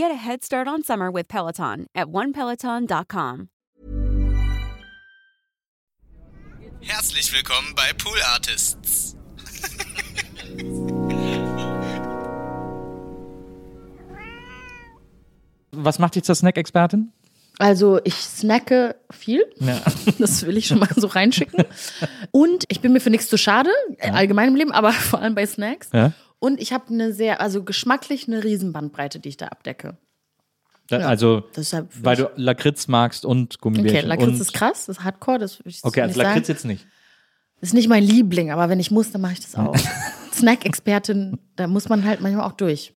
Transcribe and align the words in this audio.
Get 0.00 0.10
a 0.10 0.14
head 0.14 0.42
start 0.42 0.66
on 0.66 0.82
summer 0.82 1.10
with 1.10 1.28
Peloton 1.28 1.86
at 1.94 2.08
onepeloton.com. 2.08 3.50
Herzlich 6.80 7.30
willkommen 7.34 7.74
bei 7.76 7.92
Pool 7.92 8.16
Artists. 8.32 9.14
Was 15.72 15.98
macht 15.98 16.14
dich 16.14 16.22
zur 16.22 16.34
Snack-Expertin? 16.34 17.12
Also 17.58 18.00
ich 18.04 18.14
snacke 18.14 18.96
viel, 19.10 19.44
Ja. 19.58 19.82
das 20.18 20.46
will 20.46 20.56
ich 20.56 20.66
schon 20.66 20.78
mal 20.78 20.88
so 20.96 21.08
reinschicken. 21.08 21.66
Und 22.30 22.64
ich 22.68 22.80
bin 22.80 22.94
mir 22.94 23.00
für 23.00 23.10
nichts 23.10 23.28
zu 23.28 23.36
schade, 23.36 23.68
äh, 23.98 24.12
allgemein 24.12 24.48
im 24.48 24.56
Leben, 24.56 24.72
aber 24.72 24.92
vor 24.94 25.20
allem 25.20 25.34
bei 25.34 25.44
Snacks. 25.44 25.90
Ja. 25.92 26.12
Und 26.40 26.60
ich 26.60 26.72
habe 26.72 26.88
eine 26.88 27.12
sehr, 27.12 27.40
also 27.40 27.62
geschmacklich 27.62 28.26
eine 28.26 28.42
Riesenbandbreite, 28.42 29.20
die 29.20 29.28
ich 29.28 29.36
da 29.36 29.46
abdecke. 29.48 29.96
Da- 30.88 31.06
Also, 31.06 31.42
Deshalb 31.54 31.94
will 31.94 32.04
weil 32.04 32.18
ich- 32.18 32.24
du 32.24 32.30
Lakritz 32.36 32.88
magst 32.88 33.24
und 33.24 33.60
Gummibärchen. 33.60 33.98
Okay, 33.98 34.06
Lakritz 34.08 34.28
und, 34.28 34.40
ist 34.40 34.52
krass, 34.52 34.86
das 34.86 34.98
ist 34.98 35.04
Hardcore, 35.04 35.38
das 35.38 35.58
will 35.60 35.66
ich 35.70 35.84
Okay, 35.84 36.00
also 36.02 36.18
Lakritz 36.20 36.46
sagen. 36.48 36.56
jetzt 36.56 36.64
nicht. 36.64 36.86
Ist 37.60 37.74
nicht 37.74 37.88
mein 37.88 38.02
Liebling, 38.02 38.50
aber 38.50 38.68
wenn 38.70 38.80
ich 38.80 38.90
muss, 38.90 39.12
dann 39.12 39.20
mache 39.20 39.34
ich 39.34 39.40
das 39.40 39.54
auch. 39.54 39.76
Snack-Expertin, 40.32 41.38
da 41.56 41.66
muss 41.66 41.88
man 41.90 42.04
halt 42.04 42.22
manchmal 42.22 42.46
auch 42.46 42.52
durch. 42.54 42.94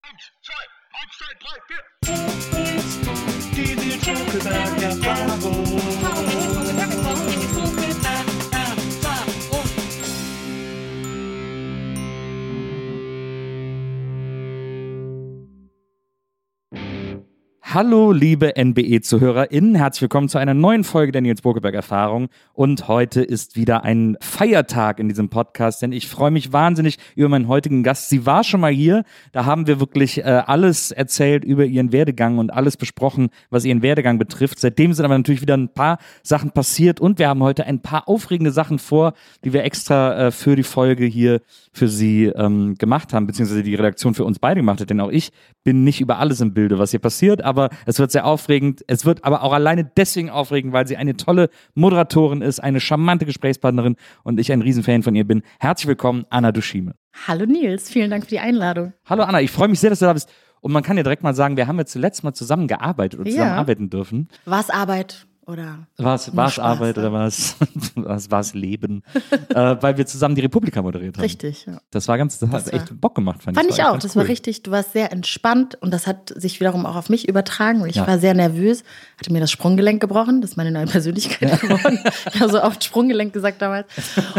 Hallo, 17.74 18.12
liebe 18.12 18.54
NBE-ZuhörerInnen. 18.56 19.74
Herzlich 19.74 20.04
willkommen 20.04 20.30
zu 20.30 20.38
einer 20.38 20.54
neuen 20.54 20.84
Folge 20.84 21.12
der 21.12 21.24
Nils 21.24 21.42
Burkeberg-Erfahrung. 21.42 22.30
Und 22.54 22.88
heute 22.88 23.24
ist 23.24 23.56
wieder 23.56 23.84
ein 23.84 24.16
Feiertag 24.22 25.00
in 25.00 25.10
diesem 25.10 25.30
Podcast, 25.30 25.82
denn 25.82 25.92
ich 25.92 26.08
freue 26.08 26.30
mich 26.30 26.54
wahnsinnig 26.54 27.00
über 27.16 27.30
meinen 27.30 27.48
heutigen 27.48 27.82
Gast. 27.82 28.10
Sie 28.10 28.28
war 28.28 28.44
schon 28.44 28.60
mal 28.60 28.72
hier. 28.72 29.06
Da 29.32 29.46
haben 29.46 29.66
wir 29.66 29.80
wirklich 29.80 30.20
äh, 30.20 30.44
alles 30.46 30.92
erzählt 30.92 31.44
über 31.44 31.66
ihren 31.66 31.92
Werdegang 31.92 32.38
und 32.38 32.54
alles 32.54 32.78
besprochen, 32.78 33.30
was 33.50 33.66
ihren 33.66 33.82
Werdegang 33.82 34.20
betrifft. 34.20 34.60
Seitdem 34.60 34.94
sind 34.94 35.06
aber 35.06 35.18
natürlich 35.18 35.42
wieder 35.42 35.58
ein 35.58 35.74
paar 35.74 35.98
Sachen 36.22 36.52
passiert 36.52 37.02
und 37.02 37.18
wir 37.18 37.28
haben 37.28 37.42
heute 37.42 37.66
ein 37.66 37.82
paar 37.82 38.08
aufregende 38.08 38.52
Sachen 38.52 38.78
vor, 38.78 39.14
die 39.44 39.52
wir 39.52 39.64
extra 39.64 40.28
äh, 40.28 40.32
für 40.32 40.56
die 40.56 40.62
Folge 40.62 41.06
hier 41.06 41.42
für 41.72 41.88
Sie 41.88 42.26
ähm, 42.26 42.76
gemacht 42.76 43.14
haben, 43.14 43.26
beziehungsweise 43.26 43.64
die 43.64 43.74
Redaktion 43.74 44.14
für 44.14 44.26
uns 44.26 44.38
beide 44.38 44.60
gemacht 44.60 44.80
hat. 44.80 44.92
Denn 44.92 45.02
auch 45.02 45.10
ich 45.10 45.32
bin 45.64 45.84
nicht 45.84 46.02
über 46.02 46.20
alles 46.20 46.40
im 46.40 46.54
Bilde, 46.54 46.78
was 46.78 46.92
hier 46.92 47.00
passiert, 47.00 47.44
aber 47.44 47.63
es 47.86 48.00
wird 48.00 48.12
sehr 48.12 48.26
aufregend. 48.26 48.84
Es 48.88 49.06
wird 49.06 49.24
aber 49.24 49.44
auch 49.44 49.54
alleine 49.54 49.84
deswegen 49.98 50.30
aufregend, 50.30 50.74
weil 50.74 50.88
sie 50.88 50.98
eine 50.98 51.16
tolle 51.18 51.50
Moderatorin 51.76 52.42
ist, 52.42 52.60
eine 52.60 52.80
charmante 52.80 53.26
Gesprächspartnerin 53.26 53.96
und 54.24 54.40
ich 54.40 54.52
ein 54.52 54.62
Riesenfan 54.62 55.04
von 55.04 55.16
ihr 55.16 55.26
bin. 55.26 55.42
Herzlich 55.60 55.88
willkommen, 55.88 56.26
Anna 56.30 56.52
Duschime. 56.52 56.96
Hallo 57.28 57.46
Nils, 57.46 57.90
vielen 57.90 58.10
Dank 58.10 58.24
für 58.24 58.30
die 58.30 58.40
Einladung. 58.40 58.94
Hallo 59.06 59.24
Anna, 59.24 59.42
ich 59.42 59.52
freue 59.52 59.68
mich 59.68 59.80
sehr, 59.80 59.90
dass 59.90 60.00
du 60.00 60.06
da 60.06 60.14
bist. 60.14 60.32
Und 60.62 60.72
man 60.72 60.82
kann 60.82 60.96
ja 60.96 61.04
direkt 61.04 61.24
mal 61.24 61.36
sagen, 61.36 61.58
wir 61.58 61.68
haben 61.68 61.78
ja 61.78 61.86
zuletzt 61.86 62.24
mal 62.24 62.34
zusammen 62.34 62.68
gearbeitet 62.68 63.20
oder 63.20 63.30
Ja. 63.30 63.36
zusammen 63.36 63.52
arbeiten 63.60 63.90
dürfen. 63.90 64.30
War 64.46 64.62
es 64.62 64.70
Arbeit 64.70 65.28
oder? 65.46 65.88
War 65.98 66.16
es 66.16 66.28
Nur 66.28 66.36
war's 66.38 66.54
Spaß, 66.54 66.66
Arbeit 66.66 66.98
oder 66.98 67.12
war 67.12 67.28
es 67.28 67.56
was 67.96 68.30
war's 68.32 68.54
Leben? 68.54 69.04
äh, 69.50 69.76
weil 69.82 69.98
wir 69.98 70.06
zusammen 70.06 70.36
die 70.36 70.42
Republika 70.42 70.82
moderiert 70.82 71.16
haben. 71.18 71.22
Richtig, 71.24 71.66
ja. 71.66 71.80
Das 71.92 72.08
war 72.08 72.18
ganz, 72.18 72.40
das, 72.40 72.50
Das 72.50 72.66
hat 72.66 72.74
war- 72.74 72.80
echt 72.82 73.00
Bock 73.02 73.16
gemacht, 73.16 73.44
fand, 73.44 73.58
Fand 73.58 73.70
ich. 73.70 73.78
ich 73.78 73.84
auch. 73.84 73.98
Das 74.00 74.16
cool. 74.16 74.22
war 74.24 74.30
richtig, 74.30 74.64
du 74.64 74.72
warst 74.72 74.94
sehr 74.94 75.12
entspannt 75.12 75.76
und 75.82 75.92
das 75.94 76.08
hat 76.08 76.34
sich 76.36 76.60
wiederum 76.60 76.86
auch 76.86 76.96
auf 76.96 77.10
mich 77.10 77.28
übertragen. 77.28 77.82
Und 77.82 77.90
ich 77.90 77.98
Ja. 77.98 78.08
war 78.08 78.20
sehr 78.20 78.34
nervös, 78.34 78.84
hatte 79.20 79.32
mir 79.32 79.40
das 79.40 79.52
Sprunggelenk 79.52 80.02
gebrochen, 80.02 80.42
das 80.42 80.52
ist 80.52 80.58
meine 80.58 80.72
neue 80.72 80.86
Persönlichkeit 80.88 81.62
geworden. 81.62 82.00
Ich 82.34 82.40
habe 82.42 82.52
so 82.52 82.62
oft 82.62 82.84
Sprunggelenk 82.84 83.34
gesagt 83.34 83.62
damals. 83.62 83.88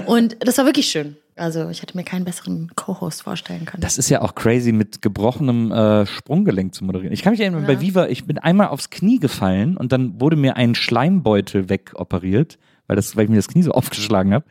Und 0.06 0.36
das 0.40 0.58
war 0.58 0.64
wirklich 0.66 0.86
schön. 0.86 1.16
Also 1.36 1.68
ich 1.68 1.82
hätte 1.82 1.96
mir 1.96 2.04
keinen 2.04 2.24
besseren 2.24 2.70
Co-Host 2.76 3.22
vorstellen 3.22 3.64
können. 3.64 3.80
Das 3.80 3.98
ist 3.98 4.08
ja 4.08 4.22
auch 4.22 4.34
crazy, 4.34 4.72
mit 4.72 5.02
gebrochenem 5.02 5.72
äh, 5.72 6.06
Sprunggelenk 6.06 6.74
zu 6.74 6.84
moderieren. 6.84 7.12
Ich 7.12 7.22
kann 7.22 7.32
mich 7.32 7.40
erinnern, 7.40 7.66
bei 7.66 7.80
Viva, 7.80 8.06
ich 8.06 8.24
bin 8.24 8.38
einmal 8.38 8.68
aufs 8.68 8.90
Knie 8.90 9.18
gefallen 9.18 9.76
und 9.76 9.90
dann 9.92 10.20
wurde 10.20 10.36
mir 10.36 10.56
ein 10.56 10.74
Schleimbeutel 10.74 11.68
wegoperiert, 11.68 12.58
weil, 12.86 12.96
das, 12.96 13.16
weil 13.16 13.24
ich 13.24 13.30
mir 13.30 13.36
das 13.36 13.48
Knie 13.48 13.62
so 13.62 13.72
aufgeschlagen 13.72 14.32
habe. 14.32 14.44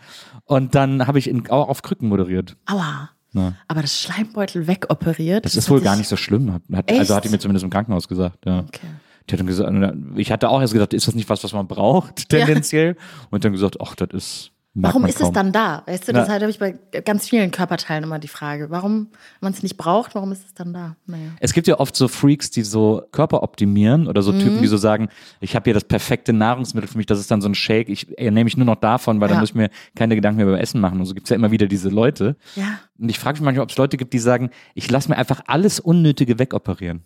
Und 0.45 0.75
dann 0.75 1.07
habe 1.07 1.19
ich 1.19 1.29
in, 1.29 1.49
auch 1.49 1.69
auf 1.69 1.81
Krücken 1.81 2.09
moderiert. 2.09 2.57
Aua. 2.65 3.09
Ja. 3.33 3.53
Aber 3.67 3.81
das 3.81 3.99
Schleimbeutel 3.99 4.67
wegoperiert. 4.67 5.45
Das 5.45 5.55
ist 5.55 5.69
wohl 5.69 5.81
gar 5.81 5.95
nicht 5.95 6.07
so 6.07 6.17
schlimm. 6.17 6.53
Hat, 6.53 6.91
also 6.91 7.15
hat 7.15 7.23
die 7.23 7.29
mir 7.29 7.39
zumindest 7.39 7.63
im 7.63 7.69
Krankenhaus 7.69 8.07
gesagt. 8.07 8.45
Ja. 8.45 8.59
Okay. 8.59 8.87
Die 9.29 9.33
hat 9.33 9.39
dann 9.39 9.47
gesagt, 9.47 9.71
ich 10.17 10.31
hatte 10.31 10.49
auch 10.49 10.59
erst 10.59 10.73
gedacht, 10.73 10.93
ist 10.93 11.07
das 11.07 11.15
nicht 11.15 11.29
was, 11.29 11.43
was 11.43 11.53
man 11.53 11.67
braucht, 11.67 12.29
tendenziell? 12.29 12.97
Und 13.29 13.45
dann 13.45 13.53
gesagt, 13.53 13.77
ach, 13.81 13.95
das 13.95 14.09
ist. 14.11 14.49
Warum 14.75 15.05
ist 15.05 15.19
kaum. 15.19 15.27
es 15.27 15.33
dann 15.33 15.51
da? 15.51 15.83
Weißt 15.85 16.07
du, 16.07 16.13
Ja. 16.13 16.19
das 16.21 16.29
halt 16.29 16.41
habe 16.41 16.49
ich 16.49 16.57
bei 16.57 16.71
ganz 17.05 17.29
vielen 17.29 17.51
Körperteilen 17.51 18.03
immer 18.05 18.17
die 18.17 18.27
Frage. 18.27 18.71
Warum, 18.71 19.09
man 19.39 19.53
es 19.53 19.61
nicht 19.61 19.77
braucht, 19.77 20.15
warum 20.15 20.31
ist 20.31 20.43
es 20.47 20.53
dann 20.55 20.73
da? 20.73 20.95
Naja. 21.05 21.29
Es 21.39 21.53
gibt 21.53 21.67
ja 21.67 21.79
oft 21.79 21.95
so 21.95 22.07
Freaks, 22.07 22.49
die 22.49 22.63
so 22.63 23.03
Körper 23.11 23.43
optimieren 23.43 24.07
oder 24.07 24.23
so 24.23 24.31
Typen, 24.31 24.57
Mhm. 24.57 24.61
die 24.61 24.67
so 24.67 24.77
sagen, 24.77 25.09
ich 25.41 25.55
habe 25.55 25.65
hier 25.65 25.75
das 25.75 25.83
perfekte 25.83 26.33
Nahrungsmittel 26.33 26.89
für 26.89 26.97
mich, 26.97 27.05
das 27.05 27.19
ist 27.19 27.29
dann 27.29 27.39
so 27.41 27.49
ein 27.49 27.53
Shake, 27.53 27.87
ich 27.89 28.17
ernähre 28.17 28.45
mich 28.45 28.57
nur 28.57 28.65
noch 28.65 28.77
davon, 28.77 29.21
weil 29.21 29.27
dann 29.27 29.37
Ja. 29.37 29.41
muss 29.41 29.49
ich 29.49 29.55
mir 29.55 29.69
keine 29.95 30.15
Gedanken 30.15 30.37
mehr 30.37 30.47
über 30.47 30.59
Essen 30.59 30.81
machen. 30.81 30.99
Und 30.99 31.05
so 31.05 31.13
gibt's 31.13 31.29
ja 31.29 31.35
immer 31.35 31.51
wieder 31.51 31.67
diese 31.67 31.89
Leute. 31.89 32.35
Ja. 32.55 32.79
Und 32.97 33.09
ich 33.09 33.19
frage 33.19 33.35
mich 33.37 33.45
manchmal, 33.45 33.63
ob 33.65 33.69
es 33.69 33.77
Leute 33.77 33.97
gibt, 33.97 34.11
die 34.13 34.19
sagen, 34.19 34.49
ich 34.73 34.89
lasse 34.89 35.07
mir 35.07 35.17
einfach 35.17 35.41
alles 35.45 35.79
Unnötige 35.79 36.39
wegoperieren. 36.39 37.03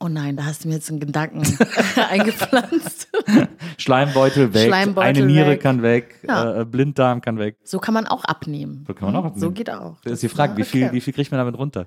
Oh 0.00 0.08
nein, 0.08 0.36
da 0.36 0.44
hast 0.44 0.64
du 0.64 0.68
mir 0.68 0.74
jetzt 0.74 0.90
einen 0.90 1.00
Gedanken 1.00 1.40
eingepflanzt. 2.10 3.08
Schleimbeutel 3.78 4.52
weg, 4.54 4.66
Schleimbeutel 4.68 5.08
eine 5.22 5.26
Niere 5.26 5.50
weg. 5.50 5.60
kann 5.60 5.82
weg, 5.82 6.20
Ja. 6.26 6.60
äh, 6.60 6.64
Blinddarm 6.64 7.20
kann 7.20 7.38
weg. 7.38 7.56
So 7.64 7.78
kann 7.78 7.94
man 7.94 8.06
auch 8.06 8.24
abnehmen. 8.24 8.84
So 8.86 8.94
kann 8.94 9.06
man 9.12 9.16
auch 9.16 9.24
abnehmen. 9.24 9.40
So 9.40 9.50
geht 9.50 9.70
auch. 9.70 10.00
Das 10.02 10.14
ist 10.14 10.22
die 10.22 10.28
Frage, 10.28 10.56
wie 10.56 10.64
viel, 10.64 10.92
wie 10.92 11.00
viel 11.00 11.12
kriegt 11.12 11.30
man 11.30 11.38
damit 11.38 11.56
runter? 11.58 11.86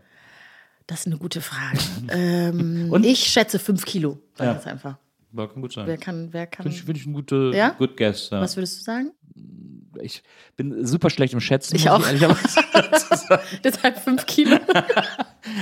Das 0.87 1.01
ist 1.01 1.07
eine 1.07 1.17
gute 1.17 1.41
Frage. 1.41 1.79
ähm, 2.09 2.87
Und? 2.91 3.05
ich 3.05 3.19
schätze 3.19 3.59
fünf 3.59 3.85
Kilo. 3.85 4.19
Sag 4.35 4.45
Ja. 4.47 4.53
das 4.53 4.65
einfach. 4.67 4.97
Kann 5.35 5.61
gut 5.61 5.73
sein. 5.73 5.85
Wer 5.85 5.97
kann, 5.97 6.29
wer 6.31 6.47
kann. 6.47 6.63
Finde 6.63 6.77
ich, 6.77 6.83
find 6.83 6.97
ich 6.97 7.05
ein 7.05 7.13
gute, 7.13 7.51
Ja? 7.53 7.69
good 7.77 7.95
guess. 7.97 8.29
Ja. 8.31 8.41
Was 8.41 8.55
würdest 8.55 8.79
du 8.79 8.83
sagen? 8.83 9.11
Ich 10.01 10.23
bin 10.55 10.85
super 10.85 11.09
schlecht 11.09 11.33
im 11.33 11.39
Schätzen. 11.39 11.75
Ich 11.75 11.89
auch. 11.89 12.01
sagen. 13.27 13.41
Deshalb 13.63 13.99
fünf 13.99 14.25
Kilo. 14.25 14.57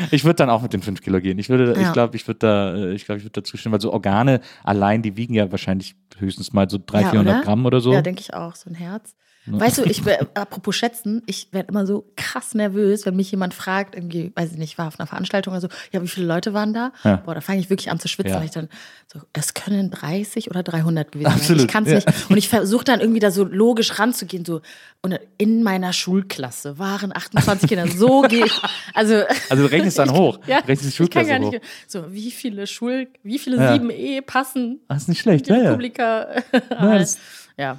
Ich 0.10 0.24
würde 0.24 0.36
dann 0.36 0.50
auch 0.50 0.64
mit 0.64 0.74
den 0.74 0.82
5 0.82 1.02
Kilo 1.02 1.22
gehen. 1.22 1.38
Ich 1.38 1.50
würde, 1.50 1.74
ich 1.74 1.78
Ja. 1.84 1.92
glaube, 1.92 2.16
ich 2.16 2.28
würde 2.28 2.40
da, 2.40 2.76
ich 2.90 3.06
glaube, 3.06 3.20
ich 3.20 3.26
würde 3.26 3.40
da 3.40 3.44
zustimmen, 3.44 3.74
weil 3.74 3.82
so 3.82 3.94
Organe 3.94 4.42
allein, 4.64 5.04
die 5.04 5.16
wiegen 5.16 5.36
ja 5.36 5.52
wahrscheinlich 5.52 5.96
höchstens 6.18 6.54
mal 6.54 6.68
so 6.68 6.80
300, 6.84 7.04
Ja, 7.04 7.12
400 7.12 7.36
oder? 7.36 7.44
Gramm 7.44 7.66
oder 7.68 7.80
so. 7.82 7.94
Ja, 7.94 8.02
denke 8.02 8.22
ich 8.22 8.34
auch. 8.34 8.56
So 8.56 8.70
ein 8.70 8.74
Herz. 8.76 9.16
Weißt 9.48 9.78
du, 9.78 9.84
ich 9.84 10.02
apropos 10.34 10.76
schätzen, 10.76 11.22
ich 11.28 11.50
werde 11.52 11.70
immer 11.70 11.86
so 11.86 12.06
krass 12.16 12.54
nervös, 12.56 13.06
wenn 13.06 13.16
mich 13.16 13.30
jemand 13.32 13.54
fragt, 13.54 13.96
irgendwie, 13.96 14.32
weiß 14.36 14.52
ich 14.54 14.58
nicht, 14.58 14.72
ich 14.72 14.78
war 14.78 14.88
auf 14.88 15.00
einer 15.00 15.08
Veranstaltung 15.08 15.54
oder 15.54 15.62
so, 15.62 15.68
ja, 15.92 16.02
wie 16.02 16.08
viele 16.08 16.26
Leute 16.26 16.54
waren 16.54 16.74
da? 16.74 16.92
Ja. 17.04 17.18
Boah, 17.18 17.36
da 17.36 17.42
fange 17.42 17.60
ich 17.60 17.70
wirklich 17.70 17.92
an 17.92 18.00
zu 18.00 18.08
schwitzen, 18.08 18.34
Ja. 18.34 18.44
ich 18.44 18.52
dann 18.52 18.70
so, 19.14 19.20
es 19.34 19.54
können 19.54 19.92
30 19.92 20.50
oder 20.50 20.64
300 20.64 21.12
gewesen 21.12 21.30
sein. 21.30 21.38
Absolut, 21.40 21.62
Ich 21.62 21.68
kann 21.68 21.84
es 21.86 21.90
ja. 21.90 21.96
nicht. 21.98 22.30
Und 22.30 22.38
ich 22.38 22.50
versuche 22.50 22.84
dann 22.86 23.00
irgendwie 23.02 23.20
da 23.20 23.30
so 23.32 23.44
logisch 23.44 24.00
ranzugehen, 24.00 24.46
so, 24.46 24.62
und 25.02 25.20
in 25.38 25.62
meiner 25.62 25.94
Schulklasse 25.94 26.80
waren 26.80 27.16
28 27.16 27.70
Kinder. 27.70 27.88
So 27.88 28.22
gehe 28.28 28.46
ich, 28.46 28.62
also. 28.96 29.24
Also 29.50 29.64
du 29.64 29.72
rechnest 29.72 30.00
dann 30.00 30.12
hoch. 30.14 30.40
Ja, 30.48 30.58
rechnest 30.58 30.84
die 30.84 31.04
ich 31.04 31.10
kann 31.12 31.24
Schulklasse 31.26 31.30
gar 31.30 31.40
hoch. 31.42 31.52
nicht. 31.52 31.64
So, 31.88 32.12
wie 32.12 32.32
viele 32.32 32.66
Schul, 32.68 33.08
wie 33.22 33.38
viele 33.38 33.58
Ja. 33.58 33.74
7E 33.76 34.22
passen 34.22 34.80
Das 34.88 35.04
ist 35.04 35.10
nicht 35.10 35.22
schlecht, 35.22 35.46
die 35.48 35.52
ja, 35.52 35.78
ja. 35.78 36.38
Das- 36.98 37.18
ja. 37.58 37.78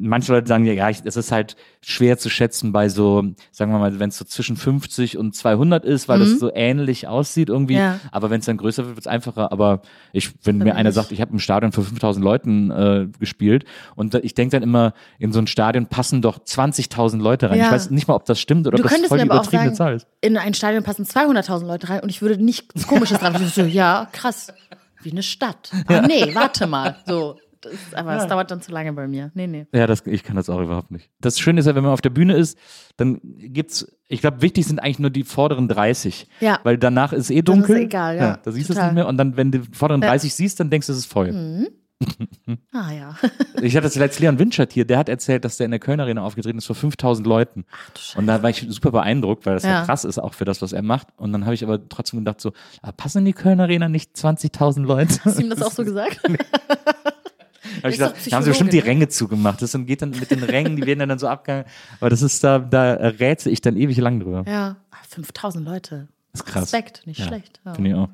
Manche 0.00 0.32
Leute 0.32 0.48
sagen 0.48 0.64
ja, 0.64 0.72
ja, 0.72 0.88
es 0.88 1.16
ist 1.16 1.32
halt 1.32 1.56
schwer 1.80 2.18
zu 2.18 2.30
schätzen 2.30 2.72
bei 2.72 2.88
so, 2.88 3.22
sagen 3.52 3.72
wir 3.72 3.78
mal, 3.78 3.98
wenn 3.98 4.08
es 4.08 4.18
so 4.18 4.24
zwischen 4.24 4.56
50 4.56 5.18
und 5.18 5.34
200 5.34 5.84
ist, 5.84 6.08
weil 6.08 6.18
das 6.18 6.38
so 6.38 6.50
ähnlich 6.52 7.06
aussieht 7.06 7.48
irgendwie. 7.48 7.74
Mhm. 7.74 7.80
Ja. 7.80 8.00
Aber 8.10 8.30
wenn 8.30 8.40
es 8.40 8.46
dann 8.46 8.56
größer 8.56 8.84
wird, 8.84 8.96
wird 8.96 9.06
es 9.06 9.06
einfacher. 9.06 9.52
Aber 9.52 9.82
ich, 10.12 10.30
wenn 10.44 10.58
mir 10.58 10.74
einer 10.74 10.92
sagt, 10.92 11.12
ich 11.12 11.20
habe 11.20 11.32
im 11.32 11.38
Stadion 11.38 11.72
für 11.72 11.82
5000 11.82 12.24
Leuten 12.24 12.70
äh, 12.70 13.06
gespielt 13.18 13.64
und 13.94 14.14
ich 14.14 14.34
denke 14.34 14.56
dann 14.56 14.62
immer, 14.62 14.94
in 15.18 15.32
so 15.32 15.38
ein 15.38 15.46
Stadion 15.46 15.86
passen 15.86 16.22
doch 16.22 16.38
20.000 16.38 17.18
Leute 17.20 17.50
rein. 17.50 17.58
Ja. 17.58 17.66
Ich 17.66 17.72
weiß 17.72 17.90
nicht 17.90 18.08
mal, 18.08 18.14
ob 18.14 18.24
das 18.24 18.40
stimmt 18.40 18.66
oder 18.66 18.76
Du 18.76 18.84
ob 18.84 18.90
das 18.90 19.00
voll 19.06 19.18
die 19.18 19.24
übertriebene 19.24 19.72
Zahl 19.72 19.76
sagen, 19.76 19.96
ist. 19.96 20.06
in 20.20 20.36
ein 20.36 20.54
Stadion 20.54 20.82
passen 20.82 21.04
200.000 21.04 21.66
Leute 21.66 21.88
rein 21.88 22.00
und 22.00 22.08
ich 22.08 22.22
würde 22.22 22.42
nichts 22.42 22.86
Komisches 22.86 23.18
dran. 23.18 23.36
Ich 23.40 23.54
so, 23.54 23.62
ja, 23.62 24.08
krass, 24.12 24.52
wie 25.02 25.10
eine 25.10 25.22
Stadt. 25.22 25.70
Ah, 25.86 26.02
nee, 26.02 26.34
warte 26.34 26.66
mal. 26.66 26.96
So, 27.06 27.36
das, 27.60 27.72
ist- 27.72 27.94
aber 27.94 28.16
es 28.16 28.26
dauert 28.26 28.50
dann 28.50 28.60
zu 28.60 28.72
lange 28.72 28.92
bei 28.92 29.06
mir. 29.08 29.30
Nee, 29.34 29.46
nee. 29.46 29.66
Ja, 29.72 29.86
das, 29.86 30.06
ich 30.06 30.22
kann 30.24 30.36
das 30.36 30.48
auch 30.50 30.60
überhaupt 30.60 30.90
nicht. 30.90 31.10
Das 31.20 31.38
Schöne 31.38 31.60
ist 31.60 31.66
ja, 31.66 31.74
wenn 31.74 31.82
man 31.84 31.92
auf 31.92 32.00
der 32.00 32.10
Bühne 32.10 32.34
ist, 32.34 32.58
dann 32.96 33.20
gibt's, 33.22 33.86
ich 34.08 34.20
glaube, 34.20 34.42
wichtig 34.42 34.66
sind 34.66 34.78
eigentlich 34.80 34.98
nur 34.98 35.10
die 35.10 35.24
vorderen 35.24 35.68
30. 35.68 36.26
Ja. 36.40 36.58
Weil 36.62 36.78
danach 36.78 37.12
ist 37.12 37.30
eh 37.30 37.42
Dann 37.42 37.60
ist 37.60 37.68
dunkel. 37.68 37.84
egal, 37.84 38.16
ja. 38.16 38.38
Da 38.42 38.52
siehst 38.52 38.68
du 38.68 38.74
es 38.74 38.80
nicht 38.82 38.94
mehr. 38.94 39.06
Und 39.06 39.16
dann, 39.18 39.36
wenn 39.36 39.50
du 39.52 39.60
die 39.60 39.74
vorderen 39.76 40.02
Ja. 40.02 40.08
30 40.08 40.34
siehst, 40.34 40.58
dann 40.60 40.70
denkst 40.70 40.86
du, 40.86 40.92
es 40.92 40.98
ist 41.00 41.06
voll. 41.12 41.68
Ah 42.72 42.90
ja. 42.92 43.14
Ich 43.62 43.76
hatte 43.76 43.90
zuletzt 43.90 44.18
Leon 44.20 44.38
Winchert 44.38 44.72
hier, 44.72 44.86
der 44.86 44.96
hat 44.96 45.10
erzählt, 45.10 45.44
dass 45.44 45.58
der 45.58 45.66
in 45.66 45.70
der 45.70 45.80
Köln 45.80 46.00
Arena 46.00 46.22
aufgetreten 46.22 46.56
ist 46.56 46.64
vor 46.64 46.74
5000 46.74 47.26
Leuten. 47.26 47.66
Und 48.16 48.26
da 48.26 48.42
war 48.42 48.48
ich 48.48 48.64
super 48.70 48.90
beeindruckt, 48.90 49.44
weil 49.44 49.52
das 49.52 49.64
ja. 49.64 49.70
Ja. 49.80 49.84
krass 49.84 50.04
ist 50.06 50.18
auch 50.18 50.32
für 50.32 50.46
das, 50.46 50.62
was 50.62 50.72
er 50.72 50.80
macht. 50.80 51.08
Und 51.18 51.30
dann 51.34 51.44
habe 51.44 51.52
ich 51.54 51.62
aber 51.62 51.86
trotzdem 51.90 52.20
gedacht 52.20 52.40
so, 52.40 52.52
ah, 52.80 52.90
passen 52.92 53.18
in 53.18 53.24
die 53.26 53.32
Köln 53.34 53.60
Arena 53.60 53.90
nicht 53.90 54.16
20.000 54.16 54.80
Leute? 54.86 55.14
Hast 55.26 55.38
du 55.38 55.42
ihm 55.42 55.50
das 55.50 55.60
auch 55.60 55.72
so 55.72 55.84
gesagt? 55.84 56.20
Hab 57.82 57.90
ich 57.90 57.98
gedacht, 57.98 58.14
da 58.30 58.36
haben 58.36 58.42
sie 58.42 58.50
bestimmt 58.50 58.72
die 58.72 58.78
ne? 58.80 58.84
Ränge 58.84 59.08
zugemacht. 59.08 59.60
Das 59.62 59.72
geht 59.86 60.02
dann 60.02 60.10
mit 60.10 60.30
den 60.30 60.42
Rängen, 60.42 60.76
die 60.76 60.86
werden 60.86 61.08
dann 61.08 61.18
so 61.18 61.28
abgegangen. 61.28 61.64
Aber 62.00 62.10
das 62.10 62.22
ist 62.22 62.42
da, 62.44 62.58
da 62.58 62.92
rätsel 62.94 63.52
ich 63.52 63.60
dann 63.60 63.76
ewig 63.76 63.96
lang 63.98 64.20
drüber. 64.20 64.44
ja. 64.46 64.76
Ah, 64.90 64.96
5000 65.08 65.64
Leute. 65.66 66.08
Das 66.32 66.42
ist 66.42 66.46
krass. 66.46 66.62
Respekt, 66.64 67.06
nicht 67.06 67.18
Ja. 67.20 67.26
schlecht. 67.26 67.60
Ja. 67.64 67.74
Finde 67.74 67.90
ich 67.90 67.96
auch. 67.96 68.08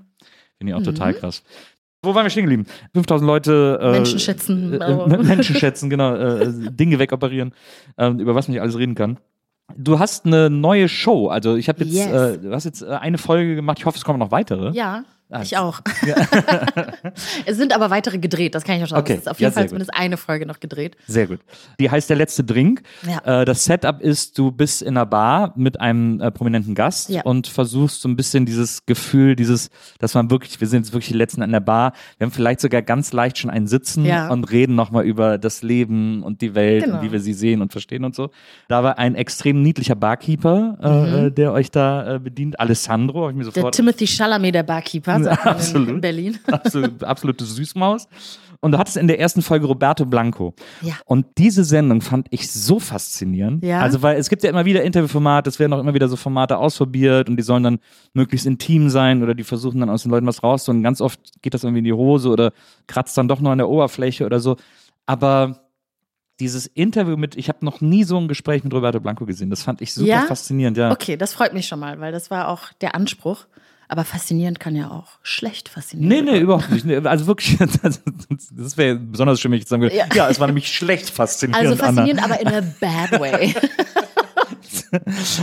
Finde 0.58 0.72
ich 0.72 0.74
auch 0.74 0.82
total 0.82 1.12
Mhm. 1.12 1.16
krass. 1.16 1.42
Wo 2.02 2.14
waren 2.14 2.24
wir 2.24 2.30
stehen 2.30 2.44
geblieben? 2.44 2.66
5000 2.94 3.26
Leute. 3.26 3.78
Äh, 3.82 3.90
Menschen 3.92 4.18
schätzen. 4.18 4.72
Äh, 4.80 4.92
äh, 4.92 5.06
Menschen 5.22 5.56
schätzen, 5.56 5.90
genau. 5.90 6.14
Äh, 6.14 6.70
Dinge 6.70 6.98
wegoperieren, 6.98 7.52
äh, 7.96 8.08
über 8.10 8.34
was 8.34 8.48
man 8.48 8.52
nicht 8.54 8.62
alles 8.62 8.78
reden 8.78 8.94
kann. 8.94 9.18
Du 9.76 9.98
hast 9.98 10.24
eine 10.26 10.48
neue 10.48 10.88
Show. 10.88 11.28
Also 11.28 11.56
ich 11.56 11.68
habe 11.68 11.84
jetzt, 11.84 11.94
Yes. 11.94 12.06
äh, 12.06 12.38
du 12.38 12.52
hast 12.54 12.64
jetzt 12.64 12.82
äh, 12.82 12.86
eine 12.86 13.18
Folge 13.18 13.56
gemacht. 13.56 13.78
Ich 13.80 13.84
hoffe, 13.86 13.98
es 13.98 14.04
kommen 14.04 14.18
noch 14.20 14.30
weitere. 14.30 14.70
Ja, 14.72 15.04
Ah, 15.28 15.42
ich 15.42 15.56
auch. 15.56 15.80
es 17.46 17.56
sind 17.56 17.74
aber 17.74 17.90
weitere 17.90 18.18
gedreht, 18.18 18.54
das 18.54 18.64
kann 18.64 18.76
ich 18.76 18.82
auch 18.84 18.88
schon 18.88 18.96
sagen. 18.96 19.04
Okay, 19.06 19.14
Es 19.14 19.20
ist 19.22 19.28
auf 19.28 19.40
ja, 19.40 19.46
jeden 19.48 19.54
Fall 19.54 19.62
sehr 19.62 19.64
gut. 19.64 19.68
zumindest 19.70 19.94
eine 19.94 20.16
Folge 20.16 20.46
noch 20.46 20.60
gedreht. 20.60 20.96
Sehr 21.06 21.26
gut. 21.26 21.40
Die 21.80 21.90
heißt 21.90 22.08
Der 22.08 22.16
letzte 22.16 22.44
Drink. 22.44 22.82
Ja. 23.06 23.42
Äh, 23.42 23.44
das 23.44 23.64
Setup 23.64 24.00
ist, 24.00 24.38
du 24.38 24.52
bist 24.52 24.82
in 24.82 24.96
einer 24.96 25.06
Bar 25.06 25.52
mit 25.56 25.80
einem 25.80 26.20
äh, 26.20 26.30
prominenten 26.30 26.74
Gast 26.74 27.08
Ja. 27.10 27.22
und 27.22 27.46
versuchst 27.48 28.02
so 28.02 28.08
ein 28.08 28.16
bisschen 28.16 28.46
dieses 28.46 28.86
Gefühl, 28.86 29.36
dieses, 29.36 29.70
dass 29.98 30.14
man 30.14 30.30
wirklich, 30.30 30.60
wir 30.60 30.68
sind 30.68 30.84
jetzt 30.84 30.92
wirklich 30.92 31.08
die 31.08 31.14
Letzten 31.18 31.42
an 31.42 31.50
der 31.52 31.60
Bar. 31.60 31.92
Wir 32.18 32.26
haben 32.26 32.32
vielleicht 32.32 32.60
sogar 32.60 32.82
ganz 32.82 33.12
leicht 33.12 33.38
schon 33.38 33.50
einen 33.50 33.66
Sitzen 33.66 34.04
Ja. 34.04 34.28
und 34.28 34.44
reden 34.50 34.74
nochmal 34.76 35.04
über 35.04 35.38
das 35.38 35.62
Leben 35.62 36.22
und 36.22 36.40
die 36.40 36.54
Welt 36.54 36.84
Genau. 36.84 36.98
und 36.98 37.02
wie 37.02 37.10
wir 37.12 37.20
sie 37.20 37.32
sehen 37.32 37.62
und 37.62 37.72
verstehen 37.72 38.04
und 38.04 38.14
so. 38.14 38.30
Da 38.68 38.82
war 38.84 38.98
ein 38.98 39.14
extrem 39.14 39.60
niedlicher 39.62 39.96
Barkeeper, 39.96 40.78
äh, 40.80 40.88
Mhm. 41.20 41.26
äh, 41.26 41.30
der 41.32 41.52
euch 41.52 41.70
da 41.70 42.14
äh, 42.14 42.18
bedient. 42.20 42.60
Alessandro, 42.60 43.22
habe 43.22 43.32
ich 43.32 43.38
mir 43.38 43.44
Der 43.44 43.52
sofort 43.52 43.74
Timothy 43.74 44.06
Chalamet, 44.06 44.54
der 44.54 44.62
Barkeeper, 44.62 45.15
sagt 45.24 45.44
man 45.44 45.54
Absolut. 45.56 45.88
in 45.88 46.00
Berlin. 46.00 46.38
absolut, 46.50 47.04
absolute 47.04 47.44
Süßmaus. 47.44 48.08
Und 48.60 48.72
du 48.72 48.78
hattest 48.78 48.96
in 48.96 49.06
der 49.06 49.20
ersten 49.20 49.42
Folge 49.42 49.66
Roberto 49.66 50.06
Blanco. 50.06 50.54
Ja. 50.80 50.94
Und 51.04 51.26
diese 51.36 51.62
Sendung 51.62 52.00
fand 52.00 52.26
ich 52.30 52.50
so 52.50 52.80
faszinierend. 52.80 53.62
Ja. 53.62 53.80
Also, 53.80 54.00
weil 54.02 54.16
es 54.18 54.30
gibt 54.30 54.42
ja 54.44 54.50
immer 54.50 54.64
wieder 54.64 54.82
Interviewformate, 54.82 55.50
es 55.50 55.58
werden 55.58 55.74
auch 55.74 55.78
immer 55.78 55.92
wieder 55.92 56.08
so 56.08 56.16
Formate 56.16 56.56
ausprobiert 56.56 57.28
und 57.28 57.36
die 57.36 57.42
sollen 57.42 57.62
dann 57.62 57.78
möglichst 58.14 58.46
intim 58.46 58.88
sein 58.88 59.22
oder 59.22 59.34
die 59.34 59.44
versuchen 59.44 59.80
dann 59.80 59.90
aus 59.90 60.02
den 60.04 60.10
Leuten 60.10 60.26
was 60.26 60.42
rauszuholen. 60.42 60.82
Ganz 60.82 61.00
oft 61.02 61.20
geht 61.42 61.52
das 61.52 61.64
irgendwie 61.64 61.80
in 61.80 61.84
die 61.84 61.92
Hose 61.92 62.30
oder 62.30 62.52
kratzt 62.86 63.16
dann 63.18 63.28
doch 63.28 63.40
nur 63.40 63.52
an 63.52 63.58
der 63.58 63.68
Oberfläche 63.68 64.24
oder 64.24 64.40
so. 64.40 64.56
Aber 65.04 65.60
dieses 66.40 66.66
Interview 66.66 67.16
mit, 67.16 67.36
ich 67.36 67.48
habe 67.48 67.64
noch 67.64 67.80
nie 67.80 68.04
so 68.04 68.18
ein 68.18 68.26
Gespräch 68.28 68.64
mit 68.64 68.72
Roberto 68.74 69.00
Blanco 69.00 69.26
gesehen. 69.26 69.50
Das 69.50 69.62
fand 69.62 69.80
ich 69.80 69.92
super 69.94 70.08
Ja? 70.08 70.22
faszinierend, 70.22 70.76
ja. 70.76 70.90
Okay, 70.92 71.16
das 71.16 71.32
freut 71.34 71.54
mich 71.54 71.66
schon 71.66 71.78
mal, 71.80 72.00
weil 72.00 72.12
das 72.12 72.30
war 72.30 72.48
auch 72.48 72.72
der 72.80 72.94
Anspruch. 72.94 73.46
Aber 73.88 74.04
faszinierend 74.04 74.58
kann 74.60 74.74
ja 74.74 74.90
auch 74.90 75.18
schlecht 75.22 75.68
faszinieren. 75.68 76.24
Nee, 76.24 76.32
nee, 76.32 76.38
überhaupt 76.40 76.70
nicht. 76.70 76.84
Nee, 76.84 76.96
Also 76.96 77.26
wirklich, 77.26 77.56
das, 77.82 78.00
das 78.52 78.76
wäre 78.76 78.96
besonders 78.96 79.40
schön, 79.40 79.50
wenn 79.52 79.56
ich 79.58 79.62
jetzt 79.62 79.70
sagen 79.70 79.82
würde, 79.82 79.96
ja. 79.96 80.06
Ja. 80.14 80.28
es 80.28 80.40
war 80.40 80.46
nämlich 80.48 80.68
schlecht 80.72 81.10
faszinierend, 81.10 81.66
Also 81.68 81.76
faszinierend, 81.82 82.22
Anna. 82.22 82.34
aber 82.34 82.40
in 82.42 82.48
a 82.48 82.60
bad 82.80 83.20
way. 83.20 83.54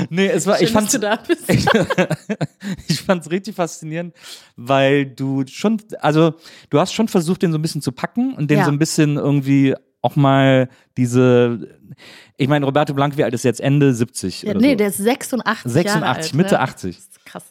Nee, 0.10 0.28
es 0.28 0.46
war, 0.48 0.62
ich 0.62 0.70
Schön, 0.70 0.86
dass 0.86 0.98
fand's, 0.98 1.28
bist. 1.28 1.50
ich 2.88 3.02
fand's 3.02 3.30
richtig 3.30 3.56
faszinierend, 3.56 4.16
weil 4.56 5.06
du 5.06 5.44
schon, 5.48 5.82
also 6.00 6.34
du 6.70 6.80
hast 6.80 6.94
schon 6.94 7.08
versucht, 7.08 7.42
den 7.42 7.52
so 7.52 7.58
ein 7.58 7.62
bisschen 7.62 7.82
zu 7.82 7.92
packen 7.92 8.34
und 8.36 8.50
den 8.50 8.60
Ja. 8.60 8.66
so 8.66 8.72
ein 8.72 8.80
bisschen 8.80 9.18
irgendwie 9.18 9.76
auch 10.02 10.16
mal 10.16 10.70
diese, 10.98 11.78
ich 12.38 12.48
meine, 12.48 12.66
Roberto 12.66 12.94
Blanco, 12.94 13.18
wie 13.18 13.24
alt 13.24 13.34
ist 13.34 13.44
jetzt? 13.44 13.62
Ende 13.62 13.94
70 13.94 14.44
Ja, 14.44 14.52
oder 14.52 14.60
nee, 14.62 14.72
so. 14.72 14.76
der 14.78 14.88
ist 14.88 14.98
86, 14.98 15.72
86, 15.72 15.86
Jahre 16.02 16.16
alt. 16.16 16.34
Mitte 16.34 16.56
ne? 16.56 16.60
80. 16.62 16.96
Das 16.96 17.06
ist 17.06 17.26
krass. 17.26 17.44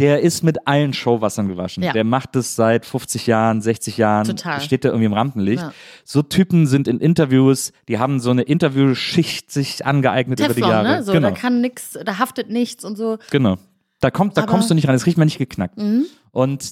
Der 0.00 0.20
ist 0.20 0.42
mit 0.42 0.66
allen 0.66 0.92
Showwassern 0.92 1.46
gewaschen. 1.48 1.82
Ja. 1.82 1.92
Der 1.92 2.04
macht 2.04 2.34
es 2.34 2.56
seit 2.56 2.86
50 2.86 3.26
Jahren, 3.26 3.60
60 3.60 3.98
Jahren. 3.98 4.26
Total. 4.26 4.60
Steht 4.60 4.84
da 4.84 4.88
irgendwie 4.88 5.04
im 5.06 5.12
Rampenlicht. 5.12 5.62
Ja. 5.62 5.72
So 6.04 6.22
Typen 6.22 6.66
sind 6.66 6.88
in 6.88 6.98
Interviews, 6.98 7.72
die 7.86 7.98
haben 7.98 8.18
so 8.18 8.30
eine 8.30 8.42
Interviewschicht 8.42 9.50
sich 9.52 9.84
angeeignet 9.84 10.40
über 10.40 10.48
die 10.48 10.54
Teflon, 10.54 10.70
Jahre. 10.70 10.88
ne? 10.88 11.02
So, 11.02 11.12
genau. 11.12 11.28
da 11.28 11.34
kann 11.34 11.60
nix, 11.60 11.98
da 12.04 12.18
haftet 12.18 12.48
nichts 12.50 12.84
und 12.84 12.96
so. 12.96 13.18
Genau. 13.30 13.58
Da, 14.00 14.10
kommt, 14.10 14.36
da 14.36 14.42
Aber- 14.42 14.50
kommst 14.52 14.70
du 14.70 14.74
nicht 14.74 14.88
ran, 14.88 14.94
das 14.94 15.04
riecht 15.06 15.18
man 15.18 15.26
nicht 15.26 15.38
geknackt. 15.38 15.76
Mhm. 15.76 16.06
Und 16.30 16.70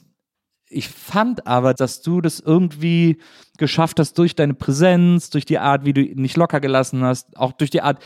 ich 0.71 0.89
fand 0.89 1.47
aber, 1.47 1.75
dass 1.75 2.03
du 2.03 2.21
das 2.21 2.41
irgendwie 2.41 3.19
geschafft 3.59 4.01
hast 4.01 4.17
durch 4.19 4.35
deine 4.35 4.55
Präsenz, 4.55 5.31
durch 5.31 5.45
die 5.45 5.59
Art, 5.59 5.85
wie 5.85 5.93
du 5.93 6.01
ihn 6.01 6.21
nicht 6.23 6.37
locker 6.37 6.61
gelassen 6.61 7.03
hast, 7.05 7.37
auch 7.37 7.53
durch 7.53 7.71
die 7.71 7.83
Art, 7.83 7.99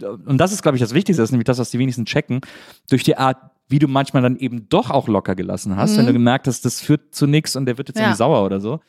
und 0.00 0.38
das 0.38 0.52
ist, 0.52 0.62
glaube 0.62 0.76
ich, 0.76 0.80
das 0.80 0.94
Wichtigste, 0.94 1.20
das 1.20 1.28
ist 1.28 1.32
nämlich 1.32 1.46
das, 1.46 1.58
was 1.58 1.70
die 1.70 1.78
wenigsten 1.80 2.04
checken, 2.04 2.40
durch 2.88 3.02
die 3.02 3.16
Art, 3.16 3.38
wie 3.68 3.78
du 3.78 3.86
manchmal 3.88 4.22
dann 4.22 4.36
eben 4.36 4.68
doch 4.68 4.90
auch 4.90 5.08
locker 5.08 5.34
gelassen 5.34 5.76
hast, 5.76 5.96
wenn 5.98 6.06
du 6.06 6.12
gemerkt 6.12 6.46
hast, 6.46 6.64
das 6.64 6.80
führt 6.80 7.14
zu 7.14 7.26
nichts 7.26 7.54
und 7.56 7.66
der 7.66 7.76
wird 7.78 7.88
jetzt 7.88 7.96
Mhm. 7.96 8.00
Ja. 8.00 8.06
irgendwie 8.08 8.16
sauer 8.18 8.44
oder 8.44 8.60
so. 8.60 8.80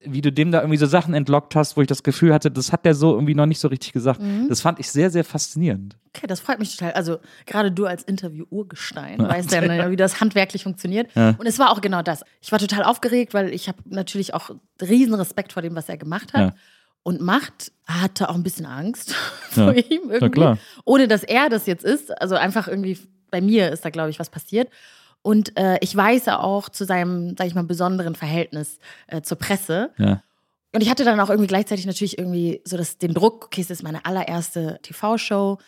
Wie 0.00 0.20
du 0.20 0.30
dem 0.30 0.52
da 0.52 0.60
irgendwie 0.60 0.76
so 0.76 0.84
Sachen 0.84 1.14
entlockt 1.14 1.56
hast, 1.56 1.76
wo 1.76 1.80
ich 1.80 1.86
das 1.88 2.02
Gefühl 2.02 2.34
hatte, 2.34 2.50
das 2.50 2.70
hat 2.70 2.84
der 2.84 2.94
so 2.94 3.14
irgendwie 3.14 3.34
noch 3.34 3.46
nicht 3.46 3.58
so 3.58 3.66
richtig 3.68 3.94
gesagt. 3.94 4.20
Mhm. 4.20 4.46
Das 4.48 4.60
fand 4.60 4.78
ich 4.78 4.90
sehr, 4.90 5.10
sehr 5.10 5.24
faszinierend. 5.24 5.96
Okay, 6.14 6.26
das 6.26 6.38
freut 6.40 6.58
mich 6.58 6.76
total. 6.76 6.92
Also 6.92 7.16
gerade 7.46 7.72
du 7.72 7.86
als 7.86 8.02
Interview-Urgestein 8.04 9.18
weißt 9.20 9.52
ja, 9.52 9.90
wie 9.90 9.96
das 9.96 10.20
handwerklich 10.20 10.62
funktioniert. 10.64 11.08
Und 11.16 11.46
es 11.46 11.58
war 11.58 11.70
auch 11.70 11.80
genau 11.80 12.02
das. 12.02 12.22
Ich 12.42 12.52
war 12.52 12.58
total 12.58 12.84
aufgeregt, 12.84 13.34
weil 13.34 13.52
ich 13.52 13.68
habe 13.68 13.78
natürlich 13.86 14.34
auch 14.34 14.50
riesen 14.82 15.14
Respekt 15.14 15.52
vor 15.52 15.62
dem, 15.62 15.74
was 15.74 15.88
er 15.88 15.96
gemacht 15.96 16.32
hat. 16.34 16.40
Ja. 16.40 16.54
Und 17.02 17.20
Macht 17.20 17.72
hatte 17.86 18.28
auch 18.28 18.34
ein 18.34 18.42
bisschen 18.42 18.66
Angst 18.66 19.14
Ja. 19.56 19.64
vor 19.64 19.74
ihm 19.74 20.10
irgendwie. 20.10 20.30
klar. 20.30 20.58
Ohne 20.84 21.08
dass 21.08 21.22
er 21.22 21.48
das 21.48 21.66
jetzt 21.66 21.84
ist. 21.84 22.10
Also 22.20 22.34
einfach 22.34 22.68
irgendwie, 22.68 22.98
bei 23.36 23.42
mir 23.42 23.70
ist 23.70 23.84
da, 23.84 23.90
glaube 23.90 24.08
ich, 24.08 24.18
was 24.18 24.30
passiert. 24.30 24.70
Und 25.20 25.58
äh, 25.58 25.76
ich 25.82 25.94
weiß 25.94 26.28
auch 26.28 26.70
zu 26.70 26.84
seinem, 26.84 27.36
sag 27.36 27.46
ich 27.46 27.54
mal, 27.54 27.64
besonderen 27.64 28.14
Verhältnis 28.14 28.78
äh, 29.08 29.20
zur 29.20 29.36
Presse. 29.36 29.90
Ja. 29.98 30.22
Und 30.72 30.82
ich 30.82 30.88
hatte 30.88 31.04
dann 31.04 31.20
auch 31.20 31.28
irgendwie 31.28 31.48
gleichzeitig 31.48 31.84
natürlich 31.84 32.16
irgendwie 32.16 32.62
so 32.64 32.78
das, 32.78 32.96
den 32.96 33.12
Druck, 33.12 33.46
okay, 33.46 33.60
es 33.60 33.70
ist 33.70 33.82
meine 33.82 34.06
allererste 34.06 34.78
TV-Show. 34.82 35.58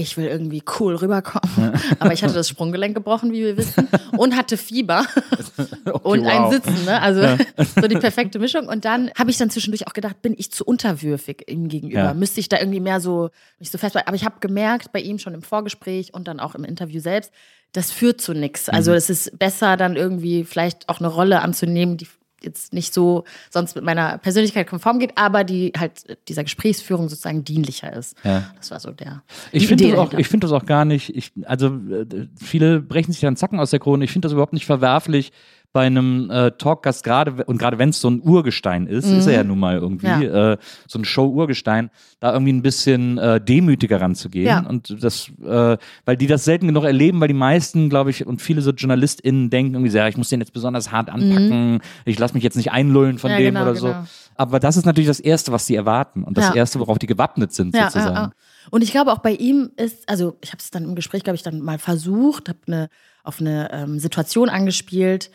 Ich 0.00 0.16
will 0.16 0.26
irgendwie 0.26 0.62
cool 0.78 0.94
rüberkommen. 0.94 1.72
Aber 1.98 2.12
ich 2.12 2.22
hatte 2.22 2.34
das 2.34 2.48
Sprunggelenk 2.48 2.94
gebrochen, 2.94 3.32
wie 3.32 3.44
wir 3.44 3.56
wissen. 3.56 3.88
Und 4.16 4.36
hatte 4.36 4.56
Fieber. 4.56 5.04
und 6.02 6.24
wow. 6.24 6.28
ein 6.28 6.52
Sitzen, 6.52 6.84
ne? 6.84 7.02
Also 7.02 7.44
so 7.74 7.88
die 7.88 7.96
perfekte 7.96 8.38
Mischung. 8.38 8.68
Und 8.68 8.84
dann 8.84 9.10
habe 9.18 9.30
ich 9.30 9.38
dann 9.38 9.50
zwischendurch 9.50 9.88
auch 9.88 9.92
gedacht, 9.92 10.22
bin 10.22 10.34
ich 10.38 10.52
zu 10.52 10.64
unterwürfig 10.64 11.44
ihm 11.48 11.68
gegenüber? 11.68 11.98
Ja. 11.98 12.14
Müsste 12.14 12.38
ich 12.38 12.48
da 12.48 12.58
irgendwie 12.60 12.80
mehr 12.80 13.00
so, 13.00 13.30
nicht 13.58 13.72
so 13.72 13.78
fest 13.78 13.96
Aber 13.96 14.14
ich 14.14 14.24
habe 14.24 14.36
gemerkt, 14.40 14.92
bei 14.92 15.00
ihm 15.00 15.18
schon 15.18 15.34
im 15.34 15.42
Vorgespräch 15.42 16.14
und 16.14 16.28
dann 16.28 16.38
auch 16.38 16.54
im 16.54 16.64
Interview 16.64 17.00
selbst, 17.00 17.32
das 17.72 17.90
führt 17.90 18.20
zu 18.20 18.34
nichts. 18.34 18.68
Also 18.68 18.92
es 18.92 19.10
ist 19.10 19.36
besser, 19.38 19.76
dann 19.76 19.96
irgendwie 19.96 20.44
vielleicht 20.44 20.88
auch 20.88 21.00
eine 21.00 21.08
Rolle 21.08 21.42
anzunehmen, 21.42 21.96
die 21.96 22.06
jetzt 22.42 22.72
nicht 22.72 22.94
so 22.94 23.24
sonst 23.50 23.74
mit 23.74 23.84
meiner 23.84 24.18
Persönlichkeit 24.18 24.68
konform 24.68 24.98
geht, 24.98 25.16
aber 25.16 25.44
die 25.44 25.72
halt 25.76 26.18
dieser 26.28 26.44
Gesprächsführung 26.44 27.08
sozusagen 27.08 27.44
dienlicher 27.44 27.92
ist. 27.92 28.16
Ja. 28.24 28.50
Das 28.56 28.70
war 28.70 28.80
so 28.80 28.90
der. 28.92 29.22
Ich 29.52 29.66
finde 29.66 29.88
das, 29.88 29.98
auch, 29.98 30.12
ich 30.12 30.28
find 30.28 30.44
das 30.44 30.52
auch 30.52 30.66
gar 30.66 30.84
nicht, 30.84 31.14
ich, 31.14 31.32
also 31.44 31.66
äh, 31.68 32.28
viele 32.36 32.80
brechen 32.80 33.12
sich 33.12 33.20
dann 33.20 33.36
Zacken 33.36 33.60
aus 33.60 33.70
der 33.70 33.80
Krone. 33.80 34.04
Ich 34.04 34.12
finde 34.12 34.26
das 34.26 34.32
überhaupt 34.32 34.52
nicht 34.52 34.66
verwerflich, 34.66 35.32
bei 35.72 35.86
einem 35.86 36.30
äh, 36.30 36.50
Talkgast, 36.52 37.04
gerade 37.04 37.44
und 37.44 37.58
gerade 37.58 37.78
wenn 37.78 37.90
es 37.90 38.00
so 38.00 38.08
ein 38.08 38.20
Urgestein 38.22 38.86
ist, 38.86 39.04
ist 39.06 39.26
er 39.26 39.34
ja 39.34 39.44
nun 39.44 39.58
mal 39.60 39.76
irgendwie, 39.76 40.06
Mhm. 40.08 40.22
Ja. 40.22 40.52
äh, 40.52 40.58
so 40.86 40.98
ein 40.98 41.04
Show-Urgestein, 41.04 41.90
da 42.20 42.32
irgendwie 42.32 42.52
ein 42.54 42.62
bisschen 42.62 43.18
äh, 43.18 43.40
demütiger 43.40 44.00
ranzugehen. 44.00 44.46
Ja. 44.46 44.66
Und 44.66 45.02
das, 45.02 45.30
äh, 45.44 45.76
weil 46.04 46.16
die 46.16 46.26
das 46.26 46.44
selten 46.44 46.66
genug 46.68 46.84
erleben, 46.84 47.20
weil 47.20 47.28
die 47.28 47.34
meisten, 47.34 47.90
glaube 47.90 48.10
ich, 48.10 48.26
und 48.26 48.40
viele 48.40 48.62
so 48.62 48.70
JournalistInnen 48.72 49.50
denken 49.50 49.74
irgendwie, 49.74 49.90
sehr, 49.90 50.08
ich 50.08 50.16
muss 50.16 50.30
den 50.30 50.40
jetzt 50.40 50.52
besonders 50.54 50.90
hart 50.90 51.10
anpacken, 51.10 51.80
ich 52.06 52.18
lasse 52.18 52.34
mich 52.34 52.42
jetzt 52.42 52.56
nicht 52.56 52.72
einlullen 52.72 53.18
von 53.18 53.30
Mhm. 53.30 53.36
Ja, 53.36 53.38
dem 53.42 53.54
genau, 53.54 53.62
oder 53.66 53.74
so. 53.76 53.86
genau. 53.88 54.04
Aber 54.36 54.60
das 54.60 54.76
ist 54.76 54.86
natürlich 54.86 55.08
das 55.08 55.20
Erste, 55.20 55.52
was 55.52 55.66
sie 55.66 55.74
erwarten 55.74 56.24
und 56.24 56.36
das. 56.38 56.54
Erste, 56.54 56.80
worauf 56.80 56.98
die 56.98 57.06
gewappnet 57.06 57.52
sind, 57.52 57.74
sozusagen. 57.76 58.32
Und 58.70 58.82
ich 58.82 58.90
glaube 58.90 59.12
auch 59.12 59.18
bei 59.18 59.32
ihm 59.32 59.70
ist, 59.76 60.08
also 60.08 60.36
ich 60.42 60.50
habe 60.50 60.58
es 60.60 60.70
dann 60.70 60.84
im 60.84 60.94
Gespräch, 60.94 61.22
glaube 61.24 61.36
ich, 61.36 61.42
dann 61.42 61.60
mal 61.60 61.78
versucht, 61.78 62.48
habe 62.48 62.58
eine, 62.66 62.88
auf 63.28 63.40
eine 63.40 63.70
ähm, 63.72 63.98
Situation 64.00 64.48
angespielt, 64.48 65.30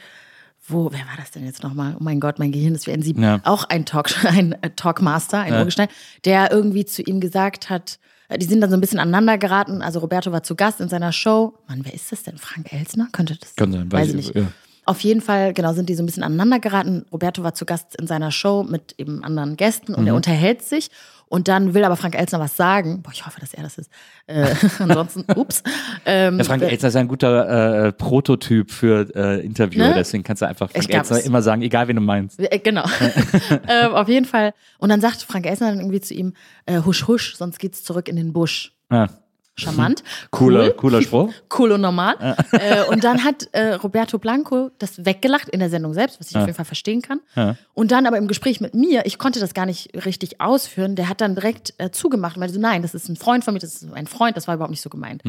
wo, 0.67 0.91
wer 0.91 1.01
war 1.01 1.17
das 1.17 1.31
denn 1.31 1.45
jetzt 1.45 1.61
nochmal? 1.61 1.95
Oh 1.99 2.03
mein 2.03 2.19
Gott, 2.19 2.39
mein 2.39 2.51
Gehirn 2.51 2.73
ist 2.73 2.87
wie 2.87 2.91
ein 2.91 3.01
Sieb. 3.01 3.19
Ja. 3.19 3.39
Auch 3.43 3.65
ein, 3.65 3.85
Talk, 3.85 4.09
ein 4.25 4.53
äh, 4.61 4.69
Talkmaster, 4.75 5.39
ein 5.39 5.53
Urgestein, 5.53 5.89
der 6.25 6.51
irgendwie 6.51 6.85
zu 6.85 7.01
ihm 7.01 7.19
gesagt 7.19 7.69
hat, 7.69 7.99
äh, 8.29 8.37
die 8.37 8.45
sind 8.45 8.61
dann 8.61 8.69
so 8.69 8.77
ein 8.77 8.81
bisschen 8.81 8.99
aneinander 8.99 9.37
geraten. 9.37 9.81
Also 9.81 9.99
Roberto 9.99 10.31
war 10.31 10.43
zu 10.43 10.55
Gast 10.55 10.79
in 10.81 10.89
seiner 10.89 11.11
Show. 11.11 11.53
Mann, 11.67 11.81
wer 11.83 11.93
ist 11.93 12.11
das 12.11 12.23
denn? 12.23 12.37
Frank 12.37 12.71
Elsner? 12.73 13.09
Könnte 13.11 13.37
das 13.37 13.55
Kann 13.55 13.71
sein, 13.71 13.91
weiß 13.91 14.09
ich 14.09 14.15
nicht. 14.15 14.35
ja. 14.35 14.47
Auf 14.85 14.99
jeden 15.01 15.21
Fall, 15.21 15.53
genau, 15.53 15.73
sind 15.73 15.87
die 15.89 15.95
so 15.95 16.03
ein 16.03 16.05
bisschen 16.05 16.23
aneinander 16.23 16.59
geraten. 16.59 17.05
Roberto 17.11 17.41
war 17.43 17.53
zu 17.53 17.65
Gast 17.65 17.95
in 17.99 18.07
seiner 18.07 18.31
Show 18.31 18.63
mit 18.63 18.95
eben 18.97 19.23
anderen 19.23 19.55
Gästen 19.57 19.93
und 19.95 20.01
Mhm. 20.01 20.07
er 20.07 20.15
unterhält 20.15 20.61
sich. 20.61 20.89
Und 21.27 21.47
dann 21.47 21.73
will 21.73 21.83
aber 21.83 21.95
Frank 21.95 22.13
Elsner 22.15 22.39
was 22.39 22.55
sagen. 22.55 23.01
Boah, 23.01 23.11
ich 23.11 23.25
hoffe, 23.25 23.39
dass 23.39 23.55
er 23.55 23.63
das 23.63 23.79
ist. 23.79 23.89
Äh, 24.27 24.53
ansonsten, 24.79 25.25
ups. 25.35 25.63
Ähm, 26.05 26.37
Ja, 26.37 26.43
Frank 26.43 26.61
Elzner 26.61 26.89
ist 26.89 26.95
ein 26.95 27.07
guter 27.07 27.85
äh, 27.87 27.91
Prototyp 27.91 28.69
für 28.69 29.09
äh, 29.15 29.43
Interviewer, 29.43 29.87
Ne? 29.87 29.93
deswegen 29.95 30.23
kannst 30.23 30.43
du 30.43 30.47
einfach 30.47 30.69
Frank 30.69 30.87
glaub, 30.87 30.99
Elzner 30.99 31.17
es- 31.17 31.25
immer 31.25 31.41
sagen, 31.41 31.63
egal 31.63 31.87
wen 31.87 31.95
du 31.95 32.01
meinst. 32.03 32.39
Äh, 32.39 32.59
Genau. 32.59 32.83
ähm, 33.67 33.93
auf 33.93 34.07
jeden 34.09 34.25
Fall. 34.25 34.53
Und 34.77 34.89
dann 34.89 35.01
sagt 35.01 35.23
Frank 35.23 35.47
Elsner 35.47 35.69
dann 35.69 35.79
irgendwie 35.79 36.01
zu 36.01 36.13
ihm, 36.13 36.33
äh, 36.67 36.81
husch, 36.81 37.07
husch, 37.07 37.35
sonst 37.35 37.57
geht's 37.57 37.83
zurück 37.83 38.07
in 38.09 38.15
den 38.15 38.31
Busch. 38.33 38.73
Ja. 38.91 39.07
Charmant. 39.55 40.03
Cooler, 40.31 40.63
Cool. 40.65 40.73
cooler 40.73 41.01
Spruch. 41.01 41.31
cool 41.57 41.71
und 41.73 41.81
normal. 41.81 42.15
äh, 42.53 42.83
und 42.85 43.03
dann 43.03 43.23
hat 43.23 43.49
äh, 43.51 43.73
Roberto 43.75 44.17
Blanco 44.17 44.71
das 44.79 45.05
weggelacht 45.05 45.47
in 45.49 45.59
der 45.59 45.69
Sendung 45.69 45.93
selbst, 45.93 46.19
was 46.19 46.29
ich 46.31 46.35
auf 46.37 46.43
jeden 46.43 46.55
Fall 46.55 46.65
verstehen 46.65 47.01
kann. 47.01 47.19
Ja. 47.35 47.55
Und 47.73 47.91
dann 47.91 48.07
aber 48.07 48.17
im 48.17 48.27
Gespräch 48.27 48.61
mit 48.61 48.73
mir, 48.73 49.05
ich 49.05 49.17
konnte 49.19 49.39
das 49.39 49.53
gar 49.53 49.65
nicht 49.67 50.05
richtig 50.05 50.41
ausführen, 50.41 50.95
der 50.95 51.07
hat 51.09 51.21
dann 51.21 51.35
direkt 51.35 51.73
äh, 51.77 51.91
zugemacht 51.91 52.35
und 52.35 52.39
meinte 52.39 52.55
so, 52.55 52.59
nein, 52.59 52.81
das 52.81 52.95
ist 52.95 53.09
ein 53.09 53.15
Freund 53.15 53.43
von 53.43 53.53
mir, 53.53 53.59
das 53.59 53.75
ist 53.81 53.93
ein 53.93 54.07
Freund, 54.07 54.35
das 54.37 54.47
war 54.47 54.55
überhaupt 54.55 54.71
nicht 54.71 54.81
so 54.81 54.89
gemeint. 54.89 55.21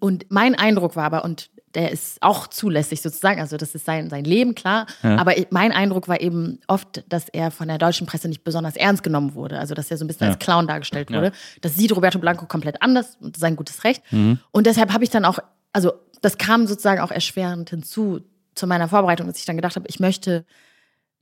Und 0.00 0.26
mein 0.30 0.54
Eindruck 0.54 0.96
war 0.96 1.04
aber, 1.04 1.24
und 1.24 1.50
der 1.74 1.92
ist 1.92 2.20
auch 2.20 2.48
zulässig 2.48 3.00
sozusagen, 3.00 3.40
also 3.40 3.56
das 3.56 3.74
ist 3.74 3.84
sein, 3.84 4.10
sein 4.10 4.24
Leben, 4.24 4.54
klar, 4.54 4.86
aber 5.02 5.38
ich, 5.38 5.46
mein 5.50 5.70
Eindruck 5.72 6.08
war 6.08 6.20
eben 6.20 6.58
oft, 6.66 7.04
dass 7.08 7.28
er 7.28 7.50
von 7.50 7.68
der 7.68 7.78
deutschen 7.78 8.06
Presse 8.08 8.28
nicht 8.28 8.42
besonders 8.42 8.74
ernst 8.76 9.02
genommen 9.02 9.34
wurde, 9.34 9.58
also 9.58 9.74
dass 9.74 9.90
er 9.90 9.96
so 9.96 10.04
ein 10.04 10.08
bisschen 10.08 10.26
Ja. 10.26 10.32
als 10.32 10.38
Clown 10.40 10.66
dargestellt 10.66 11.10
wurde. 11.12 11.32
Das 11.60 11.76
sieht 11.76 11.94
Roberto 11.94 12.18
Blanco 12.18 12.46
komplett 12.46 12.82
anders 12.82 13.16
und 13.20 13.36
sein 13.36 13.54
gutes 13.56 13.84
Recht. 13.84 14.02
Und 14.50 14.66
deshalb 14.66 14.92
habe 14.92 15.04
ich 15.04 15.10
dann 15.10 15.24
auch, 15.24 15.38
also 15.72 15.92
das 16.22 16.38
kam 16.38 16.66
sozusagen 16.66 17.00
auch 17.00 17.10
erschwerend 17.12 17.70
hinzu 17.70 18.20
zu 18.54 18.66
meiner 18.66 18.88
Vorbereitung, 18.88 19.26
dass 19.28 19.38
ich 19.38 19.44
dann 19.46 19.56
gedacht 19.56 19.76
habe, 19.76 19.86
ich 19.88 20.00
möchte, 20.00 20.44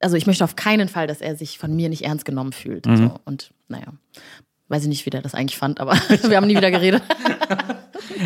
also 0.00 0.16
ich 0.16 0.26
möchte 0.26 0.44
auf 0.44 0.56
keinen 0.56 0.88
Fall, 0.88 1.06
dass 1.06 1.20
er 1.20 1.36
sich 1.36 1.58
von 1.58 1.76
mir 1.76 1.88
nicht 1.88 2.04
ernst 2.06 2.24
genommen 2.24 2.52
fühlt. 2.52 2.86
Und, 2.86 2.96
so. 2.96 3.14
und 3.26 3.52
naja, 3.68 3.86
weiß 4.68 4.82
ich 4.84 4.88
nicht, 4.88 5.04
wie 5.06 5.10
der 5.10 5.20
das 5.22 5.34
eigentlich 5.34 5.58
fand, 5.58 5.78
aber 5.78 5.92
wir 6.22 6.36
haben 6.36 6.46
nie 6.46 6.56
wieder 6.56 6.70
geredet. 6.70 7.02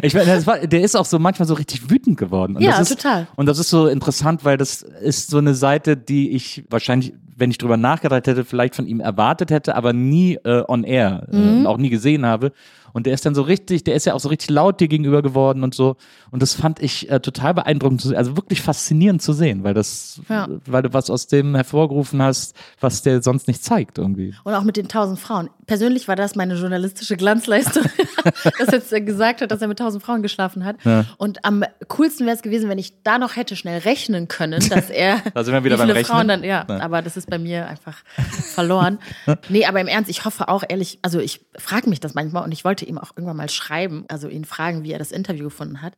Ich 0.03 0.15
meine, 0.15 0.47
war, 0.47 0.59
der 0.59 0.83
ist 0.83 0.97
auch 0.97 1.05
so 1.05 1.19
manchmal 1.19 1.47
so 1.49 1.55
richtig 1.55 1.91
wütend 1.91 2.17
geworden. 2.19 2.57
Und 2.57 2.63
Ja, 2.63 2.79
das 2.79 2.91
ist, 2.91 3.03
total. 3.03 3.27
Und 3.37 3.47
das 3.47 3.59
ist 3.59 3.71
so 3.71 3.87
interessant, 3.89 4.45
weil 4.45 4.57
das 4.57 4.83
ist 4.83 5.31
so 5.31 5.39
eine 5.39 5.55
Seite, 5.55 5.97
die 5.97 6.31
ich 6.31 6.65
wahrscheinlich, 6.71 7.13
wenn 7.37 7.51
ich 7.51 7.59
drüber 7.59 7.77
nachgedacht 7.77 8.27
hätte, 8.27 8.45
vielleicht 8.45 8.75
von 8.77 8.87
ihm 8.87 9.01
erwartet 9.01 9.51
hätte, 9.51 9.75
aber 9.75 9.93
nie 9.93 10.35
äh, 10.45 10.63
on 10.69 10.85
air 10.85 11.27
äh, 11.33 11.37
Mhm. 11.37 11.59
und 11.61 11.67
auch 11.67 11.79
nie 11.79 11.91
gesehen 11.91 12.25
habe. 12.27 12.53
Und 12.93 13.07
der 13.07 13.15
ist 13.15 13.25
dann 13.27 13.35
so 13.35 13.43
richtig, 13.43 13.85
der 13.85 13.95
ist 13.95 14.07
ja 14.07 14.15
auch 14.15 14.21
so 14.21 14.29
richtig 14.29 14.51
laut 14.51 14.81
dir 14.81 14.89
gegenüber 14.89 15.23
geworden 15.23 15.63
und 15.65 15.75
so. 15.75 15.97
Und 16.31 16.43
das 16.43 16.55
fand 16.55 16.81
ich 16.83 17.11
äh, 17.11 17.21
total 17.21 17.55
beeindruckend 17.55 18.01
zu 18.01 18.09
sehen, 18.09 18.17
also 18.17 18.37
wirklich 18.37 18.61
faszinierend 18.63 19.23
zu 19.23 19.33
sehen, 19.33 19.65
weil 19.65 19.75
das, 19.75 20.21
Ja. 20.29 20.49
weil 20.67 20.83
du 20.83 20.93
was 20.93 21.11
aus 21.11 21.27
dem 21.27 21.55
hervorgerufen 21.55 22.21
hast, 22.23 22.55
was 22.81 23.03
der 23.03 23.23
sonst 23.23 23.49
nicht 23.49 23.63
zeigt 23.65 23.99
irgendwie. 23.99 24.35
Und 24.45 24.55
auch 24.55 24.63
mit 24.65 24.77
den 24.77 24.89
tausend 24.89 25.19
Frauen. 25.19 25.49
Persönlich 25.67 26.09
war 26.09 26.17
das 26.17 26.35
meine 26.35 26.55
journalistische 26.57 27.17
Glanzleistung, 27.17 27.85
dass 28.59 28.69
er 28.69 28.75
jetzt 28.75 28.91
gesagt 29.07 29.41
hat, 29.41 29.51
dass 29.51 29.63
er 29.63 29.69
mit 29.69 29.79
tausend 29.79 30.03
Frauen 30.03 30.23
geschlafen 30.23 30.65
hat. 30.65 30.77
Und 31.19 31.45
am 31.45 31.65
coolsten 31.89 32.27
wäre 32.27 32.37
es 32.37 32.43
gewesen, 32.43 32.69
wenn 32.69 32.79
ich 32.79 33.03
da 33.03 33.19
noch 33.19 33.37
hätte 33.37 33.57
schnell 33.57 33.79
rechnen 33.81 34.29
können, 34.29 34.61
dass 34.69 34.91
er 34.91 35.21
Da 35.35 35.45
sind 35.45 35.55
wir 35.55 35.65
wieder 35.65 35.77
wie 35.79 35.83
viele 35.83 35.95
beim 35.95 36.05
Frauen 36.05 36.29
dann, 36.29 36.45
ja, 36.45 36.67
Ja. 36.69 36.81
aber 36.81 37.01
das 37.03 37.17
ist 37.17 37.31
bei 37.31 37.39
mir 37.39 37.67
einfach 37.69 37.99
verloren. 38.55 38.99
Nee, 39.49 39.67
aber 39.67 39.81
im 39.81 39.89
Ernst, 39.89 40.09
ich 40.11 40.25
hoffe 40.25 40.49
auch 40.49 40.63
ehrlich, 40.69 40.99
also 41.03 41.19
ich 41.19 41.41
frage 41.57 41.89
mich 41.89 42.01
das 42.01 42.15
manchmal 42.15 42.45
und 42.45 42.53
ich 42.53 42.65
wollte 42.65 42.82
ihm 42.85 42.99
auch 42.99 43.13
irgendwann 43.17 43.37
mal 43.37 43.49
schreiben, 43.51 44.05
also 44.09 44.29
ihn 44.29 44.45
fragen, 44.45 44.83
wie 44.85 44.93
er 44.93 44.99
das 44.99 45.13
Interview 45.13 45.45
gefunden 45.45 45.83
hat. 45.83 45.95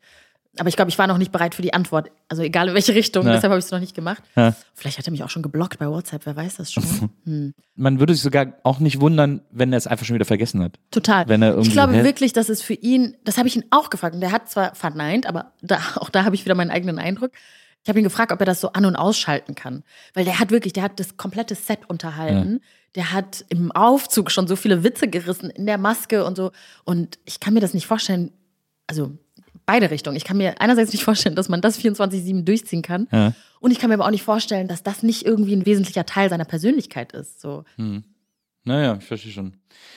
Aber 0.56 0.68
ich 0.68 0.76
glaube, 0.76 0.88
ich 0.88 0.98
war 0.98 1.08
noch 1.08 1.18
nicht 1.18 1.32
bereit 1.32 1.56
für 1.56 1.62
die 1.62 1.74
Antwort. 1.74 2.12
Also 2.28 2.42
egal 2.42 2.68
in 2.68 2.74
welche 2.74 2.94
Richtung, 2.94 3.26
Ja. 3.26 3.32
deshalb 3.32 3.50
habe 3.50 3.58
ich 3.58 3.64
es 3.64 3.72
noch 3.72 3.80
nicht 3.80 3.94
gemacht. 3.96 4.22
Ja. 4.36 4.54
Vielleicht 4.74 4.98
hat 4.98 5.06
er 5.08 5.10
mich 5.10 5.24
auch 5.24 5.28
schon 5.30 5.42
geblockt 5.42 5.80
bei 5.80 5.88
WhatsApp, 5.88 6.26
wer 6.26 6.36
weiß 6.36 6.56
das 6.58 6.72
schon. 6.72 6.84
Man 7.74 7.98
würde 7.98 8.14
sich 8.14 8.22
sogar 8.22 8.52
auch 8.62 8.78
nicht 8.78 9.00
wundern, 9.00 9.40
wenn 9.50 9.72
er 9.72 9.78
es 9.78 9.88
einfach 9.88 10.06
schon 10.06 10.14
wieder 10.14 10.24
vergessen 10.24 10.62
hat. 10.62 10.78
Total. 10.92 11.26
Wenn 11.28 11.42
er 11.42 11.50
irgendwie- 11.50 11.66
ich 11.68 11.72
glaube 11.72 11.94
hä? 11.94 12.04
wirklich, 12.04 12.32
dass 12.32 12.48
es 12.48 12.62
für 12.62 12.74
ihn, 12.74 13.16
das 13.24 13.36
habe 13.36 13.48
ich 13.48 13.56
ihn 13.56 13.64
auch 13.70 13.90
gefragt 13.90 14.14
und 14.14 14.20
der 14.20 14.30
hat 14.30 14.48
zwar 14.48 14.76
verneint, 14.76 15.26
aber 15.26 15.52
da, 15.60 15.80
auch 15.96 16.08
da 16.10 16.24
habe 16.24 16.36
ich 16.36 16.44
wieder 16.44 16.54
meinen 16.54 16.70
eigenen 16.70 17.00
Eindruck. 17.00 17.32
Ich 17.82 17.88
habe 17.88 17.98
ihn 17.98 18.04
gefragt, 18.04 18.30
ob 18.30 18.38
er 18.40 18.46
das 18.46 18.60
so 18.60 18.72
an- 18.72 18.86
und 18.86 18.94
ausschalten 18.96 19.56
kann. 19.56 19.82
Weil 20.14 20.24
der 20.24 20.38
hat 20.38 20.50
wirklich, 20.52 20.72
der 20.72 20.84
hat 20.84 21.00
das 21.00 21.16
komplette 21.16 21.56
Set 21.56 21.80
unterhalten. 21.88 22.60
Der 22.94 23.12
hat 23.12 23.44
im 23.48 23.72
Aufzug 23.72 24.30
schon 24.30 24.46
so 24.46 24.54
viele 24.56 24.84
Witze 24.84 25.08
gerissen, 25.08 25.50
in 25.50 25.66
der 25.66 25.78
Maske 25.78 26.24
und 26.24 26.36
so. 26.36 26.52
Und 26.84 27.18
ich 27.24 27.40
kann 27.40 27.52
mir 27.54 27.60
das 27.60 27.74
nicht 27.74 27.86
vorstellen, 27.86 28.30
also 28.86 29.10
beide 29.66 29.90
Richtungen. 29.90 30.16
Ich 30.16 30.24
kann 30.24 30.36
mir 30.36 30.60
einerseits 30.60 30.92
nicht 30.92 31.02
vorstellen, 31.04 31.34
dass 31.34 31.48
man 31.48 31.60
das 31.60 31.78
24-7 31.80 32.44
durchziehen 32.44 32.82
kann. 32.82 33.08
Ja. 33.10 33.32
Und 33.60 33.70
ich 33.70 33.78
kann 33.78 33.88
mir 33.88 33.94
aber 33.94 34.06
auch 34.06 34.10
nicht 34.10 34.22
vorstellen, 34.22 34.68
dass 34.68 34.82
das 34.82 35.02
nicht 35.02 35.24
irgendwie 35.24 35.56
ein 35.56 35.66
wesentlicher 35.66 36.04
Teil 36.06 36.28
seiner 36.28 36.44
Persönlichkeit 36.44 37.12
ist. 37.12 37.40
So. 37.40 37.64
Naja, 38.66 38.96
ich 38.98 39.04
verstehe 39.04 39.32
schon. 39.32 39.54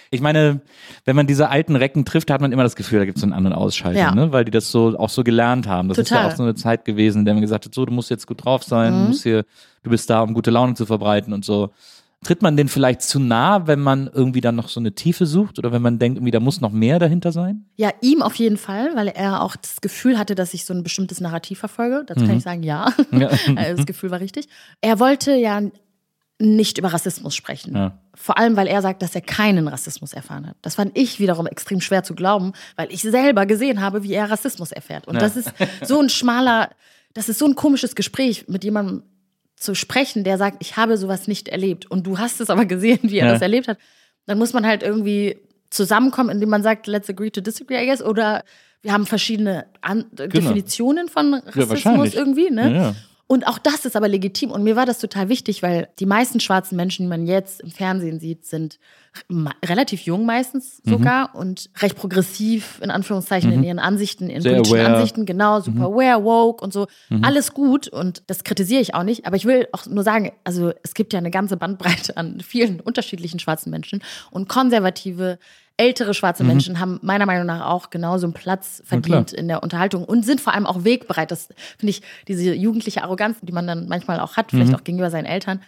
Ich 0.09 0.19
meine, 0.21 0.61
wenn 1.05 1.15
man 1.15 1.27
diese 1.27 1.49
alten 1.49 1.75
Recken 1.75 2.03
trifft, 2.05 2.31
hat 2.31 2.41
man 2.41 2.51
immer 2.51 2.63
das 2.63 2.75
Gefühl, 2.75 2.99
da 2.99 3.05
gibt 3.05 3.17
es 3.17 3.21
so 3.21 3.25
einen 3.25 3.33
An- 3.33 3.45
und 3.45 3.53
Ausschalter, 3.53 3.99
Ja. 3.99 4.15
ne? 4.15 4.31
weil 4.31 4.43
die 4.45 4.51
das 4.51 4.71
so 4.71 4.97
auch 4.97 5.09
so 5.09 5.23
gelernt 5.23 5.67
haben. 5.67 5.87
Das 5.89 5.97
ist 5.97 6.09
ja 6.09 6.17
Total. 6.17 6.31
auch 6.31 6.35
so 6.37 6.43
eine 6.43 6.55
Zeit 6.55 6.83
gewesen, 6.85 7.19
in 7.19 7.25
der 7.25 7.33
man 7.33 7.41
gesagt 7.41 7.65
hat, 7.65 7.73
so, 7.75 7.85
du 7.85 7.93
musst 7.93 8.09
jetzt 8.09 8.25
gut 8.27 8.43
drauf 8.43 8.63
sein, 8.63 8.93
Mhm. 8.93 9.01
du, 9.03 9.07
musst 9.09 9.23
hier, 9.23 9.45
du 9.83 9.89
bist 9.89 10.09
da, 10.09 10.21
um 10.21 10.33
gute 10.33 10.49
Laune 10.51 10.73
zu 10.73 10.85
verbreiten 10.85 11.33
und 11.33 11.45
so. 11.45 11.71
Tritt 12.23 12.41
man 12.41 12.57
den 12.57 12.67
vielleicht 12.67 13.03
zu 13.03 13.19
nah, 13.19 13.67
wenn 13.67 13.79
man 13.79 14.09
irgendwie 14.11 14.41
dann 14.41 14.55
noch 14.55 14.69
so 14.69 14.79
eine 14.79 14.93
Tiefe 14.93 15.25
sucht 15.27 15.59
oder 15.59 15.71
wenn 15.71 15.83
man 15.83 15.99
denkt, 15.99 16.17
irgendwie, 16.17 16.31
da 16.31 16.39
muss 16.39 16.61
noch 16.61 16.71
mehr 16.71 16.97
dahinter 16.97 17.31
sein? 17.31 17.65
Ja, 17.75 17.91
ihm 18.01 18.23
auf 18.23 18.35
jeden 18.35 18.57
Fall, 18.57 18.95
weil 18.95 19.07
er 19.09 19.41
auch 19.43 19.55
das 19.55 19.81
Gefühl 19.81 20.17
hatte, 20.17 20.33
dass 20.33 20.53
ich 20.55 20.65
so 20.65 20.73
ein 20.73 20.81
bestimmtes 20.83 21.21
Narrativ 21.21 21.59
verfolge. 21.59 22.03
Dazu 22.07 22.25
kann 22.25 22.37
ich 22.37 22.43
sagen, 22.43 22.63
ja. 22.63 22.91
Ja. 23.11 23.29
Das 23.55 23.85
Gefühl 23.85 24.09
war 24.11 24.19
richtig. 24.19 24.47
Er 24.81 24.99
wollte 24.99 25.35
ja 25.35 25.61
nicht 26.39 26.77
über 26.79 26.91
Rassismus 26.93 27.35
sprechen. 27.35 27.75
Ja. 27.75 27.99
Vor 28.15 28.37
allem, 28.37 28.55
weil 28.55 28.67
er 28.67 28.81
sagt, 28.81 29.01
dass 29.03 29.13
er 29.15 29.21
keinen 29.21 29.67
Rassismus 29.67 30.13
erfahren 30.13 30.47
hat. 30.47 30.55
Das 30.63 30.75
fand 30.75 30.97
ich 30.97 31.19
wiederum 31.19 31.45
extrem 31.47 31.81
schwer 31.81 32.03
zu 32.03 32.13
glauben, 32.15 32.53
weil 32.75 32.91
ich 32.91 33.01
selber 33.03 33.45
gesehen 33.45 33.79
habe, 33.81 34.03
wie 34.03 34.13
er 34.13 34.29
Rassismus 34.29 34.71
erfährt. 34.71 35.07
Und 35.07 35.15
Ja. 35.15 35.21
das 35.21 35.35
ist 35.37 35.51
so 35.83 35.99
ein 35.99 36.09
schmaler, 36.09 36.69
das 37.13 37.29
ist 37.29 37.39
so 37.39 37.45
ein 37.45 37.55
komisches 37.55 37.95
Gespräch 37.95 38.45
mit 38.47 38.63
jemandem 38.63 39.03
zu 39.57 39.73
sprechen, 39.75 40.23
der 40.23 40.37
sagt, 40.37 40.57
ich 40.61 40.77
habe 40.77 40.97
sowas 40.97 41.27
nicht 41.27 41.49
erlebt. 41.49 41.89
Und 41.91 42.05
du 42.07 42.17
hast 42.19 42.39
es 42.39 42.49
aber 42.49 42.65
gesehen, 42.65 42.99
wie 43.03 43.17
er 43.19 43.25
Ja. 43.27 43.33
das 43.33 43.41
erlebt 43.41 43.67
hat. 43.67 43.77
Dann 44.25 44.37
muss 44.37 44.53
man 44.53 44.65
halt 44.65 44.83
irgendwie 44.83 45.37
zusammenkommen, 45.69 46.29
indem 46.29 46.49
man 46.49 46.63
sagt, 46.63 46.87
let's 46.87 47.09
agree 47.09 47.29
to 47.31 47.41
disagree, 47.41 47.83
I 47.83 47.87
guess. 47.87 48.01
Oder 48.01 48.43
wir 48.81 48.93
haben 48.93 49.05
verschiedene 49.05 49.65
An 49.81 50.05
Definitionen 50.11 51.09
von 51.09 51.33
Rassismus 51.33 51.69
wahrscheinlich. 51.69 52.15
irgendwie. 52.15 52.49
Ne? 52.51 52.61
Ja, 52.71 52.77
ja. 52.77 52.95
Und 53.29 53.45
auch 53.45 53.57
das 53.57 53.83
ist 53.83 53.97
aber 53.97 54.07
legitim. 54.07 54.51
Und 54.51 54.63
mir 54.63 54.77
war 54.77 54.85
das 54.85 54.99
total 54.99 55.27
wichtig, 55.27 55.61
weil 55.61 55.89
die 55.99 56.05
meisten 56.05 56.39
schwarzen 56.39 56.77
Menschen, 56.77 57.03
die 57.03 57.09
man 57.09 57.27
jetzt 57.27 57.59
im 57.59 57.71
Fernsehen 57.71 58.21
sieht, 58.21 58.45
sind 58.45 58.79
relativ 59.65 60.01
jung 60.01 60.25
meistens 60.25 60.81
Mhm. 60.85 60.89
sogar 60.91 61.35
und 61.35 61.69
recht 61.81 61.97
progressiv, 61.97 62.79
in 62.81 62.89
Anführungszeichen, 62.91 63.51
in 63.51 63.63
ihren 63.63 63.79
Ansichten, 63.79 64.29
in 64.29 64.41
Sehr 64.41 64.53
politischen 64.53 64.75
aware. 64.77 64.89
Mhm. 64.89 64.95
Ansichten, 64.95 65.25
genau, 65.25 65.59
super 65.59 65.85
aware, 65.85 66.23
woke 66.23 66.63
und 66.63 66.71
so. 66.71 66.87
Alles 67.21 67.53
gut 67.53 67.87
und 67.87 68.23
das 68.27 68.43
kritisiere 68.43 68.79
ich 68.81 68.93
auch 68.95 69.03
nicht. 69.03 69.25
Aber 69.25 69.35
ich 69.35 69.45
will 69.45 69.67
auch 69.73 69.85
nur 69.87 70.03
sagen, 70.03 70.31
also 70.43 70.71
es 70.83 70.93
gibt 70.93 71.11
ja 71.13 71.19
eine 71.19 71.31
ganze 71.31 71.57
Bandbreite 71.57 72.15
an 72.15 72.39
vielen 72.41 72.79
unterschiedlichen 72.79 73.39
schwarzen 73.39 73.71
Menschen 73.71 74.01
und 74.31 74.47
konservative, 74.47 75.37
ältere 75.77 76.13
schwarze 76.13 76.43
Menschen 76.43 76.79
haben 76.79 76.99
meiner 77.03 77.25
Meinung 77.25 77.45
nach 77.45 77.65
auch 77.69 77.89
genauso 77.91 78.25
einen 78.25 78.33
Platz 78.33 78.81
verdient 78.83 79.31
in 79.31 79.47
der 79.47 79.61
Unterhaltung 79.61 80.03
und 80.03 80.25
sind 80.25 80.41
vor 80.41 80.53
allem 80.53 80.65
auch 80.65 80.83
wegbereit. 80.83 81.29
Das 81.31 81.49
finde 81.77 81.91
ich, 81.91 82.01
diese 82.27 82.53
jugendliche 82.53 83.03
Arroganz, 83.03 83.37
die 83.41 83.51
man 83.51 83.67
dann 83.67 83.87
manchmal 83.87 84.19
auch 84.19 84.37
hat, 84.37 84.49
vielleicht 84.49 84.73
auch 84.73 84.83
gegenüber 84.83 85.11
seinen 85.11 85.25
Eltern, 85.25 85.61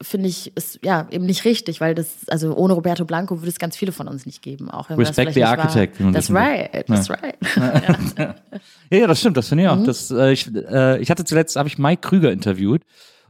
finde 0.00 0.28
ich, 0.28 0.56
ist 0.56 0.80
ja 0.82 1.06
eben 1.12 1.26
nicht 1.26 1.44
richtig, 1.44 1.80
weil 1.80 1.94
das, 1.94 2.28
also 2.28 2.56
ohne 2.56 2.72
Roberto 2.72 3.04
Blanco 3.04 3.40
würde 3.40 3.50
es 3.50 3.60
ganz 3.60 3.76
viele 3.76 3.92
von 3.92 4.08
uns 4.08 4.26
nicht 4.26 4.42
geben. 4.42 4.68
Auch 4.68 4.90
wenn 4.90 4.98
das 4.98 5.10
Respect 5.10 5.32
vielleicht 5.32 5.52
the 5.52 5.60
architect. 5.62 5.98
That's 6.12 6.28
right, 6.34 6.84
that's 6.88 7.08
right. 7.08 7.36
Ja, 8.90 8.98
ja, 8.98 9.06
das 9.06 9.20
stimmt, 9.20 9.36
das 9.36 9.48
finde 9.48 9.64
ich 9.64 9.70
auch. 9.70 9.76
Mhm. 9.76 9.84
Das, 9.84 10.10
äh, 10.10 10.32
ich, 10.32 10.52
äh, 10.54 11.00
ich 11.00 11.10
hatte 11.10 11.24
zuletzt, 11.24 11.56
habe 11.56 11.68
ich 11.68 11.78
Mike 11.78 12.00
Krüger 12.06 12.30
interviewt 12.32 12.82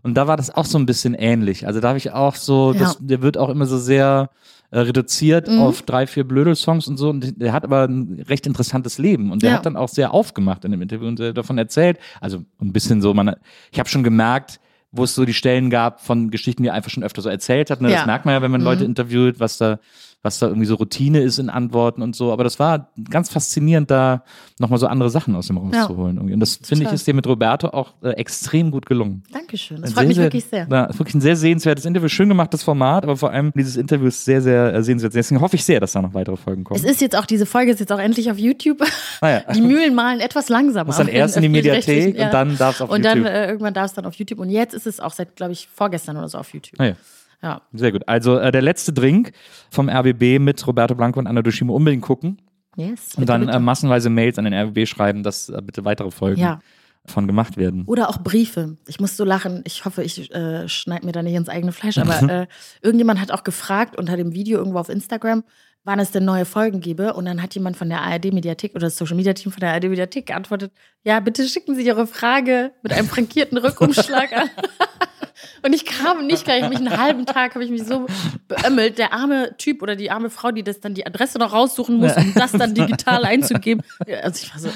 und 0.03 0.15
da 0.15 0.27
war 0.27 0.37
das 0.37 0.51
auch 0.51 0.65
so 0.65 0.79
ein 0.79 0.87
bisschen 0.87 1.15
ähnlich. 1.15 1.67
Also 1.67 1.81
da 1.81 1.89
habe 1.89 1.99
ich 1.99 2.11
auch 2.13 2.35
so, 2.35 2.73
Ja. 2.73 2.81
das, 2.81 2.97
der 3.01 3.23
wird 3.23 3.37
auch 3.39 3.49
immer 3.49 3.67
so 3.67 3.79
sehr 3.79 4.31
äh, 4.73 4.81
reduziert 4.81 5.49
Mhm. 5.49 5.59
auf 5.61 5.83
drei, 5.83 6.07
vier 6.09 6.25
Blödel-Songs 6.25 6.89
und 6.89 6.97
so 6.97 7.11
und 7.11 7.41
der 7.41 7.53
hat 7.53 7.63
aber 7.65 7.85
ein 7.85 8.25
recht 8.29 8.47
interessantes 8.47 8.99
Leben 8.99 9.31
und 9.31 9.43
der 9.43 9.51
Ja. 9.51 9.57
hat 9.59 9.67
dann 9.67 9.77
auch 9.77 9.89
sehr 9.89 10.13
aufgemacht 10.13 10.65
in 10.65 10.73
dem 10.73 10.83
Interview 10.83 11.07
und 11.07 11.21
äh, 11.21 11.33
davon 11.33 11.59
erzählt. 11.59 11.99
Also 12.21 12.39
ein 12.61 12.73
bisschen 12.73 13.01
so, 13.01 13.15
man, 13.15 13.37
ich 13.71 13.79
habe 13.79 13.89
schon 13.89 14.03
gemerkt, 14.03 14.59
wo 14.91 15.05
es 15.05 15.15
so 15.15 15.25
die 15.25 15.33
Stellen 15.35 15.71
gab 15.71 16.01
von 16.01 16.31
Geschichten, 16.31 16.63
die 16.65 16.69
er 16.71 16.75
einfach 16.75 16.91
schon 16.91 17.03
öfter 17.05 17.23
so 17.23 17.29
erzählt 17.29 17.71
hat. 17.71 17.81
Ne? 17.81 17.89
Das 17.89 18.01
Ja. 18.01 18.07
merkt 18.07 18.25
man 18.27 18.35
ja, 18.35 18.43
wenn 18.43 18.51
man 18.51 18.61
Mhm. 18.61 18.67
Leute 18.67 18.85
interviewt, 18.85 19.41
was 19.41 19.57
da 19.59 19.79
was 20.23 20.39
da 20.39 20.47
irgendwie 20.47 20.67
so 20.67 20.77
Routine 20.77 21.21
ist 21.21 21.39
in 21.39 21.51
Antworten 21.51 22.01
und 22.01 22.15
so. 22.15 22.33
Aber 22.33 22.45
das 22.45 22.59
war 22.61 22.91
ganz 23.11 23.29
faszinierend, 23.29 23.91
da 23.91 24.23
nochmal 24.61 24.79
so 24.79 24.87
andere 24.87 25.11
Sachen 25.11 25.35
aus 25.35 25.49
dem 25.49 25.59
rauszuholen. 25.59 26.17
irgendwie. 26.17 26.35
Und 26.35 26.41
das 26.41 26.61
finde 26.63 26.87
ich 26.87 26.93
ist 26.93 27.07
dir 27.07 27.15
mit 27.15 27.27
Roberto 27.27 27.69
auch 27.69 27.95
äh, 28.03 28.11
extrem 28.11 28.71
gut 28.71 28.87
gelungen. 28.87 29.25
Dankeschön. 29.33 29.81
Das 29.81 29.91
Ein 29.91 29.95
freut 29.95 30.07
mich 30.07 30.17
sehr, 30.17 30.25
wirklich 30.25 30.45
sehr. 30.45 30.69
Ja, 30.71 30.85
ist 30.85 30.99
wirklich 30.99 31.15
ein 31.17 31.21
sehr 31.21 31.35
sehenswertes 31.37 31.85
Interview, 31.85 32.09
schön 32.09 32.29
gemachtes 32.29 32.63
Format, 32.63 33.03
aber 33.03 33.17
vor 33.17 33.31
allem 33.31 33.53
dieses 33.57 33.77
Interview 33.77 34.07
ist 34.07 34.25
sehr, 34.25 34.41
sehr 34.41 34.73
äh, 34.73 34.83
sehenswert. 34.83 35.15
Deswegen 35.15 35.41
hoffe 35.41 35.57
ich 35.57 35.65
sehr, 35.65 35.81
dass 35.81 35.93
da 35.93 36.01
noch 36.01 36.15
weitere 36.15 36.37
Folgen 36.37 36.63
kommen. 36.63 36.79
Es 36.79 36.89
ist 36.89 37.01
jetzt 37.01 37.17
auch, 37.17 37.27
diese 37.27 37.47
Folge 37.47 37.73
ist 37.73 37.81
jetzt 37.81 37.93
auch 37.93 37.99
endlich 37.99 38.31
auf 38.31 38.39
YouTube. 38.39 38.83
Ah 39.21 39.29
ja. 39.29 39.41
Die 39.53 39.61
Mühlen 39.61 39.95
malen 39.95 40.21
etwas 40.21 40.49
langsamer. 40.49 40.87
Muss 40.87 40.97
dann 40.97 41.09
erst 41.09 41.37
in 41.37 41.43
die 41.43 41.49
Mediathek 41.49 42.19
und 42.19 42.33
dann 42.33 42.57
darf's 42.59 42.81
auf 42.81 42.91
Und 42.91 43.05
dann 43.05 43.19
YouTube. 43.19 43.33
äh, 43.33 43.47
irgendwann 43.47 43.75
darf 43.75 43.87
es 43.87 43.93
dann 43.95 44.07
auf 44.07 44.15
YouTube. 44.15 44.39
Und 44.39 44.51
jetzt 44.51 44.75
ist 44.75 44.87
es 44.87 45.01
auch 45.01 45.13
seit, 45.13 45.37
glaube 45.37 45.53
ich, 45.53 45.69
vorgestern 45.73 46.17
oder 46.17 46.29
so 46.29 46.39
auf 46.39 46.53
YouTube. 46.55 46.81
Ah 46.81 46.95
ja. 47.43 47.63
Sehr 47.73 47.93
gut. 47.93 48.07
Also 48.09 48.39
äh, 48.39 48.53
der 48.53 48.63
letzte 48.63 48.93
Drink 48.93 49.33
vom 49.71 49.89
RBB 49.89 50.39
mit 50.39 50.67
Roberto 50.67 50.95
Blanco 50.95 51.19
und 51.19 51.27
Anna 51.27 51.43
Dushimo 51.43 51.75
unbedingt 51.75 52.03
gucken 52.03 52.41
Yes. 52.77 53.15
und 53.17 53.29
dann 53.29 53.43
bitte, 53.43 53.53
äh, 53.57 53.59
massenweise 53.61 54.09
Mails 54.09 54.39
an 54.39 54.45
den 54.47 54.55
RBB 54.55 54.87
schreiben, 54.89 55.23
dass 55.23 55.49
äh, 55.51 55.61
bitte 55.63 55.85
weitere 55.85 56.11
Folgen 56.11 56.41
Ja. 56.41 56.61
von 57.05 57.27
gemacht 57.27 57.57
werden. 57.59 57.85
Oder 57.87 58.09
auch 58.09 58.19
Briefe. 58.23 58.77
Ich 58.87 58.99
muss 59.01 59.17
so 59.17 59.25
lachen. 59.25 59.63
Ich 59.67 59.85
hoffe, 59.85 60.03
ich 60.03 60.33
äh, 60.35 60.69
schneide 60.69 61.05
mir 61.05 61.13
da 61.13 61.23
nicht 61.23 61.35
ins 61.35 61.49
eigene 61.51 61.73
Fleisch. 61.73 61.99
Aber 61.99 62.23
äh, 62.31 62.47
irgendjemand 62.81 63.21
hat 63.21 63.31
auch 63.31 63.45
gefragt 63.45 63.99
unter 63.99 64.17
dem 64.17 64.33
Video 64.33 64.59
irgendwo 64.59 64.79
auf 64.79 64.89
Instagram, 64.89 65.45
wann 65.85 65.99
es 65.99 66.13
denn 66.13 66.25
neue 66.25 66.45
Folgen 66.47 66.81
gebe. 66.81 67.13
Und 67.13 67.25
dann 67.27 67.43
hat 67.43 67.55
jemand 67.55 67.77
von 67.77 67.89
der 67.91 68.01
ARD-Mediathek 68.03 68.71
oder 68.75 68.87
das 68.87 68.97
Social-Media-Team 68.97 69.53
von 69.53 69.61
der 69.61 69.73
ARD-Mediathek 69.73 70.27
geantwortet, 70.27 70.73
ja, 71.03 71.21
bitte 71.21 71.47
schicken 71.49 71.75
Sie 71.75 71.85
Ihre 71.85 72.07
Frage 72.07 72.71
mit 72.83 72.93
einem 72.93 73.09
frankierten 73.09 73.59
Rückumschlag 73.59 74.33
an. 74.33 74.49
Und 75.65 75.73
ich 75.75 75.85
kam 75.85 76.27
nicht 76.27 76.45
gleich, 76.45 76.69
mich 76.69 76.79
einen 76.79 76.97
halben 76.97 77.27
Tag 77.27 77.55
habe 77.55 77.65
ich 77.65 77.71
mich 77.71 77.85
so 77.85 78.07
beömmelt. 78.49 78.99
Der 78.99 79.13
arme 79.13 79.55
Typ 79.59 79.83
oder 79.83 79.97
die 79.97 80.11
arme 80.11 80.29
Frau, 80.31 80.51
die 80.51 80.63
das 80.63 80.81
dann 80.81 80.95
die 80.95 81.07
Adresse 81.07 81.39
noch 81.39 81.53
raussuchen 81.53 81.97
muss, 81.99 82.17
um 82.17 82.35
das 82.35 82.53
dann 82.53 82.75
digital 82.75 83.25
einzugeben. 83.25 83.83
Ja, 84.07 84.19
Also 84.21 84.45
ich 84.45 84.53
war 84.53 84.61
so, 84.61 84.69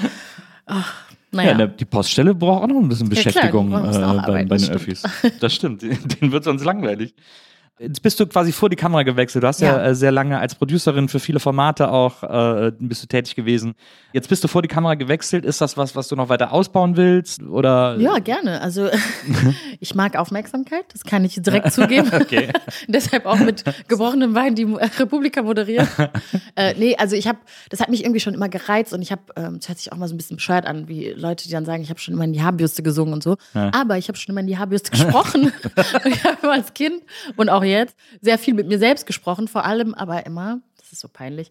ach, 0.67 0.95
Ja, 1.33 1.43
naja. 1.43 1.55
ne, 1.55 1.69
die 1.69 1.85
Poststelle 1.85 2.35
braucht 2.35 2.63
auch 2.65 2.69
noch 2.69 2.77
ein 2.81 2.89
bisschen 2.89 3.11
Ja, 3.11 3.21
klar, 3.23 3.33
Beschäftigung 3.33 3.69
müssen 3.71 4.05
auch 4.05 4.13
äh, 4.15 4.17
bei, 4.17 4.23
arbeiten, 4.23 4.49
bei 4.49 4.57
den 4.57 4.67
das 4.67 4.71
Öffis. 4.71 5.03
Das 5.41 5.55
stimmt, 5.55 5.83
denen 6.21 6.33
wird 6.33 6.45
sonst 6.45 6.65
langweilig. 6.65 7.15
Jetzt 7.79 8.01
bist 8.03 8.19
du 8.19 8.27
quasi 8.27 8.53
vor 8.53 8.71
die 8.71 8.77
Kamera 8.77 9.03
gewechselt. 9.03 9.45
Du 9.45 9.49
hast 9.49 9.61
ja, 9.61 9.77
Ja. 9.77 9.85
äh, 9.89 9.95
sehr 9.95 10.11
lange 10.11 10.39
als 10.39 10.55
Producerin 10.55 11.09
für 11.11 11.21
viele 11.21 11.41
Formate 11.41 11.91
auch 11.91 12.23
äh, 12.23 12.73
bist 12.79 13.03
du 13.03 13.07
tätig 13.07 13.35
gewesen. 13.35 13.75
Jetzt 14.15 14.29
bist 14.31 14.43
du 14.43 14.49
vor 14.49 14.63
die 14.63 14.69
Kamera 14.69 14.95
gewechselt. 14.95 15.45
Ist 15.45 15.61
das 15.61 15.77
was, 15.77 15.95
was 15.95 16.09
du 16.09 16.17
noch 16.17 16.31
weiter 16.31 16.53
ausbauen 16.53 16.97
willst? 16.97 17.43
Oder 17.43 17.97
Ja, 17.99 18.19
gerne. 18.19 18.63
Also 18.63 18.89
ich 19.81 19.95
mag 19.95 20.17
Aufmerksamkeit, 20.17 20.87
das 20.93 21.05
kann 21.05 21.23
ich 21.27 21.35
direkt 21.43 21.71
zugeben. 21.73 22.11
Okay. 22.15 22.49
Deshalb 22.89 23.27
auch 23.27 23.37
mit 23.39 23.63
gebrochenem 23.89 24.35
Wein 24.35 24.55
die 24.55 24.65
Republika 24.65 25.43
moderieren. 25.43 25.87
äh, 26.57 26.73
nee, 26.79 26.97
also 26.97 27.15
ich 27.15 27.27
habe, 27.29 27.39
das 27.69 27.81
hat 27.81 27.91
mich 27.91 28.05
irgendwie 28.05 28.21
schon 28.21 28.33
immer 28.33 28.49
gereizt 28.49 28.95
und 28.95 29.03
ich 29.03 29.13
habe, 29.13 29.21
ähm, 29.37 29.59
das 29.59 29.69
hört 29.69 29.79
sich 29.79 29.93
auch 29.93 29.99
mal 29.99 30.09
so 30.09 30.15
ein 30.15 30.17
bisschen 30.17 30.37
bescheuert 30.37 30.65
an, 30.65 30.89
wie 30.89 31.11
Leute, 31.11 31.45
die 31.45 31.51
dann 31.53 31.67
sagen, 31.67 31.83
ich 31.83 31.91
habe 31.91 32.01
schon 32.01 32.15
immer 32.15 32.25
in 32.25 32.33
die 32.33 32.43
Haarbürste 32.43 32.83
gesungen 32.83 33.13
und 33.13 33.23
so. 33.23 33.37
Aber 33.53 33.99
ich 33.99 34.09
habe 34.09 34.17
schon 34.17 34.33
immer 34.33 34.41
in 34.41 34.47
die 34.47 34.57
Haarbürste 34.57 34.93
gesprochen. 34.93 35.53
ich 36.07 36.25
habe 36.25 36.51
als 36.51 36.73
Kind 36.73 37.03
und 37.37 37.51
auch 37.51 37.66
jetzt 37.69 37.97
sehr 38.21 38.39
viel 38.39 38.55
mit 38.55 38.67
mir 38.69 38.79
selbst 38.79 39.07
gesprochen, 39.07 39.49
vor 39.49 39.65
allem 39.65 39.95
aber 39.95 40.27
immer, 40.27 40.61
das 40.79 40.93
ist 40.93 41.01
so 41.01 41.09
peinlich, 41.09 41.51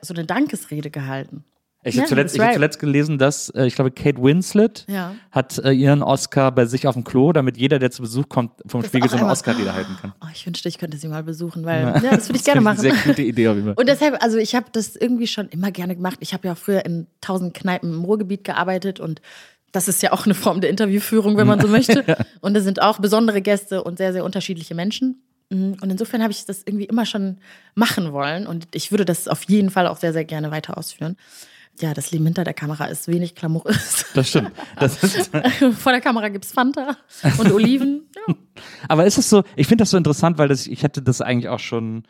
so 0.00 0.14
eine 0.14 0.24
Dankesrede 0.24 0.90
gehalten. 0.90 1.44
Ich 1.84 1.94
habe 1.94 2.02
Ja, 2.02 2.08
zuletzt, 2.08 2.32
that's 2.32 2.34
ich 2.34 2.40
hab 2.40 2.46
right. 2.48 2.54
zuletzt 2.56 2.78
gelesen, 2.80 3.18
dass, 3.18 3.50
äh, 3.50 3.64
ich 3.66 3.76
glaube, 3.76 3.92
Kate 3.92 4.20
Winslet 4.20 4.84
Ja. 4.88 5.14
hat 5.30 5.58
äh, 5.58 5.70
ihren 5.70 6.02
Oscar 6.02 6.50
bei 6.50 6.66
sich 6.66 6.88
auf 6.88 6.94
dem 6.94 7.04
Klo, 7.04 7.32
damit 7.32 7.56
jeder, 7.56 7.78
der 7.78 7.92
zu 7.92 8.02
Besuch 8.02 8.28
kommt, 8.28 8.50
vom 8.66 8.82
Das 8.82 8.90
Spiegel 8.90 9.08
so 9.08 9.16
eine 9.16 9.26
Oscar-Rede 9.26 9.72
halten 9.72 9.96
kann. 9.96 10.12
Oh, 10.20 10.26
ich 10.34 10.44
wünschte, 10.44 10.68
ich 10.68 10.78
könnte 10.78 10.96
sie 10.96 11.06
mal 11.06 11.22
besuchen, 11.22 11.64
weil 11.64 11.84
ja, 12.02 12.16
das 12.16 12.28
würde 12.28 12.38
ich 12.38 12.44
gerne 12.44 12.60
machen. 12.62 12.80
Eine 12.80 12.94
sehr 12.94 13.04
gute 13.04 13.22
Idee 13.22 13.46
auf 13.48 13.54
jeden 13.54 13.66
Fall. 13.68 13.74
Und 13.76 13.88
deshalb, 13.88 14.20
also 14.22 14.38
ich 14.38 14.56
habe 14.56 14.66
das 14.72 14.96
irgendwie 14.96 15.28
schon 15.28 15.48
immer 15.50 15.70
gerne 15.70 15.94
gemacht. 15.94 16.18
Ich 16.20 16.34
habe 16.34 16.48
ja 16.48 16.54
auch 16.54 16.58
früher 16.58 16.84
in 16.84 17.06
tausend 17.20 17.54
Kneipen 17.54 17.92
im 17.92 18.04
Ruhrgebiet 18.04 18.42
gearbeitet 18.42 18.98
und 18.98 19.22
das 19.70 19.86
ist 19.86 20.02
ja 20.02 20.12
auch 20.12 20.24
eine 20.24 20.34
Form 20.34 20.60
der 20.60 20.70
Interviewführung, 20.70 21.36
wenn 21.36 21.46
man 21.46 21.60
so 21.60 21.68
möchte. 21.68 22.04
Und 22.40 22.56
es 22.56 22.64
sind 22.64 22.82
auch 22.82 22.98
besondere 22.98 23.40
Gäste 23.40 23.84
und 23.84 23.98
sehr, 23.98 24.12
sehr 24.12 24.24
unterschiedliche 24.24 24.74
Menschen. 24.74 25.22
Mm, 25.50 25.72
Und 25.80 25.90
insofern 25.90 26.22
habe 26.22 26.32
ich 26.32 26.44
das 26.44 26.62
irgendwie 26.64 26.84
immer 26.86 27.06
schon 27.06 27.38
machen 27.74 28.12
wollen 28.12 28.46
und 28.46 28.68
ich 28.74 28.90
würde 28.90 29.04
das 29.04 29.28
auf 29.28 29.44
jeden 29.44 29.70
Fall 29.70 29.86
auch 29.86 29.96
sehr, 29.96 30.12
sehr 30.12 30.24
gerne 30.24 30.50
weiter 30.50 30.76
ausführen. 30.78 31.16
Ja, 31.80 31.94
das 31.94 32.10
Leben 32.10 32.24
hinter 32.26 32.42
der 32.42 32.54
Kamera 32.54 32.86
ist 32.86 33.06
wenig 33.06 33.36
glamourös. 33.36 34.06
Das 34.12 34.28
stimmt. 34.30 34.50
Das 34.80 35.00
ist, 35.04 35.30
Vor 35.78 35.92
der 35.92 36.00
Kamera 36.00 36.28
gibt's 36.28 36.50
Fanta 36.52 36.96
und 37.38 37.52
Oliven. 37.52 38.02
Ja. 38.28 38.34
Aber 38.88 39.06
ist 39.06 39.16
es 39.16 39.30
so, 39.30 39.44
ich 39.54 39.68
finde 39.68 39.82
das 39.82 39.90
so 39.90 39.96
interessant, 39.96 40.38
weil 40.38 40.48
das, 40.48 40.66
ich 40.66 40.82
hätte 40.82 41.00
das 41.02 41.20
eigentlich 41.20 41.48
auch 41.48 41.60
schon 41.60 42.02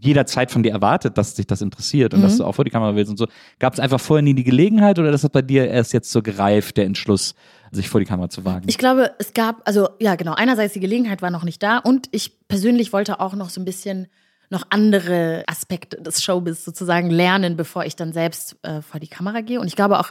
jederzeit 0.00 0.50
von 0.50 0.64
dir 0.64 0.72
erwartet, 0.72 1.16
dass 1.16 1.34
dich 1.34 1.46
das 1.46 1.62
interessiert 1.62 2.12
und 2.14 2.20
Mhm. 2.20 2.24
dass 2.24 2.36
du 2.38 2.44
auch 2.44 2.52
vor 2.54 2.64
die 2.64 2.72
Kamera 2.72 2.96
willst 2.96 3.10
und 3.12 3.16
so. 3.16 3.28
Gab 3.60 3.72
es 3.74 3.78
einfach 3.80 4.00
vorher 4.00 4.22
nie 4.22 4.34
die 4.34 4.42
Gelegenheit 4.42 4.98
oder 4.98 5.10
ist 5.10 5.22
das 5.22 5.30
bei 5.30 5.42
dir 5.42 5.68
erst 5.68 5.92
jetzt 5.92 6.10
so 6.10 6.20
gereift, 6.20 6.76
der 6.76 6.86
Entschluss, 6.86 7.36
sich 7.72 7.88
vor 7.88 8.00
die 8.00 8.06
Kamera 8.06 8.28
zu 8.28 8.44
wagen? 8.44 8.68
Ich 8.68 8.78
glaube, 8.78 9.12
es 9.18 9.32
gab, 9.34 9.62
also 9.66 9.88
ja, 9.98 10.14
genau, 10.14 10.34
einerseits 10.34 10.74
die 10.74 10.80
Gelegenheit 10.80 11.22
war 11.22 11.30
noch 11.30 11.44
nicht 11.44 11.62
da 11.62 11.78
und 11.78 12.08
ich 12.12 12.46
persönlich 12.48 12.92
wollte 12.92 13.18
auch 13.20 13.34
noch 13.34 13.50
so 13.50 13.60
ein 13.60 13.64
bisschen 13.64 14.08
noch 14.50 14.64
andere 14.68 15.44
Aspekte 15.46 16.00
des 16.02 16.22
Showbiz 16.22 16.64
sozusagen 16.64 17.08
lernen, 17.10 17.56
bevor 17.56 17.84
ich 17.86 17.96
dann 17.96 18.12
selbst 18.12 18.56
äh, 18.62 18.82
vor 18.82 19.00
die 19.00 19.08
Kamera 19.08 19.40
gehe. 19.40 19.58
Und 19.58 19.66
ich 19.66 19.76
glaube 19.76 19.98
auch, 19.98 20.10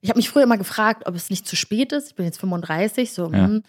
ich 0.00 0.08
habe 0.08 0.18
mich 0.18 0.28
früher 0.28 0.44
immer 0.44 0.58
gefragt, 0.58 1.06
ob 1.06 1.16
es 1.16 1.30
nicht 1.30 1.46
zu 1.48 1.56
spät 1.56 1.92
ist. 1.92 2.08
Ich 2.10 2.14
bin 2.14 2.24
jetzt 2.24 2.38
35, 2.38 3.12
so, 3.12 3.30
Ja. 3.32 3.46
hm, 3.46 3.62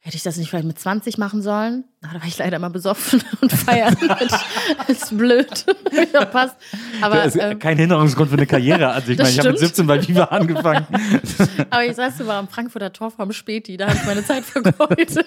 hätte 0.00 0.16
ich 0.16 0.22
das 0.24 0.36
nicht 0.38 0.50
vielleicht 0.50 0.66
mit 0.66 0.78
20 0.78 1.18
machen 1.18 1.42
sollen? 1.42 1.84
Na, 2.02 2.14
da 2.14 2.20
war 2.20 2.26
ich 2.26 2.38
leider 2.38 2.56
immer 2.56 2.70
besoffen 2.70 3.22
und 3.42 3.52
feiern. 3.52 3.94
das 4.08 4.88
ist 4.88 5.18
blöd. 5.18 5.66
ja, 6.14 6.24
passt. 6.24 6.56
Aber, 7.02 7.36
ähm, 7.36 7.58
kein 7.58 7.76
Hinderungsgrund 7.76 8.30
für 8.30 8.36
eine 8.36 8.46
Karriere. 8.46 8.88
Also 8.88 9.12
ich 9.12 9.18
meine, 9.18 9.28
ich 9.28 9.38
habe 9.38 9.50
mit 9.50 9.58
stimmt. 9.58 9.76
17 9.76 9.86
bei 9.86 10.08
Viva 10.08 10.24
angefangen. 10.24 10.86
Aber 11.68 11.84
ich 11.84 11.94
saß 11.94 12.20
immer 12.20 12.34
am 12.34 12.48
Frankfurter 12.48 12.90
Tor 12.94 13.10
vorm 13.10 13.32
Späti, 13.32 13.76
da 13.76 13.88
habe 13.88 13.98
ich 13.98 14.06
meine 14.06 14.24
Zeit 14.24 14.44
vergeudet. 14.44 15.26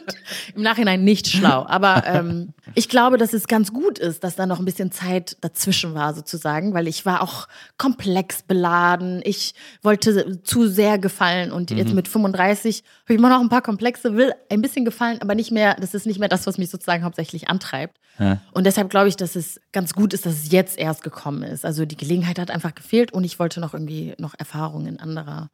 Im 0.55 0.63
Nachhinein 0.63 1.03
nicht 1.03 1.27
schlau. 1.27 1.63
Aber 1.67 2.07
ähm, 2.07 2.53
ich 2.73 2.89
glaube, 2.89 3.17
dass 3.17 3.33
es 3.33 3.47
ganz 3.47 3.71
gut 3.71 3.99
ist, 3.99 4.23
dass 4.23 4.35
da 4.35 4.47
noch 4.47 4.57
ein 4.57 4.65
bisschen 4.65 4.91
Zeit 4.91 5.37
dazwischen 5.41 5.93
war, 5.93 6.15
sozusagen, 6.15 6.73
weil 6.73 6.87
ich 6.87 7.05
war 7.05 7.21
auch 7.21 7.47
komplex 7.77 8.41
beladen. 8.41 9.21
Ich 9.25 9.53
wollte 9.83 10.41
zu 10.41 10.67
sehr 10.67 10.97
gefallen 10.97 11.51
und 11.51 11.69
jetzt 11.69 11.93
mit 11.93 12.07
35 12.07 12.83
habe 13.03 13.13
ich 13.13 13.19
immer 13.19 13.29
noch 13.29 13.41
ein 13.41 13.49
paar 13.49 13.61
Komplexe, 13.61 14.15
will 14.15 14.33
ein 14.49 14.61
bisschen 14.61 14.85
gefallen, 14.85 15.21
aber 15.21 15.35
nicht 15.35 15.51
mehr, 15.51 15.75
das 15.79 15.93
ist 15.93 16.07
nicht 16.07 16.19
mehr 16.19 16.29
das, 16.29 16.47
was 16.47 16.57
mich 16.57 16.62
sozusagen 16.69 17.03
hauptsächlich 17.03 17.49
antreibt. 17.49 17.97
Ja. 18.19 18.39
Und 18.51 18.65
deshalb 18.65 18.89
glaube 18.89 19.07
ich, 19.09 19.15
dass 19.15 19.35
es 19.35 19.59
ganz 19.71 19.93
gut 19.93 20.13
ist, 20.13 20.25
dass 20.25 20.33
es 20.33 20.51
jetzt 20.51 20.77
erst 20.77 21.03
gekommen 21.03 21.43
ist. 21.43 21.65
Also 21.65 21.85
die 21.85 21.97
Gelegenheit 21.97 22.39
hat 22.39 22.51
einfach 22.51 22.75
gefehlt 22.75 23.11
und 23.13 23.23
ich 23.23 23.39
wollte 23.39 23.59
noch 23.59 23.73
irgendwie 23.73 24.13
noch 24.17 24.33
Erfahrungen 24.37 24.87
in 24.87 24.99
anderer, 24.99 25.49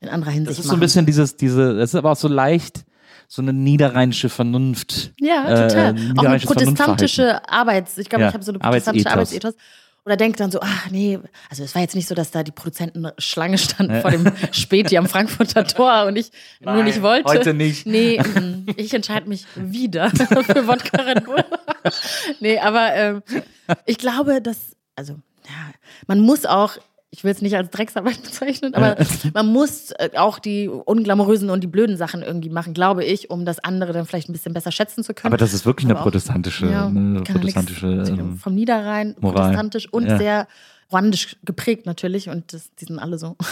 in 0.00 0.08
anderer 0.08 0.30
Hinsicht 0.32 0.50
Das 0.50 0.58
ist 0.58 0.64
so 0.64 0.72
machen. 0.72 0.78
ein 0.78 0.80
bisschen 0.80 1.06
dieses, 1.06 1.36
diese, 1.36 1.76
das 1.76 1.90
ist 1.90 1.94
aber 1.94 2.12
auch 2.12 2.16
so 2.16 2.28
leicht, 2.28 2.84
so 3.28 3.40
eine 3.40 3.52
niederrheinische 3.52 4.28
Vernunft. 4.28 5.12
Ja, 5.20 5.44
äh, 5.48 5.68
total. 5.68 5.94
auch 6.18 6.24
eine 6.24 6.38
protestantische 6.40 7.48
Arbeits, 7.48 7.96
ich 7.98 8.08
glaube, 8.08 8.22
Ja, 8.22 8.28
ich 8.28 8.34
habe 8.34 8.44
so 8.44 8.52
eine 8.52 8.58
protestantische 8.58 9.10
Arbeitsethos. 9.10 9.54
Arbeitsethos. 9.54 9.91
Oder 10.04 10.16
denkt 10.16 10.40
dann 10.40 10.50
so, 10.50 10.58
ach 10.60 10.90
nee, 10.90 11.18
also 11.48 11.62
es 11.62 11.74
war 11.76 11.82
jetzt 11.82 11.94
nicht 11.94 12.08
so, 12.08 12.14
dass 12.16 12.32
da 12.32 12.42
die 12.42 12.50
Produzenten 12.50 13.06
Schlange 13.18 13.56
standen 13.56 14.00
vor 14.00 14.10
dem 14.10 14.32
Späti 14.50 14.98
am 14.98 15.06
Frankfurter 15.06 15.64
Tor 15.66 16.06
und 16.06 16.16
ich 16.16 16.32
nur 16.60 16.74
Nein, 16.74 16.84
nicht 16.86 17.02
wollte. 17.02 17.28
heute 17.28 17.54
nicht. 17.54 17.86
Nee, 17.86 18.20
mm, 18.20 18.66
ich 18.76 18.92
entscheide 18.94 19.28
mich 19.28 19.46
wieder 19.54 20.10
für 20.44 20.66
Wodka 20.66 21.02
Red 21.02 21.24
Bull. 21.24 21.44
nee, 22.40 22.58
aber 22.58 22.94
ähm, 22.94 23.22
ich 23.86 23.98
glaube, 23.98 24.42
dass, 24.42 24.76
also, 24.96 25.14
ja, 25.44 25.72
man 26.08 26.18
muss 26.18 26.46
auch, 26.46 26.78
ich 27.14 27.24
will 27.24 27.30
es 27.30 27.42
nicht 27.42 27.54
als 27.54 27.68
Drecksarbeit 27.70 28.22
bezeichnen, 28.24 28.74
aber 28.74 28.96
man 29.34 29.46
muss 29.46 29.90
äh, 29.92 30.10
auch 30.16 30.38
die 30.38 30.68
unglamourösen 30.68 31.50
und 31.50 31.60
die 31.60 31.66
blöden 31.66 31.96
Sachen 31.98 32.22
irgendwie 32.22 32.48
machen, 32.48 32.72
glaube 32.72 33.04
ich, 33.04 33.28
um 33.30 33.44
das 33.44 33.58
andere 33.60 33.92
dann 33.92 34.06
vielleicht 34.06 34.30
ein 34.30 34.32
bisschen 34.32 34.54
besser 34.54 34.72
schätzen 34.72 35.04
zu 35.04 35.12
können. 35.12 35.32
Aber 35.32 35.36
das 35.36 35.52
ist 35.52 35.66
wirklich 35.66 35.84
eine 35.84 35.92
Aber 35.92 36.00
auch- 36.00 36.04
protestantische, 36.04 36.66
ja, 36.70 36.86
eine 36.86 36.98
nix. 37.20 37.30
protestantische 37.30 37.86
ähm, 37.86 38.38
vom 38.38 38.54
Niederrhein, 38.54 39.14
Moral. 39.20 39.42
protestantisch 39.42 39.92
und 39.92 40.06
Ja. 40.06 40.16
sehr 40.18 40.48
rwandisch 40.90 41.36
geprägt 41.44 41.84
natürlich 41.86 42.28
und 42.30 42.52
das, 42.54 42.74
die 42.76 42.86
sind 42.86 42.98
alle 42.98 43.18
so. 43.18 43.36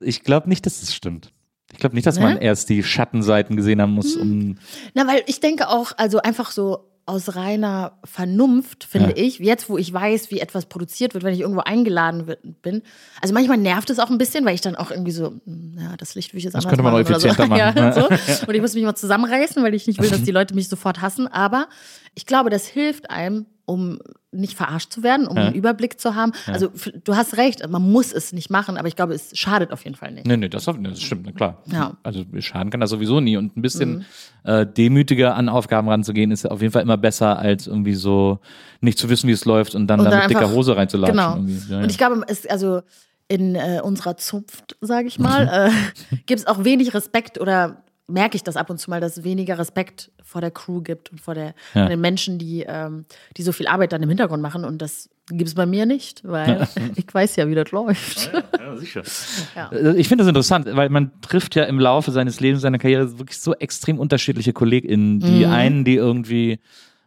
Ich 0.00 0.22
glaube 0.22 0.48
nicht, 0.48 0.66
dass 0.66 0.80
das 0.80 0.94
stimmt. 0.94 1.32
Ich 1.72 1.78
glaube 1.78 1.94
nicht, 1.96 2.06
dass 2.06 2.16
Ne? 2.16 2.22
man 2.22 2.36
erst 2.38 2.68
die 2.68 2.82
Schattenseiten 2.82 3.56
gesehen 3.56 3.80
haben 3.82 3.92
muss, 3.92 4.14
um. 4.16 4.56
Na, 4.94 5.06
weil 5.06 5.22
ich 5.26 5.40
denke 5.40 5.68
auch, 5.68 5.92
also 5.96 6.18
einfach 6.22 6.50
so 6.52 6.84
aus 7.06 7.36
reiner 7.36 7.98
Vernunft, 8.04 8.84
finde 8.84 9.10
Ja. 9.10 9.16
ich, 9.16 9.38
jetzt 9.38 9.68
wo 9.68 9.76
ich 9.76 9.92
weiß, 9.92 10.30
wie 10.30 10.40
etwas 10.40 10.64
produziert 10.66 11.12
wird, 11.12 11.22
wenn 11.22 11.34
ich 11.34 11.40
irgendwo 11.40 11.60
eingeladen 11.60 12.34
bin. 12.62 12.82
Also 13.20 13.34
manchmal 13.34 13.58
nervt 13.58 13.90
es 13.90 13.98
auch 13.98 14.08
ein 14.10 14.16
bisschen, 14.16 14.46
weil 14.46 14.54
ich 14.54 14.62
dann 14.62 14.74
auch 14.74 14.90
irgendwie 14.90 15.10
so, 15.12 15.34
hm, 15.44 15.76
ja, 15.78 15.96
das 15.98 16.14
Licht 16.14 16.32
will 16.32 16.38
ich 16.38 16.44
jetzt 16.44 16.54
Das 16.54 16.64
anders 16.64 16.70
könnte 16.78 16.82
man 16.82 16.92
machen 16.94 17.12
noch 17.12 17.18
effizienter 17.18 17.42
so. 17.44 17.48
machen. 17.50 18.18
Ja, 18.18 18.36
so. 18.38 18.46
Und 18.48 18.54
ich 18.54 18.60
muss 18.62 18.74
mich 18.74 18.84
mal 18.84 18.94
zusammenreißen, 18.94 19.62
weil 19.62 19.74
ich 19.74 19.86
nicht 19.86 20.00
will, 20.00 20.08
dass 20.08 20.22
die 20.22 20.30
Leute 20.30 20.54
mich 20.54 20.68
sofort 20.70 21.02
hassen. 21.02 21.26
Aber 21.28 21.68
ich 22.14 22.24
glaube, 22.24 22.48
das 22.48 22.66
hilft 22.66 23.10
einem, 23.10 23.44
um 23.66 23.98
nicht 24.30 24.54
verarscht 24.56 24.92
zu 24.92 25.02
werden, 25.02 25.26
um 25.26 25.36
Ja. 25.36 25.44
einen 25.46 25.54
Überblick 25.54 25.98
zu 26.00 26.14
haben. 26.14 26.32
Also 26.46 26.66
f- 26.74 26.92
du 27.04 27.16
hast 27.16 27.36
recht, 27.36 27.66
man 27.68 27.82
muss 27.82 28.12
es 28.12 28.32
nicht 28.32 28.50
machen, 28.50 28.76
aber 28.76 28.88
ich 28.88 28.96
glaube, 28.96 29.14
es 29.14 29.30
schadet 29.38 29.72
auf 29.72 29.84
jeden 29.84 29.96
Fall 29.96 30.10
nicht. 30.12 30.26
Nee, 30.26 30.36
nee, 30.36 30.48
das, 30.48 30.64
das 30.64 31.00
stimmt, 31.00 31.34
klar. 31.36 31.62
Ja. 31.66 31.90
Mhm. 31.90 31.96
Also 32.02 32.24
schaden 32.40 32.70
kann 32.70 32.80
das 32.80 32.90
sowieso 32.90 33.20
nie. 33.20 33.36
Und 33.36 33.56
ein 33.56 33.62
bisschen 33.62 34.04
äh, 34.42 34.66
demütiger 34.66 35.34
an 35.36 35.48
Aufgaben 35.48 35.88
ranzugehen, 35.88 36.30
ist 36.30 36.44
auf 36.50 36.60
jeden 36.60 36.72
Fall 36.72 36.82
immer 36.82 36.96
besser, 36.98 37.38
als 37.38 37.66
irgendwie 37.66 37.94
so 37.94 38.40
nicht 38.80 38.98
zu 38.98 39.08
wissen, 39.08 39.28
wie 39.28 39.32
es 39.32 39.44
läuft 39.44 39.74
und 39.74 39.86
dann, 39.86 40.00
Und 40.00 40.06
da 40.06 40.10
dann 40.10 40.20
mit 40.22 40.30
dicker 40.30 40.40
einfach- 40.40 40.52
Hose 40.54 40.76
reinzulatschen. 40.76 41.16
Genau. 41.16 41.36
Ja, 41.70 41.76
Und 41.76 41.84
ja. 41.84 41.84
ich 41.88 41.96
glaube, 41.98 42.22
es, 42.26 42.46
also 42.46 42.82
in 43.28 43.54
äh, 43.54 43.80
unserer 43.82 44.18
Zunft, 44.18 44.76
sage 44.82 45.08
ich 45.08 45.18
mal, 45.18 45.70
äh, 45.70 46.16
gibt 46.26 46.40
es 46.40 46.46
auch 46.46 46.64
wenig 46.64 46.92
Respekt 46.92 47.40
oder 47.40 47.83
merke 48.06 48.36
ich 48.36 48.42
das 48.42 48.56
ab 48.56 48.68
und 48.70 48.78
zu 48.78 48.90
mal, 48.90 49.00
dass 49.00 49.16
es 49.16 49.24
weniger 49.24 49.58
Respekt 49.58 50.10
vor 50.22 50.40
der 50.42 50.50
Crew 50.50 50.82
gibt 50.82 51.10
und 51.10 51.20
vor, 51.20 51.34
der, 51.34 51.54
Ja. 51.74 51.82
vor 51.82 51.88
den 51.88 52.00
Menschen, 52.00 52.38
die, 52.38 52.64
ähm, 52.66 53.06
die 53.36 53.42
so 53.42 53.52
viel 53.52 53.66
Arbeit 53.66 53.92
dann 53.92 54.02
im 54.02 54.08
Hintergrund 54.10 54.42
machen. 54.42 54.64
Und 54.64 54.82
das 54.82 55.08
gibt 55.30 55.48
es 55.48 55.54
bei 55.54 55.64
mir 55.64 55.86
nicht, 55.86 56.22
weil 56.22 56.68
ich 56.96 57.06
weiß 57.12 57.36
ja, 57.36 57.48
wie 57.48 57.54
das 57.54 57.70
läuft. 57.70 58.30
Ja, 58.58 58.76
sicher. 58.76 59.02
Ja. 59.56 59.70
Äh, 59.72 59.96
Ich 59.96 60.08
finde 60.08 60.22
das 60.22 60.28
interessant, 60.28 60.66
weil 60.72 60.90
man 60.90 61.12
trifft 61.22 61.54
ja 61.54 61.64
im 61.64 61.78
Laufe 61.80 62.10
seines 62.10 62.40
Lebens, 62.40 62.60
seiner 62.62 62.78
Karriere 62.78 63.18
wirklich 63.18 63.38
so 63.40 63.54
extrem 63.54 63.98
unterschiedliche 63.98 64.52
KollegInnen. 64.52 65.20
Die 65.20 65.46
Mhm. 65.46 65.52
einen, 65.52 65.84
die 65.84 65.94
irgendwie 65.94 66.58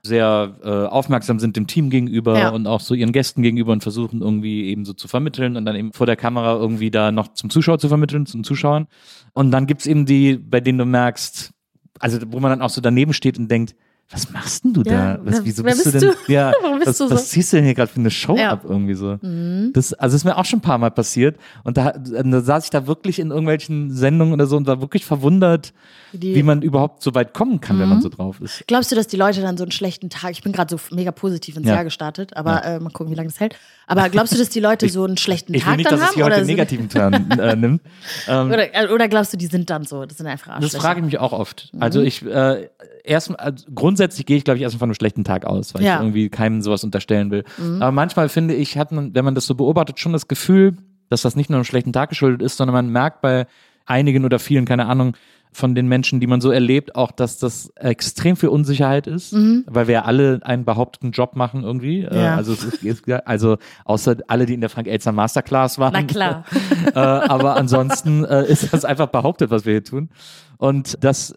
sehr 0.08 0.56
äh, 0.64 0.70
aufmerksam 0.88 1.40
sind 1.40 1.56
dem 1.56 1.68
Team 1.68 1.90
gegenüber 1.90 2.40
Ja. 2.40 2.50
und 2.50 2.66
auch 2.66 2.80
so 2.80 2.94
ihren 2.96 3.12
Gästen 3.12 3.42
gegenüber 3.44 3.72
und 3.74 3.84
versuchen 3.84 4.22
irgendwie 4.22 4.66
eben 4.66 4.86
so 4.86 4.94
zu 4.94 5.08
vermitteln 5.08 5.56
und 5.56 5.66
dann 5.66 5.76
eben 5.76 5.94
vor 5.94 6.06
der 6.08 6.16
Kamera 6.16 6.54
irgendwie 6.56 6.90
da 6.90 7.12
noch 7.12 7.28
zum 7.34 7.50
Zuschauer 7.50 7.78
zu 7.80 7.88
vermitteln, 7.88 8.26
zum 8.26 8.44
Zuschauern. 8.44 8.88
Und 9.34 9.52
dann 9.52 9.68
gibt's 9.68 9.86
eben 9.86 10.06
die, 10.06 10.38
bei 10.38 10.60
denen 10.62 10.80
du 10.80 10.86
merkst, 10.86 11.52
also 12.00 12.20
wo 12.28 12.40
man 12.40 12.50
dann 12.52 12.62
auch 12.62 12.70
so 12.70 12.82
daneben 12.82 13.14
steht 13.14 13.38
und 13.38 13.50
denkt, 13.52 13.76
was 14.10 14.32
machst 14.32 14.64
denn 14.64 14.72
du 14.74 14.84
Ja, 14.84 15.18
da? 15.18 15.20
Was, 15.26 15.44
wieso 15.44 15.66
wer 15.66 15.74
bist, 15.74 15.86
du 15.86 15.92
bist 15.92 16.04
denn? 16.04 16.12
du? 16.12 16.18
Ja, 16.34 16.54
Warum 16.62 16.78
bist 16.80 16.88
was, 16.88 16.98
du 17.00 17.08
so? 17.10 17.14
was 17.16 17.30
ziehst 17.30 17.52
du 17.52 17.58
denn 17.58 17.66
hier 17.66 17.74
gerade 17.74 17.92
für 17.92 18.00
eine 18.00 18.10
Show 18.10 18.38
Ja. 18.38 18.52
ab 18.52 18.62
irgendwie 18.64 18.94
so? 18.94 19.18
Mhm. 19.22 19.72
Das, 19.74 19.94
also 19.94 20.16
ist 20.16 20.24
mir 20.24 20.38
auch 20.38 20.46
schon 20.46 20.60
ein 20.60 20.62
paar 20.62 20.78
Mal 20.78 20.92
passiert. 20.92 21.38
Und 21.66 21.76
da, 21.78 21.92
da 21.92 22.42
saß 22.42 22.64
ich 22.66 22.70
da 22.70 22.88
wirklich 22.88 23.20
in 23.20 23.32
irgendwelchen 23.32 23.92
Sendungen 23.92 24.34
oder 24.34 24.48
so 24.48 24.56
und 24.56 24.66
war 24.66 24.80
wirklich 24.80 25.04
verwundert, 25.06 25.74
Die- 26.14 26.36
wie 26.36 26.44
man 26.44 26.62
überhaupt 26.62 27.04
so 27.04 27.14
weit 27.16 27.34
kommen 27.34 27.60
kann, 27.60 27.76
Mhm. 27.76 27.82
wenn 27.82 27.90
man 27.90 28.02
so 28.02 28.08
drauf 28.10 28.40
ist. 28.40 28.64
Glaubst 28.68 28.92
du, 28.92 28.96
dass 28.96 29.08
die 29.08 29.18
Leute 29.18 29.42
dann 29.42 29.58
so 29.58 29.64
einen 29.66 29.72
schlechten 29.72 30.10
Tag, 30.10 30.32
ich 30.32 30.42
bin 30.42 30.54
gerade 30.54 30.74
so 30.78 30.96
mega 30.96 31.12
positiv 31.12 31.58
ins 31.58 31.68
Ja. 31.68 31.76
Jahr 31.76 31.84
gestartet, 31.84 32.36
aber 32.38 32.64
äh, 32.64 32.80
mal 32.80 32.92
gucken, 32.92 33.12
wie 33.12 33.16
lange 33.18 33.28
das 33.30 33.40
hält. 33.42 33.56
Aber 33.90 34.10
glaubst 34.10 34.34
du, 34.34 34.38
dass 34.38 34.50
die 34.50 34.60
Leute 34.60 34.88
so 34.90 35.04
einen 35.06 35.18
schlechten 35.18 35.54
Ich 35.54 35.62
will 35.66 35.70
Tag 35.72 35.78
nicht, 35.78 35.90
dann 35.92 36.00
dass 36.00 36.02
es 36.02 36.08
haben? 36.10 36.16
hier 36.16 36.26
heute 36.26 36.34
oder, 36.34 36.38
einen 36.42 36.48
negativen 36.48 36.90
Turn 36.90 37.32
äh, 37.32 37.56
nimmt. 37.56 37.82
Ähm, 38.28 38.48
oder, 38.52 38.76
äh, 38.76 38.88
oder 38.94 39.08
glaubst 39.08 39.32
du, 39.34 39.38
die 39.38 39.46
sind 39.46 39.70
dann 39.70 39.86
so? 39.86 40.06
Das 40.06 40.18
sind 40.18 40.28
einfach 40.28 40.48
das 40.56 40.64
Arschlöcher. 40.66 40.82
frage 40.82 41.00
ich 41.00 41.06
mich 41.06 41.18
auch 41.20 41.32
oft. 41.34 41.70
Mhm. 41.74 41.82
Also 41.82 42.02
ich 42.02 42.26
äh, 42.26 42.70
erst 43.04 43.38
also 43.40 43.66
grundsätzlich 43.74 44.26
gehe 44.26 44.38
ich, 44.38 44.44
glaube 44.44 44.58
ich, 44.58 44.64
erstmal 44.64 44.80
von 44.80 44.90
einem 44.90 44.96
schlechten 44.96 45.24
Tag 45.24 45.46
aus, 45.46 45.74
weil 45.74 45.84
Ja. 45.84 45.96
Mhm. 45.96 46.00
ich 46.00 46.04
irgendwie 46.08 46.30
keinem 46.30 46.62
sowas 46.62 46.84
unterstellen 46.84 47.32
will. 47.32 47.44
Aber 47.80 47.92
manchmal 47.92 48.28
finde 48.30 48.54
ich, 48.56 48.78
hat 48.78 48.92
man, 48.92 49.16
wenn 49.16 49.24
man 49.26 49.36
das 49.36 49.46
so 49.46 49.56
beobachtet, 49.56 50.00
schon 50.00 50.12
das 50.14 50.28
Gefühl, 50.28 50.76
dass 51.10 51.22
das 51.22 51.36
nicht 51.38 51.50
nur 51.50 51.58
einem 51.58 51.64
schlechten 51.66 51.94
Tag 51.94 52.10
geschuldet 52.10 52.42
ist, 52.42 52.58
sondern 52.58 52.74
man 52.74 52.90
merkt 52.90 53.22
bei 53.22 53.48
einigen 53.86 54.26
oder 54.26 54.40
vielen, 54.40 54.66
keine 54.66 54.88
Ahnung, 54.88 55.16
von 55.52 55.74
den 55.74 55.88
Menschen, 55.88 56.20
die 56.20 56.28
man 56.28 56.40
so 56.42 56.52
erlebt, 56.52 56.96
auch, 56.96 57.12
dass 57.12 57.40
das 57.40 57.72
extrem 57.76 58.36
viel 58.36 58.50
Unsicherheit 58.50 59.08
ist, 59.08 59.34
weil 59.34 59.88
wir 59.88 59.94
ja 59.94 60.02
alle 60.04 60.40
einen 60.44 60.66
behaupteten 60.66 61.12
Job 61.12 61.36
machen 61.36 61.64
irgendwie. 61.64 62.02
Äh, 62.02 62.14
Mhm. 62.14 62.18
Ja. 62.20 62.36
Also, 62.36 62.54
ist, 62.54 63.10
also 63.26 63.58
außer 63.86 64.18
alle, 64.28 64.46
die 64.46 64.54
in 64.54 64.62
der 64.62 64.70
Frank 64.70 64.88
Elster 64.88 65.12
Masterclass 65.12 65.80
waren. 65.80 65.94
Na 65.94 66.04
klar. 66.04 66.46
äh, 66.94 67.00
aber 67.00 67.56
ansonsten 67.56 68.24
äh, 68.26 68.46
ist 68.48 68.72
das 68.74 68.86
einfach 68.86 69.08
behauptet, 69.08 69.50
was 69.50 69.66
wir 69.66 69.74
hier 69.74 69.84
tun. 69.84 70.10
Und 70.58 70.98
das 71.04 71.34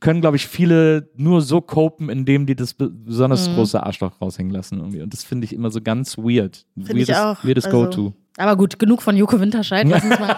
können, 0.00 0.20
glaube 0.20 0.36
ich, 0.36 0.46
viele 0.46 1.08
nur 1.16 1.40
so 1.40 1.60
copen, 1.60 2.10
indem 2.10 2.46
die 2.46 2.54
das 2.56 2.74
be- 2.74 2.90
besonders 2.90 3.48
große 3.54 3.82
Arschloch 3.82 4.20
raushängen 4.20 4.52
lassen. 4.52 4.78
Irgendwie. 4.78 5.00
Und 5.02 5.12
das 5.12 5.24
finde 5.24 5.44
ich 5.46 5.52
immer 5.54 5.70
so 5.70 5.80
ganz 5.80 6.18
weird. 6.18 6.66
Ich 6.76 7.14
auch. 7.16 7.42
Weirdes 7.44 7.64
Also, 7.66 7.84
Go-To. 7.84 8.14
Aber 8.38 8.56
gut, 8.56 8.78
genug 8.78 9.02
von 9.02 9.16
Joko 9.16 9.40
Winterscheid. 9.40 9.86
Lass 9.88 10.04
uns 10.04 10.18
mal. 10.18 10.36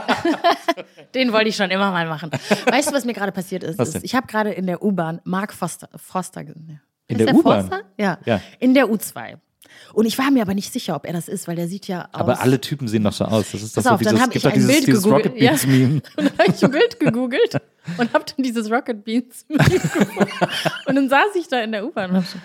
Den 1.14 1.32
wollte 1.32 1.48
ich 1.48 1.56
schon 1.56 1.70
immer 1.70 1.90
mal 1.90 2.06
machen. 2.06 2.30
Weißt 2.66 2.90
du, 2.90 2.94
was 2.94 3.04
mir 3.04 3.12
gerade 3.12 3.32
passiert 3.32 3.62
ist? 3.62 3.78
Ist 3.78 4.02
ich 4.02 4.14
habe 4.14 4.26
gerade 4.26 4.50
in 4.50 4.66
der 4.66 4.82
U-Bahn 4.82 5.20
Mark 5.24 5.52
Foster, 5.52 5.88
Foster 5.96 6.44
gesehen. 6.44 6.80
In 7.08 7.18
Ist 7.18 7.28
der 7.28 7.34
U-Bahn? 7.34 7.70
Ja. 7.98 8.18
Ja. 8.24 8.40
In 8.58 8.74
der 8.74 8.86
U2. 8.86 9.36
Und 9.92 10.06
ich 10.06 10.18
war 10.18 10.30
mir 10.30 10.42
aber 10.42 10.54
nicht 10.54 10.72
sicher, 10.72 10.94
ob 10.94 11.06
er 11.06 11.12
das 11.12 11.28
ist, 11.28 11.48
weil 11.48 11.56
der 11.56 11.68
sieht 11.68 11.88
ja 11.88 12.04
aus. 12.12 12.20
Aber 12.20 12.40
alle 12.40 12.60
Typen 12.60 12.88
sehen 12.88 13.04
doch 13.04 13.12
so 13.12 13.24
aus. 13.24 13.52
Das 13.52 13.62
ist 13.62 13.76
doch 13.76 13.84
auf, 13.86 13.98
so 13.98 14.04
dann 14.04 14.14
dieses, 14.14 14.20
hab 14.20 14.30
gibt 14.30 14.36
ich 14.36 14.42
doch 14.42 14.52
dieses, 14.52 14.72
Bild 14.72 14.86
dieses. 14.86 15.06
Rocket 15.06 15.34
Beans 15.38 15.66
Meme. 15.66 15.94
Und 15.94 16.02
dann 16.16 16.38
habe 16.38 16.50
ich 16.54 16.64
ein 16.64 16.70
Bild 16.70 17.00
gegoogelt 17.00 17.62
und 17.98 18.12
habe 18.12 18.24
dann 18.24 18.44
dieses 18.44 18.70
Rocket 18.70 19.04
Beans 19.04 19.44
Meme 19.48 19.64
gefunden. 19.68 20.28
Und 20.86 20.94
dann 20.94 21.08
saß 21.08 21.34
ich 21.36 21.48
da 21.48 21.60
in 21.60 21.72
der 21.72 21.84
U-Bahn 21.84 22.10
und 22.10 22.16
hab 22.18 22.26
so. 22.26 22.38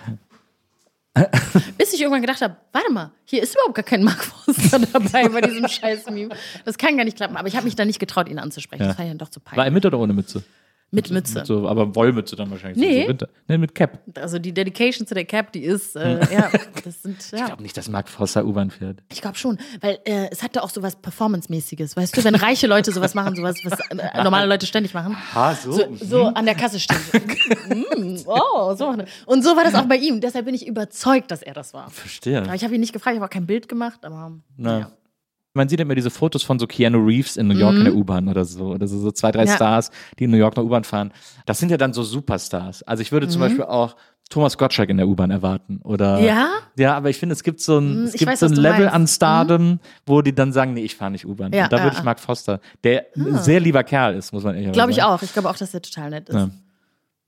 Bis 1.77 1.93
ich 1.93 2.01
irgendwann 2.01 2.21
gedacht 2.21 2.41
habe, 2.41 2.57
warte 2.73 2.91
mal, 2.91 3.11
hier 3.25 3.41
ist 3.41 3.53
überhaupt 3.55 3.75
gar 3.75 3.83
kein 3.83 4.03
Mark 4.03 4.23
Forster 4.23 4.79
dabei 4.79 5.29
bei 5.29 5.41
diesem 5.41 5.67
scheiß 5.69 6.09
Meme. 6.09 6.35
Das 6.65 6.77
kann 6.77 6.97
gar 6.97 7.05
nicht 7.05 7.15
klappen. 7.17 7.37
Aber 7.37 7.47
ich 7.47 7.55
habe 7.55 7.65
mich 7.65 7.75
da 7.75 7.85
nicht 7.85 7.99
getraut, 7.99 8.27
ihn 8.27 8.39
anzusprechen. 8.39 8.83
Ja. 8.83 8.89
Das 8.89 8.97
war 8.97 9.05
ja 9.05 9.13
doch 9.13 9.29
zu 9.29 9.39
War 9.45 9.53
er 9.53 9.55
peinlich. 9.55 9.73
mit 9.73 9.85
oder 9.85 9.99
ohne 9.99 10.13
Mütze? 10.13 10.43
Mit 10.91 11.11
Mütze. 11.11 11.39
Mit 11.39 11.47
so, 11.47 11.67
aber 11.67 11.93
Wollmütze 11.95 12.35
dann 12.35 12.49
wahrscheinlich. 12.51 12.77
Nee. 12.77 13.01
So 13.03 13.09
Winter. 13.09 13.29
Nee, 13.47 13.57
mit 13.57 13.75
Cap. 13.75 13.99
Also 14.15 14.39
die 14.39 14.53
Dedication 14.53 15.05
zu 15.05 15.13
der 15.13 15.25
Cap, 15.25 15.51
die 15.51 15.63
ist, 15.63 15.95
äh, 15.95 16.19
ja, 16.33 16.49
das 16.85 17.01
sind, 17.01 17.17
Ich 17.21 17.37
ja. 17.37 17.47
glaube 17.47 17.63
nicht, 17.63 17.75
dass 17.75 17.89
Mark 17.89 18.07
Forster 18.07 18.45
U-Bahn 18.45 18.69
fährt. 18.69 18.99
Ich 19.11 19.21
glaube 19.21 19.37
schon, 19.37 19.57
weil 19.81 19.99
äh, 20.05 20.29
es 20.31 20.41
hatte 20.43 20.63
auch 20.63 20.69
sowas 20.69 20.95
Performance-mäßiges, 20.95 21.97
weißt 21.97 22.15
du, 22.15 22.23
wenn 22.23 22.35
reiche 22.35 22.67
Leute 22.67 22.91
sowas 22.91 23.13
machen, 23.13 23.35
sowas, 23.35 23.57
was 23.63 23.79
äh, 23.89 24.23
normale 24.23 24.47
Leute 24.47 24.65
ständig 24.67 24.93
machen. 24.93 25.17
Ah, 25.33 25.53
so. 25.55 25.71
So, 25.71 25.83
so 25.99 26.23
an 26.27 26.45
der 26.45 26.55
Kasse 26.55 26.79
stehen. 26.79 26.97
Mm, 27.69 28.17
oh, 28.27 28.73
so. 28.75 28.95
Und 29.25 29.43
so 29.43 29.55
war 29.55 29.63
das 29.63 29.75
auch 29.75 29.85
bei 29.85 29.97
ihm. 29.97 30.21
Deshalb 30.21 30.45
bin 30.45 30.55
ich 30.55 30.65
überzeugt, 30.67 31.31
dass 31.31 31.41
er 31.41 31.53
das 31.53 31.73
war. 31.73 31.89
Verstehe. 31.89 32.41
Aber 32.41 32.55
ich 32.55 32.63
habe 32.63 32.73
ihn 32.73 32.79
nicht 32.79 32.93
gefragt, 32.93 33.15
ich 33.15 33.19
habe 33.19 33.25
auch 33.25 33.33
kein 33.33 33.47
Bild 33.47 33.67
gemacht, 33.67 34.05
aber 34.05 34.31
Na. 34.57 34.71
naja. 34.71 34.91
Man 35.55 35.69
sieht 35.69 35.79
immer 35.79 35.95
diese 35.95 36.09
Fotos 36.09 36.43
von 36.43 36.59
so 36.59 36.67
Keanu 36.67 36.99
Reeves 37.03 37.37
in 37.37 37.47
New 37.47 37.55
York 37.57 37.75
in 37.77 37.85
der 37.85 37.95
U-Bahn 37.95 38.27
oder 38.27 38.45
so. 38.45 38.67
Oder 38.73 38.87
so, 38.87 38.99
so 38.99 39.11
zwei, 39.11 39.31
drei 39.31 39.43
Mhm. 39.43 39.47
Ja. 39.49 39.55
Stars, 39.55 39.89
die 40.19 40.25
in 40.25 40.31
New 40.31 40.37
York 40.37 40.57
eine 40.57 40.65
U-Bahn 40.65 40.83
fahren. 40.83 41.11
Das 41.45 41.59
sind 41.59 41.69
ja 41.71 41.77
dann 41.77 41.93
so 41.93 42.03
Superstars. 42.03 42.83
Also 42.83 43.01
ich 43.01 43.11
würde 43.11 43.27
zum 43.27 43.39
Mhm. 43.41 43.45
Beispiel 43.45 43.63
auch 43.63 43.95
Thomas 44.29 44.57
Gottschalk 44.57 44.89
in 44.89 44.97
der 44.97 45.07
U-Bahn 45.07 45.31
erwarten. 45.31 45.79
Oder 45.83 46.19
Ja? 46.19 46.49
Ja, 46.77 46.95
aber 46.97 47.09
ich 47.09 47.17
finde, 47.17 47.33
es 47.33 47.43
gibt 47.43 47.61
so 47.61 47.77
ein, 47.77 47.89
Hm, 47.95 48.03
es 48.05 48.13
gibt 48.13 48.31
weiß, 48.31 48.39
so 48.41 48.47
ein 48.47 48.53
Level 48.53 48.79
meinst. 48.85 48.89
Mhm. 48.89 48.95
an 48.95 49.07
Stardom, 49.07 49.79
wo 50.05 50.21
die 50.21 50.33
dann 50.35 50.51
sagen, 50.51 50.73
nee, 50.73 50.83
ich 50.83 50.95
fahre 50.95 51.11
nicht 51.11 51.25
U-Bahn. 51.25 51.53
Ja, 51.53 51.65
Und 51.65 51.73
da 51.73 51.77
ja, 51.77 51.83
würde 51.83 51.97
ich. 51.97 52.03
Mark 52.03 52.19
Foster, 52.19 52.59
der 52.83 53.05
ein 53.15 53.37
sehr 53.37 53.59
lieber 53.59 53.83
Kerl 53.83 54.15
ist, 54.15 54.33
muss 54.33 54.43
man 54.43 54.55
ehrlich 54.55 54.73
Glaube 54.73 54.91
ich 54.91 54.97
sagen. 54.97 55.09
auch. 55.09 55.21
Ich 55.21 55.31
glaube 55.31 55.49
auch, 55.49 55.57
dass 55.57 55.73
er 55.73 55.81
total 55.81 56.09
nett 56.09 56.27
ist. 56.29 56.35
Ja. 56.35 56.49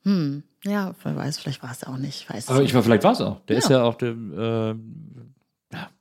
Hm. 0.03 0.43
Ja, 0.65 0.95
wer 1.03 1.15
weiß, 1.15 1.37
vielleicht 1.37 1.61
war 1.63 1.71
es 1.71 1.83
auch 1.83 1.97
nicht. 1.97 2.21
Ich 2.23 2.29
weiß 2.33 2.49
Aber 2.49 2.61
ich 2.63 2.73
war, 2.73 2.81
vielleicht 2.83 3.03
war 3.03 3.11
es 3.13 3.21
auch. 3.21 3.39
Der 3.47 3.57
ist 3.57 3.69
ja 3.69 3.83
auch 3.83 3.95
der, 3.95 4.09
äh, 4.09 4.75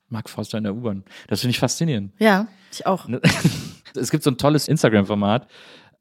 Mark 0.09 0.29
Foster 0.31 0.59
in 0.59 0.65
der 0.65 0.75
U-Bahn. 0.75 1.03
Das 1.29 1.41
finde 1.41 1.51
ich 1.53 1.59
faszinierend. 1.59 2.13
Ja, 2.19 2.47
ich 2.73 2.87
auch. 2.87 3.09
Ne? 3.09 3.21
Es 3.99 4.11
gibt 4.11 4.23
so 4.25 4.31
ein 4.31 4.37
tolles 4.37 4.69
Instagram-Format, 4.69 5.47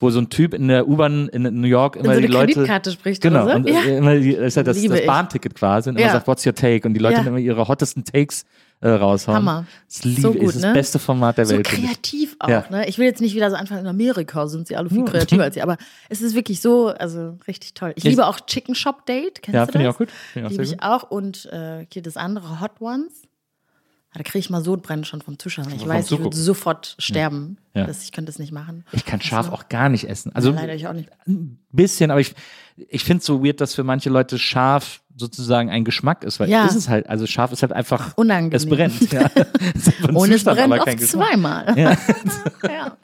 wo 0.01 0.09
so 0.09 0.19
ein 0.19 0.29
Typ 0.29 0.53
in 0.53 0.67
der 0.67 0.85
U-Bahn 0.85 1.29
in 1.29 1.43
New 1.61 1.67
York 1.67 1.95
immer 1.95 2.13
so 2.15 2.19
die 2.19 2.27
Leute. 2.27 2.51
Kreditkarte 2.51 2.91
spricht 2.91 3.21
Genau, 3.21 3.45
so. 3.47 3.53
und 3.55 3.69
Ja. 3.69 3.79
äh, 3.83 3.97
immer 3.97 4.15
die, 4.15 4.35
das 4.35 4.47
ist 4.47 4.55
ja 4.57 4.63
das, 4.63 4.75
Liebe 4.81 4.95
das 4.95 5.01
ich. 5.01 5.07
Bahnticket 5.07 5.55
quasi 5.55 5.89
und 5.89 5.95
immer 5.95 6.05
Ja. 6.07 6.11
sagt, 6.11 6.27
what's 6.27 6.45
your 6.45 6.53
take? 6.53 6.85
Und 6.85 6.93
die 6.93 6.99
Leute 6.99 7.21
Ja. 7.21 7.23
immer 7.25 7.37
ihre 7.37 7.65
hottesten 7.69 8.03
Takes 8.03 8.43
äh, 8.81 8.89
raushauen. 8.89 9.37
Hammer. 9.37 9.65
Das 9.87 10.03
liebe 10.03 10.19
So 10.21 10.33
gut, 10.33 10.41
ist 10.43 10.55
das 10.55 10.63
ne? 10.63 10.73
beste 10.73 10.99
Format 10.99 11.37
der 11.37 11.45
so 11.45 11.55
Welt. 11.55 11.71
ich. 11.71 11.79
kreativ 11.85 12.35
auch, 12.39 12.49
Ja. 12.49 12.65
ne? 12.69 12.85
Ich 12.89 12.97
will 12.97 13.05
jetzt 13.05 13.21
nicht 13.21 13.33
wieder 13.33 13.49
so 13.49 13.55
anfangen, 13.55 13.79
in 13.81 13.87
Amerika 13.87 14.45
sind 14.47 14.67
sie 14.67 14.75
alle 14.75 14.89
viel 14.89 15.05
kreativer 15.05 15.43
als 15.45 15.53
sie, 15.55 15.61
aber 15.61 15.77
es 16.09 16.21
ist 16.21 16.35
wirklich 16.35 16.59
so, 16.59 16.87
also 16.87 17.37
richtig 17.47 17.73
toll. 17.75 17.93
Ich 17.95 18.03
Ich- 18.03 18.09
liebe 18.11 18.27
auch 18.27 18.41
Chicken 18.41 18.75
Shop 18.75 19.05
Date, 19.05 19.41
kennst 19.41 19.55
Ja, 19.55 19.65
du 19.65 19.71
finde 19.71 19.85
ich 19.85 19.87
das? 19.87 19.95
auch 19.95 19.99
gut. 19.99 20.09
Finde 20.11 20.39
ich 20.39 20.45
auch 20.47 20.51
Liebe 20.51 20.65
sehr 20.65 20.75
ich 20.75 20.81
gut. 20.81 20.89
auch 20.89 21.09
und 21.09 21.45
äh, 21.53 21.85
hier 21.93 22.01
das 22.01 22.17
andere, 22.17 22.59
Hot 22.59 22.81
Ones. 22.81 23.21
Da 24.15 24.23
kriege 24.23 24.39
ich 24.39 24.49
mal 24.49 24.63
Sodbrennen 24.63 25.03
schon 25.03 25.21
vom 25.21 25.37
Zuschauen. 25.37 25.67
Ich 25.75 25.85
weiß, 25.85 26.05
ich 26.05 26.11
würde 26.11 26.23
Zugucken. 26.23 26.39
sofort 26.39 26.95
sterben. 26.99 27.57
Ja. 27.73 27.85
Das, 27.85 28.01
ich 28.03 28.11
könnte 28.13 28.31
das 28.31 28.39
nicht 28.39 28.51
machen. 28.53 28.85
Ich 28.93 29.03
kann 29.05 29.19
scharf 29.19 29.49
auch 29.51 29.67
gar 29.67 29.89
nicht 29.89 30.07
essen. 30.09 30.33
Also 30.33 30.51
Leider 30.51 30.73
ich 30.73 30.87
auch 30.87 30.93
nicht. 30.93 31.09
ein 31.27 31.59
bisschen, 31.71 32.11
aber 32.11 32.21
ich, 32.21 32.33
ich 32.77 33.03
finde 33.03 33.19
es 33.19 33.25
so 33.25 33.43
weird, 33.43 33.59
dass 33.59 33.75
für 33.75 33.83
manche 33.83 34.09
Leute 34.09 34.39
scharf 34.39 35.01
sozusagen 35.17 35.69
ein 35.69 35.83
Geschmack 35.85 36.23
ist, 36.23 36.39
weil 36.39 36.49
Ja. 36.49 36.65
ist 36.65 36.75
es 36.75 36.87
halt, 36.89 37.07
also 37.09 37.25
scharf 37.27 37.51
ist 37.51 37.61
halt 37.61 37.71
einfach 37.73 38.15
Unangenehm. 38.17 38.55
Es 38.55 38.65
brennt, 38.65 39.11
ja. 39.11 39.29
Es 39.75 39.87
Und 40.13 40.31
es 40.31 40.43
brennt 40.43 40.59
aber 40.59 40.77
Geschmack. 40.79 40.99
zweimal. 41.01 41.77
Ja. 41.77 41.97
ja. 42.63 42.97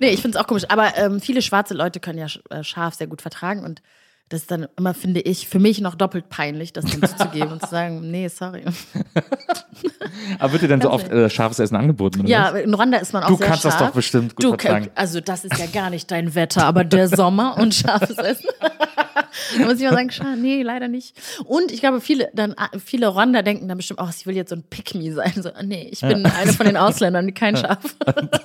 Nee, 0.00 0.10
ich 0.10 0.22
finde 0.22 0.36
es 0.38 0.42
auch 0.44 0.46
komisch. 0.48 0.64
Aber 0.68 0.96
ähm, 0.96 1.20
viele 1.20 1.42
schwarze 1.42 1.74
Leute 1.74 2.00
können 2.00 2.18
ja 2.18 2.26
äh, 2.50 2.62
scharf 2.64 2.94
sehr 2.94 3.06
gut 3.06 3.22
vertragen. 3.22 3.64
Und 3.64 3.80
das 4.28 4.42
ist 4.42 4.50
dann 4.50 4.66
immer, 4.76 4.92
finde 4.94 5.20
ich, 5.20 5.48
für 5.48 5.58
mich 5.58 5.80
noch 5.80 5.94
doppelt 5.94 6.28
peinlich, 6.28 6.72
das 6.72 6.84
dann 6.84 7.02
zuzugeben 7.08 7.52
und 7.52 7.62
zu 7.62 7.68
sagen, 7.70 8.00
nee, 8.10 8.28
sorry. 8.28 8.62
Aber 10.38 10.52
wird 10.52 10.62
dir 10.62 10.68
dann 10.68 10.80
so 10.80 10.90
Ganz 10.90 11.02
oft 11.04 11.12
äh, 11.12 11.30
scharfes 11.30 11.58
Essen 11.58 11.76
angeboten? 11.76 12.26
Ja, 12.26 12.52
was? 12.52 12.62
in 12.62 12.74
Ruanda 12.74 12.98
ist 12.98 13.12
man 13.12 13.22
auch 13.24 13.28
Du 13.28 13.36
sehr 13.36 13.46
kannst 13.46 13.64
das 13.64 13.74
scharf. 13.74 13.88
doch 13.88 13.94
bestimmt 13.94 14.36
gut 14.36 14.44
du, 14.44 14.48
vertragen. 14.50 14.88
Also 14.94 15.20
das 15.20 15.44
ist 15.44 15.58
ja 15.58 15.66
gar 15.66 15.90
nicht 15.90 16.10
dein 16.10 16.34
Wetter, 16.34 16.64
aber 16.64 16.84
der 16.84 17.08
Sommer 17.08 17.56
und 17.58 17.74
scharfes 17.74 18.18
Essen. 18.18 18.46
da 18.60 19.64
muss 19.64 19.74
ich 19.80 19.84
mal 19.84 19.92
sagen, 19.94 20.10
scha- 20.10 20.36
nee, 20.36 20.62
leider 20.62 20.88
nicht. 20.88 21.14
Und 21.44 21.70
ich 21.72 21.80
glaube, 21.80 22.00
viele, 22.00 22.30
dann, 22.34 22.54
viele 22.84 23.08
Ruander 23.08 23.42
denken 23.42 23.68
dann 23.68 23.76
bestimmt, 23.76 24.00
oh, 24.02 24.08
ich 24.16 24.26
will 24.26 24.36
jetzt 24.36 24.50
so 24.50 24.56
ein 24.56 24.62
Pick-Me 24.68 25.12
sein. 25.14 25.32
So, 25.36 25.50
nee, 25.62 25.88
ich 25.90 26.00
bin 26.00 26.26
eine 26.26 26.52
von 26.52 26.66
den 26.66 26.76
Ausländern, 26.76 27.26
die 27.26 27.34
kein 27.34 27.56
Schaf 27.56 27.78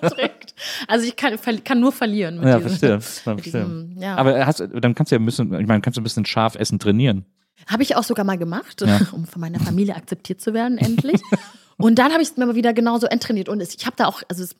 trägt. 0.01 0.42
Also 0.87 1.05
ich 1.05 1.15
kann, 1.15 1.37
kann 1.63 1.79
nur 1.79 1.91
verlieren. 1.91 2.35
Mit 2.39 2.45
Ja, 2.47 2.57
diesem- 2.57 2.69
verstehe. 2.69 2.95
mit 3.35 3.41
verstehe. 3.41 3.63
diesem, 3.65 3.97
ja. 3.99 4.15
Aber 4.15 4.45
hast, 4.45 4.59
dann 4.59 4.95
kannst 4.95 5.11
du 5.11 5.15
ja 5.15 5.19
ein 5.21 5.25
bisschen, 5.25 5.53
ich 5.59 5.67
meine, 5.67 5.81
kannst 5.81 5.97
du 5.97 6.01
ein 6.01 6.03
bisschen 6.03 6.25
scharf 6.25 6.55
essen 6.55 6.79
trainieren. 6.79 7.25
Habe 7.67 7.83
ich 7.83 7.95
auch 7.95 8.03
sogar 8.03 8.25
mal 8.25 8.37
gemacht, 8.37 8.81
Ja. 8.85 8.99
um 9.11 9.25
von 9.25 9.39
meiner 9.41 9.59
Familie 9.59 9.95
akzeptiert 9.95 10.41
zu 10.41 10.53
werden, 10.53 10.77
endlich. 10.77 11.21
Und 11.77 11.97
dann 11.99 12.11
habe 12.11 12.21
ich 12.21 12.29
es 12.29 12.37
mir 12.37 12.45
mal 12.45 12.55
wieder 12.55 12.73
genauso 12.73 13.07
enttrainiert. 13.07 13.49
Und 13.49 13.61
ich 13.61 13.85
habe 13.85 13.95
da 13.97 14.05
auch, 14.05 14.21
also 14.29 14.43
es, 14.43 14.55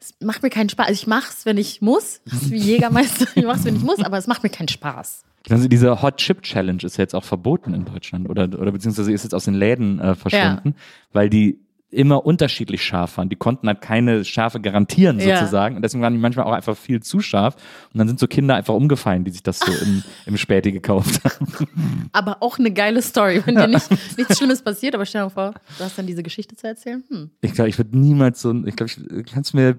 es 0.00 0.14
macht 0.20 0.42
mir 0.42 0.50
keinen 0.50 0.68
Spaß. 0.68 0.86
Also 0.88 1.00
ich 1.00 1.06
mache 1.06 1.30
es, 1.30 1.44
wenn 1.46 1.58
ich 1.58 1.82
muss. 1.82 2.20
Wie 2.24 2.56
Jägermeister, 2.56 3.26
ich 3.34 3.44
mache 3.44 3.58
es, 3.58 3.64
wenn 3.64 3.76
ich 3.76 3.82
muss, 3.82 4.00
aber 4.00 4.18
es 4.18 4.26
macht 4.26 4.42
mir 4.42 4.50
keinen 4.50 4.68
Spaß. 4.68 5.24
Also 5.50 5.66
diese 5.66 6.00
Hot 6.00 6.18
Chip 6.18 6.42
Challenge 6.42 6.80
ist 6.84 6.96
ja 6.98 7.02
jetzt 7.02 7.14
auch 7.14 7.24
verboten 7.24 7.74
in 7.74 7.84
Deutschland 7.84 8.30
oder, 8.30 8.44
oder 8.44 8.70
beziehungsweise 8.70 9.10
ist 9.12 9.24
jetzt 9.24 9.34
aus 9.34 9.44
den 9.46 9.54
Läden 9.54 9.98
äh, 9.98 10.14
verschwunden, 10.14 10.76
weil 11.12 11.28
die 11.28 11.58
immer 11.92 12.24
unterschiedlich 12.24 12.82
scharf 12.82 13.18
waren. 13.18 13.28
Die 13.28 13.36
konnten 13.36 13.68
halt 13.68 13.80
keine 13.82 14.24
Schärfe 14.24 14.60
garantieren 14.60 15.20
Ja. 15.20 15.36
sozusagen 15.38 15.76
und 15.76 15.82
deswegen 15.82 16.02
waren 16.02 16.12
die 16.14 16.18
manchmal 16.18 16.46
auch 16.46 16.52
einfach 16.52 16.76
viel 16.76 17.02
zu 17.02 17.20
scharf 17.20 17.54
und 17.92 17.98
dann 17.98 18.08
sind 18.08 18.18
so 18.18 18.26
Kinder 18.26 18.54
einfach 18.54 18.74
umgefallen, 18.74 19.24
die 19.24 19.30
sich 19.30 19.42
das 19.42 19.58
so 19.58 19.70
im, 19.70 20.02
im 20.26 20.36
Späti 20.38 20.72
gekauft 20.72 21.20
haben. 21.24 22.08
Aber 22.12 22.38
auch 22.40 22.58
eine 22.58 22.72
geile 22.72 23.02
Story, 23.02 23.42
wenn 23.44 23.56
dir 23.56 23.68
nicht, 23.68 23.88
nichts 24.16 24.38
Schlimmes 24.38 24.62
passiert. 24.62 24.94
Aber 24.94 25.04
stell 25.04 25.20
dir 25.20 25.26
mal 25.26 25.30
vor, 25.30 25.54
du 25.78 25.84
hast 25.84 25.98
dann 25.98 26.06
diese 26.06 26.22
Geschichte 26.22 26.56
zu 26.56 26.66
erzählen. 26.66 27.04
Hm. 27.08 27.30
Ich 27.42 27.52
glaube, 27.52 27.68
ich 27.68 27.78
würde 27.78 27.96
niemals 27.98 28.40
so 28.40 28.50
ein, 28.50 28.66
ich 28.66 28.74
glaube, 28.74 28.90
ich 28.90 29.26
kannst 29.32 29.52
mir, 29.52 29.78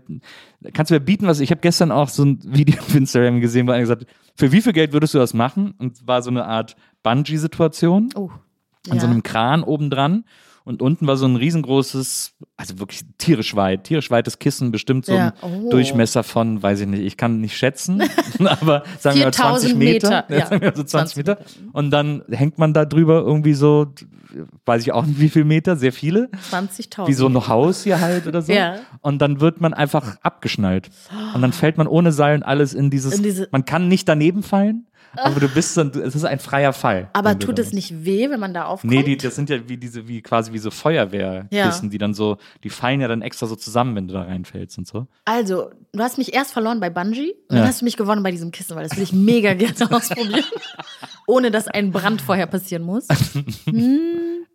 kannst 0.73 0.91
du 0.91 0.95
mir 0.95 0.99
bieten, 1.02 1.26
was 1.26 1.39
ich 1.39 1.49
habe 1.52 1.62
gestern 1.62 1.91
auch 1.91 2.10
so 2.10 2.23
ein 2.23 2.39
Video 2.43 2.80
auf 2.80 2.93
Instagram 2.93 3.41
gesehen, 3.41 3.67
wo 3.67 3.71
einer 3.71 3.82
gesagt 3.82 4.02
hat, 4.02 4.08
für 4.36 4.52
wie 4.52 4.62
viel 4.62 4.73
Geld 4.73 4.93
würdest 4.93 5.13
du 5.13 5.17
das 5.17 5.34
machen? 5.34 5.73
Und 5.80 5.95
es 5.95 6.08
war 6.08 6.21
so 6.21 6.30
eine 6.30 6.45
Art 6.45 6.76
Bungee-Situation. 7.02 8.10
Oh. 8.15 8.30
an 8.89 8.99
so 8.99 9.08
einem 9.08 9.23
Kran 9.23 9.63
oben 9.63 9.89
dran. 9.89 10.26
Und 10.65 10.82
unten 10.82 11.08
war 11.08 11.17
so 11.17 11.26
ein 11.26 11.36
riesengroßes, 11.36 12.36
also 12.56 12.80
wirklich 12.80 13.02
tierisch 13.17 13.56
weit, 13.56 13.84
tierisch 13.84 14.10
weites 14.10 14.39
Kissen, 14.39 14.71
bestimmt 14.71 15.06
so 15.06 15.13
Ja. 15.13 15.34
ein 15.41 15.63
Oh. 15.65 15.69
Durchmesser 15.69 16.23
von, 16.23 16.63
weiß 16.63 16.80
ich 16.82 16.88
nicht, 16.88 17.02
ich 17.04 17.17
kann 17.17 17.41
nicht 17.41 17.58
schätzen, 17.58 18.02
aber 18.39 18.84
sagen 18.99 19.17
wir 19.19 19.26
mal 19.26 19.34
20 19.34 19.71
4000 19.73 19.78
Meter. 19.78 20.26
Meter, 20.30 20.36
ja. 20.39 20.45
sagen 20.47 20.62
wir 20.62 20.73
so 20.76 20.84
20 20.84 20.89
20 20.89 21.17
Meter. 21.17 21.38
Und 21.73 21.91
dann 21.91 22.23
hängt 22.30 22.58
man 22.60 22.73
da 22.73 22.86
drüber 22.86 23.21
irgendwie 23.21 23.54
so, 23.54 23.88
weiß 24.65 24.82
ich 24.84 24.93
auch 24.93 25.06
nicht 25.06 25.19
wie 25.19 25.30
viel 25.30 25.43
Meter, 25.43 25.76
sehr 25.76 25.91
viele. 25.91 26.30
20.000. 26.52 27.08
Wie 27.08 27.13
so 27.13 27.28
ein 27.28 27.47
Haus 27.47 27.84
hier 27.84 27.99
halt 27.99 28.26
oder 28.26 28.41
so. 28.41 28.54
Ja. 28.54 28.78
Und 29.02 29.21
dann 29.21 29.41
wird 29.41 29.60
man 29.62 29.73
einfach 29.73 30.15
abgeschnallt. 30.21 30.89
Und 31.36 31.41
dann 31.41 31.52
fällt 31.54 31.78
man 31.78 31.88
ohne 31.88 32.12
Seil 32.13 32.38
und 32.38 32.43
alles 32.43 32.73
in 32.73 32.89
dieses, 32.89 33.15
In 33.15 33.23
diese- 33.23 33.47
man 33.52 33.65
kann 33.65 33.89
nicht 33.89 34.08
daneben 34.08 34.43
fallen, 34.43 34.88
aber 35.15 35.39
du 35.39 35.47
bist 35.47 35.76
dann, 35.78 35.89
es 35.89 36.15
ist 36.15 36.23
ein 36.26 36.39
freier 36.39 36.73
Fall. 36.73 37.10
aber 37.13 37.38
tut 37.39 37.60
es 37.60 37.71
nicht 37.73 38.06
weh, 38.06 38.30
wenn 38.30 38.39
man 38.39 38.54
da 38.54 38.65
aufkommt? 38.65 38.91
Nee, 38.93 39.04
die, 39.04 39.17
das 39.17 39.36
sind 39.36 39.49
ja 39.49 39.67
wie 39.69 39.78
diese, 39.78 40.08
wie 40.08 40.21
quasi 40.21 40.54
wie 40.54 40.58
so 40.60 40.71
Feuerwehrkissen, 40.71 41.49
Ja. 41.86 41.89
die 41.91 41.97
dann 41.97 42.13
so, 42.13 42.38
die 42.63 42.69
fallen 42.69 43.02
ja 43.02 43.08
dann 43.08 43.21
extra 43.21 43.45
so 43.47 43.56
zusammen, 43.56 43.95
wenn 43.95 44.08
du 44.08 44.13
da 44.13 44.23
reinfällst 44.23 44.78
und 44.78 44.88
so. 44.88 45.08
Also, 45.26 45.69
du 45.91 46.02
hast 46.04 46.17
mich 46.17 46.34
erst 46.34 46.54
verloren 46.54 46.80
bei 46.80 46.89
Bungee 46.89 47.36
und 47.49 47.56
Ja. 47.56 47.62
dann 47.62 47.67
hast 47.67 47.82
du 47.82 47.86
mich 47.86 47.97
gewonnen 47.97 48.23
bei 48.23 48.32
diesem 48.32 48.52
Kissen, 48.52 48.76
weil 48.76 48.84
das 48.88 48.95
will 48.97 49.04
ich 49.04 49.13
mega 49.13 49.54
gerne 49.56 49.73
ausprobieren. 49.91 50.43
Ohne 51.26 51.52
dass 51.52 51.67
ein 51.67 51.91
Brand 51.91 52.21
vorher 52.21 52.47
passieren 52.47 52.84
muss. 52.84 53.08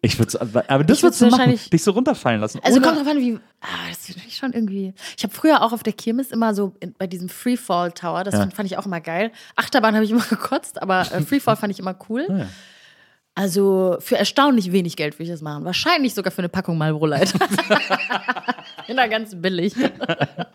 Ich 0.00 0.16
würde 0.16 0.40
aber 0.68 0.84
das 0.84 1.02
würdest 1.02 1.20
du 1.22 1.26
machen, 1.28 1.58
dich 1.72 1.82
so 1.82 1.90
runterfallen 1.90 2.40
lassen. 2.40 2.60
Also 2.62 2.80
kommt 2.80 2.98
drauf 2.98 3.06
an, 3.08 3.18
wie. 3.18 3.36
Ah, 3.60 3.66
das 3.88 4.06
finde 4.06 4.20
ich 4.28 4.36
schon 4.36 4.52
irgendwie. 4.52 4.94
Ich 5.16 5.24
habe 5.24 5.34
früher 5.34 5.60
auch 5.60 5.72
auf 5.72 5.82
der 5.82 5.92
Kirmes 5.92 6.30
immer 6.30 6.54
so 6.54 6.72
in, 6.78 6.94
bei 6.96 7.08
diesem 7.08 7.28
Freefall 7.28 7.90
Tower, 7.90 8.22
das 8.22 8.34
Ja. 8.34 8.40
fand, 8.40 8.54
fand 8.54 8.70
ich 8.70 8.78
auch 8.78 8.86
immer 8.86 9.00
geil. 9.00 9.32
Achterbahn 9.56 9.96
habe 9.96 10.04
ich 10.04 10.12
immer 10.12 10.20
gekotzt, 10.48 10.80
aber 10.82 11.00
äh, 11.12 11.20
Freefall 11.22 11.56
fand 11.56 11.72
ich 11.72 11.78
immer 11.78 11.96
cool. 12.08 12.26
Ah, 12.28 12.36
ja. 12.38 12.46
Also 13.34 13.96
für 14.00 14.18
erstaunlich 14.18 14.72
wenig 14.72 14.96
Geld 14.96 15.14
würde 15.14 15.24
ich 15.24 15.30
das 15.30 15.42
machen. 15.42 15.64
Wahrscheinlich 15.64 16.12
sogar 16.12 16.32
für 16.32 16.38
eine 16.40 16.48
Packung 16.48 16.76
Marlboro 16.76 17.06
Light. 17.06 17.32
Bin 18.88 18.96
da 18.96 19.06
ganz 19.06 19.40
billig. 19.40 19.74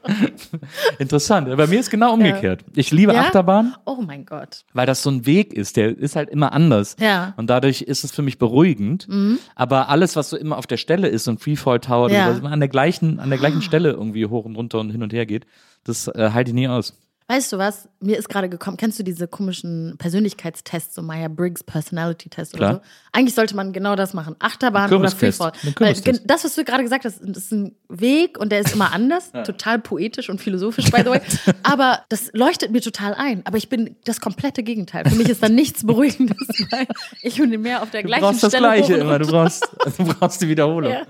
Interessant. 1.00 1.56
Bei 1.56 1.68
mir 1.68 1.80
ist 1.80 1.90
genau 1.90 2.14
umgekehrt. 2.14 2.66
Ich 2.76 2.92
liebe 2.92 3.14
Ja? 3.14 3.22
Achterbahn, 3.22 3.76
Oh 3.86 4.02
mein 4.06 4.26
Gott. 4.26 4.66
weil 4.74 4.86
das 4.86 5.02
so 5.04 5.10
ein 5.12 5.26
Weg 5.26 5.54
ist, 5.54 5.78
der 5.78 5.98
ist 5.98 6.16
halt 6.16 6.30
immer 6.30 6.52
anders. 6.52 6.96
Ja. 7.00 7.28
Mhm. 7.28 7.34
Und 7.38 7.50
dadurch 7.50 7.82
ist 7.84 8.04
es 8.04 8.12
für 8.12 8.22
mich 8.22 8.38
beruhigend. 8.38 9.08
Aber 9.56 9.90
alles, 9.90 10.16
was 10.18 10.30
so 10.30 10.38
immer 10.38 10.58
auf 10.58 10.68
der 10.68 10.78
Stelle 10.78 11.08
ist, 11.08 11.24
so 11.26 11.32
ein 11.32 11.38
Freefall 11.38 11.80
Tower, 11.80 12.10
Ja. 12.12 12.30
was 12.30 12.40
immer 12.40 12.52
an 12.52 12.60
der 12.60 12.70
gleichen, 12.70 13.20
an 13.20 13.30
der 13.30 13.40
gleichen 13.40 13.62
Stelle 13.62 13.92
irgendwie 13.92 14.26
hoch 14.26 14.46
und 14.46 14.56
runter 14.56 14.80
und 14.80 14.90
hin 14.92 15.04
und 15.04 15.14
her 15.14 15.26
geht, 15.26 15.46
das 15.86 16.08
äh, 16.08 16.32
halte 16.34 16.50
ich 16.52 16.56
nie 16.56 16.68
aus. 16.68 16.98
Weißt 17.28 17.54
du 17.54 17.58
was? 17.58 17.88
Mir 18.02 18.18
ist 18.18 18.28
gerade 18.28 18.50
gekommen, 18.50 18.76
kennst 18.76 19.00
du 19.00 19.04
diese 19.04 19.28
komischen 19.28 19.96
Persönlichkeitstests, 19.98 20.94
so 20.96 21.02
Meyer-Briggs 21.02 21.64
Personality 21.64 22.30
Test 22.30 22.54
oder 22.54 22.60
Klar. 22.60 22.74
so? 22.76 22.82
Eigentlich 23.14 23.34
sollte 23.34 23.56
man 23.56 23.72
genau 23.72 23.96
das 23.96 24.14
machen. 24.14 24.36
Achterbahn 24.40 24.92
oder. 24.94 25.10
Freefall. 25.10 25.54
Weil 25.80 25.94
das, 26.26 26.44
was 26.44 26.56
du 26.56 26.64
gerade 26.66 26.84
gesagt 26.84 27.06
hast, 27.06 27.20
das 27.22 27.44
ist 27.44 27.52
ein 27.54 27.76
Weg 27.88 28.38
und 28.40 28.52
der 28.52 28.60
ist 28.60 28.74
immer 28.74 28.92
anders. 28.92 29.32
Total 29.46 29.80
poetisch 29.80 30.30
und 30.30 30.42
philosophisch, 30.42 30.92
by 30.92 31.00
the 31.00 31.12
way. 31.12 31.22
Aber 31.64 32.04
das 32.10 32.30
leuchtet 32.34 32.72
mir 32.72 32.82
total 32.82 33.14
ein. 33.14 33.46
Aber 33.46 33.58
ich 33.58 33.70
bin 33.70 33.96
das 34.04 34.20
komplette 34.20 34.64
Gegenteil. 34.64 35.06
Für 35.08 35.16
mich 35.16 35.30
ist 35.30 35.42
da 35.42 35.50
nichts 35.50 35.86
Beruhigendes, 35.86 36.38
weil 36.72 36.88
ich 37.22 37.38
bin 37.38 37.62
mehr 37.62 37.84
auf 37.84 37.90
der 37.92 38.02
Du 38.02 38.08
gleichen 38.08 38.24
brauchst 38.24 38.44
das 38.44 38.52
Stelle. 38.52 38.68
hoch 38.70 38.76
Gleiche 38.76 38.94
immer. 38.96 39.20
Du 39.20 39.28
brauchst, 39.28 39.68
du 39.98 40.04
brauchst 40.06 40.42
die 40.42 40.50
Wiederholung. 40.50 40.92
Ja. 40.92 41.04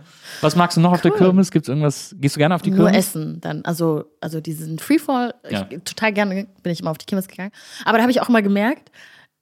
Was 0.44 0.56
magst 0.56 0.78
du 0.78 0.82
noch 0.82 0.92
auf 0.92 1.02
der 1.02 1.12
Cool. 1.12 1.18
Kirmes? 1.20 1.52
Gibt's 1.52 1.70
irgendwas? 1.70 2.16
Gehst 2.20 2.36
du 2.36 2.40
gerne 2.40 2.56
auf 2.56 2.62
die 2.62 2.72
Nur 2.72 2.88
Kirmes? 2.90 2.98
Essen 3.08 3.42
dann. 3.42 3.64
Also, 3.66 4.06
also 4.22 4.42
diesen 4.42 4.78
Freefall, 4.80 5.34
Ja. 5.50 5.66
ich, 5.70 5.80
total 5.84 6.14
gerne 6.14 6.48
bin 6.62 6.72
ich 6.72 6.82
immer 6.82 6.92
auf 6.92 6.98
die 6.98 7.06
Kirmes 7.06 7.28
gegangen. 7.28 7.52
Aber 7.86 7.98
da 7.98 8.04
habe 8.04 8.12
ich 8.12 8.22
auch 8.22 8.30
mal 8.30 8.44
gemerkt, 8.44 8.92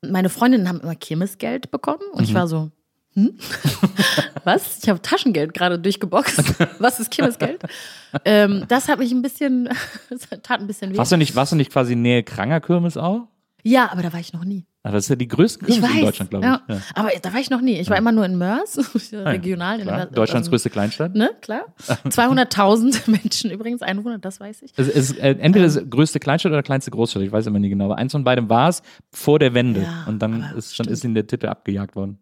meine 0.02 0.30
Freundinnen 0.30 0.68
haben 0.70 0.80
immer 0.82 0.96
Kirmesgeld 0.96 1.72
bekommen 1.72 2.04
und 2.14 2.20
Mhm. 2.22 2.24
ich 2.26 2.34
war 2.34 2.48
so, 2.48 2.72
hm? 3.14 3.38
Was? 4.44 4.80
Ich 4.84 4.90
habe 4.90 5.02
Taschengeld 5.02 5.54
gerade 5.54 5.78
durchgeboxt. 5.80 6.42
Was 6.80 7.00
ist 7.00 7.12
Kirmesgeld? 7.12 7.62
ähm, 8.26 8.66
das 8.68 8.88
hat 8.88 9.00
mich 9.00 9.12
ein 9.12 9.22
bisschen, 9.22 9.70
das 10.10 10.22
tat 10.44 10.60
ein 10.62 10.68
bisschen 10.68 10.94
weh. 10.94 10.98
Warst 10.98 11.12
du 11.12 11.18
nicht, 11.18 11.36
warst 11.36 11.52
du 11.52 11.56
nicht 11.56 11.72
quasi 11.72 11.96
Nähe 11.96 12.24
Kranger 12.24 12.62
Kirmes 12.62 12.98
auch? 12.98 13.28
Ja, 13.64 13.92
aber 13.92 14.02
da 14.02 14.12
war 14.14 14.20
ich 14.20 14.34
noch 14.34 14.44
nie. 14.46 14.66
Aber 14.84 14.94
das 14.94 15.06
ist 15.06 15.10
ja 15.10 15.16
die 15.16 15.28
größten 15.28 15.68
Kirmes 15.68 15.84
weiß. 15.84 15.96
in 15.96 16.02
Deutschland, 16.06 16.30
glaube 16.32 16.46
ich. 16.68 16.76
Ja. 16.76 16.82
Aber 16.96 17.10
da 17.22 17.32
war 17.34 17.40
ich 17.40 17.52
noch 17.52 17.62
nie. 17.62 17.80
Ich 17.80 17.90
war 17.90 17.98
immer 17.98 18.12
nur 18.12 18.26
in 18.26 18.36
Mörs, 18.38 18.80
regional. 19.14 19.80
in 19.80 19.86
der- 19.86 20.08
Deutschlands 20.08 20.48
also, 20.48 20.52
größte 20.52 20.70
Kleinstadt. 20.72 21.14
Ne, 21.16 21.30
klar. 21.42 21.66
200.000 22.06 23.08
Menschen 23.12 23.52
übrigens, 23.52 23.82
Einwohner, 23.84 24.18
das 24.18 24.40
weiß 24.40 24.64
ich. 24.64 24.74
Es 24.76 24.88
ist 24.88 25.18
äh, 25.20 25.36
entweder 25.40 25.66
das 25.66 25.80
größte 25.88 26.20
Kleinstadt 26.20 26.52
oder 26.52 26.64
kleinste 26.64 26.90
Großstadt, 26.92 27.22
ich 27.24 27.32
weiß 27.32 27.46
immer 27.48 27.60
nie 27.60 27.70
genau. 27.70 27.86
Aber 27.86 27.98
eins 27.98 28.12
von 28.12 28.24
beidem 28.24 28.50
war 28.50 28.70
es 28.70 28.82
vor 29.12 29.38
der 29.38 29.54
Wende. 29.54 29.82
Ja, 29.84 30.06
und 30.08 30.20
dann 30.20 30.52
ist, 30.58 30.80
dann 30.80 30.88
ist 30.88 31.04
ihnen 31.04 31.14
der 31.14 31.28
Titel 31.28 31.48
abgejagt 31.48 31.96
worden. 31.96 32.18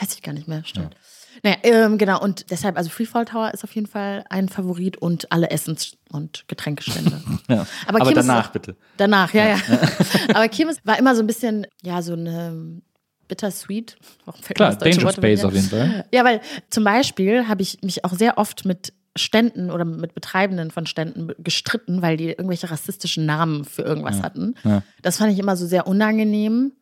Weiß 0.00 0.12
ich 0.14 0.22
gar 0.22 0.32
nicht 0.32 0.48
mehr, 0.48 0.64
stimmt. 0.64 0.96
Naja, 1.44 1.56
ähm, 1.62 1.98
genau, 1.98 2.20
und 2.20 2.50
deshalb, 2.50 2.76
also 2.76 2.90
Freefall 2.90 3.24
Tower 3.26 3.52
ist 3.54 3.62
auf 3.62 3.72
jeden 3.74 3.86
Fall 3.86 4.24
ein 4.30 4.48
Favorit 4.48 4.96
und 4.96 5.30
alle 5.30 5.50
Essens- 5.50 5.96
und 6.10 6.44
Getränkestände. 6.48 7.20
Ja. 7.48 7.66
Aber 7.86 8.00
Aber, 8.00 8.12
danach 8.14 8.46
auch- 8.48 8.52
bitte. 8.52 8.74
Danach, 8.96 9.32
ja, 9.34 9.48
ja. 9.50 9.56
Aber 10.34 10.48
Kirmes 10.48 10.78
war 10.84 10.98
immer 10.98 11.14
so 11.14 11.22
ein 11.22 11.26
bisschen, 11.26 11.66
ja, 11.82 12.00
so 12.02 12.14
eine 12.14 12.80
bittersweet. 13.28 13.96
Warum 14.24 14.40
fällt 14.42 14.58
mir 14.58 14.66
Klar, 14.70 14.76
Danger 14.76 15.02
Wort 15.04 15.16
Space 15.16 15.44
auf 15.44 15.52
jeden? 15.54 15.68
Fall. 15.68 16.04
Ja, 16.12 16.24
weil 16.24 16.40
zum 16.70 16.84
Beispiel 16.84 17.46
habe 17.48 17.62
ich 17.62 17.78
mich 17.82 18.04
auch 18.04 18.12
sehr 18.14 18.38
oft 18.38 18.64
mit 18.64 18.92
Ständen 19.16 19.70
oder 19.70 19.84
mit 19.84 20.14
Betreibenden 20.14 20.70
von 20.70 20.86
Ständen 20.86 21.28
gestritten, 21.38 22.02
weil 22.02 22.16
die 22.16 22.30
irgendwelche 22.30 22.70
rassistischen 22.70 23.26
Namen 23.26 23.64
für 23.64 23.82
irgendwas 23.82 24.22
hatten. 24.22 24.54
ja. 24.64 24.82
Das 25.02 25.18
fand 25.18 25.32
ich 25.32 25.38
immer 25.38 25.56
so 25.56 25.66
sehr 25.66 25.86
unangenehm. 25.86 26.72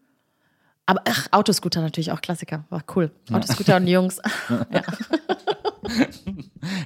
Aber 0.92 1.00
ach, 1.08 1.26
Autoscooter 1.30 1.80
natürlich 1.80 2.12
auch 2.12 2.20
Klassiker. 2.20 2.64
War 2.68 2.84
cool. 2.94 3.10
Autoscooter 3.32 3.76
und 3.78 3.86
die 3.86 3.92
Jungs. 3.92 4.20
ja. 4.70 4.82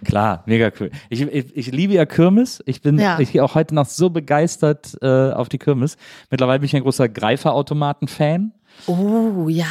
Klar, 0.04 0.44
mega 0.46 0.70
cool. 0.78 0.92
Ich, 1.10 1.20
ich, 1.22 1.56
ich 1.56 1.72
liebe 1.72 1.92
ja 1.94 2.06
Kirmes. 2.06 2.62
Ich 2.66 2.82
bin 2.82 3.00
Ja. 3.00 3.18
ich 3.18 3.32
gehe 3.32 3.42
auch 3.42 3.56
heute 3.56 3.74
noch 3.74 3.86
so 3.86 4.08
begeistert 4.10 4.96
äh, 5.02 5.32
auf 5.32 5.48
die 5.48 5.58
Kirmes. 5.58 5.96
Mittlerweile 6.30 6.60
bin 6.60 6.66
ich 6.66 6.76
ein 6.76 6.82
großer 6.82 7.08
Greiferautomaten-Fan. 7.08 8.52
Oh, 8.86 9.48
ja. 9.48 9.66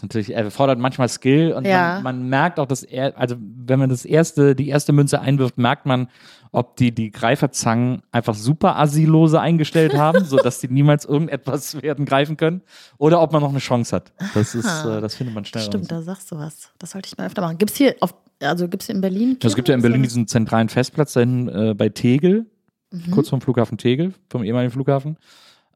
Natürlich 0.00 0.32
erfordert 0.34 0.78
manchmal 0.78 1.08
Skill 1.08 1.52
und 1.52 1.66
Ja. 1.66 2.00
man, 2.00 2.20
man 2.20 2.28
merkt 2.28 2.58
auch, 2.58 2.66
dass 2.66 2.82
er, 2.82 3.16
also 3.18 3.36
wenn 3.38 3.78
man 3.78 3.90
das 3.90 4.04
erste, 4.06 4.54
die 4.56 4.68
erste 4.68 4.92
Münze 4.92 5.20
einwirft, 5.20 5.58
merkt 5.58 5.84
man, 5.84 6.08
ob 6.50 6.76
die 6.76 6.92
die 6.94 7.10
Greiferzangen 7.10 8.02
einfach 8.10 8.34
super 8.34 8.78
asylose 8.78 9.40
eingestellt 9.40 9.94
haben, 9.94 10.24
so 10.24 10.36
dass 10.38 10.60
die 10.60 10.68
niemals 10.68 11.04
irgendetwas 11.04 11.82
werden 11.82 12.04
greifen 12.06 12.36
können, 12.36 12.62
oder 12.98 13.20
ob 13.20 13.32
man 13.32 13.42
noch 13.42 13.50
eine 13.50 13.58
Chance 13.58 13.94
hat. 13.96 14.12
Das 14.34 14.54
ist, 14.54 14.84
äh, 14.84 15.00
das 15.00 15.14
findet 15.14 15.34
man 15.34 15.44
schnell. 15.44 15.62
Stimmt, 15.64 15.84
raus. 15.84 15.88
da 15.88 16.02
sagst 16.02 16.32
du 16.32 16.36
was. 16.38 16.70
Das 16.78 16.92
sollte 16.92 17.08
ich 17.08 17.18
mal 17.18 17.26
öfter 17.26 17.42
machen. 17.42 17.58
Gibt's 17.58 17.76
hier 17.76 17.94
auf, 18.00 18.14
also 18.42 18.68
gibt's 18.68 18.86
hier 18.86 18.94
in 18.94 19.00
Berlin? 19.02 19.36
Es 19.42 19.54
gibt 19.56 19.68
ja 19.68 19.74
in 19.74 19.82
Berlin 19.82 20.02
diesen 20.02 20.26
zentralen 20.26 20.68
Festplatz 20.68 21.12
da 21.12 21.20
hinten 21.20 21.48
äh, 21.48 21.74
bei 21.74 21.88
Tegel, 21.90 22.46
Mhm. 22.94 23.10
kurz 23.10 23.30
vom 23.30 23.40
Flughafen 23.40 23.78
Tegel, 23.78 24.12
vom 24.28 24.44
ehemaligen 24.44 24.70
Flughafen. 24.70 25.16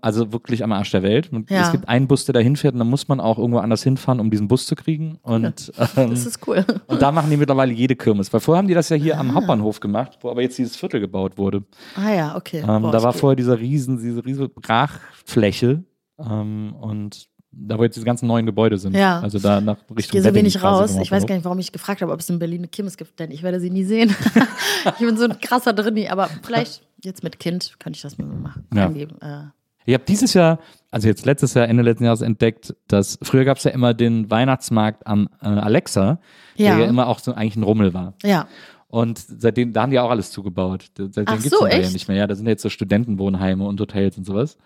Also 0.07 0.33
wirklich 0.33 0.63
am 0.65 0.73
Arsch 0.73 0.91
der 0.93 1.03
Welt. 1.03 1.33
Und 1.33 1.51
Ja. 1.51 1.63
Es 1.63 1.73
gibt 1.73 1.89
einen 1.89 2.07
Bus, 2.07 2.25
der 2.27 2.33
da 2.33 2.41
hinfährt 2.41 2.75
und 2.75 2.79
dann 2.79 2.89
muss 2.89 3.09
man 3.09 3.19
auch 3.21 3.39
irgendwo 3.39 3.59
anders 3.59 3.83
hinfahren, 3.83 4.21
um 4.21 4.31
diesen 4.31 4.49
Bus 4.49 4.65
zu 4.67 4.77
kriegen. 4.77 5.19
Und, 5.23 5.73
ähm, 5.97 6.11
Das 6.11 6.25
ist 6.27 6.47
cool. 6.47 6.65
und 6.87 7.03
da 7.03 7.11
machen 7.13 7.29
die 7.31 7.37
mittlerweile 7.37 7.73
jede 7.73 7.97
Kirmes. 7.97 8.33
Weil 8.33 8.41
vorher 8.41 8.59
haben 8.59 8.69
die 8.69 8.75
das 8.75 8.89
ja 8.89 8.97
hier 8.97 9.17
Ah. 9.17 9.21
am 9.21 9.35
Hauptbahnhof 9.35 9.81
gemacht, 9.81 10.19
wo 10.23 10.31
aber 10.31 10.43
jetzt 10.43 10.57
dieses 10.59 10.77
Viertel 10.77 11.01
gebaut 11.01 11.37
wurde. 11.39 11.65
Ah 11.97 12.13
ja, 12.15 12.37
okay. 12.37 12.61
Ähm, 12.67 12.83
Boah, 12.83 12.93
da 12.93 13.03
war 13.03 13.13
geh- 13.13 13.19
vorher 13.19 13.37
dieser 13.37 13.59
riesen, 13.59 13.99
diese 13.99 14.25
riesige 14.25 14.49
Brachfläche. 14.49 15.85
Ähm, 16.19 16.75
und 16.81 17.27
da 17.59 17.79
wo 17.79 17.85
jetzt 17.85 17.95
diese 17.97 18.05
ganzen 18.05 18.27
neuen 18.27 18.45
Gebäude 18.45 18.77
sind. 18.77 18.95
Ja. 18.95 19.21
Also 19.21 19.39
da 19.39 19.61
nach 19.63 19.77
Richtung 19.79 19.97
Ich 19.99 20.09
gehe 20.11 20.23
so 20.23 20.35
wenig 20.35 20.63
raus. 20.63 20.97
Ich 21.01 21.11
weiß 21.11 21.27
gar 21.27 21.35
nicht, 21.35 21.45
warum 21.45 21.59
ich 21.59 21.73
gefragt 21.73 22.03
habe, 22.03 22.13
ob 22.13 22.21
es 22.21 22.29
in 22.29 22.39
Berlin 22.39 22.61
eine 22.61 22.69
Kirmes 22.69 22.97
gibt, 22.99 23.19
denn 23.19 23.31
ich 23.31 23.43
werde 23.43 23.61
sie 23.61 23.71
nie 23.71 23.85
sehen. 23.85 24.15
ich 24.85 25.07
bin 25.07 25.17
so 25.17 25.25
ein 25.25 25.41
krasser 25.41 25.73
Drinni, 25.73 26.09
aber 26.09 26.29
vielleicht 26.43 26.83
jetzt 27.03 27.23
mit 27.23 27.39
Kind 27.39 27.77
könnte 27.79 27.97
ich 27.97 28.03
das 28.03 28.19
mal 28.19 28.27
machen. 28.27 28.67
Ja. 28.75 28.87
Angeben. 28.87 29.17
Äh, 29.23 29.45
Ich 29.87 29.95
habe 29.95 30.05
dieses 30.07 30.35
Jahr, 30.35 30.59
also 30.91 31.09
jetzt 31.09 31.25
letztes 31.25 31.55
Jahr, 31.55 31.69
Ende 31.69 31.83
letzten 31.83 32.05
Jahres 32.05 32.21
entdeckt, 32.21 32.75
dass 32.89 33.19
früher 33.23 33.45
gab 33.45 33.57
es 33.59 33.65
ja 33.65 33.71
immer 33.71 33.95
den 33.95 34.31
Weihnachtsmarkt 34.31 35.07
am 35.07 35.29
äh, 35.41 35.47
Alexa, 35.47 36.21
Ja. 36.57 36.77
der 36.77 36.85
ja 36.85 36.91
immer 36.91 37.07
auch 37.07 37.21
so 37.21 37.33
eigentlich 37.33 37.57
ein 37.57 37.63
Rummel 37.63 37.95
war. 37.95 38.15
ja. 38.25 38.47
Und 38.89 39.19
seitdem, 39.19 39.73
da 39.73 39.83
haben 39.83 39.91
die 39.91 39.99
auch 39.99 40.11
alles 40.11 40.31
zugebaut. 40.31 40.87
Seitdem 40.97 41.25
Ach 41.27 41.43
gibt's 41.43 41.59
so, 41.59 41.67
ja 41.67 41.79
nicht 41.91 42.07
mehr. 42.07 42.17
Ja, 42.19 42.27
da 42.29 42.37
sind 42.37 42.47
jetzt 42.47 42.63
so 42.63 42.69
Studentenwohnheime 42.69 43.65
und 43.67 43.81
Hotels 43.81 44.17
und 44.17 44.25
sowas. 44.25 44.57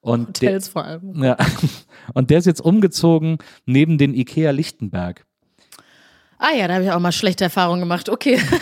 Und 0.00 0.28
Hotels 0.28 0.68
vor 0.68 0.84
allem. 0.84 1.20
Der, 1.20 1.36
ja, 1.38 1.46
und 2.14 2.30
der 2.30 2.38
ist 2.38 2.46
jetzt 2.46 2.62
umgezogen 2.62 3.36
neben 3.66 3.98
den 3.98 4.14
Ikea 4.14 4.50
Lichtenberg. 4.50 5.25
Ah 6.38 6.52
ja, 6.56 6.68
da 6.68 6.74
habe 6.74 6.84
ich 6.84 6.90
auch 6.90 7.00
mal 7.00 7.12
schlechte 7.12 7.44
Erfahrungen 7.44 7.80
gemacht. 7.80 8.08
Okay. 8.08 8.38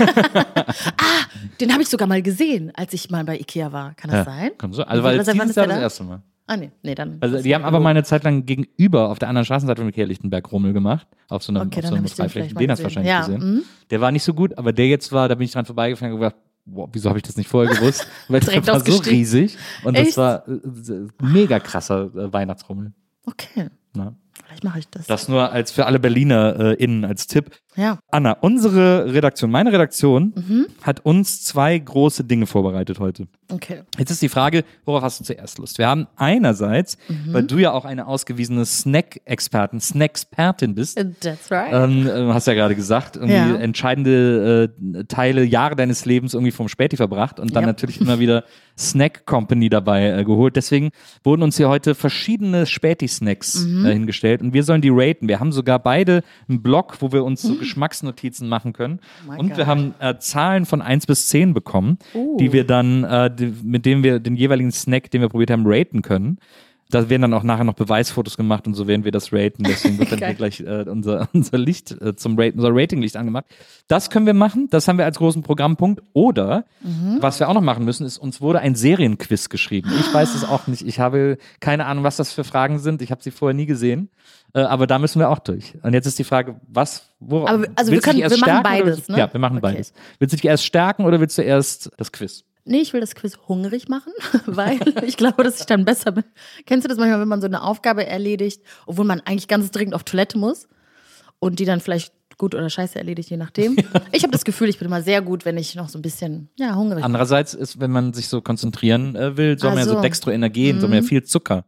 ah, 0.49 1.25
den 1.61 1.73
habe 1.73 1.83
ich 1.83 1.89
sogar 1.89 2.07
mal 2.09 2.23
gesehen, 2.23 2.73
als 2.75 2.93
ich 2.93 3.11
mal 3.11 3.25
bei 3.25 3.39
Ikea 3.39 3.73
war. 3.73 3.95
Kann 3.95 4.11
das 4.11 4.25
sein? 4.25 4.51
Kann 4.59 4.73
so. 4.73 4.83
Also 4.85 5.03
weil 5.03 5.19
dieses 5.19 5.29
ist 5.35 5.37
Jahr 5.57 5.67
das 5.67 5.77
da? 5.77 5.81
erste 5.81 6.05
Mal. 6.05 6.23
Ah 6.47 6.57
nee, 6.59 6.71
nee, 6.83 6.95
dann. 6.95 7.17
Also 7.21 7.41
die 7.41 7.55
haben 7.55 7.65
aber 7.65 7.81
mal 7.81 7.91
eine 7.91 8.05
Zeit 8.05 8.23
lang 8.23 8.45
gegenüber 8.45 9.09
auf 9.09 9.19
der 9.19 9.29
anderen 9.29 9.47
Straßenseite 9.47 9.81
von 9.81 9.89
Ikea 9.89 10.05
Lichtenberg 10.05 10.53
Rummel 10.53 10.73
gemacht. 10.75 11.07
Auf 11.29 11.43
so 11.43 11.53
einem, 11.53 11.63
Okay, 11.69 11.81
auf 11.81 11.87
so 11.87 11.95
einem 11.95 12.05
den 12.05 12.11
Freiflächen. 12.15 12.55
mal 12.55 12.61
Den 12.61 12.71
hast 12.71 12.81
du 12.81 12.85
wahrscheinlich 12.85 13.11
Ja, 13.11 13.21
gesehen. 13.27 13.41
mhm. 13.41 13.63
Der 13.91 14.01
war 14.03 14.13
nicht 14.13 14.25
so 14.25 14.35
gut, 14.35 14.57
aber 14.59 14.73
der 14.73 14.87
jetzt 14.89 15.11
war, 15.11 15.29
da 15.29 15.35
bin 15.37 15.47
ich 15.47 15.53
dran 15.53 15.65
vorbeigefahren 15.65 16.13
und 16.13 16.21
gedacht, 16.21 16.37
boah, 16.67 16.87
wieso 16.93 17.09
habe 17.09 17.19
ich 17.19 17.23
das 17.23 17.37
nicht 17.39 17.49
vorher 17.49 17.75
gewusst? 17.75 18.07
Weil 18.29 18.41
Direkt 18.41 18.67
war 18.67 18.81
so 18.81 18.97
riesig 18.99 19.57
und 19.85 19.95
Echt? 19.95 20.09
das 20.11 20.17
war 20.19 20.47
äh, 20.47 21.07
mega 21.23 21.59
krasser 21.61 22.15
äh, 22.15 22.31
Weihnachtsrummel. 22.33 22.93
Okay, 23.25 23.71
Ja. 23.97 24.13
vielleicht 24.47 24.65
mache 24.65 24.81
ich 24.81 24.89
das. 24.91 25.07
Das 25.07 25.29
nur 25.29 25.51
als 25.51 25.73
für 25.73 25.87
alle 25.87 25.99
Berliner 25.99 26.61
äh, 26.61 26.75
innen 26.75 27.07
als 27.07 27.27
Tipp. 27.27 27.53
Ja. 27.77 27.99
Anna, 28.11 28.33
unsere 28.41 29.13
Redaktion, 29.13 29.51
meine 29.51 29.73
Redaktion, 29.73 30.33
Mhm. 30.37 30.67
hat 30.83 31.01
uns 31.05 31.43
zwei 31.45 31.79
große 31.79 32.25
Dinge 32.25 32.47
vorbereitet 32.47 32.99
heute. 33.01 33.27
Okay. 33.53 33.83
Jetzt 33.99 34.11
ist 34.11 34.23
die 34.23 34.29
Frage, 34.29 34.65
worauf 34.85 35.03
hast 35.03 35.21
du 35.21 35.25
zuerst 35.25 35.59
Lust? 35.59 35.79
Wir 35.79 35.87
haben 35.87 36.07
einerseits, 36.17 36.97
Mhm. 37.09 37.33
weil 37.33 37.43
du 37.45 37.59
ja 37.59 37.73
auch 37.73 37.85
eine 37.85 38.07
ausgewiesene 38.07 38.65
Snack-Expertin, 38.65 39.81
Snackspertin 39.81 40.75
bist, 40.75 40.97
That's 41.21 41.51
right. 41.51 41.73
ähm, 41.73 42.07
äh, 42.07 42.33
hast 42.33 42.47
ja 42.47 42.55
gerade 42.55 42.75
gesagt, 42.75 43.17
irgendwie 43.17 43.35
Ja. 43.35 43.55
entscheidende 43.57 44.71
äh, 44.95 45.05
Teile, 45.05 45.45
Jahre 45.45 45.77
deines 45.77 46.05
Lebens 46.05 46.35
irgendwie 46.35 46.53
vom 46.53 46.69
Späti 46.69 46.97
verbracht 46.97 47.39
und 47.41 47.55
dann 47.55 47.65
Ja. 47.65 47.67
natürlich 47.69 48.01
immer 48.01 48.19
wieder 48.19 48.45
Snack 48.79 49.25
Company 49.27 49.69
dabei 49.69 50.09
äh, 50.11 50.25
geholt. 50.25 50.57
Deswegen 50.57 50.91
wurden 51.23 51.43
uns 51.43 51.57
hier 51.57 51.69
heute 51.69 51.95
verschiedene 51.95 52.67
Späti-Snacks 52.67 53.67
Mhm. 53.67 53.87
äh, 53.87 53.93
hingestellt 53.93 54.41
und 54.43 54.53
wir 54.53 54.63
sollen 54.65 54.81
die 54.81 54.91
raten. 54.93 55.29
Wir 55.29 55.39
haben 55.41 55.53
sogar 55.53 55.79
beide 55.79 56.23
einen 56.49 56.63
Blog, 56.63 56.97
wo 57.01 57.13
wir 57.13 57.25
uns 57.25 57.45
Mhm. 57.45 57.49
so 57.49 57.55
Geschmacksnotizen 57.65 58.49
machen 58.49 58.73
können. 58.73 59.01
Oh 59.29 59.33
und 59.39 59.51
wir 59.51 59.57
God. 59.57 59.67
haben 59.67 59.95
äh, 59.99 60.19
Zahlen 60.19 60.67
von 60.67 60.83
1 60.83 61.07
bis 61.07 61.29
10 61.29 61.55
bekommen, 61.55 61.99
Uh. 62.15 62.37
die 62.39 62.53
wir 62.53 62.65
dann, 62.65 63.05
äh, 63.05 63.35
die, 63.35 63.53
mit 63.63 63.85
denen 63.87 64.03
wir 64.03 64.21
den 64.21 64.37
jeweiligen 64.37 64.71
Snack, 64.73 65.11
den 65.11 65.21
wir 65.21 65.29
probiert 65.29 65.51
haben, 65.51 65.65
raten 65.67 66.03
können. 66.03 66.39
Da 66.95 67.09
werden 67.11 67.23
dann 67.23 67.35
auch 67.35 67.43
nachher 67.43 67.65
noch 67.65 67.75
Beweisfotos 67.75 68.37
gemacht 68.37 68.67
und 68.67 68.75
so 68.75 68.87
werden 68.87 69.05
wir 69.05 69.11
das 69.13 69.33
raten. 69.33 69.65
Deswegen 69.65 69.99
wird 69.99 70.13
dann 70.13 70.37
gleich 70.37 70.61
äh, 70.61 70.85
unser, 70.89 71.29
unser 71.35 71.59
Licht 71.59 71.91
äh, 72.01 72.15
zum 72.15 72.39
Raten, 72.39 72.59
unser 72.59 72.71
Ratinglicht 72.73 73.17
angemacht. 73.17 73.47
Das 73.89 74.11
können 74.11 74.27
wir 74.27 74.35
machen. 74.35 74.69
Das 74.71 74.87
haben 74.87 74.99
wir 74.99 75.05
als 75.05 75.19
großen 75.19 75.43
Programmpunkt. 75.43 76.03
Oder 76.13 76.65
Mhm. 76.83 77.19
was 77.21 77.41
wir 77.41 77.49
auch 77.49 77.55
noch 77.55 77.63
machen 77.63 77.85
müssen, 77.85 78.07
ist, 78.07 78.19
uns 78.19 78.41
wurde 78.41 78.61
ein 78.61 78.75
Serienquiz 78.75 79.49
geschrieben. 79.49 79.91
Ich 79.99 80.13
weiß 80.15 80.35
es 80.35 80.45
auch 80.45 80.67
nicht. 80.67 80.87
Ich 80.87 81.01
habe 81.01 81.39
keine 81.61 81.87
Ahnung, 81.87 82.05
was 82.05 82.17
das 82.17 82.33
für 82.33 82.45
Fragen 82.45 82.79
sind. 82.79 83.03
Ich 83.03 83.11
habe 83.11 83.23
sie 83.23 83.31
vorher 83.31 83.55
nie 83.55 83.67
gesehen. 83.67 84.11
Äh, 84.55 84.61
aber 84.61 84.87
da 84.87 84.99
müssen 85.01 85.19
wir 85.19 85.31
auch 85.31 85.41
durch. 85.41 85.75
Und 85.83 85.95
jetzt 85.95 86.07
ist 86.07 86.19
die 86.19 86.25
Frage, 86.25 86.61
was, 86.69 87.09
wo, 87.19 87.47
Aber 87.47 87.63
wir- 87.63 87.71
also 87.75 87.91
wir 87.91 88.01
können- 88.01 88.19
wir 88.21 88.29
machen 88.39 88.43
oder 88.45 88.63
beides, 88.63 89.07
du- 89.07 89.13
ne? 89.13 89.19
Ja, 89.19 89.33
wir 89.33 89.41
machen 89.41 89.57
Okay. 89.59 89.63
beides. 89.73 89.93
Willst 90.21 90.33
du 90.33 90.37
dich 90.37 90.45
erst 90.45 90.65
stärken 90.65 91.05
oder 91.05 91.19
willst 91.21 91.37
du 91.39 91.43
erst 91.43 91.91
das 91.97 92.13
Quiz? 92.13 92.45
Nee, 92.67 92.79
ich 92.81 92.93
will 92.95 93.01
das 93.01 93.15
Quiz 93.15 93.39
hungrig 93.47 93.89
machen, 93.89 94.13
weil 94.47 94.79
ich 95.07 95.17
glaube, 95.17 95.45
dass 95.45 95.61
ich 95.61 95.67
dann 95.67 95.85
besser 95.85 96.13
bin. 96.13 96.25
Kennst 96.67 96.85
du 96.85 96.89
das 96.89 96.99
manchmal, 96.99 97.21
wenn 97.21 97.29
man 97.29 97.41
so 97.41 97.47
eine 97.47 97.63
Aufgabe 97.63 98.07
erledigt, 98.07 98.63
obwohl 98.87 99.05
man 99.05 99.21
eigentlich 99.21 99.49
ganz 99.49 99.71
dringend 99.71 99.95
auf 99.95 100.05
Toilette 100.05 100.39
muss 100.39 100.69
und 101.39 101.59
die 101.59 101.65
dann 101.65 101.81
vielleicht 101.81 102.13
gut 102.39 102.55
oder 102.55 102.69
scheiße 102.69 102.99
erledigt, 102.99 103.31
je 103.31 103.37
nachdem? 103.37 103.77
Ich 104.13 104.23
habe 104.23 104.33
das 104.33 104.45
Gefühl, 104.45 104.69
ich 104.69 104.79
bin 104.79 104.87
immer 104.87 105.03
sehr 105.03 105.23
gut, 105.23 105.45
wenn 105.45 105.59
ich 105.59 105.75
noch 105.75 105.89
so 105.89 105.99
ein 105.99 106.03
bisschen, 106.03 106.49
ja, 106.57 106.75
hungrig 106.75 106.97
bin. 106.97 107.05
Andererseits 107.05 107.53
ist, 107.53 107.81
wenn 107.81 107.91
man 107.91 108.13
sich 108.13 108.29
so 108.29 108.41
konzentrieren 108.41 109.15
äh, 109.15 109.37
will, 109.37 109.59
soll 109.59 109.71
man 109.71 109.81
ja 109.81 109.85
so. 109.85 110.01
Dextroenergien, 110.01 110.81
soll 110.81 110.89
man 110.89 111.03
ja 111.03 111.09
viel 111.09 111.23
Zucker. 111.23 111.65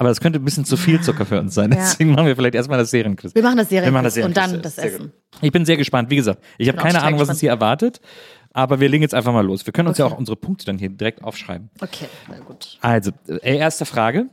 Aber 0.00 0.08
das 0.08 0.22
könnte 0.22 0.38
ein 0.38 0.44
bisschen 0.46 0.64
zu 0.64 0.78
viel 0.78 0.98
Zucker 1.02 1.26
für 1.26 1.38
uns 1.38 1.54
sein. 1.54 1.72
Ja. 1.72 1.76
Deswegen 1.76 2.12
machen 2.12 2.24
wir 2.24 2.34
vielleicht 2.34 2.54
erstmal 2.54 2.78
das 2.78 2.90
Serienquiz. 2.90 3.34
Wir 3.34 3.42
machen 3.42 3.58
das 3.58 3.68
Serien 3.68 3.84
Wir 3.84 3.92
machen 3.92 4.04
das 4.04 4.16
und 4.16 4.34
Serienquiz. 4.34 4.52
dann 4.52 4.62
das 4.62 4.78
Essen. 4.78 5.12
Ich 5.42 5.52
bin 5.52 5.66
sehr 5.66 5.76
gespannt. 5.76 6.08
Wie 6.08 6.16
gesagt, 6.16 6.42
ich 6.56 6.68
habe 6.68 6.78
keine 6.78 7.02
Ahnung, 7.02 7.20
was 7.20 7.28
uns 7.28 7.40
hier 7.40 7.50
erwartet. 7.50 8.00
Aber 8.52 8.80
wir 8.80 8.88
legen 8.88 9.02
jetzt 9.02 9.14
einfach 9.14 9.32
mal 9.32 9.44
los. 9.46 9.64
Wir 9.66 9.72
können 9.72 9.88
uns 9.88 9.98
ja 9.98 10.06
Okay. 10.06 10.14
auch 10.14 10.18
unsere 10.18 10.36
Punkte 10.36 10.64
dann 10.66 10.78
hier 10.78 10.88
direkt 10.90 11.22
aufschreiben. 11.22 11.70
Okay, 11.80 12.06
na 12.28 12.38
gut. 12.40 12.78
Also, 12.80 13.12
äh, 13.28 13.56
erste 13.56 13.84
Frage. 13.84 14.26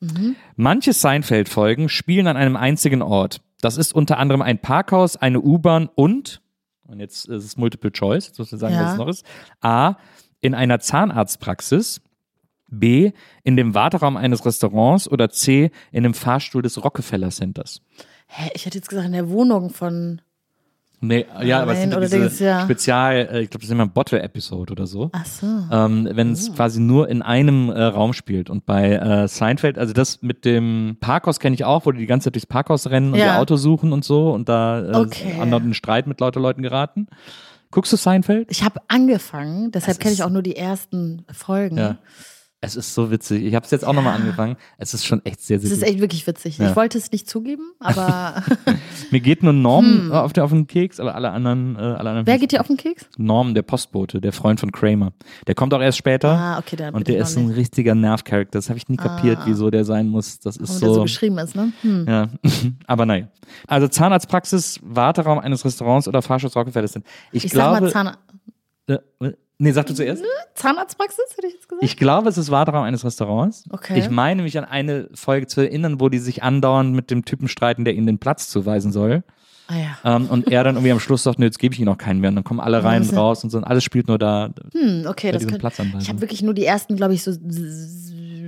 Mhm. 0.00 0.36
Manche 0.56 0.92
Seinfeld-Folgen 0.92 1.88
spielen 1.88 2.26
an 2.26 2.36
einem 2.36 2.56
einzigen 2.56 3.02
Ort. 3.02 3.40
Das 3.60 3.76
ist 3.76 3.94
unter 3.94 4.18
anderem 4.18 4.42
ein 4.42 4.58
Parkhaus, 4.58 5.16
eine 5.16 5.40
U-Bahn 5.40 5.88
und, 5.94 6.40
und 6.86 7.00
jetzt 7.00 7.26
ist 7.26 7.44
es 7.44 7.56
Multiple 7.56 7.90
Choice, 7.90 8.26
jetzt 8.28 8.38
musst 8.38 8.52
du 8.52 8.56
sagen, 8.58 8.74
Ja. 8.74 8.84
was 8.84 8.92
es 8.92 8.98
noch 8.98 9.08
ist. 9.08 9.24
A, 9.60 9.94
in 10.40 10.54
einer 10.54 10.78
Zahnarztpraxis. 10.80 12.00
B, 12.68 13.12
in 13.44 13.56
dem 13.56 13.74
Warteraum 13.74 14.16
eines 14.16 14.44
Restaurants 14.44 15.08
oder 15.08 15.30
C, 15.30 15.70
in 15.92 16.02
dem 16.02 16.12
Fahrstuhl 16.14 16.60
des 16.62 16.82
Rockefeller 16.82 17.30
Centers. 17.30 17.80
Hä, 18.26 18.50
ich 18.54 18.66
hätte 18.66 18.78
jetzt 18.78 18.88
gesagt, 18.88 19.06
in 19.06 19.12
der 19.12 19.28
Wohnung 19.30 19.70
von. 19.70 20.20
Nee, 21.06 21.26
ja, 21.42 21.62
aber 21.62 21.72
es 21.72 21.80
sind 21.80 21.94
diese 22.00 22.18
Dings, 22.18 22.38
ja. 22.40 22.62
Spezial, 22.62 23.14
äh, 23.16 23.40
ich 23.42 23.50
glaube, 23.50 23.60
das 23.60 23.64
ist 23.64 23.70
immer 23.70 23.84
ein 23.84 23.90
Bottle-Episode 23.92 24.72
oder 24.72 24.86
so. 24.86 25.10
Ach 25.12 25.24
so. 25.26 25.46
ähm, 25.70 26.08
wenn 26.12 26.32
es 26.32 26.52
quasi 26.54 26.80
nur 26.80 27.08
in 27.08 27.22
einem 27.22 27.70
äh, 27.70 27.82
Raum 27.82 28.12
spielt. 28.12 28.50
Und 28.50 28.66
bei 28.66 28.92
äh, 28.92 29.28
Seinfeld, 29.28 29.78
also 29.78 29.92
das 29.92 30.22
mit 30.22 30.44
dem 30.44 30.96
Parkhaus 31.00 31.40
kenne 31.40 31.54
ich 31.54 31.64
auch, 31.64 31.86
wo 31.86 31.92
die 31.92 31.98
die 32.00 32.06
ganze 32.06 32.24
Zeit 32.26 32.34
durchs 32.34 32.46
Parkhaus 32.46 32.88
rennen 32.90 33.12
und 33.12 33.18
Ja. 33.18 33.26
ihr 33.26 33.38
Auto 33.40 33.56
suchen 33.56 33.92
und 33.92 34.04
so 34.04 34.32
und 34.32 34.48
da 34.48 34.80
äh, 34.80 34.94
Okay. 34.96 35.38
anderen 35.40 35.66
in 35.68 35.74
Streit 35.74 36.06
mit 36.06 36.20
lauter 36.20 36.40
Leuten 36.40 36.62
geraten. 36.62 37.06
Guckst 37.70 37.92
du 37.92 37.96
Seinfeld? 37.96 38.48
Ich 38.50 38.62
habe 38.62 38.80
angefangen, 38.88 39.72
deshalb 39.72 39.98
kenne 39.98 40.14
ich 40.14 40.22
auch 40.22 40.30
nur 40.30 40.42
die 40.42 40.54
ersten 40.56 41.24
Folgen. 41.32 41.76
Ja. 41.76 41.96
Es 42.64 42.76
ist 42.76 42.94
so 42.94 43.10
witzig. 43.10 43.44
Ich 43.44 43.54
habe 43.54 43.64
es 43.64 43.70
jetzt 43.70 43.84
auch 43.84 43.92
nochmal 43.92 44.14
angefangen. 44.16 44.56
Es 44.78 44.94
ist 44.94 45.04
schon 45.06 45.24
echt 45.24 45.40
sehr, 45.40 45.58
sehr 45.60 45.70
Es 45.70 45.76
ist 45.76 45.82
echt 45.82 46.00
wirklich 46.00 46.26
witzig. 46.26 46.58
Ja. 46.58 46.70
Ich 46.70 46.76
wollte 46.76 46.98
es 46.98 47.12
nicht 47.12 47.28
zugeben, 47.28 47.72
aber 47.80 48.42
Mir 49.10 49.20
geht 49.20 49.42
nur 49.42 49.52
Norm 49.52 50.10
äh, 50.10 50.14
auf, 50.14 50.32
den, 50.32 50.42
auf 50.44 50.50
den 50.50 50.66
Keks, 50.66 50.98
aber 51.00 51.14
alle 51.14 51.30
anderen, 51.30 51.76
äh, 51.76 51.78
alle 51.78 51.98
anderen 52.10 52.18
Hm. 52.20 52.26
wer 52.26 52.38
geht 52.38 52.52
dir 52.52 52.60
auf 52.60 52.66
den 52.66 52.76
Keks? 52.76 53.06
Norm, 53.18 53.54
der 53.54 53.62
Postbote, 53.62 54.20
der 54.20 54.32
Freund 54.32 54.60
von 54.60 54.72
Kramer. 54.72 55.12
Der 55.46 55.54
kommt 55.54 55.74
auch 55.74 55.80
erst 55.80 55.98
später. 55.98 56.30
Ah, 56.30 56.58
okay, 56.58 56.76
da 56.76 56.86
bin 56.86 56.94
Und 56.96 57.08
der 57.08 57.18
ist 57.18 57.36
ein 57.36 57.50
richtiger 57.50 57.94
Nervcharakter. 57.94 58.58
Das 58.58 58.68
habe 58.68 58.78
ich 58.78 58.88
nie 58.88 58.96
kapiert, 58.96 59.38
Ah. 59.40 59.44
wieso 59.46 59.70
der 59.70 59.84
sein 59.84 60.08
muss. 60.08 60.38
Das 60.40 60.56
ist 60.56 60.78
so. 60.78 60.86
der 60.86 60.94
so 60.94 61.02
geschrieben 61.02 61.38
ist, 61.38 61.54
ne? 61.54 61.72
Hm. 61.82 62.06
Ja, 62.08 62.28
aber 62.86 63.06
naja. 63.06 63.28
Also 63.66 63.88
Zahnarztpraxis, 63.88 64.80
Warteraum 64.82 65.38
eines 65.38 65.64
Restaurants 65.64 66.08
oder 66.08 66.22
Fahrstuhl 66.22 66.50
Rockefeller 66.54 66.88
sind. 66.88 67.04
Ich, 67.32 67.44
Ich 67.44 67.52
glaube. 67.52 67.90
sag 67.90 68.04
mal 68.04 68.16
Zahn 68.88 69.00
äh, 69.20 69.32
nee, 69.58 69.72
sag 69.72 69.86
du 69.86 69.94
zuerst. 69.94 70.22
Zahnarztpraxis, 70.54 71.24
hätte 71.36 71.46
ich 71.46 71.54
jetzt 71.54 71.68
gesagt. 71.68 71.84
Ich 71.84 71.96
glaube, 71.96 72.28
es 72.28 72.38
ist 72.38 72.50
Warteraum 72.50 72.84
eines 72.84 73.04
Restaurants. 73.04 73.64
Okay. 73.70 73.98
Ich 73.98 74.10
meine 74.10 74.42
mich 74.42 74.56
an 74.58 74.64
eine 74.64 75.08
Folge 75.14 75.46
zu 75.46 75.60
erinnern, 75.60 76.00
wo 76.00 76.08
die 76.08 76.18
sich 76.18 76.42
andauernd 76.42 76.94
mit 76.94 77.10
dem 77.10 77.24
Typen 77.24 77.48
streiten, 77.48 77.84
der 77.84 77.94
ihnen 77.94 78.06
den 78.06 78.18
Platz 78.18 78.48
zuweisen 78.48 78.92
soll. 78.92 79.22
ah 79.68 79.74
ja. 79.76 80.16
Ähm, 80.16 80.26
und 80.26 80.50
er 80.50 80.64
dann 80.64 80.76
irgendwie 80.76 80.92
am 80.92 81.00
Schluss 81.00 81.22
sagt, 81.22 81.38
nee, 81.38 81.46
jetzt 81.46 81.58
gebe 81.58 81.74
ich 81.74 81.80
ihnen 81.80 81.88
auch 81.88 81.98
keinen 81.98 82.20
mehr. 82.20 82.28
Und 82.28 82.36
dann 82.36 82.44
kommen 82.44 82.60
alle 82.60 82.82
rein 82.84 83.02
und 83.02 83.16
raus 83.16 83.44
und 83.44 83.50
so. 83.50 83.58
Und 83.58 83.64
alles 83.64 83.84
spielt 83.84 84.08
nur 84.08 84.18
da. 84.18 84.50
Hm, 84.72 85.06
okay, 85.08 85.32
das 85.32 85.46
könnte. 85.46 85.68
Ich 85.98 86.08
habe 86.08 86.20
wirklich 86.20 86.42
nur 86.42 86.54
die 86.54 86.64
ersten, 86.64 86.96
glaube 86.96 87.14
ich, 87.14 87.22
so 87.22 87.32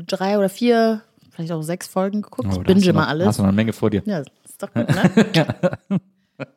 drei 0.07 0.39
oder 0.39 0.49
vier, 0.49 1.03
vielleicht 1.31 1.53
auch 1.53 1.63
sechs 1.63 1.87
Folgen 1.87 2.23
geguckt. 2.23 2.49
Oh, 2.51 2.61
ich 2.61 2.67
binge 2.67 2.93
mal 2.93 3.07
alles. 3.07 3.27
Hast 3.27 3.39
du 3.39 3.43
noch 3.43 3.49
eine 3.49 3.57
Menge 3.57 3.73
vor 3.73 3.91
dir. 3.91 4.03
Ja, 4.07 4.21
ist 4.21 4.63
doch 4.63 4.73
gut, 4.73 4.89
ne? 4.89 5.79
Okay, 6.39 6.51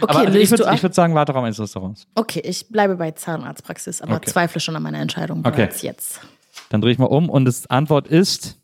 aber 0.00 0.34
ich 0.34 0.50
würde 0.50 0.64
würd 0.82 0.94
sagen, 0.94 1.14
Warteraum 1.14 1.44
eines 1.44 1.58
Restaurants. 1.60 2.06
Okay, 2.14 2.40
ich 2.44 2.68
bleibe 2.68 2.96
bei 2.96 3.12
Zahnarztpraxis, 3.12 4.02
aber 4.02 4.16
Okay. 4.16 4.30
zweifle 4.30 4.60
schon 4.60 4.76
an 4.76 4.82
meiner 4.82 4.98
Entscheidung 4.98 5.40
Okay. 5.44 5.56
bereits 5.56 5.82
jetzt. 5.82 6.20
Dann 6.68 6.80
drehe 6.80 6.92
ich 6.92 6.98
mal 6.98 7.06
um 7.06 7.30
und 7.30 7.44
die 7.46 7.70
Antwort 7.70 8.08
ist 8.08 8.58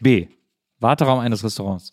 B. 0.00 0.28
Warteraum 0.78 1.20
eines 1.20 1.44
Restaurants. 1.44 1.92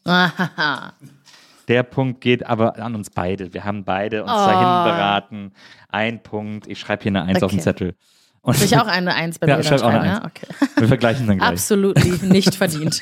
Der 1.68 1.84
Punkt 1.84 2.22
geht 2.22 2.46
aber 2.46 2.78
an 2.80 2.96
uns 2.96 3.10
beide. 3.10 3.54
Wir 3.54 3.64
haben 3.66 3.84
beide 3.84 4.24
uns 4.24 4.32
Oh. 4.32 4.36
dahin 4.46 4.92
beraten. 4.94 5.52
Ein 5.90 6.24
Punkt. 6.24 6.68
Ich 6.68 6.80
schreibe 6.80 7.04
hier 7.04 7.12
eine 7.12 7.24
Eins 7.24 7.44
auf 7.44 7.52
den 7.52 7.60
Okay. 7.60 7.64
Zettel. 7.64 7.96
Und 8.42 8.56
Soll 8.56 8.66
ich 8.66 8.78
auch 8.78 8.88
eine 8.88 9.14
Eins 9.14 9.40
bei 9.40 9.48
Ja, 9.48 9.58
mir 9.58 9.64
schreib 9.64 9.80
dann 9.82 9.90
auch 9.96 10.00
eine? 10.00 10.06
Ja, 10.08 10.18
Eins. 10.20 10.26
okay. 10.26 10.48
wir 10.78 10.88
vergleichen 10.88 11.28
dann 11.28 11.38
gleich. 11.40 11.50
Absolut 11.50 11.98
nicht 12.24 12.56
verdient. 12.56 13.02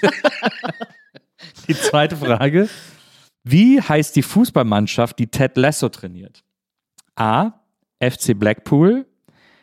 Die 1.67 1.75
zweite 1.75 2.15
Frage. 2.15 2.67
Wie 3.47 3.79
heißt 3.79 4.15
die 4.15 4.23
Fußballmannschaft, 4.23 5.19
die 5.19 5.27
Ted 5.27 5.55
Lasso 5.55 5.89
trainiert? 5.89 6.43
A. 7.15 7.53
FC 8.01 8.37
Blackpool, 8.37 9.05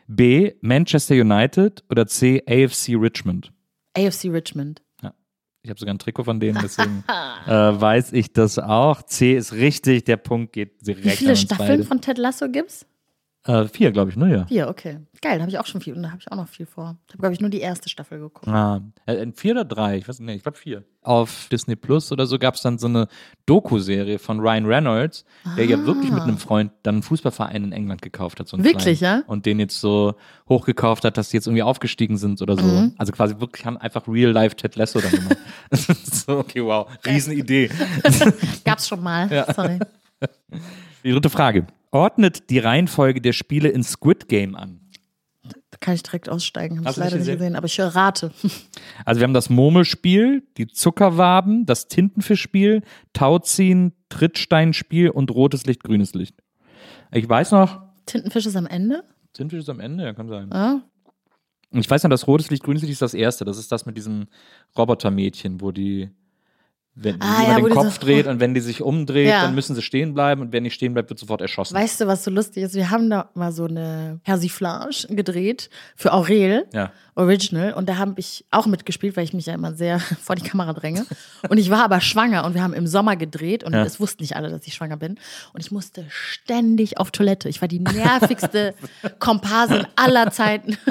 B. 0.07 0.52
Manchester 0.61 1.16
United 1.16 1.82
oder 1.90 2.07
C. 2.07 2.42
AFC 2.48 2.90
Richmond? 2.90 3.52
AFC 3.94 4.26
Richmond. 4.26 4.82
Ich 5.64 5.70
habe 5.70 5.78
sogar 5.78 5.94
ein 5.94 5.98
Trikot 5.98 6.24
von 6.24 6.40
denen, 6.40 6.59
deswegen 6.61 7.04
äh, 7.46 7.50
weiß 7.52 8.12
ich 8.14 8.32
das 8.32 8.59
auch. 8.59 9.02
C 9.02 9.36
ist 9.36 9.52
richtig, 9.52 10.04
der 10.04 10.16
Punkt 10.16 10.52
geht 10.52 10.84
direkt 10.84 11.04
Wie 11.04 11.11
viele 11.11 11.36
Staffeln 11.36 11.68
beide. 11.68 11.84
von 11.84 12.00
Ted 12.00 12.18
Lasso 12.18 12.48
gibt's? 12.48 12.84
Äh, 13.45 13.66
vier, 13.66 13.90
glaube 13.90 14.09
ich, 14.09 14.16
nur 14.16 14.28
ja. 14.28 14.47
Vier, 14.47 14.68
okay. 14.68 15.01
Geil, 15.20 15.34
da 15.38 15.40
habe 15.40 15.51
ich 15.51 15.59
auch 15.59 15.66
schon 15.66 15.80
viel. 15.80 15.95
Und 15.95 16.05
da 16.05 16.11
habe 16.11 16.20
ich 16.20 16.30
auch 16.30 16.36
noch 16.36 16.47
viel 16.47 16.64
vor. 16.66 16.97
Ich 17.09 17.14
habe, 17.14 17.22
glaube 17.22 17.34
ich, 17.34 17.40
nur 17.40 17.51
die 17.51 17.61
erste 17.61 17.88
Staffel 17.88 18.20
geguckt. 18.20 18.47
Ah, 18.47 18.80
äh, 19.07 19.26
vier 19.34 19.53
oder 19.53 19.64
drei? 19.64 19.97
Ich 19.97 20.07
weiß 20.07 20.20
nicht, 20.20 20.36
ich 20.36 20.43
glaube 20.45 20.59
vier. 20.59 20.84
Auf 21.03 21.49
Disney 21.51 21.74
Plus 21.74 22.12
oder 22.12 22.26
so 22.26 22.38
gab 22.38 22.55
es 22.55 22.62
dann 22.62 22.78
so 22.78 22.86
eine 22.86 23.09
Doku-Serie 23.47 24.20
von 24.20 24.38
Ryan 24.38 24.66
Reynolds, 24.66 25.24
der 25.57 25.66
ja 25.66 25.84
wirklich 25.84 26.12
mit 26.12 26.22
einem 26.22 26.38
Freund 26.38 26.70
dann 26.84 26.97
einen 26.97 27.03
Fußballverein 27.03 27.64
in 27.64 27.72
England 27.72 28.03
gekauft 28.03 28.38
hat. 28.38 28.47
So 28.47 28.57
einen 28.57 28.64
Wirklich, 28.64 29.01
kleinen. 29.01 29.22
ja? 29.22 29.26
Und 29.26 29.45
den 29.45 29.59
jetzt 29.59 29.80
so 29.80 30.14
hochgekauft 30.49 31.05
hat, 31.05 31.16
dass 31.16 31.30
die 31.30 31.36
jetzt 31.38 31.49
irgendwie 31.49 31.64
aufgestiegen 31.64 32.18
sind 32.18 32.40
oder 32.40 32.57
so. 32.57 32.62
Mhm. 32.62 32.95
Also 32.99 33.11
quasi 33.12 33.40
wirklich 33.40 33.66
haben 33.66 33.76
einfach 33.76 34.07
Real-Life 34.07 34.55
Ted 34.55 34.76
Lasso 34.76 35.01
dann 35.01 35.11
gemacht. 35.11 35.38
so, 35.72 36.38
okay, 36.38 36.62
wow, 36.62 36.88
Riesenidee. 37.05 37.70
Gab's 38.64 38.86
schon 38.86 39.03
mal. 39.03 39.28
Sorry. 39.57 39.80
Die 41.03 41.11
dritte 41.11 41.30
Frage. 41.30 41.66
Ordnet 41.93 42.51
die 42.51 42.59
Reihenfolge 42.59 43.20
der 43.20 43.32
Spiele 43.32 43.68
in 43.68 43.84
Squid 43.84 44.28
Game 44.28 44.57
an. 44.57 44.80
Da 45.43 45.78
kann 45.78 45.95
ich 45.95 46.03
direkt 46.03 46.28
aussteigen. 46.28 46.78
Habe 46.78 46.90
ich 46.90 46.97
nicht 46.97 47.05
leider 47.05 47.16
nicht 47.16 47.26
gesehen? 47.26 47.57
aber 47.57 47.66
ich 47.66 47.78
rate. 47.80 48.32
Also 49.05 49.20
wir 49.20 49.24
haben 49.24 49.34
das 49.34 49.51
Murmelspiel, 49.51 50.47
die 50.57 50.66
Zuckerwaben, 50.68 51.66
das 51.66 51.88
Tintenfischspiel, 51.88 52.82
Tauziehen, 53.12 53.93
Trittsteinspiel 54.09 55.11
und 55.11 55.30
rotes 55.32 55.66
Licht, 55.66 55.82
grünes 55.82 56.14
Licht. 56.14 56.36
Ich 57.11 57.28
weiß 57.28 57.51
noch, 57.53 57.82
Tintenfisch 58.07 58.47
ist 58.47 58.57
am 58.57 58.66
Ende. 58.66 59.05
Tintenfisch 59.32 59.61
ist 59.61 59.68
am 59.68 59.80
Ende, 59.80 60.05
ja, 60.05 60.12
kann 60.12 60.28
sein. 60.28 60.51
Ja. 60.53 60.82
Und 61.70 61.80
ich 61.80 61.90
weiß 61.90 62.03
noch, 62.03 62.11
das 62.11 62.26
rotes 62.26 62.51
Licht, 62.51 62.62
grünes 62.62 62.82
Licht 62.82 62.93
ist 62.93 63.03
das 63.03 63.14
erste. 63.14 63.45
Das 63.45 63.59
ist 63.59 63.72
das 63.72 63.86
mit 63.86 63.97
diesem 63.97 64.26
Robotermädchen, 64.76 65.61
wo 65.61 65.72
die, 65.72 66.11
wenn 66.95 67.14
die 67.14 67.20
Ah, 67.22 67.43
über 67.43 67.49
ja, 67.49 67.57
den 67.57 67.64
die 67.66 67.70
Kopf 67.72 67.99
dreht 67.99 68.26
und 68.26 68.38
wenn 68.38 68.53
die 68.53 68.61
sich 68.61 68.82
umdreht, 68.82 69.26
Ja. 69.28 69.43
dann 69.45 69.55
müssen 69.55 69.74
sie 69.74 69.80
stehen 69.82 70.12
bleiben 70.12 70.43
und 70.43 70.53
wer 70.53 70.61
nicht 70.61 70.74
stehen 70.74 70.93
bleibt, 70.93 71.09
wird 71.09 71.18
sofort 71.18 71.40
erschossen. 71.40 71.74
Weißt 71.74 72.01
du, 72.03 72.07
was 72.07 72.22
so 72.22 72.30
lustig 72.30 72.64
ist? 72.64 72.74
Wir 72.74 72.90
haben 72.90 73.09
da 73.09 73.30
mal 73.34 73.51
so 73.51 73.64
eine 73.64 74.20
Persiflage 74.24 75.07
gedreht 75.09 75.70
für 75.97 76.12
Aurel. 76.12 76.66
Ja. 76.74 76.93
Original 77.14 77.74
und 77.74 77.88
da 77.90 77.97
habe 77.99 78.14
ich 78.16 78.47
auch 78.51 78.64
mitgespielt, 78.66 79.16
weil 79.18 79.24
ich 79.24 79.34
mich 79.34 79.45
ja 79.47 79.53
immer 79.55 79.74
sehr 79.74 80.01
vor 80.22 80.34
die 80.36 80.43
Kamera 80.43 80.72
dränge. 80.72 81.05
Und 81.49 81.59
ich 81.59 81.68
war 81.70 81.84
aber 81.84 82.01
schwanger 82.01 82.45
und 82.45 82.55
wir 82.55 82.62
haben 82.62 82.72
im 82.72 82.86
Sommer 82.86 83.16
gedreht 83.16 83.64
und 83.64 83.72
Ja. 83.74 83.82
es 83.84 84.01
wussten 84.01 84.22
nicht 84.22 84.34
alle, 84.36 84.49
dass 84.51 84.66
ich 84.66 84.74
schwanger 84.74 84.97
bin. 84.97 85.18
Und 85.53 85.61
ich 85.61 85.70
musste 85.70 86.05
ständig 86.09 86.99
auf 86.99 87.11
Toilette. 87.11 87.49
Ich 87.49 87.61
war 87.61 87.68
die 87.68 87.80
nervigste 87.80 88.74
Komparsin 89.18 89.86
aller 89.97 90.30
Zeiten. 90.30 90.76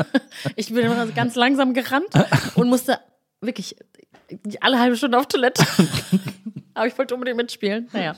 Ich 0.56 0.74
bin 0.74 0.84
immer 0.86 1.06
so 1.06 1.14
ganz 1.14 1.36
langsam 1.36 1.74
gerannt 1.74 2.08
und 2.56 2.68
musste 2.70 2.98
wirklich 3.42 3.76
alle 4.62 4.80
halbe 4.80 4.96
Stunde 4.96 5.18
auf 5.18 5.28
Toilette. 5.28 5.64
Aber 6.74 6.88
ich 6.88 6.98
wollte 6.98 7.14
unbedingt 7.14 7.38
mitspielen. 7.38 7.88
Naja. 7.94 8.16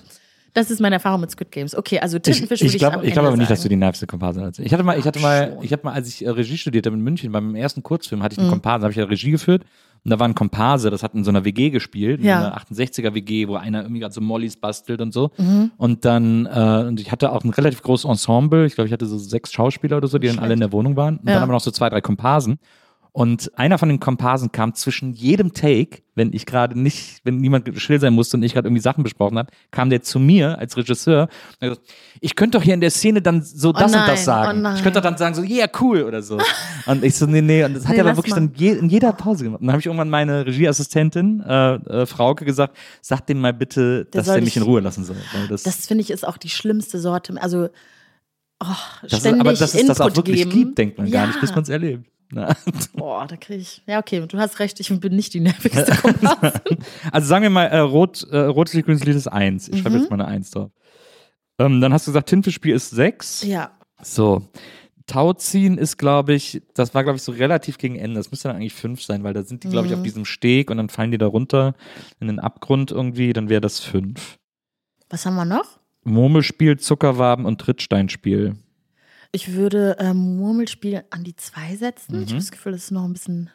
Das 0.56 0.70
ist 0.70 0.80
meine 0.80 0.96
Erfahrung 0.98 1.22
mit 1.22 1.32
Squid 1.32 1.52
Games. 1.52 1.76
Okay, 1.76 2.00
also 2.00 2.18
Ich, 2.18 2.22
Tintenfisch 2.24 2.60
würde 2.62 2.68
ich 2.68 2.76
ich, 2.76 2.80
glaube 2.80 2.98
am 2.98 3.04
ich 3.04 3.12
glaub 3.14 3.24
Ende 3.24 3.30
aber 3.30 3.38
nicht, 3.38 3.50
dass 3.50 3.64
du 3.64 3.70
die 3.70 3.76
nervste 3.76 4.06
Komparsin 4.06 4.44
hast. 4.44 4.60
Ich 4.60 4.72
hatte 4.72 4.84
mal, 4.84 5.00
ich 5.00 5.06
hatte 5.06 5.20
mal, 5.20 5.58
ich 5.64 5.72
habe 5.72 5.82
mal, 5.84 5.94
als 5.94 6.08
ich 6.10 6.24
äh, 6.24 6.30
Regie 6.30 6.60
studiert 6.60 6.86
habe 6.86 6.96
in 6.96 7.02
München, 7.02 7.32
bei 7.32 7.42
meinem 7.42 7.56
ersten 7.56 7.82
Kurzfilm 7.82 8.22
hatte 8.22 8.34
ich 8.34 8.38
Mhm. 8.38 8.44
einen 8.44 8.52
Komparsen, 8.52 8.84
habe 8.84 8.92
ich 8.92 8.98
ja 8.98 9.06
Regie 9.06 9.32
geführt. 9.32 9.64
Und 10.06 10.12
da 10.12 10.20
war 10.20 10.28
ein 10.28 10.36
Komparse, 10.36 10.92
das 10.92 11.02
hat 11.02 11.16
in 11.16 11.24
so 11.24 11.32
einer 11.32 11.44
WG 11.44 11.72
gespielt, 11.72 12.20
in 12.20 12.28
Ja. 12.28 12.38
einer 12.40 12.56
68er 12.58 13.16
WG, 13.16 13.48
wo 13.48 13.56
einer 13.56 13.82
irgendwie 13.82 14.02
gerade 14.02 14.14
so 14.14 14.22
Mollys 14.22 14.56
bastelt 14.58 15.02
und 15.02 15.12
so. 15.12 15.32
Mhm. 15.38 15.72
Und 15.78 16.06
dann, 16.06 16.46
äh, 16.46 16.86
und 16.88 17.00
ich 17.00 17.12
hatte 17.12 17.32
auch 17.32 17.44
ein 17.44 17.50
relativ 17.50 17.82
großes 17.82 18.06
Ensemble. 18.08 18.68
Ich 18.68 18.76
glaube, 18.76 18.88
ich 18.90 18.94
hatte 18.94 19.08
so 19.08 19.18
sechs 19.18 19.52
Schauspieler 19.54 19.98
oder 19.98 20.08
so, 20.08 20.20
die 20.20 20.28
dann 20.28 20.38
alle 20.38 20.54
in 20.54 20.60
der 20.60 20.72
Wohnung 20.72 20.96
waren. 20.96 21.18
Und 21.18 21.28
Ja. 21.28 21.34
dann 21.34 21.42
haben 21.42 21.50
wir 21.50 21.54
noch 21.54 21.62
so 21.62 21.72
zwei, 21.72 21.90
drei 21.90 22.02
Komparsen. 22.02 22.60
Und 23.16 23.52
einer 23.60 23.78
von 23.78 23.90
den 23.90 24.00
Komparsen 24.00 24.52
kam 24.52 24.74
zwischen 24.74 25.14
jedem 25.14 25.54
Take, 25.54 26.02
wenn 26.16 26.34
ich 26.34 26.48
gerade 26.48 26.80
nicht, 26.80 27.22
wenn 27.24 27.38
niemand 27.38 27.70
still 27.80 28.00
sein 28.00 28.12
musste 28.12 28.38
und 28.38 28.44
ich 28.44 28.56
gerade 28.56 28.68
irgendwie 28.68 28.82
Sachen 28.82 29.04
besprochen 29.04 29.38
habe, 29.38 29.52
kam 29.70 29.92
der 29.92 30.02
zu 30.02 30.18
mir 30.20 30.58
als 30.58 30.76
Regisseur 30.78 31.30
und 31.62 31.70
gesagt, 31.70 31.82
ich 32.22 32.36
könnte 32.36 32.58
doch 32.58 32.64
hier 32.64 32.74
in 32.74 32.82
der 32.82 32.90
Szene 32.90 33.22
dann 33.22 33.44
so 33.44 33.72
das 33.72 33.84
und 33.86 34.00
nein, 34.00 34.08
das 34.10 34.26
sagen. 34.26 34.66
oh 34.66 34.70
ich 34.76 34.82
könnte 34.82 35.00
doch 35.00 35.04
dann 35.08 35.16
sagen 35.18 35.36
so, 35.36 35.44
yeah, 35.44 35.68
cool 35.80 36.02
oder 36.02 36.24
so. 36.24 36.40
Und 36.88 37.04
ich 37.04 37.16
so, 37.16 37.28
nee, 37.28 37.42
nee. 37.42 37.64
Und 37.64 37.76
das 37.76 37.84
hat 37.84 37.92
Nee, 37.92 37.98
er 37.98 38.02
aber 38.02 38.10
lass 38.10 38.18
wirklich 38.18 38.34
mal. 38.34 38.48
dann 38.48 38.52
je, 38.56 38.72
in 38.72 38.90
jeder 38.90 39.14
Pause 39.14 39.44
gemacht. 39.44 39.62
Und 39.62 39.68
dann 39.68 39.74
habe 39.74 39.80
ich 39.80 39.86
irgendwann 39.86 40.10
meine 40.10 40.48
Regieassistentin, 40.48 41.42
äh, 41.48 41.74
äh, 41.76 42.06
Frauke, 42.08 42.46
gesagt, 42.46 42.76
sag 43.02 43.28
dem 43.28 43.40
mal 43.42 43.54
bitte, 43.54 44.06
dass 44.06 44.26
soll 44.26 44.36
der 44.38 44.44
mich 44.44 44.58
in 44.58 44.64
Ruhe 44.64 44.80
lassen 44.82 45.04
soll. 45.04 45.18
Das, 45.50 45.62
Das 45.62 45.86
finde 45.86 46.02
ich 46.02 46.10
ist 46.10 46.28
auch 46.28 46.38
die 46.38 46.50
schlimmste 46.50 46.98
Sorte. 47.00 47.40
Also, 47.40 47.70
oh, 48.60 48.66
das 49.04 49.14
ist, 49.14 49.20
ständig 49.20 49.40
aber 49.42 49.54
dass 49.54 49.76
es 49.76 49.86
das 49.86 50.02
auch 50.02 50.16
wirklich 50.16 50.38
geben. 50.46 50.50
gibt, 50.50 50.78
denkt 50.80 50.98
man 50.98 51.12
gar 51.12 51.22
Ja. 51.26 51.28
nicht, 51.28 51.40
bis 51.42 51.52
man 51.54 51.62
es 51.62 51.70
erlebt. 51.70 52.10
Na. 52.34 52.56
Boah, 52.94 53.28
da 53.28 53.38
kriege 53.38 53.62
ich. 53.62 53.82
Ja, 53.88 54.00
okay, 54.00 54.26
du 54.28 54.38
hast 54.38 54.60
recht, 54.60 54.80
ich 54.80 55.00
bin 55.00 55.16
nicht 55.16 55.34
die 55.34 55.40
nervigste 55.40 55.96
Komparsin. 56.02 56.78
Also 57.12 57.28
sagen 57.28 57.44
wir 57.44 57.50
mal, 57.50 57.66
äh, 57.66 57.78
rot, 57.80 58.24
äh, 58.32 58.38
rotes 58.40 58.74
Licht, 58.74 58.86
grünes 58.86 59.04
Licht 59.04 59.18
ist 59.18 59.28
eins. 59.28 59.68
Ich 59.70 59.76
Mhm. 59.76 59.82
schreibe 59.82 59.98
jetzt 59.98 60.10
mal 60.10 60.20
eine 60.22 60.28
Eins 60.30 60.52
drauf. 60.52 60.72
Ähm, 61.60 61.80
dann 61.82 61.94
hast 61.94 62.08
du 62.08 62.12
gesagt, 62.12 62.30
Tintenfischspiel 62.30 62.74
ist 62.76 62.90
sechs. 62.90 63.44
ja. 63.44 63.72
So. 64.02 64.42
Tauziehen 65.06 65.78
ist, 65.78 65.98
glaube 65.98 66.34
ich, 66.34 66.62
das 66.74 66.94
war, 66.96 67.04
glaube 67.04 67.18
ich, 67.18 67.24
so 67.24 67.34
relativ 67.34 67.78
gegen 67.78 67.98
Ende. 67.98 68.16
Das 68.20 68.32
müsste 68.32 68.48
dann 68.48 68.56
eigentlich 68.58 68.74
fünf 68.74 69.02
sein, 69.04 69.24
weil 69.26 69.34
da 69.34 69.44
sind 69.44 69.64
die, 69.66 69.68
glaube 69.70 69.88
ich, 69.88 69.94
auf 69.94 70.02
diesem 70.02 70.24
Steg 70.24 70.72
und 70.72 70.78
dann 70.78 70.88
fallen 70.88 71.12
die 71.12 71.18
da 71.18 71.28
runter 71.28 71.76
in 72.22 72.28
den 72.28 72.40
Abgrund 72.40 72.90
irgendwie, 72.92 73.34
dann 73.34 73.50
wäre 73.50 73.60
das 73.60 73.80
fünf. 73.80 74.38
Was 75.10 75.26
haben 75.26 75.36
wir 75.36 75.44
noch? 75.46 75.66
Murmelspiel, 76.06 76.80
Zuckerwaben 76.80 77.46
und 77.46 77.60
Trittsteinspiel. 77.60 78.56
Ich 79.36 79.54
würde 79.54 79.98
ähm, 80.00 80.38
Murmelspiel 80.38 81.04
an 81.10 81.24
die 81.24 81.36
zwei 81.36 81.76
setzen. 81.76 82.18
Mhm. 82.18 82.22
Ich 82.22 82.30
habe 82.30 82.40
das 82.40 82.52
Gefühl, 82.52 82.72
das 82.74 82.84
ist 82.84 82.92
noch 82.92 83.04
ein 83.04 83.14
bisschen. 83.14 83.50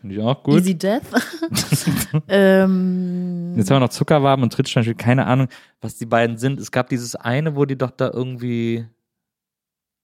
Easy 0.59 0.77
Death. 0.77 1.05
ähm, 2.29 3.55
Jetzt 3.57 3.71
haben 3.71 3.77
wir 3.77 3.81
noch 3.81 3.89
Zuckerwaben 3.91 4.43
und 4.43 4.53
Trittsteinspiel. 4.53 4.97
Keine 4.97 5.27
Ahnung, 5.27 5.47
was 5.81 5.97
die 5.97 6.07
beiden 6.07 6.37
sind. 6.37 6.59
Es 6.59 6.73
gab 6.73 6.89
dieses 6.89 7.15
eine, 7.15 7.55
wo 7.55 7.65
die 7.65 7.79
doch 7.79 7.93
da 7.93 8.11
irgendwie. 8.13 8.89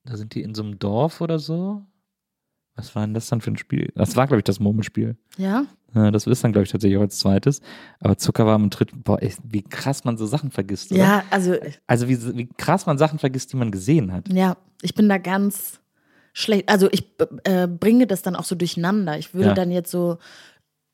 Da 0.05 0.17
sind 0.17 0.37
die 0.37 0.43
in 0.43 0.55
so 0.55 0.63
einem 0.63 0.79
Dorf 0.79 1.21
oder 1.21 1.41
so. 1.41 1.85
Was 2.77 2.95
war 2.95 3.05
denn 3.05 3.15
das 3.15 3.29
dann 3.29 3.41
für 3.41 3.51
ein 3.51 3.57
Spiel? 3.57 3.91
Das 3.97 4.15
war, 4.15 4.29
glaube 4.29 4.39
ich, 4.39 4.45
das 4.45 4.61
Murmelspiel. 4.61 5.17
Ja, 5.39 5.67
Das 5.95 6.27
ist 6.27 6.43
dann, 6.45 6.53
glaube 6.53 6.65
ich, 6.65 6.71
tatsächlich 6.73 6.99
auch 6.99 7.03
als 7.03 7.19
zweites. 7.19 7.61
Aber 8.01 8.19
Zuckerwaben 8.19 8.65
und 8.65 8.75
Tritt, 8.75 8.91
boah, 9.05 9.23
echt, 9.23 9.39
wie 9.49 9.63
krass 9.63 10.05
man 10.05 10.17
so 10.17 10.27
Sachen 10.27 10.51
vergisst, 10.51 10.91
oder? 10.93 11.01
ja, 11.01 11.23
also 11.31 11.55
Also 11.87 12.09
wie, 12.09 12.37
wie 12.37 12.49
krass 12.57 12.87
man 12.87 12.99
Sachen 12.99 13.19
vergisst, 13.19 13.53
die 13.53 13.57
man 13.57 13.71
gesehen 13.71 14.13
hat. 14.13 14.33
ja, 14.33 14.57
ich 14.83 14.95
bin 14.95 15.09
da 15.09 15.19
ganz 15.19 15.81
schlecht. 16.33 16.69
Also 16.69 16.89
ich 16.91 17.05
äh, 17.45 17.67
bringe 17.69 18.07
das 18.07 18.23
dann 18.23 18.35
auch 18.37 18.45
so 18.45 18.55
durcheinander. 18.55 19.17
Ich 19.19 19.35
würde 19.35 19.49
Ja. 19.51 19.55
dann 19.55 19.71
jetzt 19.71 19.91
so 19.91 20.19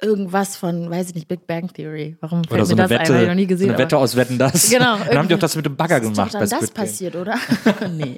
irgendwas 0.03 0.57
von, 0.57 0.88
weiß 0.90 1.09
ich 1.11 1.14
nicht, 1.14 1.28
Big 1.28 1.46
Bang 1.46 1.72
Theory. 1.72 2.16
Warum 2.20 2.44
fällt 2.44 2.53
Oder 2.53 2.66
so 2.66 2.74
mir 2.74 2.82
das 2.82 2.90
Wette, 2.90 3.03
ein? 3.03 3.14
Hab 3.16 3.22
ich 3.22 3.28
noch 3.28 3.34
nie 3.34 3.46
gesehen. 3.46 3.66
so 3.68 3.72
eine 3.74 3.82
Wette 3.82 3.98
aus 3.98 4.16
Wetten, 4.16 4.38
das. 4.38 4.70
Genau, 4.70 4.96
Dann 5.09 5.18
haben 5.18 5.28
die 5.28 5.34
auch 5.34 5.38
das 5.38 5.57
mit 5.57 5.66
dem 5.66 5.76
Bagger 5.76 5.96
ist 5.98 6.03
gemacht 6.03 6.34
doch 6.34 6.40
bei 6.40 6.46
dann 6.46 6.48
das 6.61 6.68
Squid 6.68 6.74
Game. 6.74 6.84
passiert, 6.84 7.16
oder? 7.16 7.36
nee. 7.90 8.16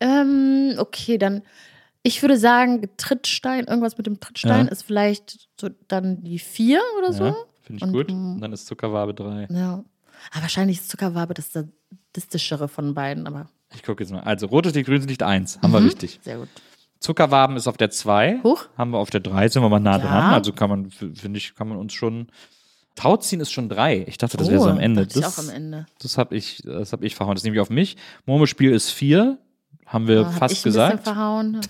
ähm, 0.00 0.74
okay, 0.78 1.18
dann, 1.18 1.42
ich 2.02 2.22
würde 2.22 2.36
sagen, 2.36 2.88
Trittstein, 2.96 3.64
irgendwas 3.66 3.96
mit 3.96 4.06
dem 4.06 4.18
Trittstein 4.20 4.66
Ja. 4.66 4.72
ist 4.72 4.82
vielleicht 4.82 5.48
so 5.60 5.68
dann 5.88 6.22
die 6.24 6.38
vier 6.38 6.80
oder 6.98 7.12
so. 7.12 7.24
Ja, 7.26 7.36
finde 7.62 7.76
ich 7.78 7.82
Und, 7.82 7.92
gut. 7.92 8.10
Und 8.10 8.40
dann 8.40 8.52
ist 8.52 8.66
Zuckerwabe 8.66 9.14
drei. 9.14 9.46
Ja. 9.50 9.84
Aber 10.32 10.42
wahrscheinlich 10.42 10.78
ist 10.78 10.88
Zuckerwabe 10.88 11.34
das 11.34 11.50
sadistischere 11.52 12.68
von 12.68 12.94
beiden, 12.94 13.26
aber 13.26 13.48
Ich 13.74 13.82
gucke 13.82 14.02
jetzt 14.04 14.12
mal. 14.12 14.20
Also, 14.20 14.46
rotes 14.46 14.74
Licht, 14.74 14.86
grünes 14.86 15.06
Licht 15.06 15.22
eins. 15.22 15.58
Haben 15.62 15.72
wir 15.72 15.80
Mhm. 15.80 15.86
richtig. 15.86 16.20
sehr 16.22 16.36
gut. 16.38 16.48
Zuckerwaben 17.00 17.56
ist 17.56 17.66
auf 17.66 17.76
der 17.76 17.90
zwei. 17.90 18.38
Hoch? 18.44 18.66
Haben 18.76 18.90
wir 18.92 18.98
auf 18.98 19.10
der 19.10 19.20
drei. 19.20 19.48
Sind 19.48 19.62
wir 19.62 19.68
mal 19.68 19.80
nah 19.80 19.98
Ja. 19.98 19.98
dran. 19.98 20.34
Also 20.34 20.52
kann 20.52 20.68
man, 20.70 20.90
finde 20.90 21.38
ich, 21.38 21.54
kann 21.54 21.68
man 21.68 21.78
uns 21.78 21.92
schon. 21.94 22.28
Tauziehen 22.94 23.40
ist 23.40 23.50
schon 23.50 23.70
drei. 23.70 24.04
Ich 24.06 24.18
dachte, 24.18 24.36
das 24.36 24.50
wäre 24.50 24.60
so 24.60 24.68
am 24.68 24.78
Ende. 24.78 25.02
Oh, 25.10 25.20
Das, 25.20 25.38
auch 25.38 25.42
am 25.42 25.48
Ende. 25.48 25.86
das 26.00 26.18
habe 26.18 26.36
ich, 26.36 26.58
das 26.64 26.92
hab 26.92 27.02
ich 27.02 27.14
verhauen. 27.14 27.34
Das 27.34 27.42
nehme 27.42 27.56
ich 27.56 27.60
auf 27.60 27.70
mich. 27.70 27.96
Murmelspiel 28.26 28.70
ist 28.70 28.90
vier. 28.90 29.38
Haben 29.92 30.08
wir 30.08 30.22
Ah, 30.22 30.24
hab 30.26 30.34
fast 30.38 30.52
ich 30.54 30.60
ein 30.60 30.72
bisschen 30.72 30.82
gesagt. 30.90 31.04
verhauen. 31.04 31.60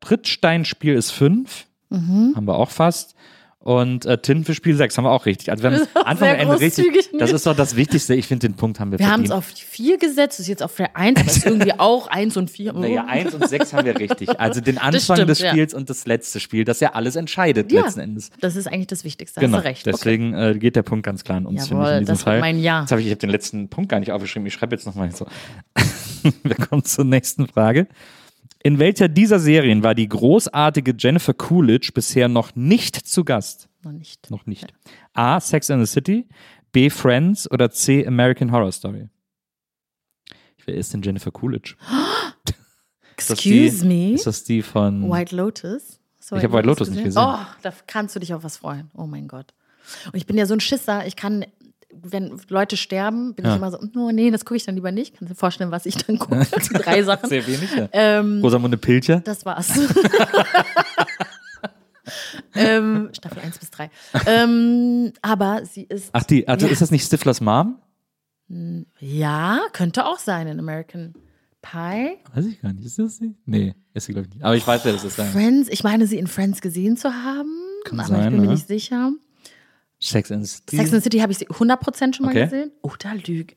Trittsteinspiel 0.00 0.94
ist 0.96 1.10
fünf. 1.10 1.66
Mhm. 1.90 2.32
Haben 2.36 2.46
wir 2.46 2.54
auch 2.54 2.70
fast. 2.70 3.14
Und 3.58 4.06
äh, 4.06 4.18
Tintenfischspiel 4.18 4.74
sechs 4.74 4.98
haben 4.98 5.04
wir 5.04 5.12
auch 5.12 5.24
richtig. 5.24 5.48
Also 5.52 5.62
wir 5.62 5.70
haben 5.70 5.86
Anfang 5.94 6.16
sehr 6.18 6.34
und 6.34 6.40
Ende 6.40 6.60
richtig. 6.60 7.10
Das 7.16 7.30
ist 7.30 7.46
doch 7.46 7.54
das 7.54 7.76
Wichtigste. 7.76 8.12
Ich 8.16 8.26
finde, 8.26 8.48
den 8.48 8.56
Punkt 8.56 8.80
haben 8.80 8.90
wir 8.90 8.98
Wir 8.98 9.08
haben 9.08 9.22
es 9.22 9.30
auf 9.30 9.44
vier 9.54 9.98
gesetzt, 9.98 10.40
ist 10.40 10.48
jetzt 10.48 10.64
auf 10.64 10.74
der 10.74 10.96
eins, 10.96 11.20
aber 11.20 11.30
ist 11.30 11.46
irgendwie 11.46 11.72
auch 11.78 12.08
eins 12.08 12.36
und 12.36 12.50
vier. 12.50 12.72
Naja, 12.72 13.04
eins 13.06 13.32
und 13.34 13.46
sechs 13.48 13.72
haben 13.72 13.84
wir 13.86 13.96
richtig. 14.00 14.40
Also 14.40 14.60
den 14.60 14.78
Anfang 14.78 15.14
stimmt, 15.16 15.30
des 15.30 15.38
ja. 15.38 15.50
Spiels 15.50 15.74
und 15.74 15.88
das 15.90 16.06
letzte 16.06 16.40
Spiel, 16.40 16.64
das 16.64 16.80
ja 16.80 16.94
alles 16.94 17.14
entscheidet 17.14 17.70
Ja. 17.70 17.82
letzten 17.82 18.00
Endes. 18.00 18.30
Das 18.40 18.56
ist 18.56 18.66
eigentlich 18.66 18.88
das 18.88 19.04
Wichtigste. 19.04 19.38
Genau. 19.38 19.58
Hast 19.58 19.64
du 19.64 19.68
recht. 19.68 19.86
Okay. 19.86 19.92
Deswegen 19.96 20.34
äh, 20.34 20.56
geht 20.58 20.74
der 20.74 20.82
Punkt 20.82 21.06
ganz 21.06 21.22
klar 21.22 21.38
an 21.38 21.46
uns, 21.46 21.68
finde 21.68 21.84
ich, 21.84 21.86
Jawohl, 21.88 21.98
in 21.98 22.00
diesem 22.00 22.14
das 22.14 22.22
Fall. 22.24 22.40
mein 22.40 22.58
Ja. 22.58 22.80
Jetzt 22.80 22.90
habe 22.90 23.00
ich, 23.00 23.06
ich 23.06 23.12
habe 23.12 23.20
den 23.20 23.30
letzten 23.30 23.68
Punkt 23.68 23.90
gar 23.90 24.00
nicht 24.00 24.10
aufgeschrieben. 24.10 24.44
Ich 24.48 24.54
schreibe 24.54 24.74
jetzt 24.74 24.86
nochmal 24.86 25.12
so. 25.12 25.24
wir 26.42 26.56
kommen 26.56 26.84
zur 26.84 27.04
nächsten 27.04 27.46
Frage. 27.46 27.86
In 28.62 28.78
welcher 28.78 29.08
dieser 29.08 29.40
Serien 29.40 29.82
war 29.82 29.94
die 29.94 30.08
großartige 30.08 30.94
Jennifer 30.96 31.34
Coolidge 31.34 31.90
bisher 31.92 32.28
noch 32.28 32.54
nicht 32.54 32.96
zu 32.96 33.24
Gast? 33.24 33.68
Noch 33.82 33.92
nicht. 33.92 34.30
Noch 34.30 34.46
nicht. 34.46 34.72
A. 35.14 35.40
Sex 35.40 35.70
and 35.70 35.84
the 35.84 35.92
City, 35.92 36.28
B. 36.70 36.88
Friends 36.88 37.50
oder 37.50 37.70
C. 37.70 38.06
American 38.06 38.52
Horror 38.52 38.70
Story? 38.70 39.08
Wer 40.64 40.74
ist 40.76 40.92
denn 40.94 41.02
Jennifer 41.02 41.32
Coolidge? 41.32 41.74
Excuse 43.16 43.82
die, 43.82 43.86
me. 43.86 44.14
Ist 44.14 44.26
das 44.26 44.44
die 44.44 44.62
von. 44.62 45.10
White 45.10 45.34
Lotus? 45.34 45.98
Du 46.28 46.36
Ich 46.36 46.44
hab 46.44 46.52
White 46.52 46.66
Lotus 46.66 46.88
nicht 46.88 47.02
gesehen. 47.02 47.22
Oh, 47.22 47.38
da 47.62 47.72
kannst 47.86 48.14
du 48.14 48.20
dich 48.20 48.32
auf 48.32 48.44
was 48.44 48.58
freuen. 48.58 48.90
Oh 48.94 49.06
mein 49.06 49.28
Gott. 49.28 49.52
Und 50.06 50.16
ich 50.16 50.26
bin 50.26 50.38
ja 50.38 50.46
so 50.46 50.54
ein 50.54 50.60
Schisser. 50.60 51.06
Ich 51.06 51.16
kann, 51.16 51.44
wenn 51.92 52.38
Leute 52.48 52.76
sterben, 52.76 53.34
bin 53.34 53.44
Ja. 53.44 53.52
ich 53.52 53.56
immer 53.58 53.70
so, 53.70 53.78
oh 53.96 54.10
nee, 54.10 54.30
das 54.30 54.44
gucke 54.44 54.56
ich 54.56 54.64
dann 54.64 54.74
lieber 54.74 54.90
nicht. 54.92 55.14
Kannst 55.14 55.30
du 55.30 55.34
dir 55.34 55.38
vorstellen, 55.38 55.70
was 55.70 55.86
ich 55.86 55.96
dann 55.96 56.18
gucke? 56.18 56.46
Drei 56.72 57.02
Sachen. 57.02 57.28
Sehr 57.28 57.46
wenig, 57.46 57.74
ja. 57.76 57.88
Ähm, 57.92 58.40
Rosamunde 58.42 58.76
Pilcher? 58.78 59.20
das 59.20 59.44
war's. 59.44 59.70
ähm, 62.54 63.10
Staffel 63.12 63.40
1 63.42 63.58
bis 63.58 63.70
3. 63.70 63.90
Ähm, 64.26 65.12
aber 65.22 65.64
sie 65.64 65.82
ist. 65.84 66.10
Ach, 66.12 66.24
die, 66.24 66.46
also 66.48 66.66
Ja. 66.66 66.72
ist 66.72 66.82
das 66.82 66.90
nicht 66.90 67.04
Stiflers 67.06 67.40
Mom? 67.40 67.78
Ja, 68.98 69.60
könnte 69.72 70.04
auch 70.04 70.18
sein 70.18 70.46
in 70.46 70.58
American 70.58 71.14
Pie. 71.62 72.18
Weiß 72.34 72.44
ich 72.46 72.60
gar 72.60 72.72
nicht. 72.72 72.84
Ist 72.84 72.98
das 72.98 73.16
sie? 73.16 73.34
Nee, 73.46 73.74
ist 73.94 74.06
sie, 74.06 74.12
glaube 74.12 74.28
ich 74.28 74.34
nicht. 74.34 74.44
Aber 74.44 74.56
ich 74.56 74.66
weiß, 74.66 74.84
wer 74.84 74.92
das 74.92 75.04
ist. 75.04 75.14
Friends, 75.18 75.68
ich 75.70 75.82
meine, 75.84 76.06
sie 76.06 76.18
in 76.18 76.26
Friends 76.26 76.60
gesehen 76.60 76.96
zu 76.98 77.10
haben, 77.14 77.50
Kann 77.84 77.98
aber 78.00 78.08
sein, 78.08 78.20
ich 78.24 78.28
bin 78.30 78.40
mir 78.40 78.46
ne? 78.48 78.52
nicht 78.52 78.66
sicher. 78.66 79.12
Sex 80.04 80.30
and 80.32 80.44
the 80.44 80.48
City. 80.56 80.76
Sex 80.76 80.92
and 80.92 81.02
City 81.02 81.18
habe 81.20 81.32
ich 81.32 81.38
sie 81.38 81.48
100% 81.48 82.14
schon 82.16 82.26
mal 82.26 82.32
Okay. 82.32 82.44
gesehen. 82.44 82.72
Oh, 82.82 82.92
da 82.98 83.12
lüg. 83.12 83.54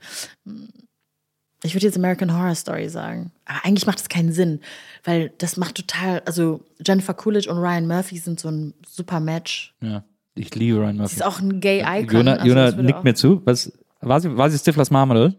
Ich 1.64 1.74
würde 1.74 1.86
jetzt 1.88 1.98
American 1.98 2.32
Horror 2.38 2.54
Story 2.54 2.88
sagen. 2.90 3.32
Aber 3.46 3.66
eigentlich 3.66 3.88
macht 3.88 4.00
das 4.00 4.10
keinen 4.10 4.32
Sinn, 4.32 4.60
weil 5.04 5.32
das 5.40 5.58
macht 5.58 5.76
total, 5.76 6.20
also 6.26 6.64
Jennifer 6.86 7.14
Coolidge 7.16 7.50
und 7.50 7.58
Ryan 7.58 7.88
Murphy 7.88 8.18
sind 8.20 8.40
so 8.40 8.50
ein 8.50 8.74
super 8.88 9.20
Match. 9.20 9.74
Ja, 9.82 10.04
ich 10.36 10.54
liebe 10.54 10.78
Ryan 10.80 10.92
Sie 10.94 10.98
Murphy. 11.00 11.16
ist 11.16 11.24
auch 11.24 11.40
ein 11.40 11.60
Gay 11.60 11.82
Icon. 11.82 12.16
Jona, 12.18 12.34
also 12.34 12.46
Jona 12.48 12.72
nickt 12.72 13.00
auch- 13.00 13.04
mir 13.04 13.16
zu. 13.16 13.42
Was, 13.46 13.72
war, 14.02 14.22
sie, 14.22 14.38
war 14.38 14.50
sie 14.52 14.60
Stiflers 14.60 14.92
Mom, 14.92 15.10
oder? 15.12 15.34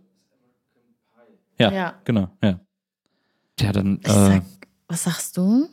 Ja, 1.58 1.72
Ja. 1.72 1.94
genau. 2.04 2.28
Ja, 2.42 2.58
ja 3.60 3.72
dann. 3.72 4.00
Äh, 4.02 4.10
sag, 4.10 4.42
was 4.88 5.04
sagst 5.04 5.36
du? 5.36 5.68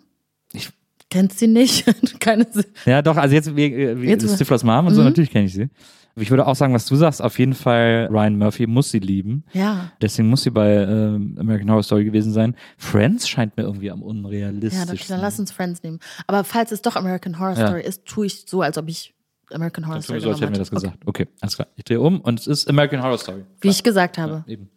Ich- 0.53 0.69
Kennst 1.13 1.39
sie 1.39 1.47
nicht? 1.47 1.85
Keine 2.19 2.45
Sinn. 2.51 2.65
ja, 2.85 3.01
doch, 3.01 3.15
also 3.17 3.33
jetzt, 3.35 3.55
wie, 3.55 4.01
wie 4.01 4.07
Jetzt- 4.07 4.27
Stiflers 4.35 4.63
Mom 4.63 4.87
und 4.87 4.93
so, 4.95 5.01
Mhm. 5.01 5.07
natürlich 5.07 5.29
kenne 5.31 5.45
ich 5.45 5.53
sie. 5.53 5.69
Ich 6.15 6.29
würde 6.29 6.45
auch 6.45 6.55
sagen, 6.55 6.73
was 6.75 6.85
du 6.85 6.95
sagst, 6.95 7.21
auf 7.23 7.39
jeden 7.39 7.53
Fall 7.55 8.07
Ryan 8.11 8.37
Murphy 8.37 8.67
muss 8.67 8.91
sie 8.91 8.99
lieben. 8.99 9.43
Ja. 9.53 9.91
Deswegen 10.01 10.27
muss 10.29 10.43
sie 10.43 10.51
bei 10.51 10.75
ähm, 10.75 11.35
American 11.39 11.69
Horror 11.71 11.81
Story 11.81 12.05
gewesen 12.05 12.31
sein. 12.31 12.55
Friends 12.77 13.27
scheint 13.27 13.57
mir 13.57 13.63
irgendwie 13.63 13.89
am 13.89 14.01
Ja, 14.01 14.05
unrealistischsten. 14.05 14.87
dann, 14.97 15.07
dann 15.07 15.21
lass 15.21 15.39
uns 15.39 15.51
Friends 15.51 15.81
nehmen. 15.81 15.99
Aber 16.27 16.43
falls 16.43 16.71
es 16.71 16.81
doch 16.83 16.95
American 16.95 17.39
Horror 17.39 17.57
Ja. 17.57 17.67
Story 17.67 17.81
ist, 17.83 18.05
tue 18.05 18.27
ich 18.27 18.43
so, 18.47 18.61
als 18.61 18.77
ob 18.77 18.89
ich 18.89 19.13
American 19.51 19.87
Horror 19.87 20.01
Story 20.03 20.19
so, 20.19 20.29
als 20.29 20.41
hätten 20.41 20.53
wir 20.53 20.59
das 20.59 20.69
gesagt. 20.71 20.97
Okay, 21.05 21.27
alles 21.41 21.55
klar. 21.55 21.67
Ich 21.77 21.83
drehe 21.83 21.99
um 21.99 22.21
und 22.21 22.39
es 22.39 22.45
ist 22.47 22.69
American 22.69 23.01
Horror 23.01 23.17
Story. 23.17 23.39
Okay. 23.41 23.47
Wie 23.61 23.69
ich 23.69 23.81
gesagt 23.83 24.17
habe. 24.19 24.43
Eben. 24.47 24.69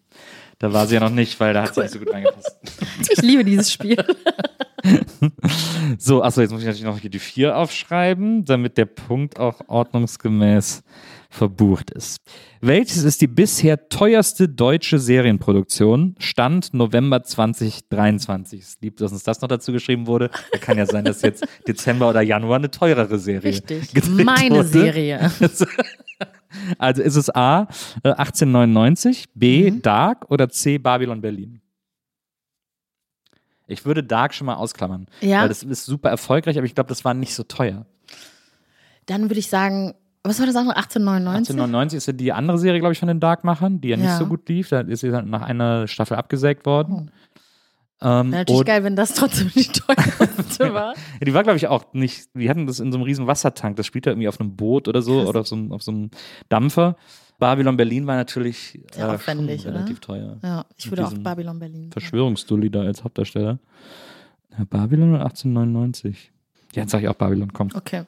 Da 0.59 0.72
war 0.72 0.87
sie 0.87 0.95
ja 0.95 1.01
noch 1.01 1.11
nicht, 1.11 1.39
weil 1.39 1.53
da 1.53 1.64
hat 1.64 1.74
sie 1.74 1.82
nicht 1.82 1.93
so 1.93 1.99
gut 1.99 2.12
reingepasst. 2.14 2.57
Ich 3.11 3.20
liebe 3.22 3.45
dieses 3.45 3.70
Spiel. 3.70 3.97
So, 5.99 6.22
achso, 6.22 6.41
jetzt 6.41 6.51
muss 6.51 6.61
ich 6.61 6.66
natürlich 6.66 6.84
noch 6.84 6.99
hier 6.99 7.11
die 7.11 7.18
4 7.18 7.57
aufschreiben, 7.57 8.45
damit 8.45 8.76
der 8.76 8.87
Punkt 8.87 9.39
auch 9.39 9.61
ordnungsgemäß 9.68 10.82
verbucht 11.30 11.91
ist. 11.91 12.18
Welches 12.61 13.03
ist 13.05 13.20
die 13.20 13.26
bisher 13.26 13.89
teuerste 13.89 14.49
deutsche 14.49 14.99
Serienproduktion? 14.99 16.14
Stand 16.18 16.74
November 16.74 17.22
2023. 17.22 18.61
Es 18.61 18.78
liebt, 18.80 19.01
dass 19.01 19.12
uns 19.12 19.22
das 19.22 19.41
noch 19.41 19.49
dazu 19.49 19.72
geschrieben 19.72 20.07
wurde. 20.07 20.30
Da 20.53 20.59
kann 20.59 20.76
ja 20.78 20.87
sein, 20.87 21.05
dass 21.05 21.22
jetzt 21.22 21.47
Dezember 21.68 22.09
oder 22.09 22.22
Januar 22.22 22.57
eine 22.57 22.70
teurere 22.70 23.18
Serie 23.18 23.51
Richtig. 23.51 23.93
gedreht 23.95 24.24
Meine 24.24 24.57
wurde. 24.57 24.68
Serie. 24.68 25.30
Also 26.78 27.03
ist 27.03 27.16
es 27.16 27.28
A, 27.34 27.68
äh, 28.03 28.09
1899, 28.12 29.26
B, 29.34 29.70
Mhm. 29.70 29.82
Dark 29.82 30.30
oder 30.30 30.49
C, 30.49 30.78
Babylon 30.78 31.20
Berlin? 31.20 31.61
Ich 33.67 33.85
würde 33.85 34.03
Dark 34.05 34.35
schon 34.35 34.47
mal 34.47 34.55
ausklammern. 34.55 35.07
Ja. 35.21 35.43
Weil 35.43 35.49
das 35.49 35.62
ist 35.62 35.85
super 35.87 36.09
erfolgreich, 36.11 36.57
aber 36.57 36.67
ich 36.67 36.75
glaube, 36.75 36.89
das 36.89 37.05
war 37.05 37.14
nicht 37.14 37.35
so 37.35 37.43
teuer. 37.43 37.87
Dann 39.07 39.25
würde 39.25 39.39
ich 39.39 39.49
sagen, 39.49 39.95
was 40.23 40.39
war 40.41 40.47
das 40.47 40.57
andere? 40.57 40.77
1899? 40.77 41.51
1899 41.55 41.97
ist 41.97 42.07
ja 42.07 42.12
die 42.12 42.33
andere 42.33 42.59
Serie, 42.59 42.81
glaube 42.81 42.93
ich, 42.93 42.99
von 42.99 43.09
den 43.09 43.21
Dark-Machern, 43.21 43.81
die 43.81 43.89
ja 43.89 43.97
nicht 43.97 44.07
Ja. 44.07 44.19
so 44.19 44.27
gut 44.27 44.49
lief. 44.49 44.69
Da 44.71 44.81
ist 44.81 45.01
sie 45.01 45.11
dann 45.11 45.31
nach 45.31 45.43
einer 45.43 45.87
Staffel 45.87 46.17
abgesägt 46.17 46.67
worden. 46.67 47.11
Ähm, 48.03 48.31
Wäre 48.31 48.43
natürlich 48.43 48.64
geil, 48.67 48.85
wenn 48.85 48.95
das 48.97 49.14
trotzdem 49.14 49.51
die 49.55 49.64
teuerste 49.69 50.75
war. 50.75 50.95
Ja, 50.95 51.25
die 51.25 51.33
war, 51.33 51.43
glaube 51.45 51.57
ich, 51.57 51.69
auch 51.69 51.93
nicht. 51.95 52.29
Die 52.35 52.51
hatten 52.51 52.67
das 52.67 52.81
in 52.81 52.93
so 52.93 52.99
einem 52.99 53.05
riesen 53.05 53.27
Wassertank. 53.27 53.77
Das 53.77 53.87
spielt 53.87 54.05
ja 54.07 54.12
irgendwie 54.12 54.29
auf 54.29 54.39
einem 54.41 54.55
Boot 54.57 54.87
oder 54.89 55.01
so 55.01 55.19
Krass. 55.21 55.29
oder 55.29 55.41
auf 55.41 55.47
so, 55.47 55.55
einem, 55.57 55.73
auf 55.73 55.83
so 55.83 55.93
einem 55.93 56.11
Dampfer. 56.49 56.97
Babylon 57.39 57.76
Berlin 57.76 58.07
war 58.07 58.16
natürlich 58.16 58.80
Sehr 58.93 59.09
äh, 59.09 59.14
aufwendig, 59.14 59.62
schon 59.62 59.70
oder? 59.70 59.80
relativ 59.80 60.01
teuer. 60.01 60.39
Ja, 60.43 60.64
ich 60.76 60.91
würde 60.91 61.07
auch 61.07 61.14
Babylon 61.14 61.59
Berlin. 61.59 61.91
Verschwörungsdulli 61.93 62.70
da 62.70 62.80
als 62.82 63.05
Hauptdarsteller. 63.05 63.59
Ja, 64.59 64.64
Babylon 64.64 65.11
oder 65.14 65.24
1899? 65.24 66.32
Ja, 66.74 66.82
jetzt 66.82 66.93
sag 66.93 67.03
ich 67.03 67.09
auch 67.09 67.14
Babylon, 67.14 67.53
komm. 67.53 67.68
Okay. 67.74 68.05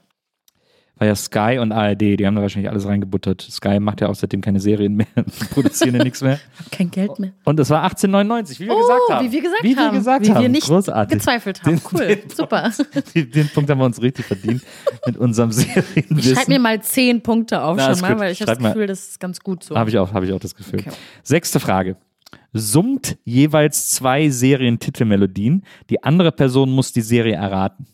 War 0.98 1.06
ja 1.06 1.14
Sky 1.14 1.58
und 1.60 1.70
ARD, 1.70 2.00
die 2.18 2.26
haben 2.26 2.34
da 2.34 2.42
wahrscheinlich 2.42 2.70
alles 2.70 2.84
reingebuttert. 2.86 3.40
Sky 3.40 3.78
macht 3.78 4.00
ja 4.00 4.08
auch 4.08 4.14
seitdem 4.16 4.40
keine 4.40 4.58
Serien 4.58 4.94
mehr, 4.96 5.06
produzieren 5.54 5.94
ja 5.94 6.02
nichts 6.02 6.22
mehr. 6.22 6.40
Kein 6.72 6.90
Geld 6.90 7.18
mehr. 7.20 7.32
Und 7.44 7.60
es 7.60 7.70
war 7.70 7.82
1899, 7.84 8.58
wie 8.58 8.66
wir 8.66 8.74
oh, 8.74 8.80
gesagt 8.80 9.00
haben. 9.10 9.26
wie 9.26 9.32
wir 9.32 9.42
gesagt 9.42 9.62
wie 9.62 9.76
haben. 9.76 9.92
Wir 9.92 9.98
gesagt 9.98 10.26
wie 10.26 10.30
haben. 10.34 10.42
wir 10.42 10.48
nicht 10.48 10.66
Großartig. 10.66 11.18
gezweifelt 11.18 11.62
haben. 11.62 11.76
Den- 11.76 11.82
Cool, 11.92 12.06
den- 12.08 12.30
super. 12.30 12.72
Den, 13.14 13.30
den 13.30 13.48
Punkt 13.50 13.70
haben 13.70 13.78
wir 13.78 13.84
uns 13.84 14.02
richtig 14.02 14.26
verdient 14.26 14.62
mit 15.06 15.16
unserem 15.16 15.52
Serienwissen. 15.52 16.18
Ich 16.18 16.30
schreibe 16.30 16.50
mir 16.50 16.58
mal 16.58 16.82
zehn 16.82 17.22
Punkte 17.22 17.62
auf 17.62 17.76
Na, 17.76 17.92
schon 17.92 18.00
mal, 18.00 18.12
gut. 18.12 18.20
weil 18.20 18.32
ich 18.32 18.40
habe 18.40 18.50
Schreib 18.50 18.58
das. 18.62 18.72
Gefühl, 18.72 18.86
das 18.88 19.08
ist 19.08 19.20
ganz 19.20 19.38
gut 19.40 19.62
so. 19.62 19.76
Habe 19.76 19.90
ich 19.90 19.98
auch, 19.98 20.12
habe 20.12 20.26
ich 20.26 20.32
auch 20.32 20.40
das 20.40 20.54
Gefühl. 20.54 20.80
Okay. 20.80 20.90
Sechste 21.22 21.60
Frage. 21.60 21.96
Summt 22.52 23.16
jeweils 23.24 23.88
zwei 23.90 24.28
Serientitelmelodien. 24.30 25.62
Die 25.90 26.02
andere 26.02 26.32
Person 26.32 26.70
muss 26.70 26.92
die 26.92 27.02
Serie 27.02 27.34
erraten. 27.34 27.86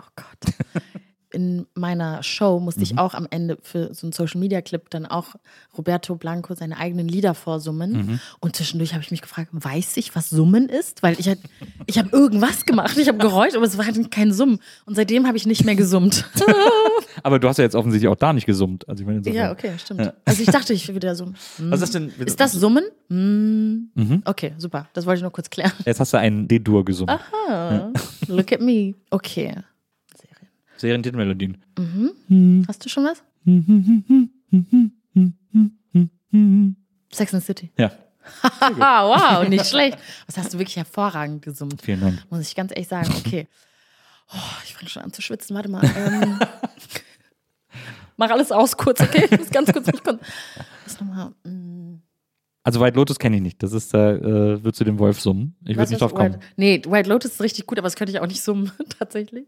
Oh 0.00 0.04
Gott. 0.14 0.54
In 1.30 1.66
meiner 1.74 2.22
Show 2.22 2.58
musste 2.58 2.80
Mhm. 2.80 2.84
ich 2.84 2.98
auch 2.98 3.12
am 3.12 3.26
Ende 3.30 3.58
für 3.60 3.92
so 3.92 4.06
einen 4.06 4.12
Social 4.12 4.40
Media 4.40 4.62
Clip 4.62 4.88
dann 4.88 5.04
auch 5.04 5.34
Roberto 5.76 6.14
Blanco 6.14 6.54
seine 6.54 6.78
eigenen 6.78 7.06
Lieder 7.06 7.34
vorsummen. 7.34 7.92
Mhm. 7.92 8.20
Und 8.40 8.56
zwischendurch 8.56 8.94
habe 8.94 9.02
ich 9.02 9.10
mich 9.10 9.20
gefragt, 9.20 9.50
weiß 9.52 9.98
ich, 9.98 10.16
was 10.16 10.30
Summen 10.30 10.68
ist? 10.70 11.02
Weil 11.02 11.20
ich, 11.20 11.28
halt- 11.28 11.40
ich 11.86 11.98
habe 11.98 12.08
irgendwas 12.12 12.64
gemacht, 12.64 12.96
ich 12.96 13.08
habe 13.08 13.18
geräuscht, 13.18 13.56
aber 13.56 13.66
es 13.66 13.76
war 13.76 13.84
halt 13.84 14.10
kein 14.10 14.32
Summen. 14.32 14.58
Und 14.86 14.94
seitdem 14.94 15.26
habe 15.26 15.36
ich 15.36 15.44
nicht 15.46 15.64
mehr 15.64 15.74
gesummt. 15.76 16.24
Aber 17.24 17.38
du 17.40 17.48
hast 17.48 17.56
ja 17.58 17.64
jetzt 17.64 17.74
offensichtlich 17.74 18.08
auch 18.08 18.16
da 18.16 18.32
nicht 18.32 18.46
gesummt. 18.46 18.88
Also 18.88 19.02
ich 19.02 19.06
meine, 19.06 19.20
ja, 19.30 19.50
okay, 19.50 19.72
stimmt. 19.76 20.12
Also 20.24 20.40
ich 20.42 20.48
dachte, 20.48 20.72
ich 20.72 20.86
will 20.86 20.94
wieder 20.94 21.14
so. 21.16 21.26
hm. 21.26 21.34
Was 21.70 21.82
ist 21.82 21.94
denn? 21.94 22.12
Ist 22.24 22.38
das 22.38 22.52
Summen? 22.52 22.84
Hm. 23.08 23.90
Mhm. 23.94 24.22
Okay, 24.24 24.52
super. 24.56 24.88
Das 24.92 25.04
wollte 25.04 25.18
ich 25.18 25.22
nur 25.22 25.32
kurz 25.32 25.50
klären. 25.50 25.72
Jetzt 25.84 25.98
hast 26.00 26.12
du 26.12 26.18
einen 26.18 26.46
D-Dur 26.46 26.84
gesungen. 26.84 27.18
Ah, 27.48 27.90
look 28.28 28.52
at 28.52 28.60
me. 28.60 28.94
Okay. 29.10 29.54
Serientitelmelodien. 30.78 31.58
Hast 32.68 32.84
du 32.84 32.88
schon 32.88 33.04
was? 33.04 33.22
Sex 37.12 37.34
and 37.34 37.42
the 37.42 37.46
City. 37.46 37.72
Ja, 37.76 37.92
wow, 38.60 39.48
nicht 39.48 39.66
schlecht. 39.66 39.98
Was 40.26 40.36
hast 40.36 40.52
du 40.52 40.58
wirklich 40.58 40.76
hervorragend 40.76 41.42
gesummt, 41.42 41.80
vielen 41.82 42.00
Dank. 42.00 42.22
muss 42.30 42.40
ich 42.46 42.54
ganz 42.54 42.72
ehrlich 42.72 42.88
sagen. 42.88 43.10
Okay. 43.18 43.48
Oh, 44.30 44.36
ich 44.64 44.74
fange 44.74 44.90
schon 44.90 45.02
an 45.02 45.12
zu 45.12 45.22
schwitzen. 45.22 45.56
Warte 45.56 45.70
mal. 45.70 45.82
Ähm, 45.96 46.38
mach 48.18 48.28
alles 48.30 48.52
aus 48.52 48.76
kurz, 48.76 49.00
okay? 49.00 49.26
Ich 49.30 49.38
muss 49.38 49.48
ganz 49.50 49.72
kurz 49.72 49.86
mich. 49.86 50.02
Was 50.84 51.00
nochmal? 51.00 51.30
mm, 51.44 52.02
Also 52.62 52.80
White 52.80 52.96
Lotus 52.96 53.18
kenne 53.18 53.36
ich 53.36 53.42
nicht. 53.42 53.62
Das 53.62 53.72
ist, 53.72 53.94
da 53.94 54.12
äh, 54.12 54.62
würdest 54.62 54.80
du 54.80 54.84
den 54.84 54.98
Wolf 54.98 55.18
summen. 55.22 55.56
Ich 55.64 55.78
würde 55.78 55.88
nicht 55.90 56.02
drauf 56.02 56.12
kommen. 56.12 56.34
White, 56.34 56.44
nee, 56.56 56.82
White 56.86 57.08
Lotus 57.08 57.32
ist 57.32 57.40
richtig 57.40 57.64
gut, 57.64 57.78
aber 57.78 57.86
das 57.86 57.96
könnte 57.96 58.12
ich 58.12 58.20
auch 58.20 58.26
nicht 58.26 58.42
summen, 58.42 58.70
tatsächlich. 58.98 59.46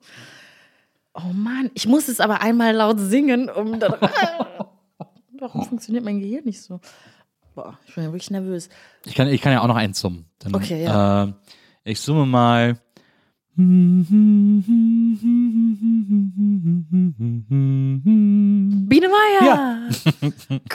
Oh 1.15 1.33
Mann, 1.35 1.71
ich 1.75 1.87
muss 1.89 2.09
es 2.09 2.21
aber 2.21 2.41
einmal 2.41 2.75
laut 2.75 2.99
singen, 3.01 3.51
um 3.51 3.81
dann. 3.81 3.95
Warum 5.39 5.65
funktioniert 5.65 6.05
mein 6.05 6.21
Gehirn 6.21 6.45
nicht 6.45 6.63
so? 6.63 6.81
Boah, 7.55 7.79
ich 7.87 7.95
bin 7.95 8.05
ja 8.05 8.13
wirklich 8.13 8.31
nervös. 8.31 8.69
Ich 9.07 9.15
kann, 9.15 9.27
ich 9.29 9.41
kann 9.41 9.53
ja 9.53 9.63
auch 9.63 9.67
noch 9.67 9.77
einen 9.77 9.95
summen. 9.95 10.27
Dann, 10.39 10.55
Okay, 10.55 10.85
ja. 10.85 11.25
Äh, 11.25 11.33
ich 11.85 12.01
summe 12.01 12.27
mal. 12.27 12.79
Biene 18.89 19.09
Meier! 19.09 19.89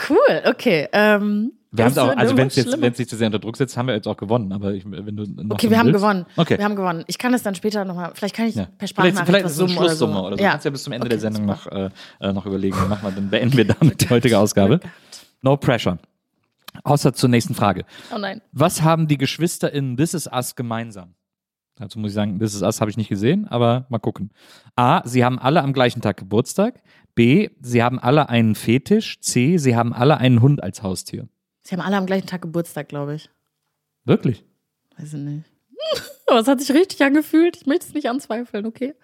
cool, 0.08 0.42
okay. 0.46 0.88
Ähm, 0.92 1.52
Wir 1.72 1.84
haben 1.84 1.98
auch, 1.98 2.16
also 2.16 2.36
wenn 2.36 2.46
es 2.46 2.56
jetzt, 2.56 2.68
schlimmer. 2.68 2.82
wenn 2.82 2.92
es 2.92 2.96
sich 2.96 3.08
zu 3.08 3.16
sehr 3.16 3.26
unter 3.26 3.38
Druck 3.38 3.56
setzt, 3.56 3.76
haben 3.76 3.86
wir 3.88 3.94
jetzt 3.94 4.06
auch 4.08 4.16
gewonnen. 4.16 4.52
Aber 4.52 4.72
ich, 4.72 4.84
wenn 4.90 5.16
du 5.16 5.24
Okay, 5.50 5.68
wir 5.68 5.78
haben 5.78 5.86
willst- 5.86 5.98
gewonnen. 6.00 6.26
Okay. 6.36 6.56
Wir 6.58 6.64
haben 6.64 6.76
gewonnen. 6.76 7.04
Ich 7.06 7.18
kann 7.18 7.34
es 7.34 7.42
dann 7.42 7.54
später 7.54 7.84
nochmal, 7.84 8.12
vielleicht 8.14 8.34
kann 8.34 8.46
ich 8.46 8.54
Ja. 8.54 8.64
per 8.64 8.72
Vielleicht, 8.78 8.90
Sprachnachricht 8.90 9.26
vielleicht 9.26 9.44
was 9.44 9.52
ist 9.52 9.58
es 9.58 9.62
eine 9.62 9.68
summen 9.68 9.78
oder 9.84 9.88
so. 9.88 9.96
Schlusssumme 10.06 10.20
oder 10.22 10.36
so. 10.38 10.42
Du 10.44 10.50
kannst 10.50 10.64
ja 10.64 10.70
bis 10.70 10.82
zum 10.84 10.92
Ende 10.92 11.08
der 11.08 11.18
Okay, 11.18 11.22
Sendung 11.32 11.56
super. 11.56 11.70
noch, 11.80 11.90
äh, 12.20 12.28
äh, 12.28 12.32
noch 12.32 12.46
überlegen. 12.46 12.76
Dann, 12.78 12.88
machen 12.88 13.02
wir, 13.04 13.10
dann 13.12 13.30
beenden 13.30 13.56
wir 13.56 13.64
damit 13.80 14.00
die 14.00 14.08
heutige 14.10 14.38
Ausgabe. 14.38 14.80
No 15.42 15.56
pressure. 15.56 15.98
Außer 16.84 17.12
zur 17.14 17.28
nächsten 17.30 17.54
Frage. 17.54 17.84
Oh 18.14 18.18
nein. 18.18 18.42
Was 18.52 18.82
haben 18.82 19.08
die 19.08 19.16
Geschwister 19.18 19.72
in 19.72 19.96
This 19.96 20.14
Is 20.14 20.26
Us 20.32 20.54
gemeinsam? 20.56 21.14
Dazu 21.76 21.98
muss 21.98 22.10
ich 22.10 22.14
sagen, 22.14 22.38
This 22.38 22.54
Is 22.54 22.62
Us 22.62 22.80
habe 22.80 22.90
ich 22.90 22.96
nicht 22.96 23.08
gesehen, 23.08 23.46
aber 23.48 23.86
mal 23.90 23.98
gucken. 23.98 24.30
A, 24.76 25.06
sie 25.06 25.24
haben 25.24 25.38
alle 25.38 25.62
am 25.62 25.72
gleichen 25.72 26.00
Tag 26.00 26.16
Geburtstag. 26.16 26.82
B, 27.14 27.48
sie 27.60 27.82
haben 27.82 27.98
alle 27.98 28.28
einen 28.28 28.54
Fetisch. 28.54 29.20
C, 29.20 29.56
sie 29.58 29.74
haben 29.76 29.92
alle 29.94 30.18
einen 30.18 30.40
Hund 30.42 30.62
als 30.62 30.82
Haustier. 30.82 31.28
Sie 31.66 31.74
haben 31.74 31.82
alle 31.82 31.96
am 31.96 32.06
gleichen 32.06 32.28
Tag 32.28 32.42
Geburtstag, 32.42 32.88
glaube 32.88 33.16
ich. 33.16 33.28
Wirklich? 34.04 34.44
Weiß 34.96 35.14
ich 35.14 35.20
nicht. 35.20 35.44
Aber 36.28 36.38
es 36.38 36.46
hat 36.46 36.60
sich 36.60 36.70
richtig 36.70 37.02
angefühlt. 37.02 37.56
Ich 37.56 37.66
möchte 37.66 37.86
es 37.88 37.94
nicht 37.94 38.08
anzweifeln, 38.08 38.66
okay? 38.66 38.94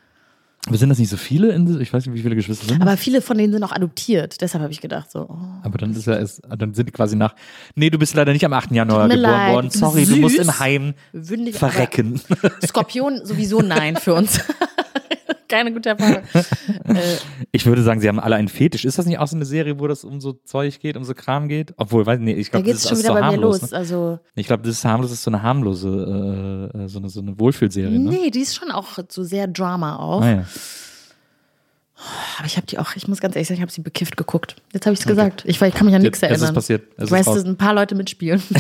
Aber 0.69 0.77
sind 0.77 0.91
das 0.91 0.99
nicht 1.01 1.09
so 1.09 1.17
viele? 1.17 1.51
In, 1.51 1.81
ich 1.81 1.93
weiß 1.93 2.07
nicht, 2.07 2.15
wie 2.15 2.23
viele 2.23 2.37
Geschwister 2.37 2.67
sind. 2.67 2.81
Aber 2.81 2.97
viele 2.97 3.21
von 3.21 3.37
denen 3.37 3.53
sind 3.53 3.65
auch 3.65 3.73
adoptiert. 3.73 4.41
Deshalb 4.41 4.63
habe 4.63 4.73
ich 4.73 4.81
gedacht, 4.81 5.11
so. 5.11 5.27
Oh. 5.29 5.39
Aber 5.65 5.77
dann 5.77 5.91
ist 5.91 6.07
ja 6.07 6.15
es, 6.15 6.41
dann 6.57 6.73
sind 6.73 6.87
die 6.87 6.93
quasi 6.93 7.17
nach. 7.17 7.35
Nee, 7.75 7.91
du 7.91 7.99
bist 7.99 8.15
leider 8.15 8.33
nicht 8.33 8.45
am 8.45 8.53
8. 8.53 8.71
Januar 8.71 9.09
geboren 9.09 9.21
leid, 9.21 9.55
worden. 9.55 9.71
du 9.73 9.79
Sorry, 9.79 10.03
du 10.03 10.13
süß. 10.13 10.19
musst 10.19 10.39
im 10.39 10.61
Heim 10.61 10.95
verrecken. 11.53 12.21
Skorpion 12.65 13.27
sowieso 13.27 13.61
nein 13.61 13.97
für 13.97 14.15
uns. 14.15 14.39
Keine 15.53 15.71
gute 15.71 15.91
Erfahrung. 15.91 16.23
äh, 16.35 17.17
Ich 17.51 17.67
würde 17.67 17.83
sagen, 17.83 18.01
sie 18.01 18.09
haben 18.09 18.19
alle 18.19 18.37
einen 18.37 18.49
Fetisch. 18.49 18.87
Ist 18.87 18.99
das 18.99 19.05
nicht 19.05 19.19
auch 19.19 19.27
so 19.27 19.37
eine 19.37 19.45
Serie, 19.45 19.79
wo 19.79 19.87
das 19.87 20.03
um 20.03 20.19
so 20.19 20.33
Zeug 20.33 20.81
geht, 20.81 20.97
um 20.97 21.05
so 21.05 21.13
Kram 21.13 21.47
geht? 21.47 21.75
Obwohl, 21.77 22.07
weiß 22.07 22.21
nicht, 22.21 22.39
ich 22.39 22.47
da 22.47 22.53
glaube, 22.53 22.65
geht 22.65 22.75
das 22.77 22.79
es 22.79 22.85
ist 22.85 22.89
schon 22.89 22.97
so 22.97 23.03
wieder 23.05 23.13
bei 23.13 23.21
mir 23.21 23.27
harmlos. 23.27 23.61
los. 23.61 23.71
Ne? 23.71 23.77
Also, 23.77 24.19
Ich 24.35 24.47
glaube, 24.47 24.63
das 24.63 24.77
ist 24.77 24.85
harmlos, 24.87 25.11
das 25.11 25.19
ist 25.19 25.25
so 25.25 25.31
eine 25.31 25.43
harmlose, 25.43 26.71
äh, 26.75 26.79
äh, 26.85 26.89
so 26.89 27.01
eine, 27.01 27.11
so 27.11 27.21
eine 27.21 27.39
Wohlfühlserie. 27.39 27.99
Ne? 27.99 28.11
nee, 28.11 28.31
die 28.31 28.41
ist 28.41 28.55
schon 28.55 28.71
auch 28.71 28.99
so 29.11 29.25
sehr 29.25 29.47
Drama 29.47 29.97
auch. 29.97 30.23
Ah, 30.23 30.31
ja. 30.31 30.45
Aber 32.39 32.47
ich 32.47 32.57
habe 32.57 32.67
die 32.67 32.79
auch, 32.79 32.97
ich 32.97 33.09
muss 33.09 33.21
ganz 33.21 33.35
ehrlich 33.37 33.49
sagen, 33.49 33.59
ich 33.59 33.63
habe 33.63 33.73
sie 33.73 33.83
bekifft 33.83 34.17
geguckt. 34.17 34.57
Jetzt 34.73 34.87
habe 34.87 34.95
ich 34.95 35.01
es 35.01 35.07
gesagt. 35.07 35.45
Ich, 35.47 35.61
ich 35.61 35.75
kann 35.75 35.87
mich 35.87 35.95
an 35.95 36.03
nichts 36.03 36.21
Jetzt- 36.21 36.31
es 36.31 36.37
ist 36.37 36.43
erinnern. 36.43 36.55
passiert. 36.55 36.83
Es 36.97 37.05
ich 37.05 37.11
weiß, 37.11 37.27
dass 37.27 37.45
ein 37.45 37.57
paar 37.57 37.75
Leute 37.75 37.95
mitspielen. 37.95 38.43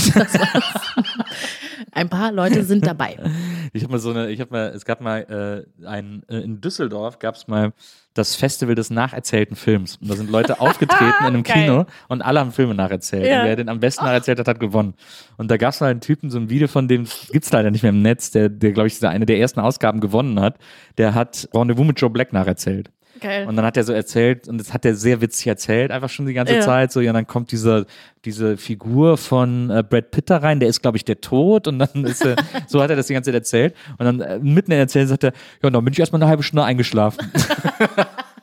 Ein 1.95 2.09
paar 2.09 2.33
Leute 2.33 2.64
sind 2.64 2.87
dabei. 2.87 3.18
Ich 3.75 3.85
habe 3.85 3.93
mal 3.93 3.99
so 4.01 4.11
eine, 4.11 4.29
ich 4.29 4.39
habe 4.39 4.51
mal, 4.53 4.66
es 4.75 4.85
gab 4.85 5.01
mal 5.01 5.64
äh, 5.83 5.87
ein, 5.87 6.25
äh, 6.29 6.41
in 6.41 6.61
Düsseldorf 6.61 7.18
gab 7.18 7.37
es 7.37 7.49
mal 7.49 7.73
das 8.12 8.35
Festival 8.35 8.75
des 8.75 8.91
nacherzählten 8.91 9.57
Films. 9.57 9.97
Und 9.97 10.11
da 10.11 10.14
sind 10.14 10.29
Leute 10.31 10.61
aufgetreten 10.61 11.14
in 11.20 11.27
einem 11.27 11.43
Geil. 11.43 11.64
Kino 11.64 11.87
und 12.09 12.20
alle 12.20 12.41
haben 12.41 12.53
Filme 12.53 12.75
nacherzählt. 12.75 13.27
Ja. 13.27 13.41
Und 13.41 13.47
wer 13.47 13.57
den 13.57 13.70
am 13.70 13.81
besten 13.81 14.05
nacherzählt 14.05 14.39
hat, 14.41 14.47
hat 14.47 14.61
gewonnen. 14.61 14.93
Und 15.39 15.51
da 15.51 15.57
gab 15.57 15.73
es 15.73 15.81
mal 15.81 15.91
einen 15.91 16.03
Typen, 16.03 16.29
so 16.29 16.37
ein 16.39 16.51
Video 16.51 16.68
von 16.68 16.87
dem, 16.87 17.07
gibt's 17.31 17.51
leider 17.51 17.70
nicht 17.70 17.83
mehr 17.83 17.93
im 17.93 18.03
Netz, 18.03 18.31
der, 18.31 18.51
der 18.51 18.73
glaube 18.73 18.89
ich, 18.89 19.03
eine 19.07 19.25
der 19.25 19.39
ersten 19.39 19.61
Ausgaben 19.61 20.01
gewonnen 20.01 20.39
hat. 20.39 20.57
Der 20.99 21.14
hat 21.14 21.49
Rendezvous 21.55 21.87
mit 21.87 21.99
Joe 21.99 22.11
Black 22.11 22.35
nacherzählt. 22.35 22.91
Geil. 23.23 23.47
Und 23.47 23.57
dann 23.57 23.64
hat 23.64 23.77
er 23.77 23.85
so 23.85 23.93
erzählt, 23.93 24.49
und 24.49 24.59
das 24.59 24.73
hat 24.75 24.85
er 24.85 24.95
sehr 24.95 25.20
witzig 25.20 25.47
erzählt, 25.47 25.91
einfach 25.91 26.09
schon 26.11 26.27
die 26.27 26.35
ganze 26.35 26.55
Ja. 26.57 26.61
Zeit. 26.61 26.93
So, 26.93 27.01
ja, 27.01 27.12
dann 27.12 27.27
kommt 27.27 27.53
diese, 27.53 27.87
diese 28.25 28.57
Figur 28.57 29.16
von 29.16 29.70
äh, 29.70 29.83
Brad 29.89 30.11
Pitt 30.11 30.29
da 30.31 30.39
rein, 30.39 30.61
der 30.61 30.68
ist, 30.68 30.83
glaube 30.83 30.97
ich, 30.97 31.05
der 31.05 31.20
Tod. 31.20 31.66
Und 31.68 31.79
dann 31.79 32.05
ist 32.05 32.25
er, 32.25 32.37
so 32.66 32.83
hat 32.83 32.91
er 32.91 32.97
das 32.97 33.07
die 33.07 33.14
ganze 33.14 33.29
Zeit 33.29 33.35
erzählt. 33.41 33.75
Und 33.99 34.05
dann 34.05 34.20
äh, 34.20 34.39
mitten 34.39 34.70
in 34.73 34.77
der 34.77 34.81
Erzählung 34.81 35.09
sagt 35.09 35.25
er, 35.25 35.33
ja, 35.62 35.70
dann 35.70 35.85
bin 35.85 35.93
ich 35.93 35.99
erstmal 36.01 36.20
eine 36.23 36.29
halbe 36.29 36.43
Stunde 36.43 36.64
eingeschlafen. 36.64 37.31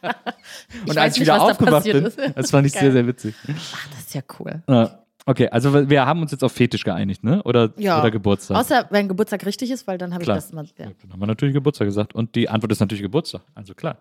und 0.87 0.97
als 0.97 1.15
ich 1.15 1.21
wieder 1.21 1.41
aufgewacht 1.41 1.83
bin, 1.83 2.05
ist. 2.05 2.17
das 2.35 2.51
fand 2.51 2.67
ich 2.67 2.73
Geil. 2.73 2.83
sehr, 2.83 2.91
sehr 2.93 3.07
witzig. 3.07 3.35
Das 3.45 3.99
ist 3.99 4.13
ja 4.15 4.21
cool. 4.39 4.61
Ja. 4.67 4.99
Okay, 5.25 5.47
also 5.49 5.89
wir- 5.89 6.05
haben 6.07 6.21
uns 6.23 6.31
jetzt 6.31 6.43
auf 6.43 6.53
Fetisch 6.53 6.83
geeinigt, 6.83 7.23
ne? 7.23 7.43
Oder, 7.43 7.71
Ja. 7.77 7.99
oder 7.99 8.09
Geburtstag? 8.09 8.57
Außer 8.57 8.87
wenn 8.89 9.07
Geburtstag 9.07 9.45
richtig 9.45 9.69
ist, 9.69 9.85
weil 9.85 9.97
dann 9.99 10.11
habe 10.13 10.23
ich 10.23 10.27
das 10.27 10.51
mal. 10.53 10.65
Ja. 10.77 10.85
Dann 10.85 11.11
haben 11.13 11.19
wir 11.19 11.27
natürlich 11.27 11.53
Geburtstag 11.53 11.85
gesagt. 11.87 12.15
Und 12.15 12.33
die 12.35 12.49
Antwort 12.49 12.71
ist 12.71 12.79
natürlich 12.79 13.03
Geburtstag. 13.03 13.41
Also 13.53 13.75
klar. 13.75 13.97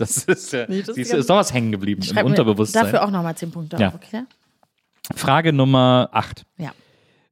Das 0.00 0.24
ist, 0.24 0.52
ja, 0.52 0.66
Nee, 0.68 0.82
das 0.82 0.94
siehst 0.96 1.12
ist 1.12 1.28
doch 1.30 1.36
was 1.36 1.52
hängen 1.52 1.70
geblieben 1.72 2.02
im 2.02 2.26
Unterbewusstsein. 2.26 2.84
dafür 2.84 3.04
auch 3.04 3.10
nochmal 3.10 3.36
10 3.36 3.50
Punkte 3.50 3.76
Ja. 3.78 3.88
auf, 3.88 3.94
okay? 3.96 4.22
Frage 5.14 5.52
Nummer 5.52 6.08
8. 6.12 6.44
Ja. 6.58 6.72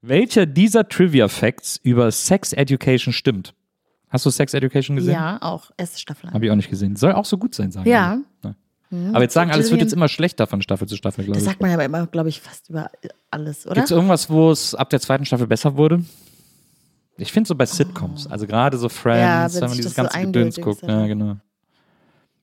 Welcher 0.02 0.46
dieser 0.46 0.88
Trivia 0.88 1.28
Facts 1.28 1.78
über 1.82 2.10
Sex 2.10 2.52
Education 2.52 3.12
stimmt? 3.12 3.54
Hast 4.10 4.24
du 4.26 4.30
Sex 4.30 4.54
Education 4.54 4.96
gesehen? 4.96 5.14
Ja, 5.14 5.38
auch. 5.42 5.70
Erste 5.76 5.98
Staffel. 5.98 6.30
Habe 6.30 6.44
ich 6.46 6.50
auch 6.50 6.56
nicht 6.56 6.70
gesehen. 6.70 6.96
Soll 6.96 7.12
auch 7.12 7.24
so 7.24 7.36
gut 7.38 7.54
sein, 7.54 7.70
sagen 7.70 7.88
Ja. 7.88 8.18
die. 8.44 8.54
Aber 9.12 9.20
jetzt 9.22 9.34
sagen, 9.34 9.50
alles 9.50 9.70
wird 9.70 9.82
jetzt 9.82 9.92
immer 9.92 10.08
schlechter 10.08 10.46
von 10.46 10.62
Staffel 10.62 10.88
zu 10.88 10.96
Staffel, 10.96 11.24
glaube 11.24 11.34
Das 11.36 11.42
ich. 11.42 11.48
sagt 11.50 11.60
man 11.60 11.70
ja 11.70 11.76
aber 11.76 11.84
immer, 11.84 12.06
glaube 12.06 12.30
ich, 12.30 12.40
fast 12.40 12.70
über 12.70 12.90
alles, 13.30 13.66
oder? 13.66 13.74
Gibt 13.74 13.84
es 13.86 13.90
irgendwas, 13.90 14.30
wo 14.30 14.50
es 14.50 14.74
ab 14.74 14.88
der 14.88 15.00
zweiten 15.00 15.26
Staffel 15.26 15.46
besser 15.46 15.76
wurde? 15.76 16.02
Ich 17.18 17.30
finde 17.32 17.48
so 17.48 17.54
bei 17.54 17.66
Sitcoms, 17.66 18.26
also 18.28 18.46
gerade 18.46 18.78
so 18.78 18.88
Friends, 18.88 19.54
Ja, 19.54 19.60
wenn 19.60 19.68
man 19.68 19.76
dieses 19.76 19.92
das 19.92 19.96
so 20.12 20.18
ganze 20.18 20.26
Gedöns 20.26 20.56
guckt. 20.56 20.82
Ja, 20.82 21.06
genau. 21.06 21.36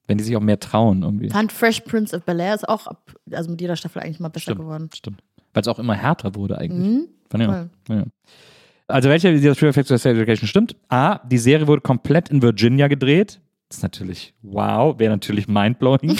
Wenn 0.08 0.18
die 0.18 0.24
sich 0.24 0.36
auch 0.36 0.42
mehr 0.42 0.60
trauen 0.60 1.02
irgendwie. 1.02 1.30
Fand 1.30 1.52
Fresh 1.52 1.82
Prince 1.82 2.16
of 2.16 2.24
Bel 2.24 2.40
Air 2.40 2.54
ist 2.56 2.68
auch 2.70 2.86
ab, 2.88 3.12
also 3.32 3.50
mit 3.50 3.60
jeder 3.62 3.76
Staffel 3.76 4.02
eigentlich 4.02 4.20
mal 4.20 4.30
besser 4.30 4.44
Stimmt, 4.44 4.60
geworden. 4.62 4.90
stimmt. 4.94 5.22
Weil 5.54 5.62
es 5.62 5.68
auch 5.68 5.80
immer 5.80 5.96
härter 5.96 6.36
wurde 6.36 6.58
eigentlich. 6.58 6.88
Mhm. 6.88 7.08
Fand 7.30 7.44
ich. 7.44 7.50
Voll. 7.50 7.70
Ja. 7.90 8.04
Also 8.88 9.10
welcher 9.10 9.32
dieser 9.32 9.56
Trivia 9.56 9.74
Facts 9.74 9.90
über 9.90 9.98
Sex 9.98 10.16
Education 10.18 10.48
stimmt? 10.48 10.76
A, 10.90 11.18
die 11.28 11.40
Serie 11.40 11.66
wurde 11.68 11.82
komplett 11.82 12.30
in 12.30 12.42
Virginia 12.42 12.88
gedreht. 12.88 13.40
Das 13.70 13.78
ist 13.78 13.84
natürlich, 13.84 14.34
wow, 14.44 14.98
wäre 15.00 15.12
natürlich 15.12 15.48
mindblowing. 15.48 16.20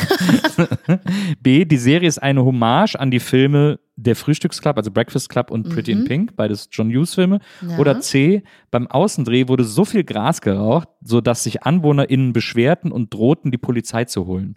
B, 1.42 1.64
die 1.64 1.78
Serie 1.78 2.08
ist 2.08 2.18
eine 2.18 2.44
Hommage 2.44 2.96
an 2.96 3.12
die 3.12 3.20
Filme 3.20 3.80
Der 3.96 4.16
Frühstücksclub, 4.16 4.78
also 4.78 4.90
Breakfast 4.90 5.30
Club 5.30 5.52
und 5.52 5.70
Pretty 5.70 5.92
in 5.92 6.06
Pink, 6.06 6.36
beides 6.36 6.70
John 6.72 6.90
Hughes 6.90 7.14
Filme. 7.14 7.40
Mhm. 7.62 7.70
Ja. 7.70 7.78
Oder 7.78 8.00
C, 8.02 8.44
beim 8.72 8.88
Außendreh 8.88 9.48
wurde 9.48 9.64
so 9.64 9.86
viel 9.86 10.04
Gras 10.04 10.42
geraucht, 10.42 10.90
sodass 11.02 11.44
sich 11.44 11.64
AnwohnerInnen 11.64 12.34
beschwerten 12.34 12.92
und 12.92 13.14
drohten, 13.14 13.52
die 13.52 13.60
Polizei 13.60 14.06
zu 14.06 14.26
holen. 14.26 14.56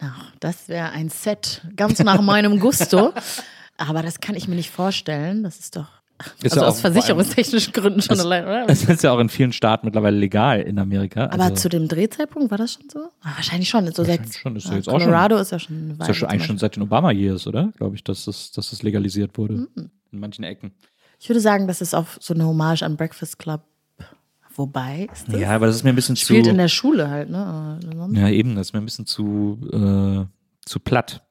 Na, 0.00 0.14
das 0.40 0.68
wäre 0.68 0.90
ein 0.90 1.08
Set 1.08 1.66
ganz 1.74 1.98
nach 2.00 2.20
meinem 2.20 2.60
Gusto. 2.60 3.14
Aber 3.78 4.02
das 4.02 4.20
kann 4.20 4.34
ich 4.34 4.48
mir 4.48 4.56
nicht 4.56 4.70
vorstellen. 4.70 5.44
Das 5.44 5.58
ist 5.60 5.76
doch. 5.76 5.97
Ist 6.42 6.52
also 6.52 6.60
ja 6.62 6.68
aus 6.68 6.80
versicherungstechnischen 6.80 7.72
Gründen 7.72 8.02
schon 8.02 8.18
allein, 8.18 8.44
oder? 8.44 8.64
Es 8.68 8.84
ist 8.84 9.02
ja 9.04 9.12
auch 9.12 9.20
in 9.20 9.28
vielen 9.28 9.52
Staaten 9.52 9.86
mittlerweile 9.86 10.16
legal 10.16 10.60
in 10.62 10.78
Amerika. 10.78 11.26
Aber 11.30 11.44
also, 11.44 11.54
zu 11.54 11.68
dem 11.68 11.86
Drehzeitpunkt 11.86 12.50
war 12.50 12.58
das 12.58 12.72
schon 12.72 12.88
so? 12.90 12.98
Ah, 13.22 13.36
wahrscheinlich 13.36 13.68
schon. 13.68 13.86
So 13.92 13.98
Wahrscheinlich 13.98 14.32
seit, 14.32 14.40
schon, 14.40 14.56
ist 14.56 14.64
ja 14.64 14.70
ja, 14.72 14.76
jetzt 14.78 14.88
auch 14.88 14.92
schon- 14.92 15.00
Colorado 15.02 15.36
ist 15.36 15.52
ja 15.52 15.58
schon 15.58 15.90
ist 15.92 16.08
ja 16.08 16.14
schon, 16.14 16.28
eigentlich 16.28 16.46
schon 16.46 16.58
seit 16.58 16.74
den 16.76 16.82
Obama-Years, 16.82 17.46
oder? 17.46 17.72
Glaube 17.76 17.94
ich, 17.94 18.02
dass 18.02 18.24
das, 18.24 18.50
dass 18.50 18.70
das 18.70 18.82
legalisiert 18.82 19.38
wurde. 19.38 19.68
Mhm. 19.74 19.90
In 20.10 20.20
manchen 20.20 20.42
Ecken. 20.44 20.72
Ich 21.20 21.28
würde 21.28 21.40
sagen, 21.40 21.68
das 21.68 21.80
ist 21.80 21.94
auch 21.94 22.06
so 22.18 22.34
eine 22.34 22.46
Hommage 22.46 22.82
an 22.82 22.96
Breakfast 22.96 23.38
Club. 23.38 23.62
Wobei, 24.56 25.08
ist 25.12 25.28
das? 25.28 25.40
Ja, 25.40 25.50
aber 25.54 25.66
das 25.66 25.76
ist 25.76 25.84
mir 25.84 25.90
ein 25.90 25.96
bisschen 25.96 26.16
zu. 26.16 26.24
Spielt 26.26 26.48
in 26.48 26.58
der 26.58 26.66
Schule 26.68 27.08
halt, 27.08 27.30
ne? 27.30 27.78
Ja, 28.14 28.28
eben, 28.28 28.56
das 28.56 28.68
ist 28.68 28.72
mir 28.72 28.80
ein 28.80 28.84
bisschen 28.84 29.06
zu, 29.06 29.58
äh, 29.72 30.24
zu 30.66 30.80
platt. 30.80 31.22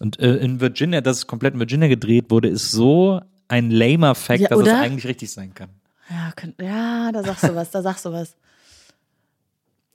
Und 0.00 0.18
äh, 0.20 0.36
in 0.36 0.60
Virginia, 0.60 1.02
dass 1.02 1.18
es 1.18 1.26
komplett 1.26 1.52
in 1.52 1.60
Virginia 1.60 1.86
gedreht 1.88 2.30
wurde, 2.30 2.48
ist 2.48 2.70
so 2.70 3.20
ein 3.48 3.70
lamer 3.70 4.14
Fact, 4.14 4.40
Ja, 4.40 4.48
dass 4.48 4.60
es 4.60 4.68
eigentlich 4.68 5.06
richtig 5.06 5.30
sein 5.32 5.52
kann. 5.54 5.70
Ja, 6.10 6.32
könnt, 6.36 6.60
ja, 6.60 7.10
da 7.12 7.22
sagst 7.22 7.44
du 7.44 7.54
was, 7.54 7.70
da 7.70 7.82
sagst 7.82 8.04
du 8.04 8.12
was. 8.12 8.36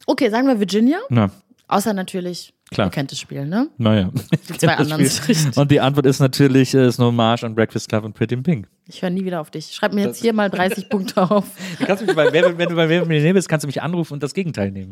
Okay, 0.06 0.30
sagen 0.30 0.47
wir 0.47 0.60
Virginia. 0.60 1.00
Na, 1.10 1.30
Außer 1.68 1.93
natürlich, 1.93 2.52
Klar. 2.72 2.88
ihr 2.88 2.91
kennt 2.91 3.12
das 3.12 3.20
Spiel, 3.20 3.45
ne? 3.45 3.70
naja. 3.78 4.10
Die 4.50 4.58
zwei 4.58 4.74
anderen 4.78 5.06
sind 5.06 5.28
richtig. 5.28 5.56
Und 5.56 5.70
die 5.70 5.80
Antwort 5.80 6.08
ist 6.08 6.20
natürlich, 6.20 6.74
ist 6.74 7.00
eine 7.00 7.08
Hommage 7.10 7.43
an 7.43 7.54
Breakfast 7.54 7.89
Club 7.89 8.06
und 8.06 8.14
Pretty 8.14 8.34
in 8.34 8.41
Pink. 8.41 8.68
Ich 8.88 9.04
höre 9.04 9.12
nie 9.12 9.24
wieder 9.24 9.39
auf 9.39 9.52
dich. 9.52 9.68
Schreib 9.76 9.93
mir 9.93 10.06
jetzt 10.08 10.20
hier 10.20 10.34
mal 10.34 10.50
30 10.50 10.89
Punkte 10.89 11.30
auf. 11.30 11.45
Du 11.78 11.86
kannst 11.86 12.04
mich 12.04 12.16
bei, 12.16 12.34
wer, 12.34 12.58
wenn 12.58 12.70
du 12.70 12.76
bei 12.76 12.89
Wer 12.89 13.06
Millionär 13.06 13.36
bist, 13.36 13.47
kannst 13.47 13.66
du 13.66 13.68
mich 13.68 13.84
anrufen 13.84 14.14
und 14.14 14.24
das 14.24 14.34
Gegenteil 14.34 14.72
nehmen. 14.72 14.91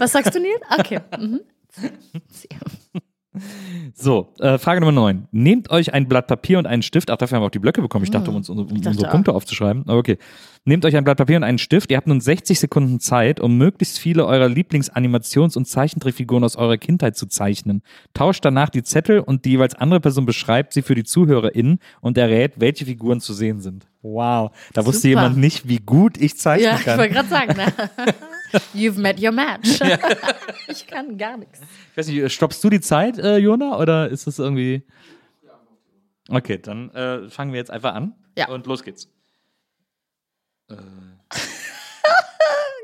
Was 0.00 0.10
sagst 0.10 0.34
du, 0.34 0.40
Neil? 0.40 0.50
Okay. 0.80 0.98
Mhm. 1.16 1.40
So, 3.94 4.32
äh, 4.38 4.58
Frage 4.58 4.80
Nummer 4.80 4.92
9. 4.92 5.28
Nehmt 5.32 5.70
euch 5.70 5.92
ein 5.92 6.08
Blatt 6.08 6.26
Papier 6.26 6.58
und 6.58 6.66
einen 6.66 6.82
Stift. 6.82 7.10
Ach, 7.10 7.16
dafür 7.16 7.36
haben 7.36 7.42
wir 7.42 7.46
auch 7.46 7.50
die 7.50 7.58
Blöcke 7.58 7.82
bekommen. 7.82 8.04
Ich 8.04 8.10
dachte, 8.10 8.30
um, 8.30 8.36
uns, 8.36 8.48
um, 8.48 8.58
um 8.58 8.68
dachte 8.68 8.88
unsere 8.90 9.08
auch. 9.08 9.12
Punkte 9.12 9.32
aufzuschreiben. 9.34 9.84
Aber 9.86 9.98
okay. 9.98 10.18
Nehmt 10.64 10.84
euch 10.84 10.96
ein 10.96 11.04
Blatt 11.04 11.18
Papier 11.18 11.36
und 11.36 11.42
einen 11.42 11.58
Stift. 11.58 11.90
Ihr 11.90 11.96
habt 11.96 12.06
nun 12.06 12.20
60 12.20 12.58
Sekunden 12.58 12.98
Zeit, 12.98 13.38
um 13.40 13.58
möglichst 13.58 13.98
viele 13.98 14.24
eurer 14.26 14.46
Lieblingsanimations- 14.46 15.56
und 15.56 15.66
Zeichentrickfiguren 15.66 16.42
aus 16.42 16.56
eurer 16.56 16.78
Kindheit 16.78 17.16
zu 17.16 17.26
zeichnen. 17.26 17.82
Tauscht 18.14 18.44
danach 18.44 18.70
die 18.70 18.82
Zettel 18.82 19.20
und 19.20 19.44
die 19.44 19.50
jeweils 19.50 19.74
andere 19.74 20.00
Person 20.00 20.26
beschreibt 20.26 20.72
sie 20.72 20.82
für 20.82 20.94
die 20.94 21.04
ZuhörerInnen 21.04 21.80
und 22.00 22.16
errät, 22.16 22.54
welche 22.56 22.86
Figuren 22.86 23.20
zu 23.20 23.34
sehen 23.34 23.60
sind. 23.60 23.86
Wow. 24.02 24.52
Da 24.72 24.86
wusste 24.86 25.02
Super. 25.02 25.08
jemand 25.08 25.36
nicht, 25.38 25.68
wie 25.68 25.78
gut 25.78 26.18
ich 26.18 26.38
zeichnen 26.38 26.70
Ja, 26.70 26.76
ich 26.76 26.84
kann. 26.84 26.98
wollte 26.98 27.14
gerade 27.14 27.28
sagen, 27.28 27.56
ne? 27.56 27.66
You've 28.74 28.98
met 28.98 29.20
your 29.20 29.32
match. 29.32 29.80
ich 30.68 30.86
kann 30.86 31.16
gar 31.18 31.36
nichts. 31.36 31.60
Ich 31.92 31.96
weiß 31.96 32.08
nicht, 32.08 32.32
stoppst 32.32 32.62
du 32.64 32.70
die 32.70 32.80
Zeit, 32.80 33.18
äh, 33.18 33.36
Jona, 33.38 33.78
oder 33.78 34.08
ist 34.08 34.26
das 34.26 34.38
irgendwie. 34.38 34.82
Okay, 36.28 36.58
dann 36.58 36.90
äh, 36.90 37.28
fangen 37.28 37.52
wir 37.52 37.58
jetzt 37.58 37.70
einfach 37.70 37.94
an. 37.94 38.14
Ja. 38.36 38.48
Und 38.48 38.66
los 38.66 38.82
geht's. 38.82 39.08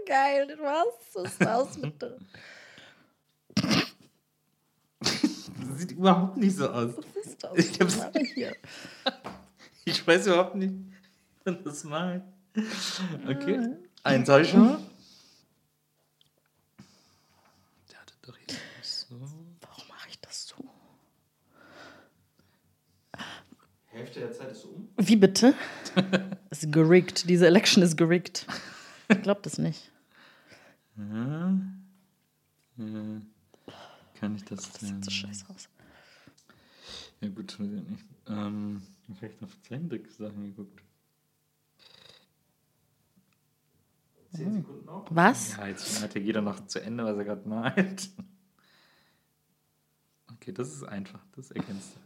Geil, 0.06 0.58
was? 0.60 0.86
Was 1.14 1.32
ist 1.32 1.40
das 1.40 1.80
bitte? 1.80 2.18
Das 5.00 5.78
sieht 5.78 5.92
überhaupt 5.92 6.36
nicht 6.36 6.56
so 6.56 6.68
aus. 6.68 6.94
Was 7.14 7.26
ist 7.26 7.42
das? 7.44 7.56
Ich 7.56 7.80
hab's- 7.80 8.10
hier? 8.34 8.54
Ich 9.84 10.06
weiß 10.06 10.26
überhaupt 10.26 10.56
nicht, 10.56 10.74
man 11.44 11.64
das 11.64 11.84
malt. 11.84 12.22
Okay. 13.26 13.68
Eins 14.02 14.28
habe 14.28 14.42
ich 14.42 14.50
schon 14.50 14.66
mal. 14.66 14.78
Der 17.90 18.00
hatte 18.00 18.14
doch 18.22 18.36
hier 18.36 18.56
so. 18.82 19.16
Warum 19.16 19.88
mache 19.88 20.08
ich 20.10 20.20
das 20.20 20.48
so? 20.48 20.56
Hälfte 24.20 24.26
der 24.26 24.32
Zeit 24.32 24.52
ist 24.52 24.64
um. 24.64 24.88
Wie 24.96 25.16
bitte? 25.16 25.54
ist 26.50 26.70
gerickt. 26.72 27.28
Diese 27.28 27.46
Election 27.46 27.82
ist 27.82 27.96
gerickt. 27.96 28.46
Ich 29.08 29.22
glaube 29.22 29.40
das 29.42 29.58
nicht. 29.58 29.90
Kann 30.96 31.82
ich 34.36 34.44
das 34.44 34.72
Das 34.72 34.80
sieht 34.80 35.04
so 35.04 35.10
scheiße 35.10 35.46
aus. 35.48 35.68
Ja 37.20 37.28
gut, 37.28 37.58
weiß 37.58 37.66
ich 37.66 37.88
nicht. 37.88 38.04
Ähm, 38.28 38.82
vielleicht 39.18 39.42
auf 39.42 39.50
Zeichentrick-Sachen 39.62 40.44
geguckt. 40.44 40.82
Zehn 44.34 44.54
Sekunden 44.54 44.86
noch? 44.86 45.06
Was? 45.10 45.56
Ja, 45.56 45.66
jetzt 45.66 46.02
hat 46.02 46.14
ja 46.14 46.20
jeder 46.20 46.40
noch 46.40 46.66
zu 46.66 46.80
Ende, 46.80 47.04
was 47.04 47.16
er 47.16 47.24
gerade 47.24 47.48
malt. 47.48 48.10
Okay, 50.34 50.52
das 50.52 50.72
ist 50.72 50.84
einfach, 50.84 51.20
das 51.34 51.50
erkennst 51.50 51.96
du. 51.96 52.00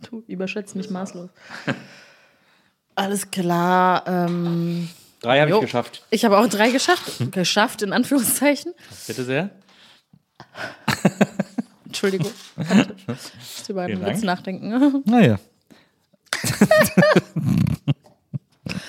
Du 0.10 0.22
überschätzt 0.26 0.76
mich 0.76 0.90
maßlos. 0.90 1.30
Alles 2.94 3.30
klar. 3.30 4.04
Ähm, 4.06 4.88
Drei 5.20 5.40
habe 5.40 5.50
ich 5.50 5.60
geschafft. 5.60 6.04
ich 6.10 6.24
habe 6.24 6.38
auch 6.38 6.46
drei 6.46 6.70
geschafft. 6.70 7.12
geschafft, 7.32 7.82
in 7.82 7.92
Anführungszeichen. 7.92 8.72
Bitte 9.06 9.24
sehr. 9.24 9.50
Entschuldigung. 11.86 12.30
Ich 12.96 13.08
muss 13.08 13.68
über 13.68 13.82
einen. 13.82 14.04
Witz 14.04 14.22
nachdenken. 14.22 15.02
Naja. 15.06 15.38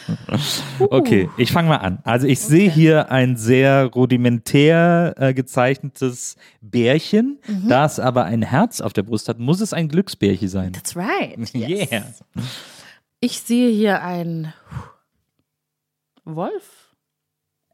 Okay, 0.79 1.29
ich 1.37 1.51
fange 1.51 1.69
mal 1.69 1.77
an. 1.77 1.99
Also 2.03 2.27
ich 2.27 2.39
sehe 2.39 2.69
hier 2.69 3.11
ein 3.11 3.37
sehr 3.37 3.85
rudimentär 3.85 5.15
äh, 5.17 5.33
gezeichnetes 5.33 6.35
Bärchen. 6.61 7.39
Da 7.67 7.85
es 7.85 7.99
aber 7.99 8.25
ein 8.25 8.41
Herz 8.41 8.81
auf 8.81 8.93
der 8.93 9.03
Brust 9.03 9.29
hat, 9.29 9.39
muss 9.39 9.61
es 9.61 9.73
ein 9.73 9.87
Glücksbärchen 9.89 10.47
sein. 10.49 10.73
That's 10.73 10.95
right. 10.95 11.37
Yes. 11.53 11.91
Yeah. 11.91 12.03
Ich 13.19 13.41
sehe 13.41 13.71
hier 13.71 14.01
einen 14.03 14.53
Wolf. 16.23 16.93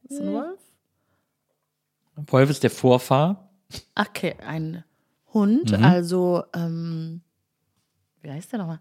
Ist 0.03 0.19
das 0.19 0.27
ein 0.27 0.33
Wolf? 0.33 0.59
Wolf 2.27 2.49
ist 2.49 2.63
der 2.63 2.69
Vorfahr. 2.71 3.49
Okay, 3.95 4.35
ein 4.45 4.83
Hund, 5.33 5.71
Mhm. 5.77 5.83
also, 5.83 6.43
ähm, 6.53 7.21
wie 8.21 8.29
heißt 8.31 8.51
der 8.51 8.59
nochmal? 8.59 8.79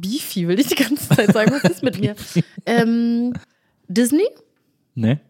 Beefy, 0.00 0.48
will 0.48 0.58
ich 0.58 0.66
die 0.68 0.74
ganze 0.74 1.08
Zeit 1.08 1.32
sagen. 1.32 1.52
Was 1.52 1.70
ist 1.70 1.82
mit 1.82 1.98
mir? 1.98 2.14
ähm, 2.66 3.32
Disney? 3.88 4.28
Ne? 4.94 5.20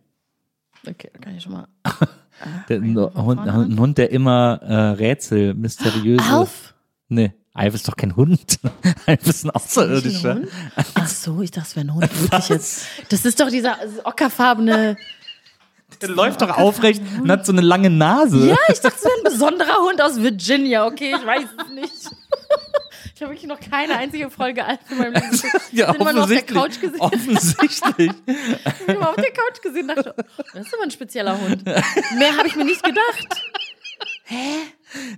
Okay, 0.86 1.10
da 1.12 1.18
kann 1.18 1.36
ich 1.36 1.42
schon 1.42 1.52
mal. 1.52 1.68
Der, 2.68 2.78
ein, 2.78 2.94
von 2.94 3.24
Hund, 3.24 3.40
ein 3.40 3.78
Hund, 3.78 3.96
der 3.96 4.10
immer 4.10 4.60
äh, 4.60 4.74
Rätsel, 4.74 5.54
mysteriöse. 5.54 6.24
Alf? 6.24 6.74
Ne, 7.08 7.32
Alf 7.54 7.74
ist 7.74 7.86
doch 7.86 7.96
kein 7.96 8.16
Hund. 8.16 8.58
Alf 9.06 9.26
ist 9.26 9.44
ein 9.44 9.50
ein 9.50 9.54
Außerirdischer. 9.54 10.34
Hund? 10.34 10.48
Ach 10.94 11.06
so, 11.06 11.40
ich 11.40 11.52
dachte, 11.52 11.68
es 11.68 11.76
wäre 11.76 11.86
ein 11.86 11.94
Hund. 11.94 12.10
Jetzt. 12.48 12.86
Das 13.08 13.24
ist 13.24 13.40
doch 13.40 13.48
dieser 13.48 13.78
ockerfarbene. 14.02 14.96
Der 16.02 16.08
läuft 16.08 16.42
doch 16.42 16.50
aufrecht 16.50 17.00
und 17.22 17.30
hat 17.30 17.46
so 17.46 17.52
eine 17.52 17.60
lange 17.60 17.88
Nase. 17.88 18.48
Ja, 18.48 18.56
ich 18.68 18.80
dachte, 18.80 18.96
es 18.96 19.04
wäre 19.04 19.14
ein 19.18 19.32
besonderer 19.32 19.76
Hund 19.88 20.02
aus 20.02 20.20
Virginia. 20.20 20.86
Okay, 20.86 21.14
ich 21.16 21.24
weiß 21.24 21.44
es 21.44 21.74
nicht. 21.74 22.10
Ich 23.14 23.22
habe 23.22 23.32
wirklich 23.32 23.48
noch 23.48 23.61
keine 23.61 23.96
einzige 23.96 24.30
Folge 24.30 24.64
Alf 24.64 24.78
in 24.90 24.98
meinem 24.98 25.14
Leben 25.14 25.30
geguckt. 25.30 25.61
Ja, 25.72 25.86
Ich 25.90 25.92
bin 25.92 26.00
immer 26.02 26.12
nur 26.12 26.22
auf 26.24 26.28
der. 26.28 26.42
Couch 26.42 26.80
gesehen. 26.80 27.00
Offensichtlich. 27.00 28.11
Ich 28.26 28.86
bin 28.86 28.96
immer 28.96 29.11
auf 29.11 29.16
der 29.16 29.32
Couch 29.32 29.61
gesehen 29.62 29.88
und 29.90 29.96
dachte, 29.96 30.14
das 30.55 30.66
ist 30.66 30.74
aber 30.74 30.82
ein 30.84 30.90
spezieller 30.90 31.40
Hund. 31.40 31.64
Mehr 31.64 32.36
habe 32.36 32.46
ich 32.46 32.57
mir 32.57 32.64
nicht 32.64 32.82
gedacht. 32.82 33.42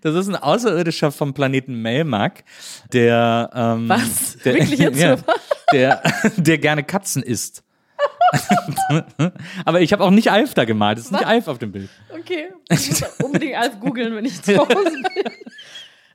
Das 0.03 0.14
ist 0.14 0.28
ein 0.28 0.37
Außerirdischer 0.37 1.12
vom 1.12 1.32
Planeten 1.34 1.80
Melmac, 1.82 2.45
der. 2.93 3.51
Ähm, 3.55 3.89
Was? 3.89 4.37
Der, 4.45 4.55
Wirklich 4.55 4.78
jetzt? 4.80 4.99
Ja, 5.72 5.97
der, 6.03 6.03
der 6.37 6.59
gerne 6.59 6.84
Katzen 6.84 7.22
isst. 7.22 7.62
Aber 9.64 9.80
ich 9.80 9.93
habe 9.93 10.05
auch 10.05 10.11
nicht 10.11 10.30
Alf 10.30 10.55
da 10.55 10.64
gemalt. 10.64 10.99
Es 10.99 11.07
ist 11.07 11.12
nicht 11.12 11.22
Was? 11.22 11.28
Alf 11.28 11.49
auf 11.49 11.59
dem 11.59 11.72
Bild. 11.72 11.89
Okay, 12.11 12.49
ich 12.68 12.89
muss 12.91 13.03
unbedingt 13.22 13.57
Alf 13.57 13.78
googeln, 13.80 14.14
wenn 14.14 14.24
ich 14.24 14.41
zu 14.43 14.57
Hause 14.57 14.74
bin. 14.74 15.32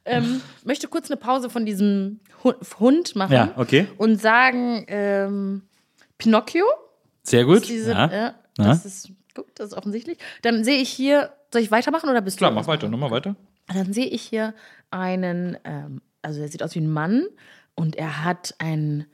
Ähm, 0.06 0.42
möchte 0.64 0.88
kurz 0.88 1.12
eine 1.12 1.18
Pause 1.18 1.50
von 1.50 1.66
diesem 1.66 2.20
Hu- 2.44 2.54
Hund 2.80 3.16
machen 3.16 3.34
Ja, 3.34 3.54
okay. 3.56 3.88
und 3.98 4.20
sagen, 4.20 4.84
ähm, 4.88 5.62
Pinocchio, 6.18 6.66
Sehr 7.24 7.46
gut. 7.46 7.68
diese, 7.68 7.92
ja. 7.92 8.06
ja, 8.12 8.16
Ja. 8.18 8.34
das 8.58 8.86
ist 8.86 9.10
gut, 9.36 9.46
das 9.56 9.68
ist 9.70 9.74
offensichtlich. 9.78 10.18
Dann 10.42 10.64
sehe 10.64 10.78
ich 10.78 10.90
hier, 10.90 11.32
soll 11.54 11.62
ich 11.62 11.70
weitermachen 11.72 12.10
oder 12.10 12.22
bist 12.22 12.38
Klar, 12.38 12.50
du? 12.52 12.56
mach 12.56 12.68
weiter, 12.68 12.90
nochmal 12.90 13.12
weiter. 13.12 13.36
Dann 13.68 13.94
sehe 13.94 14.08
ich 14.08 14.24
hier 14.24 14.54
einen, 14.90 15.58
ähm, 15.64 16.02
also 16.24 16.42
er 16.42 16.48
sieht 16.48 16.64
aus 16.64 16.74
wie 16.76 16.80
ein 16.82 16.92
Mann 16.92 17.26
und 17.76 17.96
er 17.96 18.26
hat 18.26 18.56
ein, 18.58 19.06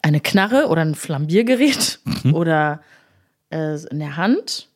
eine 0.00 0.20
Knarre 0.20 0.68
oder 0.68 0.80
ein 0.82 0.94
Flambiergerät 0.94 2.00
Mhm. 2.24 2.34
oder 2.34 2.80
äh, 3.50 3.76
in 3.90 3.98
der 3.98 4.16
Hand. 4.16 4.68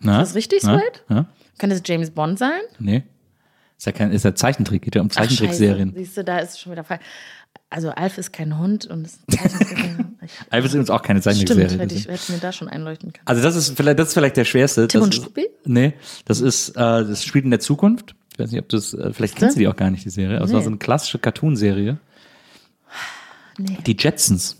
Na? 0.00 0.20
das 0.20 0.36
richtig? 0.36 0.62
Ja? 0.62 1.26
Kann 1.58 1.70
das 1.70 1.82
James 1.84 2.12
Bond 2.12 2.38
sein? 2.38 2.60
Nee. 2.78 3.02
Ist 3.78 3.86
ja 3.86 3.92
kein, 3.92 4.10
ist 4.12 4.24
ja 4.24 4.34
Zeichentrick, 4.34 4.82
geht 4.82 4.94
ja 4.96 5.00
um. 5.02 5.08
Zeichentrickserien. 5.10 5.92
Siehst 5.96 6.16
du, 6.16 6.24
da 6.24 6.38
ist 6.40 6.50
es 6.54 6.60
schon 6.60 6.72
wieder 6.72 6.84
falsch. 6.84 7.00
Also 7.70 7.90
Alf 7.90 8.18
ist 8.18 8.32
kein 8.32 8.58
Hund 8.58 8.86
und 8.86 9.04
ist 9.06 9.20
Alf 10.50 10.64
ist 10.64 10.72
übrigens 10.72 10.90
auch 10.90 11.02
keine 11.02 11.20
Stimmt, 11.20 11.36
Zeichentrickserie. 11.36 11.78
hätte 11.82 11.94
ich 11.94 12.08
hätte 12.08 12.32
mir 12.32 12.38
da 12.38 12.52
schon 12.52 12.68
einleuchten 12.68 13.12
können. 13.12 13.22
Also 13.26 13.42
das 13.42 13.56
ist 13.56 13.76
vielleicht, 13.76 13.98
das 13.98 14.08
ist 14.08 14.14
vielleicht 14.14 14.36
der 14.36 14.44
schwerste. 14.44 14.88
Tim 14.88 15.00
das 15.00 15.06
und 15.06 15.14
ist, 15.14 15.20
Struppi? 15.20 15.46
Nee, 15.64 15.92
das 16.24 16.40
ist, 16.40 16.70
äh, 16.70 16.74
das 16.74 17.24
spielt 17.24 17.44
in 17.44 17.50
der 17.50 17.60
Zukunft. 17.60 18.14
Ich 18.32 18.38
weiß 18.38 18.50
nicht, 18.52 18.60
ob 18.60 18.68
du 18.68 18.76
es, 18.78 18.94
äh, 18.94 19.12
vielleicht 19.12 19.36
kennst 19.36 19.56
du 19.56 19.60
die 19.60 19.68
auch 19.68 19.76
gar 19.76 19.90
nicht, 19.90 20.04
die 20.04 20.10
Serie. 20.10 20.36
Aber 20.36 20.46
es 20.46 20.52
war 20.52 20.58
Nee. 20.60 20.64
so 20.64 20.70
eine 20.70 20.78
klassische 20.78 21.18
Cartoon-Serie. 21.18 21.98
Nee. 23.58 23.78
Die 23.86 23.96
Jetsons. 23.98 24.56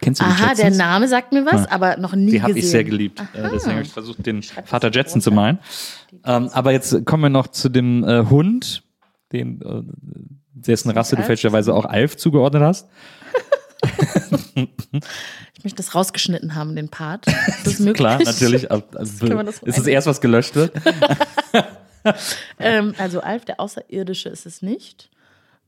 Kennst 0.00 0.20
du 0.20 0.24
die 0.24 0.30
Aha, 0.30 0.48
Jetsons? 0.50 0.58
der 0.60 0.70
Name 0.86 1.08
sagt 1.08 1.32
mir 1.32 1.46
was, 1.46 1.66
aber 1.70 1.96
noch 1.96 2.14
nie 2.14 2.32
Die 2.32 2.42
habe 2.42 2.58
ich 2.58 2.68
sehr 2.68 2.84
geliebt. 2.84 3.20
Äh, 3.20 3.48
deswegen 3.52 3.76
habe 3.76 3.82
ich 3.82 3.92
versucht, 3.92 4.24
den 4.26 4.42
Vater 4.42 4.90
Jetson 4.90 5.20
zu 5.20 5.30
malen. 5.30 5.58
Ähm, 6.24 6.48
aber 6.52 6.72
jetzt 6.72 7.04
kommen 7.06 7.22
wir 7.22 7.30
noch 7.30 7.48
zu 7.48 7.68
dem 7.68 8.04
äh, 8.04 8.24
Hund, 8.28 8.82
den, 9.32 9.62
äh, 9.62 9.82
dessen 10.52 10.90
Rasse 10.90 11.16
du 11.16 11.22
fälschlicherweise 11.22 11.74
auch 11.74 11.86
Alf 11.86 12.16
zugeordnet 12.16 12.62
hast. 12.62 12.88
Ich 15.58 15.64
möchte 15.64 15.78
das 15.78 15.94
rausgeschnitten 15.94 16.54
haben, 16.54 16.76
den 16.76 16.88
Part. 16.90 17.26
Ist 17.26 17.66
das 17.66 17.78
möglich? 17.80 17.94
Klar, 17.94 18.22
natürlich. 18.22 18.70
Also, 18.70 18.84
das 18.92 19.58
ist 19.62 19.78
es 19.78 19.86
erst, 19.86 20.06
was 20.06 20.20
gelöscht 20.20 20.54
wird. 20.54 20.72
Ähm, 22.60 22.94
also 22.98 23.20
Alf, 23.20 23.44
der 23.46 23.58
Außerirdische, 23.58 24.28
ist 24.28 24.46
es 24.46 24.62
nicht. 24.62 25.10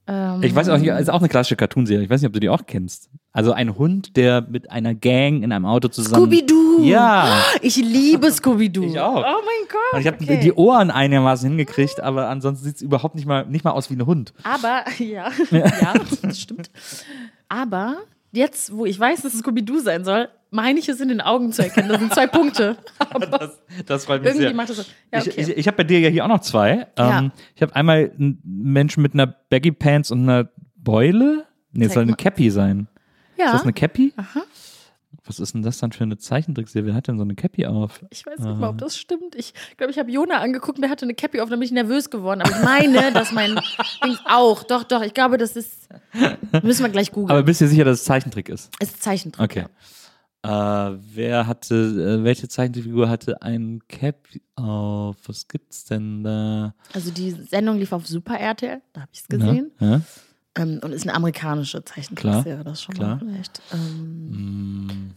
Ähm, 0.08 0.42
Ich 0.42 0.54
weiß 0.54 0.70
auch, 0.70 0.78
hier 0.78 0.98
ist 0.98 1.10
auch 1.10 1.20
eine 1.20 1.28
klassische 1.28 1.56
Cartoonserie. 1.56 2.04
Ich 2.04 2.10
weiß 2.10 2.22
nicht, 2.22 2.28
ob 2.28 2.32
du 2.32 2.40
die 2.40 2.48
auch 2.48 2.64
kennst. 2.66 3.10
Also 3.32 3.52
ein 3.52 3.76
Hund, 3.76 4.16
der 4.16 4.40
mit 4.40 4.70
einer 4.70 4.94
Gang 4.94 5.42
in 5.42 5.52
einem 5.52 5.66
Auto 5.66 5.88
zusammen. 5.88 6.24
Scooby-Doo! 6.24 6.82
Ja. 6.82 7.44
Ich 7.60 7.76
liebe 7.76 8.30
Scooby-Doo. 8.30 8.84
Ich 8.84 8.98
auch. 8.98 9.16
Oh 9.16 9.42
mein 9.44 9.68
Gott. 9.68 9.92
Und 9.92 10.00
ich 10.00 10.06
habe 10.06 10.16
okay. 10.20 10.40
die 10.40 10.52
Ohren 10.52 10.90
einigermaßen 10.90 11.48
hingekriegt, 11.48 12.00
aber 12.00 12.28
ansonsten 12.28 12.64
sieht 12.64 12.76
es 12.76 12.82
überhaupt 12.82 13.14
nicht 13.14 13.26
mal, 13.26 13.44
nicht 13.46 13.64
mal 13.64 13.72
aus 13.72 13.90
wie 13.90 13.94
ein 13.94 14.06
Hund. 14.06 14.32
Aber, 14.44 14.84
ja, 14.98 15.30
ja, 15.50 15.94
das 16.22 16.40
stimmt. 16.40 16.70
Aber 17.48 17.98
jetzt, 18.32 18.74
wo 18.74 18.86
ich 18.86 18.98
weiß, 18.98 19.22
dass 19.22 19.34
es 19.34 19.40
Scooby-Doo 19.40 19.80
sein 19.80 20.04
soll, 20.04 20.28
meine 20.50 20.78
ich 20.78 20.88
es 20.88 21.00
in 21.00 21.08
den 21.08 21.20
Augen 21.20 21.52
zu 21.52 21.62
erkennen. 21.62 21.88
Das 21.88 21.98
sind 22.00 22.12
zwei 22.12 22.26
Punkte. 22.26 22.76
Das, 23.30 23.58
das 23.86 24.04
freut 24.04 24.20
mich 24.22 24.28
Irgendwie 24.30 24.46
sehr. 24.48 24.54
macht 24.54 24.68
das 24.70 24.76
so. 24.76 24.82
Ja, 25.12 25.20
Ich, 25.20 25.28
okay. 25.28 25.40
ich, 25.40 25.48
ich 25.56 25.66
habe 25.66 25.78
bei 25.78 25.84
dir 25.84 25.98
ja 26.00 26.08
hier 26.10 26.24
auch 26.24 26.28
noch 26.28 26.40
zwei. 26.40 26.86
Ja. 26.98 27.18
Ähm, 27.20 27.32
ich 27.54 27.62
habe 27.62 27.74
einmal 27.74 28.12
einen 28.18 28.38
Menschen 28.44 29.02
mit 29.02 29.14
einer 29.14 29.26
Baggy 29.26 29.72
Pants 29.72 30.10
und 30.10 30.22
einer 30.28 30.50
Beule. 30.76 31.46
Nee, 31.72 31.86
es 31.86 31.94
soll 31.94 32.02
eine. 32.02 32.14
Cappy 32.14 32.50
sein. 32.50 32.86
ja, 33.36 33.46
Ist 33.46 33.52
das 33.54 33.62
eine 33.62 33.72
Cappy? 33.72 34.12
Aha. 34.16 34.42
Was 35.24 35.40
ist 35.40 35.54
denn 35.54 35.62
das 35.62 35.78
dann 35.78 35.92
für 35.92 36.04
eine 36.04 36.16
Zeichentrickserie? 36.16 36.86
Wer 36.86 36.94
hat 36.94 37.08
denn 37.08 37.18
so 37.18 37.22
eine 37.24 37.34
Cappy 37.34 37.66
auf? 37.66 38.00
ich 38.10 38.24
weiß 38.24 38.38
nicht 38.40 38.58
mal, 38.58 38.68
ob 38.70 38.78
das 38.78 38.96
stimmt. 38.98 39.34
Ich 39.34 39.52
glaube, 39.76 39.90
ich 39.90 39.98
habe 39.98 40.10
Jona 40.10 40.38
angeguckt 40.38 40.82
der 40.82 40.88
hatte 40.88 41.04
eine 41.04 41.14
Cappy 41.14 41.40
auf, 41.40 41.48
dann 41.50 41.58
bin 41.58 41.66
ich 41.66 41.72
nervös 41.72 42.08
geworden. 42.10 42.40
Aber 42.42 42.50
ich 42.50 42.62
meine, 42.62 43.12
dass 43.12 43.32
mein 43.32 43.54
Ding 44.04 44.16
auch. 44.26 44.62
Doch, 44.64 44.84
doch, 44.84 45.02
ich 45.02 45.12
glaube, 45.14 45.36
das 45.38 45.56
ist. 45.56 45.88
Müssen 46.62 46.82
wir 46.82 46.90
gleich 46.90 47.10
googeln. 47.12 47.30
Aber 47.30 47.42
bist 47.42 47.60
du 47.60 47.64
dir 47.66 47.70
sicher, 47.70 47.84
dass 47.84 47.98
es 48.00 48.04
Zeichentrick 48.04 48.48
ist? 48.48 48.70
Es 48.80 48.90
ist 48.90 49.02
Zeichentrick. 49.02 49.44
Okay. 49.44 49.64
Äh, 50.42 50.48
wer 50.48 51.46
hatte, 51.46 51.74
äh, 52.20 52.24
welche 52.24 52.48
Zeichentrickfigur 52.48 53.08
hatte 53.08 53.42
ein 53.42 53.80
Cappy 53.88 54.40
auf? 54.54 55.16
Was 55.26 55.48
gibt's 55.48 55.84
denn 55.84 56.22
da? 56.22 56.74
Also 56.92 57.10
die 57.10 57.30
Sendung 57.32 57.78
lief 57.78 57.92
auf 57.92 58.06
Super 58.06 58.38
RTL, 58.38 58.80
da 58.92 59.00
habe 59.02 59.10
ich 59.12 59.20
es 59.20 59.28
gesehen. 59.28 59.72
Ja? 59.80 59.90
Ja? 59.96 60.00
Ähm, 60.56 60.80
und 60.82 60.92
ist 60.92 61.02
eine 61.02 61.14
amerikanische 61.14 61.84
Zeichentrickserie, 61.84 62.62
das 62.64 62.82
schon 62.82 62.94
klar. 62.94 63.16
mal 63.16 63.18
vielleicht. 63.18 63.60
Ähm, 63.72 64.86
Mm, 64.86 65.10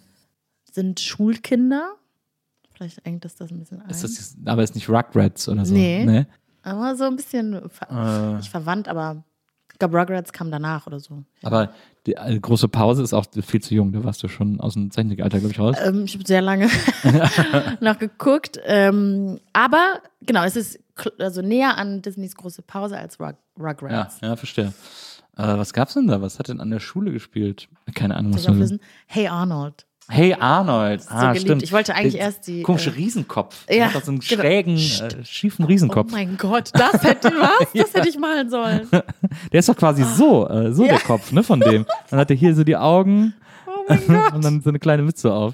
sind 0.71 0.99
Schulkinder. 0.99 1.93
Vielleicht 2.73 3.05
engt 3.05 3.23
das 3.25 3.35
das 3.35 3.51
ein 3.51 3.59
bisschen 3.59 3.81
ein. 3.81 3.89
Ist 3.89 4.03
das, 4.03 4.35
aber 4.45 4.63
ist 4.63 4.73
nicht 4.75 4.89
Rugrats 4.89 5.47
oder 5.49 5.65
so? 5.65 5.73
Nee. 5.73 6.03
Nee. 6.05 6.25
aber 6.63 6.95
so 6.95 7.03
ein 7.05 7.15
bisschen 7.15 7.53
Äh, 7.89 8.33
nicht 8.37 8.49
verwandt, 8.49 8.87
aber 8.87 9.23
glaube, 9.81 9.97
Rugrats 9.99 10.31
kam 10.31 10.49
danach 10.51 10.87
oder 10.87 10.99
so. 10.99 11.23
Aber 11.43 11.73
die 12.05 12.13
äh, 12.13 12.39
große 12.39 12.67
Pause 12.69 13.03
ist 13.03 13.13
auch 13.13 13.25
viel 13.45 13.61
zu 13.61 13.75
jung. 13.75 13.91
Da 13.91 14.03
warst 14.03 14.23
du 14.23 14.27
schon 14.29 14.59
aus 14.61 14.73
dem 14.75 14.89
Zeichentrick-Alter, 14.91 15.39
glaube 15.39 15.51
ich, 15.53 15.59
raus. 15.59 15.75
Ähm, 15.83 16.05
ich 16.05 16.13
habe 16.13 16.25
sehr 16.25 16.41
lange 16.41 16.69
nachgeguckt. 17.79 18.59
Ähm, 18.65 19.39
aber 19.53 20.01
genau, 20.21 20.43
es 20.43 20.55
ist 20.55 20.79
also 21.19 21.41
näher 21.41 21.77
an 21.77 22.01
Disneys 22.01 22.35
große 22.35 22.61
Pause 22.61 22.97
als 22.97 23.19
Rug 23.19 23.35
Ja, 23.59 23.65
Rugrats. 23.65 24.19
ja, 24.21 24.35
verstehe. 24.35 24.73
Äh, 25.37 25.43
was 25.57 25.73
gab's 25.73 25.93
denn 25.93 26.07
da? 26.07 26.21
Was 26.21 26.39
hat 26.39 26.47
denn 26.49 26.59
an 26.59 26.69
der 26.69 26.79
Schule 26.79 27.11
gespielt? 27.11 27.69
Keine 27.95 28.15
Ahnung. 28.17 28.33
Was? 28.33 28.73
Hey 29.07 29.27
Arnold. 29.27 29.85
Hey 30.09 30.33
Arnold. 30.37 31.03
Ah, 31.09 31.27
geliebt. 31.27 31.41
stimmt. 31.41 31.63
Ich 31.63 31.71
wollte 31.71 31.95
eigentlich 31.95 32.13
Der 32.15 32.23
erst 32.23 32.45
die, 32.47 32.63
Komische 32.63 32.89
äh, 32.89 32.93
Riesenkopf. 32.93 33.65
ja, 33.69 33.89
so 33.91 34.11
einen 34.11 34.19
genau. 34.19 34.41
schrägen, 34.41 34.75
äh, 34.75 35.23
schiefen 35.23 35.63
Riesenkopf. 35.65 36.09
Oh 36.11 36.15
mein 36.15 36.35
Gott, 36.37 36.69
das 36.73 37.01
hätte 37.03 37.29
was? 37.39 37.67
Das 37.73 37.93
hätte 37.93 38.09
ich 38.09 38.17
malen 38.19 38.49
sollen. 38.49 38.87
Der 39.53 39.59
ist 39.59 39.69
doch 39.69 39.77
quasi 39.77 40.03
so, 40.03 40.49
äh, 40.49 40.73
so 40.73 40.83
der 40.85 40.99
Kopf, 40.99 41.31
ne, 41.31 41.43
von 41.43 41.59
dem. 41.61 41.85
Dann 42.09 42.19
hat 42.19 42.29
er 42.29 42.35
hier 42.35 42.53
so 42.55 42.63
die 42.65 42.75
Augen 42.75 43.33
Oh 43.67 43.85
mein 43.87 44.01
Gott. 44.07 44.33
und 44.33 44.43
dann 44.43 44.61
so 44.61 44.69
eine 44.69 44.79
kleine 44.79 45.03
Mütze 45.03 45.33
auf. 45.33 45.53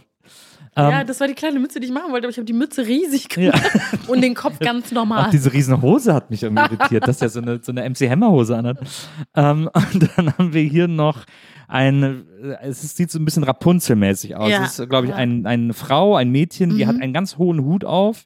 ja, 0.76 1.04
das 1.04 1.20
war 1.20 1.28
die 1.28 1.34
kleine 1.36 1.60
Mütze, 1.60 1.80
die 1.80 1.88
ich 1.88 1.94
machen 1.94 2.12
wollte, 2.12 2.26
aber 2.26 2.32
ich 2.32 2.38
habe 2.38 2.46
die 2.46 2.54
Mütze 2.54 2.86
riesig 2.88 3.30
gemacht 3.30 3.62
und 4.08 4.22
den 4.22 4.34
Kopf 4.34 4.58
ganz 4.60 4.92
normal. 4.92 5.26
Auch 5.28 5.30
diese 5.30 5.54
riesen 5.54 5.80
Hose 5.84 6.14
hat 6.16 6.32
mich 6.32 6.42
irgendwie 6.42 6.64
irritiert, 6.64 7.08
dass 7.08 7.20
der 7.20 7.30
so 7.30 7.42
eine, 7.42 7.60
so 7.62 7.72
eine 7.72 7.88
MC 7.88 8.10
Hammer 8.10 8.32
Hose 8.32 8.58
anhat. 8.58 8.80
Ähm, 9.36 9.70
und 9.74 10.10
dann 10.16 10.34
haben 10.36 10.54
wir 10.54 10.64
hier 10.64 10.88
noch 10.88 11.26
eine, 11.68 12.24
äh, 12.62 12.68
es 12.68 12.96
sieht 12.96 13.12
so 13.12 13.20
ein 13.20 13.26
bisschen 13.26 13.44
Rapunzel-mäßig 13.44 14.36
aus. 14.36 14.50
Ja. 14.50 14.64
Es 14.64 14.80
ist, 14.80 14.90
glaube 14.90 15.08
ich, 15.08 15.14
ein, 15.14 15.46
eine 15.46 15.74
Frau, 15.74 16.16
ein 16.16 16.30
Mädchen, 16.32 16.78
die 16.78 16.86
Mhm. 16.86 16.88
hat 16.90 17.02
einen 17.02 17.14
ganz 17.14 17.38
hohen 17.38 17.64
Hut 17.64 17.84
auf. 17.86 18.26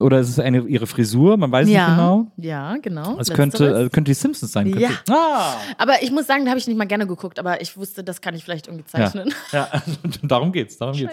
Oder 0.00 0.18
es 0.18 0.28
ist 0.30 0.40
eine, 0.40 0.62
ihre 0.62 0.88
Frisur, 0.88 1.36
man 1.36 1.52
weiß 1.52 1.68
ja, 1.68 1.86
nicht 1.86 1.96
genau. 1.96 2.32
ja, 2.38 2.76
genau. 2.78 3.18
Es 3.20 3.30
könnte, 3.30 3.84
äh, 3.84 3.88
könnte 3.88 4.10
die 4.10 4.14
Simpsons 4.14 4.50
sein. 4.50 4.66
Ja. 4.76 4.90
Ah! 5.08 5.54
aber 5.78 6.02
ich 6.02 6.10
muss 6.10 6.26
sagen, 6.26 6.44
da 6.44 6.50
habe 6.50 6.58
ich 6.58 6.66
nicht 6.66 6.76
mal 6.76 6.86
gerne 6.88 7.06
geguckt, 7.06 7.38
aber 7.38 7.60
ich 7.60 7.76
wusste, 7.76 8.02
das 8.02 8.20
kann 8.20 8.34
ich 8.34 8.42
vielleicht 8.42 8.66
irgendwie 8.66 8.84
zeichnen. 8.84 9.32
Ja, 9.52 9.68
darum 10.24 10.50
geht's. 10.50 10.76
Darum 10.76 10.96
geht's. 10.96 11.12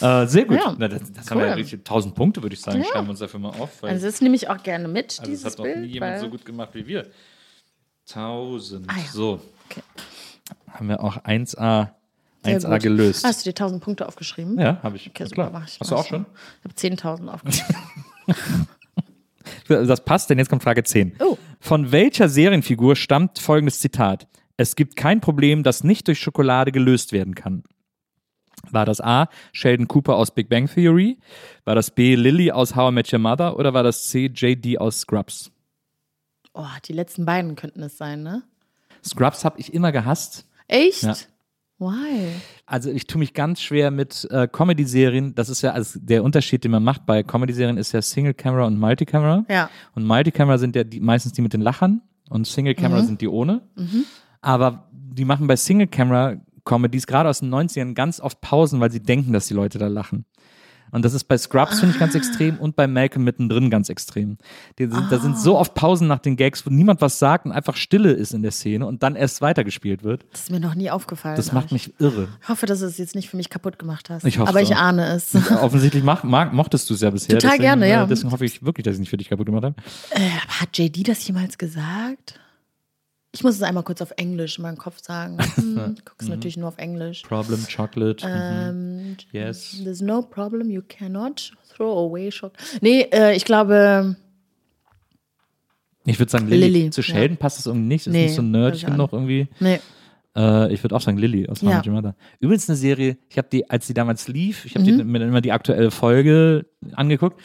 Äh, 0.00 0.26
sehr 0.28 0.44
gut. 0.44 0.58
Ja. 0.58 0.76
Na, 0.78 0.86
das 0.86 1.12
das 1.12 1.28
haben 1.28 1.38
wir 1.40 1.46
ja 1.46 1.54
Cool. 1.54 1.58
richtig 1.58 1.80
1000 1.80 2.14
Punkte, 2.14 2.40
würde 2.40 2.54
ich 2.54 2.60
sagen. 2.60 2.78
Ja. 2.78 2.84
Schreiben 2.84 3.08
wir 3.08 3.10
uns 3.10 3.18
dafür 3.18 3.40
mal 3.40 3.48
auf. 3.48 3.82
Also 3.82 4.06
das 4.06 4.20
nehme 4.20 4.36
ich 4.36 4.48
auch 4.48 4.62
gerne 4.62 4.86
mit, 4.86 5.18
also 5.18 5.32
das 5.32 5.44
hat 5.44 5.58
noch 5.58 5.64
Bild. 5.64 5.80
nie 5.80 5.86
jemand 5.88 6.20
so 6.20 6.28
gut 6.28 6.44
gemacht 6.44 6.70
wie 6.74 6.86
wir. 6.86 7.06
1000. 8.08 8.86
Ah, 8.88 8.94
ja. 8.96 9.02
So. 9.12 9.40
Okay. 9.68 9.82
Haben 10.72 10.88
wir 10.88 11.02
auch 11.02 11.16
1A, 11.24 11.90
Sehr 12.42 12.60
1A 12.60 12.72
gut. 12.74 12.82
gelöst. 12.82 13.24
Hast 13.24 13.44
du 13.44 13.50
dir 13.50 13.54
1000 13.54 13.82
Punkte 13.82 14.06
aufgeschrieben? 14.06 14.58
ja, 14.58 14.82
habe 14.82 14.96
ich. 14.96 15.08
Okay, 15.08 15.24
super, 15.24 15.34
klar. 15.34 15.50
mach 15.52 15.66
ich. 15.68 15.78
Hast 15.80 15.90
du 15.90 15.96
auch 15.96 16.06
schon? 16.06 16.26
Ich 16.62 16.64
habe 16.88 16.94
10.000 16.94 17.28
aufgeschrieben. 17.28 17.76
Das 19.66 20.04
passt, 20.04 20.30
denn 20.30 20.38
jetzt 20.38 20.48
kommt 20.48 20.62
Frage 20.62 20.82
10. 20.82 21.16
Oh. 21.20 21.36
Von 21.60 21.92
welcher 21.92 22.28
Serienfigur 22.28 22.94
stammt 22.96 23.38
folgendes 23.38 23.80
Zitat? 23.80 24.28
Es 24.56 24.76
gibt 24.76 24.96
kein 24.96 25.20
Problem, 25.20 25.62
das 25.62 25.82
nicht 25.84 26.06
durch 26.08 26.20
Schokolade 26.20 26.72
gelöst 26.72 27.12
werden 27.12 27.34
kann. 27.34 27.62
War 28.70 28.84
das 28.84 29.00
A. 29.00 29.28
Sheldon 29.52 29.88
Cooper 29.88 30.16
aus 30.16 30.32
Big 30.34 30.48
Bang 30.48 30.66
Theory? 30.68 31.18
War 31.64 31.74
das 31.74 31.90
B. 31.92 32.14
Lily 32.14 32.50
aus 32.52 32.76
How 32.76 32.90
I 32.90 32.94
Met 32.94 33.12
Your 33.12 33.18
Mother? 33.20 33.56
Oder 33.58 33.72
war 33.74 33.82
das 33.82 34.08
C. 34.08 34.26
JD 34.26 34.78
aus 34.78 35.00
Scrubs? 35.00 35.50
Oh, 36.52 36.66
die 36.84 36.92
letzten 36.92 37.24
beiden 37.24 37.54
könnten 37.56 37.82
es 37.82 37.96
sein, 37.96 38.22
ne? 38.22 38.42
Scrubs 39.04 39.44
habe 39.44 39.58
ich 39.58 39.72
immer 39.72 39.92
gehasst. 39.92 40.46
Echt? 40.70 41.02
Ja. 41.02 41.14
Why? 41.78 42.28
Also 42.66 42.90
ich 42.90 43.06
tue 43.06 43.18
mich 43.18 43.32
ganz 43.32 43.60
schwer 43.60 43.90
mit 43.90 44.28
äh, 44.30 44.46
Comedy-Serien. 44.46 45.34
Das 45.34 45.48
ist 45.48 45.62
ja 45.62 45.72
also 45.72 45.98
der 46.00 46.22
Unterschied, 46.22 46.62
den 46.62 46.70
man 46.70 46.84
macht 46.84 47.06
bei 47.06 47.22
Comedy-Serien, 47.22 47.78
ist 47.78 47.92
ja 47.92 48.02
Single-Camera 48.02 48.66
und 48.66 48.78
Multicamera. 48.78 49.44
Ja. 49.48 49.70
Und 49.94 50.04
Multicamera 50.06 50.58
sind 50.58 50.76
ja 50.76 50.84
die, 50.84 51.00
meistens 51.00 51.32
die 51.32 51.40
mit 51.42 51.54
den 51.54 51.62
Lachern 51.62 52.02
und 52.28 52.46
Single-Camera 52.46 52.98
sind 53.06 53.20
die 53.22 53.28
ohne. 53.28 53.62
Aber 54.42 54.88
die 54.92 55.24
machen 55.24 55.46
bei 55.46 55.56
Single-Camera-Comedies 55.56 57.06
gerade 57.06 57.28
aus 57.30 57.40
den 57.40 57.52
90ern 57.52 57.94
ganz 57.94 58.20
oft 58.20 58.40
Pausen, 58.40 58.78
weil 58.80 58.92
sie 58.92 59.02
denken, 59.02 59.32
dass 59.32 59.48
die 59.48 59.54
Leute 59.54 59.78
da 59.78 59.88
lachen. 59.88 60.26
Und 60.92 61.04
das 61.04 61.14
ist 61.14 61.24
bei 61.24 61.36
Scrubs, 61.38 61.80
finde 61.80 61.94
ich, 61.94 62.00
ganz 62.00 62.14
extrem 62.14 62.58
und 62.58 62.76
bei 62.76 62.86
Malcolm 62.86 63.24
mittendrin 63.24 63.70
ganz 63.70 63.88
extrem. 63.88 64.38
Sind, 64.78 64.92
Da 65.10 65.18
sind 65.18 65.38
so 65.38 65.56
oft 65.58 65.74
Pausen 65.74 66.08
nach 66.08 66.18
den 66.18 66.36
Gags, 66.36 66.64
wo 66.66 66.70
niemand 66.70 67.00
was 67.00 67.18
sagt 67.18 67.46
und 67.46 67.52
einfach 67.52 67.76
Stille 67.76 68.12
ist 68.12 68.32
in 68.32 68.42
der 68.42 68.50
Szene 68.50 68.86
und 68.86 69.02
dann 69.02 69.16
erst 69.16 69.40
weitergespielt 69.40 70.02
wird. 70.04 70.24
Das 70.32 70.42
ist 70.42 70.50
mir 70.50 70.60
noch 70.60 70.74
nie 70.74 70.90
aufgefallen. 70.90 71.36
Das 71.36 71.52
macht 71.52 71.72
mich 71.72 71.92
irre. 72.00 72.28
Ich 72.42 72.48
hoffe, 72.48 72.66
dass 72.66 72.80
du 72.80 72.86
es 72.86 72.98
jetzt 72.98 73.14
nicht 73.14 73.28
für 73.30 73.36
mich 73.36 73.50
kaputt 73.50 73.78
gemacht 73.78 74.10
hast. 74.10 74.24
Ich 74.24 74.38
hoffe 74.38 74.48
aber 74.48 74.62
ich 74.62 74.74
auch. 74.74 74.80
ahne 74.80 75.06
es. 75.14 75.34
Offensichtlich 75.62 76.02
mach, 76.02 76.24
mag, 76.24 76.52
mochtest 76.52 76.88
du 76.90 76.94
es 76.94 77.00
ja 77.00 77.10
bisher. 77.10 77.38
Total 77.38 77.50
deswegen, 77.58 77.62
gerne, 77.62 77.88
ja. 77.88 78.04
äh, 78.04 78.06
Deswegen 78.08 78.32
hoffe 78.32 78.44
ich 78.44 78.62
wirklich, 78.64 78.84
dass 78.84 78.92
ich 78.92 78.96
es 78.96 79.00
nicht 79.00 79.10
für 79.10 79.16
dich 79.16 79.28
kaputt 79.28 79.46
gemacht 79.46 79.64
habe. 79.64 79.74
Aber 80.14 80.24
hat 80.60 80.76
JD 80.76 81.08
das 81.08 81.26
jemals 81.26 81.58
gesagt? 81.58 82.40
Ich 83.32 83.44
muss 83.44 83.54
es 83.54 83.62
einmal 83.62 83.84
kurz 83.84 84.02
auf 84.02 84.12
Englisch 84.16 84.58
in 84.58 84.62
meinem 84.62 84.76
Kopf 84.78 85.00
sagen. 85.02 85.38
Hm, 85.54 85.94
ich 85.96 86.04
gucke 86.04 86.22
es 86.24 86.28
natürlich 86.28 86.56
nur 86.56 86.68
auf 86.68 86.78
Englisch. 86.78 87.22
Problem, 87.22 87.64
Chocolate. 87.74 88.26
mhm. 88.26 88.32
Ähm, 89.12 89.16
Yes. 89.32 89.80
There's 89.84 90.00
no 90.00 90.22
problem, 90.22 90.68
you 90.70 90.82
cannot 90.88 91.52
throw 91.74 91.96
away 92.10 92.30
shot. 92.32 92.52
Nee, 92.80 93.02
äh, 93.12 93.36
ich 93.36 93.44
glaube, 93.44 94.16
Ich 96.04 96.18
würde 96.18 96.30
sagen 96.32 96.48
Lilly. 96.48 96.68
Lilly, 96.68 96.90
Zu 96.90 97.02
ja. 97.02 97.06
Sheldon 97.14 97.36
passt 97.36 97.58
das 97.58 97.66
irgendwie 97.66 97.86
nicht. 97.88 98.06
Ist 98.06 98.12
Nee, 98.12 98.24
nicht 98.24 98.34
so 98.34 98.42
nerdig 98.42 98.84
genug 98.86 99.12
irgendwie. 99.12 99.48
nee. 99.60 99.78
Äh, 100.36 100.72
ich 100.72 100.82
würde 100.84 100.94
auch 100.96 101.00
sagen 101.00 101.18
Lilly 101.18 101.48
aus 101.48 101.60
How 101.62 101.84
I 101.84 101.86
Ja. 101.88 101.92
Mother. 101.92 102.14
Übrigens 102.38 102.68
eine 102.68 102.76
Serie, 102.76 103.18
ich 103.28 103.36
habe 103.36 103.48
die, 103.50 103.68
als 103.68 103.86
die 103.88 103.94
damals 103.94 104.28
lief, 104.28 104.64
ich 104.64 104.74
habe 104.76 104.84
Mhm. 104.90 105.10
mir 105.10 105.20
immer 105.22 105.40
die 105.40 105.52
aktuelle 105.52 105.90
Folge 105.90 106.66
angeguckt. 106.94 107.40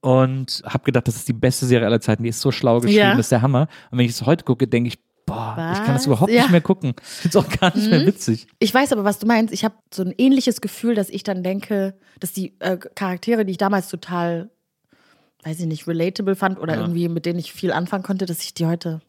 Und 0.00 0.62
habe 0.64 0.84
gedacht, 0.84 1.08
das 1.08 1.16
ist 1.16 1.26
die 1.26 1.32
beste 1.32 1.66
Serie 1.66 1.86
aller 1.86 2.00
Zeiten. 2.00 2.22
Die 2.22 2.28
ist 2.28 2.40
so 2.40 2.52
schlau 2.52 2.78
geschrieben, 2.80 2.98
Ja. 3.00 3.10
das 3.16 3.26
ist 3.26 3.32
der 3.32 3.42
Hammer. 3.42 3.66
Und 3.90 3.98
wenn 3.98 4.04
ich 4.06 4.12
es 4.12 4.24
heute 4.24 4.44
gucke, 4.44 4.68
denke 4.68 4.88
ich, 4.88 4.98
boah, 5.28 5.70
ich 5.72 5.78
kann 5.78 5.86
das 5.94 5.96
Was? 6.02 6.06
überhaupt 6.06 6.30
Ja. 6.30 6.38
Mhm. 6.38 6.42
nicht 6.44 6.50
mehr 6.52 6.60
gucken. 6.60 6.94
Ich 7.00 7.04
finde 7.30 7.38
es 7.38 7.44
auch 7.44 7.60
gar 7.60 7.76
nicht 7.76 7.88
mehr 7.90 8.06
witzig. 8.06 8.46
Ich 8.58 8.72
weiß 8.74 8.92
aber, 8.92 9.04
was 9.04 9.18
du 9.18 9.26
meinst. 9.26 9.52
Ich 9.54 9.64
habe 9.64 9.74
so 9.92 10.02
ein 10.02 10.12
ähnliches 10.18 10.60
Gefühl, 10.60 10.94
dass 10.94 11.08
ich 11.10 11.22
dann 11.22 11.42
denke, 11.42 11.94
dass 12.20 12.32
die 12.32 12.54
äh, 12.60 12.76
Charaktere, 12.76 13.44
die 13.44 13.52
ich 13.52 13.58
damals 13.58 13.88
total, 13.88 14.50
weiß 15.44 15.60
ich 15.60 15.66
nicht, 15.66 15.86
relatable 15.86 16.34
fand 16.34 16.58
oder 16.58 16.76
irgendwie 16.76 17.08
mit 17.08 17.26
denen 17.26 17.38
ich 17.38 17.52
viel 17.52 17.72
anfangen 17.72 18.02
konnte, 18.02 18.26
dass 18.26 18.40
ich 18.42 18.54
die 18.54 18.66
heute. 18.66 19.00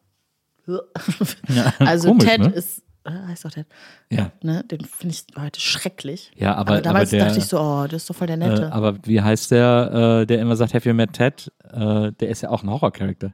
also 1.80 2.10
komisch, 2.10 2.26
Ted 2.28 2.42
ne? 2.42 2.48
ist, 2.50 2.84
äh, 3.04 3.12
heißt 3.28 3.46
doch 3.46 3.52
Ted, 3.52 3.66
Ja. 4.12 4.32
ne? 4.44 4.64
Den 4.66 4.82
finde 4.86 5.16
ich 5.16 5.26
heute 5.42 5.60
schrecklich. 5.60 6.32
Ja, 6.36 6.54
aber- 6.56 6.74
aber 6.74 6.82
damals 6.82 7.10
aber 7.10 7.18
der- 7.18 7.26
dachte 7.28 7.40
ich 7.40 7.46
so, 7.46 7.60
oh, 7.60 7.84
das 7.90 8.04
ist 8.04 8.10
doch 8.10 8.16
voll 8.16 8.28
der 8.28 8.38
Nette. 8.38 8.64
Äh, 8.64 8.66
aber 8.66 8.98
wie 9.06 9.22
heißt 9.22 9.52
der, 9.52 10.20
äh, 10.22 10.26
der 10.28 10.40
immer 10.40 10.56
sagt, 10.56 10.74
Have 10.74 10.88
you 10.88 10.94
met 10.94 11.14
Ted? 11.14 11.52
Äh, 11.72 12.12
der 12.12 12.30
ist 12.30 12.42
ja 12.42 12.50
auch 12.50 12.62
ein 12.64 12.70
Horrorcharakter. 12.70 13.34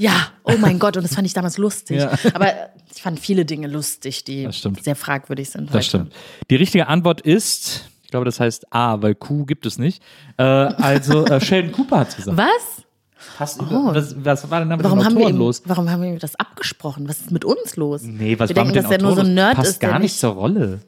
Ja, 0.00 0.28
oh 0.44 0.54
mein 0.58 0.78
Gott, 0.78 0.96
und 0.96 1.02
das 1.02 1.14
fand 1.14 1.26
ich 1.26 1.34
damals 1.34 1.58
lustig. 1.58 1.98
Ja. 1.98 2.12
Aber 2.32 2.52
ich 2.94 3.02
fand 3.02 3.20
viele 3.20 3.44
Dinge 3.44 3.66
lustig, 3.66 4.24
die 4.24 4.48
sehr 4.80 4.96
fragwürdig 4.96 5.50
sind. 5.50 5.66
Das 5.68 5.74
heute. 5.74 5.84
stimmt. 5.84 6.12
Die 6.50 6.56
richtige 6.56 6.86
Antwort 6.88 7.20
ist, 7.20 7.90
ich 8.02 8.10
glaube, 8.10 8.24
das 8.24 8.40
heißt 8.40 8.72
A, 8.72 9.02
weil 9.02 9.14
Q 9.14 9.44
gibt 9.44 9.66
es 9.66 9.76
nicht. 9.78 10.02
Äh, 10.38 10.42
also 10.42 11.26
äh, 11.26 11.38
Sheldon 11.40 11.72
Cooper 11.72 11.98
hat 11.98 12.08
es 12.08 12.16
gesagt. 12.16 12.38
Was? 12.38 12.84
Passt 13.36 13.60
Oh. 13.60 13.66
was, 13.94 14.14
was 14.24 14.50
war 14.50 14.60
denn 14.60 14.70
da 14.70 14.76
mit 14.78 14.84
Warum 14.84 15.04
haben, 15.04 15.18
wir 15.18 15.28
ihm, 15.28 15.36
los? 15.36 15.60
warum 15.66 15.90
haben 15.90 16.02
wir 16.02 16.18
das 16.18 16.34
abgesprochen? 16.36 17.06
Was 17.06 17.20
ist 17.20 17.30
mit 17.30 17.44
uns 17.44 17.76
los? 17.76 18.00
Nee, 18.02 18.38
was 18.38 18.48
wir 18.48 18.56
war 18.56 18.64
denken, 18.64 18.68
mit 18.68 18.76
den 18.76 18.82
dass 18.84 18.92
er 18.92 19.02
nur 19.02 19.14
so 19.16 19.20
ein? 19.20 19.34
Nerd 19.34 19.56
Passt 19.56 19.70
ist, 19.72 19.80
gar 19.80 19.92
nicht 19.98 20.02
nicht. 20.12 20.18
zur 20.18 20.30
Rolle. 20.32 20.80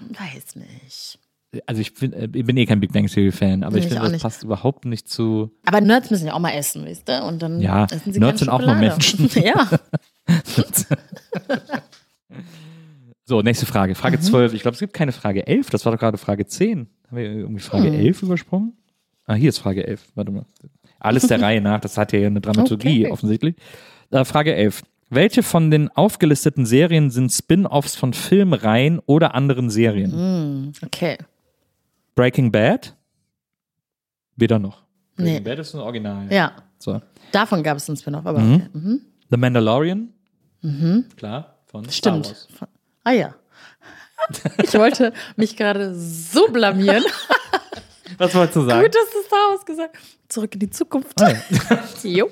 Weiß 0.00 0.56
nicht. 0.56 1.18
Also 1.66 1.80
ich 1.82 1.92
bin, 1.94 2.12
äh, 2.14 2.28
ich 2.32 2.44
bin 2.46 2.56
eh 2.56 2.64
kein 2.64 2.80
Big 2.80 2.92
Bang 2.92 3.06
Theory 3.08 3.30
Fan, 3.30 3.62
aber 3.62 3.76
ich 3.76 3.84
ich 3.84 3.88
finde, 3.88 4.00
auch 4.00 4.04
das 4.04 4.12
nicht. 4.12 4.22
passt 4.22 4.42
überhaupt 4.42 4.86
nicht 4.86 5.08
zu. 5.08 5.50
Aber 5.66 5.80
Nerds 5.82 6.10
müssen 6.10 6.26
ja 6.26 6.32
auch 6.32 6.38
mal 6.38 6.52
essen, 6.52 6.84
weißt 6.86 7.06
du? 7.08 7.22
Und 7.24 7.42
dann 7.42 7.60
Ja, 7.60 7.84
essen 7.84 8.12
sie 8.12 8.20
Nerds 8.20 8.38
sind 8.40 8.48
auch 8.48 8.58
nur 8.60 8.68
Schokolade. 8.70 8.94
Menschen. 8.94 9.28
ja. 9.44 9.68
So, 13.24 13.40
nächste 13.40 13.66
Frage. 13.66 13.94
Frage 13.94 14.16
Mhm. 14.18 14.22
12. 14.22 14.52
Ich 14.54 14.62
glaube, 14.62 14.74
es 14.74 14.80
gibt 14.80 14.92
keine 14.94 15.12
Frage 15.12 15.46
11. 15.46 15.70
Das 15.70 15.84
war 15.84 15.92
doch 15.92 15.98
gerade 15.98 16.18
Frage 16.18 16.46
10. 16.46 16.88
Haben 17.08 17.16
wir 17.16 17.24
irgendwie 17.24 17.60
Frage 17.62 17.86
Hm. 17.88 17.94
11 17.94 18.22
übersprungen? 18.22 18.72
Ah, 19.26 19.34
hier 19.34 19.48
ist 19.50 19.58
Frage 19.58 19.86
11. 19.86 20.08
Warte 20.16 20.32
mal. 20.32 20.44
Alles 20.98 21.28
der 21.28 21.40
Reihe 21.42 21.60
nach. 21.60 21.80
Das 21.80 21.96
hat 21.96 22.12
ja 22.12 22.26
eine 22.26 22.40
Dramaturgie 22.40 23.04
Okay. 23.04 23.12
offensichtlich. 23.12 23.54
Äh, 24.10 24.24
Frage 24.24 24.54
11. 24.54 24.82
Welche 25.08 25.42
von 25.42 25.70
den 25.70 25.88
aufgelisteten 25.90 26.66
Serien 26.66 27.10
sind 27.10 27.30
Spin-offs 27.30 27.94
von 27.96 28.12
Filmreihen 28.12 28.98
oder 29.06 29.34
anderen 29.34 29.70
Serien? 29.70 30.72
Okay. 30.84 31.18
Breaking 32.14 32.50
Bad? 32.52 32.94
Weder 34.36 34.58
noch. 34.58 34.82
Breaking 35.16 35.34
Nee. 35.34 35.40
Bad 35.40 35.58
ist 35.58 35.74
ein 35.74 35.80
Original. 35.80 36.32
Ja. 36.32 36.52
So. 36.78 37.00
Davon 37.32 37.62
gab 37.62 37.76
es 37.76 37.88
einen 37.88 37.96
Spin-off, 37.96 38.26
aber 38.26 38.38
okay. 38.40 38.68
Mhm. 38.72 39.00
The 39.30 39.36
Mandalorian? 39.36 40.12
Klar, 41.16 41.58
von 41.66 41.88
Star 41.88 42.22
Stimmt. 42.22 42.26
Wars. 42.26 42.48
Ah 43.04 43.12
ja. 43.12 43.34
Ich 44.62 44.74
wollte 44.74 45.12
mich 45.36 45.56
gerade 45.56 45.94
so 45.96 46.46
blamieren. 46.46 47.02
Was 48.18 48.32
wolltest 48.36 48.56
du 48.56 48.60
sagen? 48.68 48.82
Gut, 48.84 48.94
dass 48.94 49.10
du 49.12 49.22
Star 49.26 49.50
Wars 49.50 49.66
gesagt 49.66 49.96
Zurück 50.28 50.54
in 50.54 50.60
die 50.60 50.70
Zukunft. 50.70 51.20
Ah, 51.20 51.32
jo. 52.04 52.30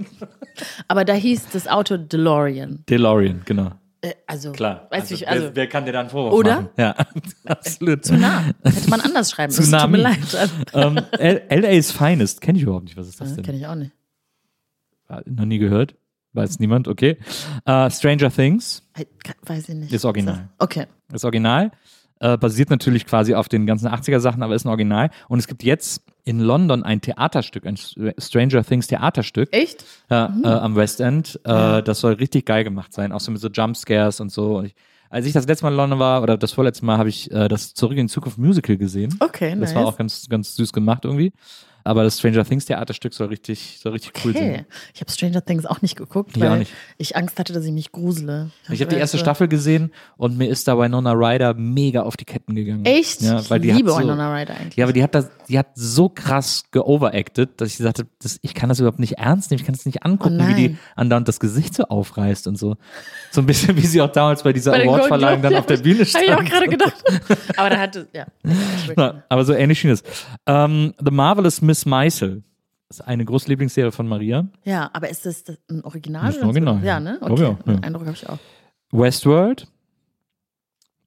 Aber 0.86 1.04
da 1.04 1.14
hieß 1.14 1.48
das 1.52 1.66
Auto 1.66 1.96
DeLorean. 1.96 2.84
DeLorean, 2.88 3.42
genau. 3.44 3.72
Äh, 4.02 4.14
also, 4.26 4.52
Klar. 4.52 4.86
Weißt 4.90 5.10
du, 5.10 5.14
also, 5.14 5.14
ich, 5.14 5.28
also 5.28 5.44
wer, 5.48 5.56
wer 5.56 5.66
kann 5.68 5.84
dir 5.84 5.92
da 5.92 6.00
einen 6.00 6.08
Vorwurf 6.10 6.32
Oder? 6.32 6.56
machen? 6.62 6.68
Ja, 6.78 6.94
absolut. 7.44 8.04
zu 8.04 8.14
nah. 8.14 8.44
Hätte 8.64 8.88
man 8.88 9.00
anders 9.02 9.30
schreiben 9.30 9.54
müssen. 9.54 9.78
Tut 9.78 9.90
mir 9.90 9.96
leid. 9.98 10.18
ähm, 10.72 11.00
L- 11.12 11.42
LA's 11.50 11.92
Finest, 11.92 12.40
kenne 12.40 12.56
ich 12.58 12.62
überhaupt 12.64 12.84
nicht. 12.84 12.96
Was 12.96 13.08
ist 13.08 13.20
das 13.20 13.34
denn? 13.34 13.44
Kenne 13.44 13.58
ich 13.58 13.66
auch 13.66 13.74
nicht. 13.74 13.92
Noch 15.26 15.44
nie 15.44 15.58
gehört? 15.58 15.96
Weiß 16.32 16.60
niemand, 16.60 16.86
okay. 16.86 17.18
Äh, 17.64 17.90
Stranger 17.90 18.30
Things 18.30 18.82
Äh, 18.96 19.04
Weiß 19.44 19.68
ich 19.68 19.74
nicht. 19.74 19.92
Ist 19.92 20.04
original. 20.04 20.48
Okay. 20.58 20.86
ist 21.12 21.24
Original. 21.24 21.72
Äh, 22.20 22.36
basiert 22.36 22.68
natürlich 22.70 23.06
quasi 23.06 23.34
auf 23.34 23.48
den 23.48 23.66
ganzen 23.66 23.88
80er-Sachen, 23.88 24.42
aber 24.42 24.54
ist 24.54 24.64
ein 24.66 24.68
Original. 24.68 25.10
Und 25.28 25.38
es 25.38 25.46
gibt 25.48 25.62
jetzt 25.62 26.02
in 26.24 26.38
London 26.38 26.82
ein 26.82 27.00
Theaterstück, 27.00 27.66
ein 27.66 27.76
Stranger 28.18 28.62
Things 28.62 28.86
Theaterstück. 28.88 29.48
Echt? 29.52 29.84
Ja, 30.10 30.32
äh, 30.44 30.46
am 30.46 30.76
West 30.76 31.00
End. 31.00 31.40
Äh, 31.44 31.82
Das 31.82 32.00
soll 32.00 32.12
richtig 32.14 32.44
geil 32.46 32.62
gemacht 32.62 32.92
sein, 32.92 33.12
auch 33.12 33.20
so 33.20 33.32
mit 33.32 33.40
so 33.40 33.48
Jumpscares 33.48 34.20
und 34.20 34.30
so. 34.30 34.58
Und 34.58 34.66
ich, 34.66 34.74
als 35.08 35.24
ich 35.26 35.32
das 35.32 35.46
letzte 35.46 35.64
Mal 35.64 35.70
in 35.70 35.76
London 35.78 35.98
war, 35.98 36.22
oder 36.22 36.36
das 36.36 36.52
vorletzte 36.52 36.84
Mal, 36.84 36.98
habe 36.98 37.08
ich 37.08 37.30
äh, 37.32 37.48
das 37.48 37.72
Zurück 37.74 37.96
in 37.96 38.06
die 38.06 38.12
Zukunft 38.12 38.36
Musical 38.36 38.76
gesehen. 38.76 39.16
Okay, 39.20 39.50
Das 39.58 39.70
nice. 39.70 39.74
war 39.74 39.86
auch 39.86 39.96
ganz, 39.96 40.28
ganz 40.28 40.54
süß 40.56 40.72
gemacht 40.74 41.06
irgendwie. 41.06 41.32
Aber 41.90 42.04
das 42.04 42.20
Stranger 42.20 42.44
Things 42.44 42.66
Theaterstück 42.66 43.12
soll 43.14 43.26
richtig, 43.26 43.80
soll 43.82 43.90
richtig 43.90 44.12
cool 44.24 44.30
Okay. 44.30 44.52
sein. 44.58 44.66
Ich 44.94 45.00
habe 45.00 45.10
Stranger 45.10 45.44
Things 45.44 45.66
auch 45.66 45.82
nicht 45.82 45.96
geguckt, 45.96 46.36
Ich 46.36 46.40
weil 46.40 46.60
nicht. 46.60 46.72
ich 46.98 47.16
Angst 47.16 47.36
hatte, 47.40 47.52
dass 47.52 47.64
ich 47.64 47.72
mich 47.72 47.90
grusele. 47.90 48.52
Ich 48.70 48.80
habe 48.80 48.90
die 48.94 48.96
erste 49.00 49.16
so- 49.16 49.24
Staffel 49.24 49.48
gesehen 49.48 49.90
und 50.16 50.38
mir 50.38 50.46
ist 50.48 50.68
da 50.68 50.78
Winona 50.78 51.10
Ryder 51.14 51.54
mega 51.54 52.02
auf 52.02 52.16
die 52.16 52.24
Ketten 52.24 52.54
gegangen. 52.54 52.84
Echt? 52.84 53.22
Ja, 53.22 53.42
weil 53.50 53.58
die 53.58 53.70
ich 53.70 53.74
liebe 53.78 53.90
hat 53.90 53.96
so, 53.96 54.02
Winona 54.04 54.32
Ryder 54.32 54.54
eigentlich. 54.54 54.76
Ja, 54.76 54.84
aber 54.84 54.92
die 54.92 55.02
hat 55.02 55.16
das, 55.16 55.30
die 55.48 55.58
hat 55.58 55.66
so 55.74 56.08
krass 56.08 56.62
geoveracted, 56.70 57.60
dass 57.60 57.70
ich 57.72 57.78
gesagt 57.78 57.98
habe, 57.98 58.08
ich 58.40 58.54
kann 58.54 58.68
das 58.68 58.78
überhaupt 58.78 59.00
nicht 59.00 59.14
ernst 59.18 59.50
nehmen, 59.50 59.58
ich 59.60 59.66
kann 59.66 59.74
es 59.74 59.84
nicht 59.84 60.04
angucken, 60.04 60.38
Oh 60.40 60.46
wie 60.46 60.54
die 60.54 60.76
andauernd 60.94 61.26
das 61.26 61.40
Gesicht 61.40 61.74
so 61.74 61.82
aufreißt 61.82 62.46
und 62.46 62.56
so. 62.56 62.76
So 63.32 63.40
ein 63.40 63.46
bisschen 63.46 63.76
wie 63.76 63.86
sie 63.86 64.00
auch 64.00 64.12
damals 64.12 64.44
bei 64.44 64.52
dieser 64.52 64.74
Awardverleihung 64.74 65.42
dann 65.42 65.56
auf 65.56 65.66
der 65.66 65.78
Bühne 65.78 66.06
stand. 66.06 66.28
Habe 66.30 66.44
ich 66.44 66.48
auch 66.48 66.52
gerade 66.54 66.68
gedacht. 66.68 67.02
aber 67.56 67.70
da 67.70 67.78
hatte, 67.78 68.06
ja. 68.12 68.26
Ja, 68.96 69.22
aber 69.28 69.44
so 69.44 69.54
ähnlich 69.54 69.80
schien 69.80 69.90
es. 69.90 70.04
Ähm, 70.46 70.94
The 71.04 71.10
Marvelous 71.10 71.60
Miss 71.62 71.79
Maisel 71.86 72.42
ist 72.88 73.00
eine 73.02 73.24
große 73.24 73.48
Lieblingsserie 73.48 73.92
von 73.92 74.08
Maria. 74.08 74.48
Ja, 74.64 74.90
aber 74.92 75.08
ist 75.10 75.24
das 75.26 75.44
das 75.44 75.58
ein 75.70 75.82
Original? 75.84 76.22
Das 76.26 76.30
ist 76.36 76.38
ein 76.38 76.42
so? 76.42 76.46
Original, 76.48 76.78
ja. 76.78 76.84
Ja, 76.84 77.00
ne? 77.00 77.18
Okay. 77.20 77.32
auch, 77.44 77.66
ja. 77.66 77.72
Den 77.74 77.84
Eindruck 77.84 78.06
habe 78.06 78.16
ich 78.16 78.28
auch. 78.28 78.38
Westworld 78.92 79.68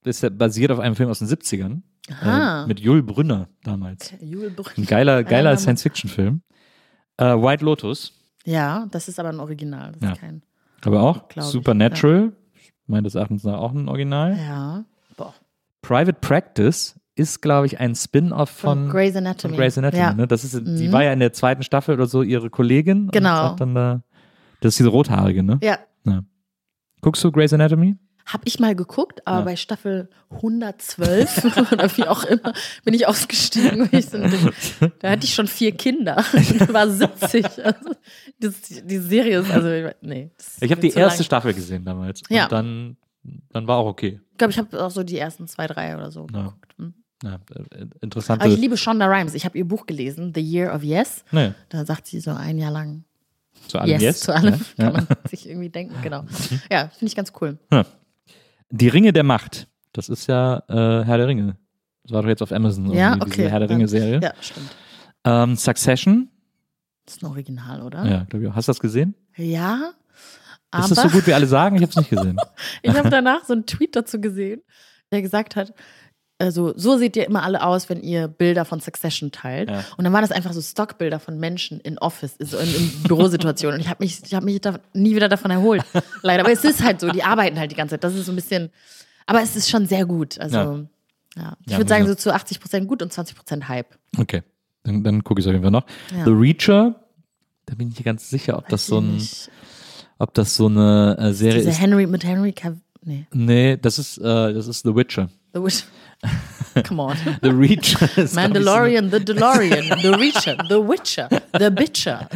ist 0.05 0.21
ja 0.23 0.29
basiert 0.29 0.71
auf 0.71 0.79
einem 0.79 0.95
Film 0.95 1.09
aus 1.09 1.19
den 1.19 1.27
70ern. 1.27 1.81
Aha. 2.11 2.63
Äh, 2.63 2.67
mit 2.67 2.79
Jules 2.81 3.05
Brünner 3.05 3.47
damals. 3.63 4.13
Jule 4.21 4.49
Brünn. 4.49 4.73
Ein 4.77 4.85
geiler, 4.85 5.23
geiler. 5.23 5.55
Science-Fiction-Film. 5.57 6.41
Äh, 7.17 7.23
White 7.25 7.63
Lotus, 7.63 8.13
Ja, 8.45 8.87
das 8.91 9.07
ist 9.07 9.19
aber 9.19 9.29
ein 9.29 9.39
Original. 9.39 9.93
Das 9.93 10.01
Ja. 10.01 10.11
ist 10.13 10.19
kein. 10.19 10.43
aber 10.83 11.01
auch. 11.01 11.23
Supernatural, 11.39 12.33
ich 12.55 12.73
meine 12.87 13.03
des 13.03 13.15
Erachtens 13.15 13.45
auch 13.45 13.71
ein 13.71 13.87
Original. 13.87 14.37
Ja. 14.37 14.83
Boah. 15.15 15.33
Private 15.81 16.13
Practice 16.19 16.99
ist, 17.15 17.41
glaube 17.41 17.67
ich, 17.67 17.79
ein 17.79 17.95
Spin-off 17.95 18.49
von, 18.49 18.85
Von 18.85 18.89
Grey's 18.89 19.15
Anatomy. 19.15 19.53
von 19.53 19.59
Grey's 19.59 19.77
Anatomy. 19.77 20.01
Ja. 20.03 20.13
Ne? 20.13 20.27
Das 20.27 20.43
ist, 20.43 20.53
Die 20.55 20.87
Mhm. 20.87 20.91
war 20.91 21.03
ja 21.03 21.13
in 21.13 21.19
der 21.19 21.33
zweiten 21.33 21.63
Staffel 21.63 21.93
oder 21.95 22.07
so 22.07 22.21
ihre 22.23 22.49
Kollegin. 22.49 23.09
Genau. 23.11 23.55
Dann 23.55 23.75
da, 23.75 24.01
das 24.61 24.73
ist 24.73 24.79
diese 24.79 24.89
rothaarige, 24.89 25.43
ne? 25.43 25.59
Ja. 25.61 25.77
Guckst 27.01 27.23
du 27.23 27.31
Grey's 27.31 27.51
Anatomy? 27.53 27.97
Hab 28.25 28.41
ich 28.45 28.57
mal 28.61 28.73
geguckt, 28.75 29.27
aber 29.27 29.39
Ja. 29.39 29.43
bei 29.45 29.55
Staffel 29.57 30.09
112 30.31 31.43
oder 31.73 31.97
wie 31.97 32.03
auch 32.05 32.23
immer 32.23 32.53
bin 32.85 32.93
ich 32.93 33.05
ausgestiegen. 33.05 33.89
so, 34.01 34.17
da 34.99 35.09
hatte 35.11 35.25
ich 35.25 35.33
schon 35.33 35.47
vier 35.47 35.73
Kinder. 35.73 36.23
Ich 36.33 36.73
war 36.73 36.89
70. 36.89 37.45
Also, 37.65 37.91
das, 38.39 38.53
die 38.61 38.97
Serie 38.99 39.39
ist, 39.41 39.51
also, 39.51 39.89
nee. 40.01 40.31
Ich 40.61 40.71
habe 40.71 40.79
die 40.81 40.91
erste 40.91 41.19
lang. 41.19 41.25
Staffel 41.25 41.53
gesehen 41.53 41.83
damals. 41.83 42.21
Ja. 42.29 42.43
Und 42.45 42.51
dann, 42.53 42.97
dann 43.51 43.67
war 43.67 43.77
auch 43.77 43.87
okay. 43.87 44.21
Ich 44.31 44.37
glaube, 44.37 44.51
ich 44.51 44.57
habe 44.57 44.81
auch 44.83 44.91
so 44.91 45.03
die 45.03 45.17
ersten 45.17 45.47
zwei, 45.47 45.67
drei 45.67 45.95
oder 45.97 46.09
so 46.09 46.25
Ja. 46.33 46.43
geguckt. 46.43 46.73
Hm. 46.77 46.93
Ja, 47.23 47.39
äh, 47.71 47.85
interessante. 48.01 48.43
Aber 48.45 48.53
ich 48.53 48.59
liebe 48.59 48.75
Shonda 48.77 49.07
Rhimes. 49.07 49.33
Ich 49.33 49.45
habe 49.45 49.57
ihr 49.57 49.65
Buch 49.65 49.85
gelesen, 49.85 50.33
The 50.35 50.41
Year 50.41 50.75
of 50.75 50.83
Yes. 50.83 51.23
nee, 51.31 51.53
Da 51.69 51.85
sagt 51.85 52.05
sie 52.05 52.19
so 52.19 52.31
ein 52.31 52.57
Jahr 52.57 52.71
lang 52.71 53.05
zu 53.67 53.79
allem 53.79 53.89
Yes, 53.89 54.01
Yes. 54.01 54.19
zu 54.19 54.35
allem. 54.35 54.59
Ja. 54.77 54.91
Kann 54.91 54.93
man 54.93 55.07
sich 55.29 55.47
irgendwie 55.49 55.69
denken, 55.69 55.95
genau. 56.03 56.25
Ja, 56.69 56.89
finde 56.89 57.05
ich 57.05 57.15
ganz 57.15 57.31
cool. 57.41 57.57
Die 58.69 58.87
Ringe 58.89 59.13
der 59.13 59.23
Macht. 59.23 59.67
Das 59.93 60.09
ist 60.09 60.27
ja 60.27 60.63
äh, 60.67 61.05
Herr 61.05 61.17
der 61.17 61.27
Ringe. 61.27 61.55
Das 62.03 62.11
war 62.11 62.21
doch 62.23 62.29
jetzt 62.29 62.41
auf 62.41 62.51
Amazon. 62.51 62.91
Ja, 62.91 63.13
okay. 63.15 63.29
Diese 63.37 63.49
Herr 63.49 63.59
der 63.59 63.69
Ringe-Serie. 63.69 64.19
Ja, 64.21 64.33
stimmt. 64.41 64.75
Ähm, 65.23 65.55
Succession. 65.55 66.29
Das 67.05 67.15
ist 67.15 67.23
ein 67.23 67.27
Original, 67.27 67.81
oder? 67.81 68.05
Ja, 68.05 68.23
glaube 68.25 68.45
ich. 68.45 68.53
Hast 68.53 68.67
du 68.67 68.71
das 68.71 68.79
gesehen? 68.79 69.15
Ja. 69.37 69.93
Aber 70.71 70.83
ist 70.83 70.89
das 70.97 71.03
so 71.03 71.09
gut, 71.09 71.27
wie 71.27 71.33
alle 71.33 71.47
sagen? 71.47 71.75
Ich 71.77 71.81
habe 71.83 71.91
es 71.91 71.95
nicht 71.95 72.09
gesehen. 72.09 72.37
ich 72.81 72.93
habe 72.93 73.09
danach 73.09 73.45
so 73.45 73.53
einen 73.53 73.65
Tweet 73.65 73.95
dazu 73.95 74.19
gesehen, 74.19 74.61
der 75.11 75.21
gesagt 75.21 75.55
hat, 75.55 75.73
also 76.39 76.73
so 76.75 76.97
seht 76.97 77.15
ihr 77.15 77.25
immer 77.25 77.43
alle 77.43 77.63
aus, 77.65 77.89
wenn 77.89 78.01
ihr 78.01 78.27
Bilder 78.27 78.65
von 78.65 78.79
Succession 78.79 79.31
teilt. 79.31 79.69
Ja. 79.69 79.83
Und 79.97 80.03
dann 80.03 80.13
waren 80.13 80.21
das 80.23 80.31
einfach 80.31 80.51
so 80.53 80.61
Stockbilder 80.61 81.19
von 81.19 81.39
Menschen 81.39 81.79
in 81.79 81.97
Office, 81.99 82.35
so 82.39 82.57
in, 82.57 82.67
in 82.75 83.03
Bürosituationen. 83.03 83.75
Und 83.75 83.81
ich 83.81 83.89
habe 83.89 84.03
mich, 84.03 84.21
ich 84.25 84.33
hab 84.33 84.43
mich 84.43 84.59
da 84.59 84.79
nie 84.93 85.15
wieder 85.15 85.29
davon 85.29 85.51
erholt. 85.51 85.83
Leider. 86.21 86.43
Aber 86.43 86.51
es 86.51 86.63
ist 86.63 86.83
halt 86.83 86.99
so, 86.99 87.09
die 87.11 87.23
arbeiten 87.23 87.57
halt 87.59 87.71
die 87.71 87.75
ganze 87.75 87.93
Zeit. 87.93 88.03
Das 88.03 88.15
ist 88.15 88.25
so 88.25 88.31
ein 88.31 88.35
bisschen, 88.35 88.71
aber 89.25 89.41
es 89.41 89.55
ist 89.55 89.69
schon 89.69 89.85
sehr 89.85 90.05
gut. 90.05 90.39
Also, 90.39 90.57
Ja. 90.57 90.85
ja. 91.37 91.57
Ich 91.67 91.77
würde 91.77 91.87
sagen, 91.89 92.07
so 92.07 92.15
zu 92.15 92.33
80 92.33 92.59
Prozent 92.59 92.87
gut 92.87 93.01
und 93.01 93.13
20 93.13 93.35
Prozent 93.35 93.69
Hype. 93.69 93.95
Okay. 94.17 94.43
Dann, 94.83 95.03
dann 95.03 95.23
gucke 95.23 95.39
ich 95.39 95.45
es 95.45 95.47
auf 95.47 95.53
jeden 95.53 95.63
Fall 95.63 95.71
noch. 95.71 95.85
The 96.25 96.31
Reacher. 96.31 96.95
Da 97.65 97.75
bin 97.75 97.87
ich 97.89 97.95
nicht 97.95 98.03
ganz 98.03 98.29
sicher, 98.29 98.57
ob 98.57 98.67
das 98.67 98.81
Weiß 98.81 98.87
so 98.87 98.99
ich 98.99 99.05
ein, 99.05 99.13
nicht. 99.15 99.49
ob 100.17 100.33
das 100.33 100.55
so 100.55 100.65
eine 100.65 101.15
äh, 101.17 101.31
Serie 101.31 101.59
Diese 101.59 101.69
ist. 101.69 101.79
Henry 101.79 102.05
mit 102.05 102.25
Henry 102.25 102.51
Cav 102.51 102.75
nee, 103.03 103.25
Nee, 103.31 103.77
das 103.77 103.97
ist, 103.99 104.17
äh, 104.17 104.53
das 104.53 104.67
ist 104.67 104.83
The 104.83 104.93
Witcher. 104.93 105.29
The 105.53 105.63
Witch. 105.63 105.83
Come 106.87 107.01
on. 107.03 107.15
The 107.41 107.49
so 108.27 108.39
eine- 108.39 108.49
Mandalorian, 108.49 109.11
The 109.11 109.19
DeLorean, 109.19 110.01
The 110.01 110.07
Reacher, 110.19 110.57
The 110.69 110.75
Witcher, 110.75 111.29
The 111.59 111.69
Bitcher. 111.69 112.27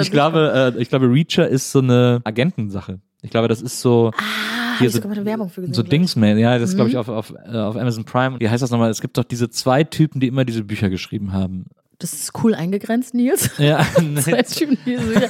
Ich 0.00 0.10
glaube, 0.10 0.72
äh, 0.76 0.80
ich 0.80 0.88
glaube, 0.88 1.06
Reacher 1.06 1.48
ist 1.48 1.72
so 1.72 1.78
eine 1.80 2.20
Agentensache. 2.24 3.00
Ich 3.22 3.30
glaube, 3.30 3.48
das 3.48 3.62
ist 3.62 3.80
so. 3.80 4.10
Ah, 4.16 4.78
hier 4.78 4.90
eine 5.10 5.24
Werbung 5.24 5.48
für 5.48 5.62
gesehen. 5.62 5.74
So. 5.74 5.82
Dingsman, 5.82 6.36
ja, 6.38 6.58
das 6.58 6.74
glaube 6.74 6.84
Mhm. 6.84 6.90
ich 6.90 6.96
auf, 6.98 7.08
auf, 7.08 7.32
äh, 7.46 7.56
auf 7.56 7.76
Amazon 7.76 8.04
Prime. 8.04 8.38
Wie 8.40 8.48
heißt 8.48 8.62
das 8.62 8.70
nochmal? 8.70 8.90
Es 8.90 9.00
gibt 9.00 9.16
doch 9.16 9.24
diese 9.24 9.48
zwei 9.48 9.82
Typen, 9.84 10.20
die 10.20 10.26
immer 10.28 10.44
diese 10.44 10.62
Bücher 10.64 10.90
geschrieben 10.90 11.32
haben. 11.32 11.66
Das 12.04 12.12
ist 12.12 12.32
cool 12.44 12.54
eingegrenzt, 12.54 13.14
Nils. 13.14 13.50
Ja, 13.58 13.82
Zwei 13.94 14.02
nee, 14.02 15.28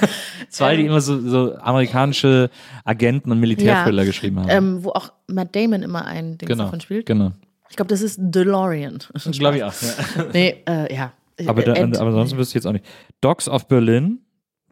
zwei, 0.49 0.75
die 0.77 0.83
Ähm, 0.83 0.89
immer 0.89 1.01
so, 1.01 1.21
so 1.21 1.55
amerikanische 1.57 2.51
Agenten 2.85 3.31
und 3.31 3.39
Militärthriller 3.39 4.05
geschrieben 4.05 4.41
haben. 4.41 4.49
ähm, 4.51 4.83
wo 4.83 4.91
auch 4.91 5.13
Matt 5.29 5.55
Damon 5.55 5.83
immer 5.85 6.05
ein 6.05 6.37
Ding 6.37 6.49
genau, 6.49 6.65
davon 6.65 6.81
spielt. 6.81 7.07
genau. 7.07 7.31
Ich 7.71 7.77
glaube, 7.77 7.91
das 7.91 8.03
ist 8.03 8.19
DeLorean. 8.21 8.99
Das 9.13 9.31
glaube 9.39 9.59
ich 9.59 9.63
auch. 9.63 9.73
Ja. 10.17 10.25
Nee, 10.33 10.63
äh, 10.69 10.93
ja. 10.93 11.13
Aber, 11.47 11.63
da, 11.63 11.75
Ed- 11.75 11.97
aber 11.97 12.11
sonst 12.11 12.37
wüsste 12.37 12.51
ich 12.53 12.55
jetzt 12.57 12.67
auch 12.67 12.73
nicht. 12.73 12.85
Dogs 13.21 13.49
of 13.49 13.69
Berlin 13.69 14.19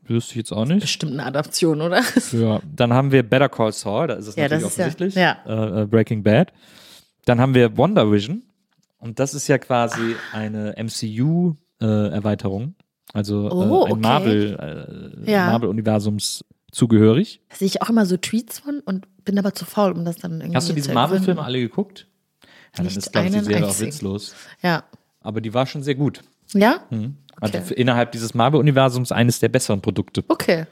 wüsste 0.02 0.32
ich 0.32 0.36
jetzt 0.38 0.50
auch 0.52 0.64
nicht. 0.64 0.80
Bestimmt 0.80 1.12
eine 1.12 1.24
Adaption, 1.24 1.80
oder? 1.82 2.02
Ja, 2.32 2.60
dann 2.74 2.92
haben 2.92 3.12
wir 3.12 3.22
Better 3.22 3.48
Call 3.48 3.70
Saul, 3.72 4.08
da 4.08 4.14
ist 4.14 4.26
es 4.26 4.34
Ja, 4.34 4.42
natürlich 4.44 4.64
das 4.64 4.72
ist 4.72 4.78
ja- 4.78 4.86
offensichtlich. 4.86 5.14
ja. 5.14 5.36
Äh, 5.78 5.82
äh, 5.82 5.86
Breaking 5.86 6.24
Bad. 6.24 6.52
Dann 7.26 7.40
haben 7.40 7.54
wir 7.54 7.76
Wonder 7.76 8.10
Vision 8.10 8.42
und 8.98 9.20
das 9.20 9.34
ist 9.34 9.46
ja 9.48 9.58
quasi 9.58 10.16
eine 10.32 10.76
MCU-Erweiterung, 11.82 12.74
also 13.12 13.50
Oh, 13.50 13.60
äh, 13.62 13.86
ein 13.86 13.92
okay. 13.92 14.00
Marvel, 14.00 15.22
äh, 15.26 15.30
Ja. 15.30 15.46
Marvel-Universums 15.46 16.44
zugehörig. 16.70 17.40
Da 17.50 17.56
sehe 17.56 17.66
ich 17.66 17.82
auch 17.82 17.90
immer 17.90 18.06
so 18.06 18.16
Tweets 18.16 18.60
von 18.60 18.80
und 18.80 19.06
bin 19.24 19.38
aber 19.38 19.54
zu 19.54 19.64
faul, 19.64 19.92
um 19.92 20.04
das 20.04 20.16
dann 20.16 20.40
irgendwie 20.40 20.56
Hast 20.56 20.68
du 20.68 20.72
diese 20.72 20.88
zu 20.88 20.94
Marvel-Filme 20.94 21.42
alle 21.42 21.60
geguckt? 21.60 22.06
Ja, 22.42 22.48
dann 22.76 22.86
Nicht 22.86 22.96
ist, 22.96 23.12
glaube 23.12 23.26
ich, 23.28 23.32
die 23.34 23.40
Serie 23.40 23.64
auch 23.64 23.68
einzigen. 23.68 23.86
witzlos. 23.92 24.34
Ja. 24.62 24.84
Aber 25.20 25.40
die 25.40 25.52
war 25.52 25.66
schon 25.66 25.82
sehr 25.82 25.94
gut. 25.94 26.22
Ja? 26.54 26.80
Also 27.40 27.58
Okay. 27.58 27.62
für 27.62 27.74
innerhalb 27.74 28.12
dieses 28.12 28.34
Marvel-Universums 28.34 29.12
eines 29.12 29.38
der 29.40 29.48
besseren 29.50 29.80
Produkte. 29.82 30.24
Okay. 30.28 30.64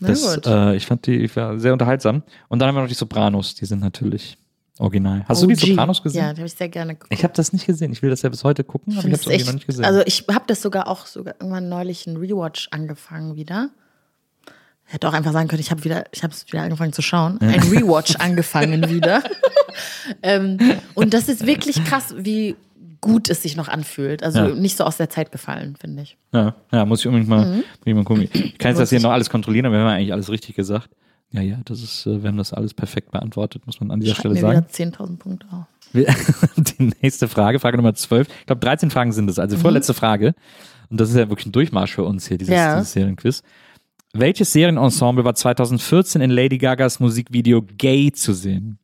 Na 0.00 0.08
Das, 0.08 0.34
gut. 0.34 0.46
äh, 0.46 0.74
ich 0.76 0.86
fand 0.86 1.06
die 1.06 1.16
ich 1.16 1.34
war 1.36 1.58
sehr 1.58 1.72
unterhaltsam. 1.72 2.22
Und 2.48 2.58
dann 2.60 2.68
haben 2.68 2.76
wir 2.76 2.82
noch 2.82 2.88
die 2.88 2.94
Sopranos, 2.94 3.54
die 3.54 3.64
sind 3.66 3.80
natürlich 3.80 4.38
original. 4.78 5.24
Hast 5.28 5.42
du 5.42 5.46
die 5.46 5.54
OG. 5.54 5.60
Sopranos 5.60 6.02
gesehen? 6.02 6.22
Ja, 6.22 6.32
die 6.32 6.38
habe 6.40 6.46
ich 6.46 6.54
sehr 6.54 6.68
gerne 6.68 6.94
geguckt. 6.94 7.12
Ich 7.12 7.22
habe 7.24 7.34
das 7.34 7.52
nicht 7.52 7.66
gesehen. 7.66 7.92
Ich 7.92 8.02
will 8.02 8.10
das 8.10 8.22
ja 8.22 8.28
bis 8.28 8.44
heute 8.44 8.64
gucken, 8.64 8.92
aber 8.98 9.06
ich 9.06 9.12
habe 9.12 9.20
es 9.20 9.26
irgendwie 9.26 9.44
noch 9.46 9.54
nicht 9.54 9.66
gesehen. 9.66 9.84
Also 9.84 10.02
ich 10.06 10.24
habe 10.30 10.44
das 10.46 10.62
sogar 10.62 10.88
auch 10.88 11.06
sogar 11.06 11.34
irgendwann 11.40 11.68
neulich 11.68 12.06
einen 12.06 12.16
Rewatch 12.16 12.68
angefangen 12.72 13.36
wieder. 13.36 13.70
Hätte 14.86 15.08
auch 15.08 15.12
einfach 15.14 15.32
sagen 15.32 15.48
können, 15.48 15.60
ich 15.60 15.70
habe 15.70 15.82
wieder, 15.84 16.04
ich 16.12 16.22
habe 16.22 16.34
es 16.34 16.46
wieder 16.52 16.62
angefangen 16.62 16.92
zu 16.92 17.00
schauen. 17.02 17.40
Ein 17.40 17.60
Rewatch 17.60 18.16
angefangen 18.18 18.88
wieder. 18.90 19.22
ähm, 20.22 20.58
und 20.94 21.14
das 21.14 21.28
ist 21.28 21.46
wirklich 21.46 21.82
krass, 21.84 22.14
wie 22.18 22.56
gut 23.00 23.28
es 23.30 23.42
sich 23.42 23.56
noch 23.56 23.68
anfühlt. 23.68 24.22
Also 24.22 24.40
Ja. 24.40 24.48
nicht 24.54 24.76
so 24.76 24.84
aus 24.84 24.96
der 24.96 25.08
Zeit 25.10 25.30
gefallen, 25.32 25.76
finde 25.80 26.02
ich. 26.02 26.16
ja, 26.32 26.54
ja, 26.72 26.84
muss 26.84 27.00
ich 27.00 27.06
unbedingt 27.06 27.28
mal, 27.28 27.44
Mhm. 27.46 27.64
ich 27.84 27.94
mal 27.94 28.04
gucken. 28.04 28.28
Ich 28.32 28.58
kann 28.58 28.70
jetzt 28.72 28.78
das 28.80 28.90
hier 28.90 29.00
noch 29.00 29.10
alles 29.10 29.30
kontrollieren, 29.30 29.66
aber 29.66 29.74
wir 29.76 29.80
haben 29.80 29.88
ja 29.88 29.94
eigentlich 29.96 30.12
alles 30.12 30.30
richtig 30.30 30.54
gesagt. 30.54 30.88
Ja, 31.34 31.40
ja, 31.42 31.58
das 31.64 31.82
ist, 31.82 32.06
äh, 32.06 32.22
wir 32.22 32.28
haben 32.28 32.36
das 32.36 32.52
alles 32.52 32.74
perfekt 32.74 33.10
beantwortet, 33.10 33.66
muss 33.66 33.80
man 33.80 33.90
an 33.90 33.98
dieser 34.00 34.14
Schreib 34.14 34.20
Stelle 34.20 34.34
mir 34.34 34.40
sagen. 34.40 34.58
wieder 34.58 34.68
10.000 34.70 35.16
Punkte 35.18 35.46
auf. 35.50 35.66
Die 36.56 36.92
nächste 37.02 37.26
Frage, 37.28 37.58
Frage 37.58 37.76
Nummer 37.76 37.94
12. 37.94 38.28
Ich 38.40 38.46
glaube, 38.46 38.60
13 38.60 38.90
Fragen 38.90 39.12
sind 39.12 39.28
es, 39.28 39.38
also 39.38 39.56
vorletzte 39.56 39.94
Frage. 39.94 40.34
Und 40.90 41.00
das 41.00 41.10
ist 41.10 41.16
ja 41.16 41.28
wirklich 41.28 41.46
ein 41.46 41.52
Durchmarsch 41.52 41.94
für 41.94 42.04
uns 42.04 42.28
hier, 42.28 42.38
dieses, 42.38 42.52
Mhm. 42.52 42.56
Ja. 42.56 42.76
dieses 42.76 42.92
Serienquiz. 42.92 43.42
Welches 44.12 44.52
Serienensemble 44.52 45.24
war 45.24 45.34
2014 45.34 46.20
in 46.20 46.30
Lady 46.30 46.58
Gagas 46.58 47.00
Musikvideo 47.00 47.62
Gay 47.78 48.12
zu 48.12 48.32
sehen? 48.32 48.78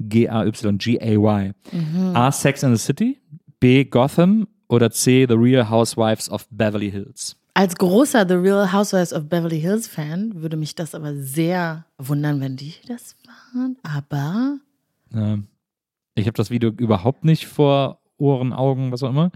G-A-Y, 0.00 0.78
G-A-Y. 0.78 1.52
Mhm. 1.70 2.16
A. 2.16 2.32
Sex 2.32 2.64
in 2.64 2.74
the 2.74 2.82
City, 2.84 3.20
B. 3.60 3.84
Gotham 3.84 4.48
oder 4.68 4.90
C. 4.90 5.26
The 5.28 5.34
Real 5.34 5.70
Housewives 5.70 6.28
of 6.28 6.46
Beverly 6.50 6.90
Hills? 6.90 7.36
Als 7.56 7.76
großer 7.76 8.26
The 8.26 8.34
Real 8.34 8.72
Housewives 8.72 9.12
of 9.12 9.28
Beverly 9.28 9.60
Hills 9.60 9.86
Fan 9.86 10.42
würde 10.42 10.56
mich 10.56 10.74
das 10.74 10.94
aber 10.94 11.14
sehr 11.14 11.86
wundern, 11.98 12.40
wenn 12.40 12.56
die 12.56 12.74
das 12.88 13.14
waren. 13.52 13.76
Aber 13.84 14.58
Ähm, 15.12 15.46
ich 16.16 16.26
habe 16.26 16.36
das 16.36 16.50
Video 16.50 16.70
überhaupt 16.70 17.24
nicht 17.24 17.46
vor 17.46 18.00
Ohren, 18.18 18.52
Augen, 18.52 18.90
was 18.90 19.02
auch 19.04 19.10
immer. 19.10 19.30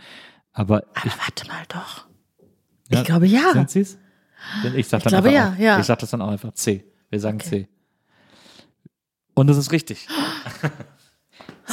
Aber 0.53 0.83
Aber 0.95 1.07
ich, 1.07 1.19
warte 1.19 1.47
mal 1.47 1.63
doch. 1.69 2.07
Ja, 2.91 3.01
ich 3.01 3.05
glaube 3.07 3.27
ja. 3.27 3.53
sind 3.53 3.71
sie 3.71 3.81
es? 3.81 3.99
Ich 4.75 4.89
sag 4.89 4.99
Ich 5.01 5.07
glaube, 5.07 5.31
ja, 5.33 5.55
ja. 5.59 5.77
Auch, 5.77 5.81
ich 5.81 5.87
sag 5.87 5.99
das 6.01 6.11
dann 6.11 6.23
auch 6.23 6.31
einfach 6.31 6.53
C. 6.55 6.85
Wir 7.11 7.21
sagen 7.21 7.39
C. 7.39 7.69
Und 9.35 9.49
es 9.49 9.57
ist 9.57 9.71
richtig. 9.71 10.09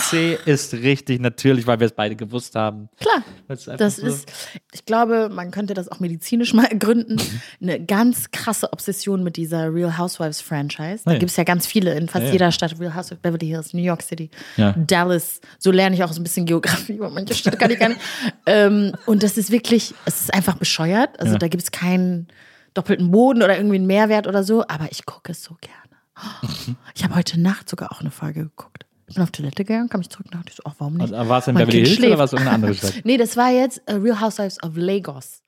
C 0.09 0.37
ist 0.45 0.73
richtig, 0.73 1.19
natürlich, 1.21 1.65
weil 1.67 1.79
wir 1.79 1.87
es 1.87 1.93
beide 1.93 2.15
gewusst 2.15 2.55
haben. 2.55 2.89
Klar. 2.99 3.23
Es 3.47 3.67
einfach 3.67 3.77
Das 3.85 3.97
so- 3.97 4.07
ist, 4.07 4.27
ich 4.73 4.85
glaube, 4.85 5.29
man 5.29 5.51
könnte 5.51 5.73
das 5.73 5.89
auch 5.89 5.99
medizinisch 5.99 6.53
mal 6.53 6.67
gründen. 6.69 7.15
Mhm. 7.15 7.41
Eine 7.69 7.83
ganz 7.85 8.31
krasse 8.31 8.71
Obsession 8.73 9.23
mit 9.23 9.37
dieser 9.37 9.73
Real 9.73 9.97
Housewives 9.97 10.41
Franchise. 10.41 11.03
Da 11.05 11.11
Ah, 11.11 11.13
ja. 11.13 11.19
gibt 11.19 11.31
es 11.31 11.37
ja 11.37 11.43
ganz 11.43 11.65
viele 11.67 11.93
in 11.95 12.07
fast 12.07 12.25
Ja, 12.27 12.31
jeder 12.31 12.51
Stadt. 12.51 12.79
Real 12.79 12.93
Housewives, 12.95 13.21
Beverly 13.21 13.47
Hills, 13.47 13.73
New 13.73 13.81
York 13.81 14.01
City, 14.01 14.29
Ja. 14.57 14.73
Dallas. 14.77 15.41
So 15.59 15.71
lerne 15.71 15.95
ich 15.95 16.03
auch 16.03 16.11
so 16.13 16.19
ein 16.19 16.23
bisschen 16.23 16.45
Geografie, 16.45 16.99
weil 16.99 17.11
manche 17.11 17.51
kann 17.51 17.71
ich 17.71 17.79
gar 17.79 17.89
nicht. 17.89 18.01
ähm, 18.45 18.93
und 19.05 19.23
das 19.23 19.37
ist 19.37 19.51
wirklich, 19.51 19.93
es 20.05 20.21
ist 20.21 20.33
einfach 20.33 20.55
bescheuert. 20.57 21.19
Also 21.19 21.37
da 21.37 21.47
gibt 21.47 21.63
es 21.63 21.71
keinen 21.71 22.27
doppelten 22.73 23.11
Boden 23.11 23.41
oder 23.43 23.55
irgendwie 23.57 23.77
einen 23.77 23.87
Mehrwert 23.87 24.27
oder 24.27 24.43
so. 24.43 24.63
Aber 24.67 24.87
ich 24.91 25.05
gucke 25.05 25.31
es 25.31 25.43
so 25.43 25.55
gerne. 25.61 25.75
Ich 26.95 27.03
habe 27.03 27.15
heute 27.15 27.39
Nacht 27.39 27.69
sogar 27.69 27.91
auch 27.91 27.99
eine 28.01 28.11
Folge 28.11 28.43
geguckt. 28.43 28.84
Ich 29.07 29.15
bin 29.15 29.23
auf 29.23 29.31
Toilette 29.31 29.63
gegangen, 29.63 29.87
kam 29.87 30.01
ich 30.01 30.09
zurück 30.09 30.27
und 30.31 30.35
dachte 30.35 30.53
so, 30.53 30.63
ach, 30.65 30.73
warum 30.79 30.95
nicht? 30.95 31.13
Also, 31.13 31.29
war 31.29 31.39
es 31.39 31.47
in 31.47 31.55
Beverly 31.55 31.85
Hills 31.85 31.99
oder 31.99 32.17
war 32.17 32.25
es 32.25 32.33
irgendeine 32.33 32.55
andere 32.55 32.73
Stadt? 32.75 33.01
Nee, 33.03 33.17
das 33.17 33.37
war 33.37 33.51
jetzt 33.51 33.81
äh, 33.85 33.93
Real 33.93 34.19
Housewives 34.19 34.61
of 34.63 34.75
Lagos. 34.75 35.41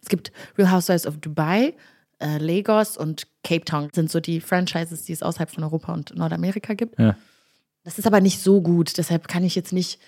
Es 0.00 0.08
gibt 0.08 0.32
Real 0.56 0.70
Housewives 0.70 1.06
of 1.06 1.18
Dubai, 1.18 1.74
äh, 2.18 2.38
Lagos 2.38 2.96
und 2.96 3.26
Cape 3.42 3.64
Town 3.64 3.88
sind 3.92 4.10
so 4.10 4.20
die 4.20 4.40
Franchises, 4.40 5.04
die 5.04 5.12
es 5.12 5.22
außerhalb 5.22 5.50
von 5.50 5.64
Europa 5.64 5.92
und 5.92 6.16
Nordamerika 6.16 6.74
gibt. 6.74 6.98
Ja. 6.98 7.16
Das 7.84 7.98
ist 7.98 8.06
aber 8.06 8.20
nicht 8.20 8.40
so 8.40 8.62
gut, 8.62 8.96
deshalb 8.96 9.28
kann 9.28 9.44
ich 9.44 9.54
jetzt 9.54 9.72
nicht 9.72 9.98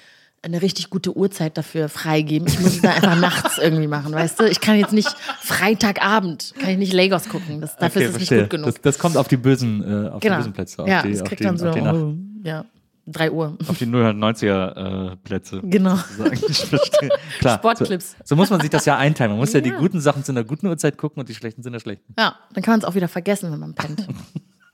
eine 0.43 0.63
richtig 0.63 0.91
gute 0.91 1.17
Uhrzeit 1.17 1.59
dafür 1.59 1.89
freigeben. 1.89 2.47
Ich 2.49 2.61
muss 2.61 2.77
es 2.77 2.83
dann 2.83 2.93
einfach 2.93 3.17
nachts 3.21 3.59
irgendwie 3.59 3.87
machen, 3.89 4.13
weißt 4.15 4.41
du? 4.41 4.45
Ich 4.45 4.61
kann 4.61 4.79
jetzt 4.79 4.93
nicht 4.93 5.09
Freitagabend, 5.41 6.55
kann 6.59 6.71
ich 6.71 6.79
nicht 6.79 6.93
Lagos 6.93 7.29
gucken. 7.29 7.61
Das, 7.61 7.77
dafür 7.77 8.03
ist 8.03 8.11
es 8.11 8.31
nicht 8.31 8.43
gut 8.43 8.51
genug. 8.51 8.67
Das, 8.67 8.81
das 8.81 8.99
kommt 8.99 9.17
auf 9.17 9.29
die 9.29 9.37
bösen, 9.37 9.83
äh, 9.83 10.09
auf 10.09 10.21
die 10.21 10.29
genau. 10.29 10.39
bösen 10.39 10.53
Plätze. 10.53 10.83
Auf 10.83 10.89
ja, 10.89 11.03
die, 11.03 11.13
das 11.13 11.25
kriegt 11.25 11.41
die, 11.41 11.45
dann 11.45 11.59
so, 11.59 11.71
die, 11.71 12.49
ja, 12.49 12.65
drei 13.07 13.31
Uhr. 13.31 13.57
auf 13.69 13.79
die 13.79 13.87
090er 13.87 15.13
äh, 15.13 15.17
Plätze. 15.17 15.61
Genau. 15.63 15.97
Klar, 17.39 17.59
Sportclips. 17.59 18.13
So, 18.19 18.25
so 18.25 18.37
muss 18.37 18.51
man 18.51 18.61
sich 18.61 18.71
das 18.71 18.85
ja 18.85 18.97
einteilen. 18.97 19.33
Man 19.33 19.39
muss 19.39 19.53
ja, 19.53 19.61
die 19.61 19.71
guten 19.71 20.01
Sachen 20.01 20.25
zu 20.25 20.33
einer 20.33 20.45
guten 20.45 20.67
Uhrzeit 20.67 20.99
gucken 20.99 21.21
und 21.21 21.29
die 21.29 21.35
schlechten 21.35 21.63
zu 21.63 21.69
einer 21.69 21.81
schlechten. 21.81 22.15
Ja, 22.19 22.37
dann 22.53 22.63
kann 22.63 22.73
man 22.73 22.81
es 22.81 22.85
auch 22.85 22.95
wieder 22.95 23.09
vergessen, 23.09 23.53
wenn 23.53 23.61
man 23.61 23.75
pennt. 23.75 24.07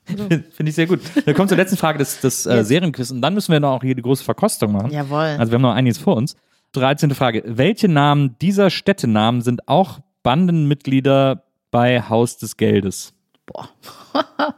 Finde 0.52 0.68
ich 0.68 0.74
sehr 0.74 0.86
gut. 0.86 1.00
Wir 1.24 1.34
kommen 1.34 1.48
zur 1.48 1.56
letzten 1.56 1.76
Frage 1.76 1.98
des, 1.98 2.20
des 2.20 2.46
äh. 2.46 2.64
Serienquiz 2.64 3.10
und 3.10 3.22
dann 3.22 3.34
müssen 3.34 3.52
wir 3.52 3.60
noch 3.60 3.72
auch 3.72 3.82
hier 3.82 3.94
die 3.94 4.02
große 4.02 4.24
Verkostung 4.24 4.72
machen. 4.72 4.90
Jawohl. 4.90 5.36
Also 5.38 5.52
wir 5.52 5.54
haben 5.54 5.62
noch 5.62 5.74
einiges 5.74 5.98
vor 5.98 6.16
uns. 6.16 6.36
13. 6.72 7.14
Frage. 7.14 7.42
Welche 7.46 7.88
Namen 7.88 8.36
dieser 8.40 8.70
Städtenamen 8.70 9.42
sind 9.42 9.68
auch 9.68 10.00
Bandenmitglieder 10.22 11.44
bei 11.70 12.02
Haus 12.02 12.38
des 12.38 12.56
Geldes? 12.56 13.12
Boah. 13.46 13.68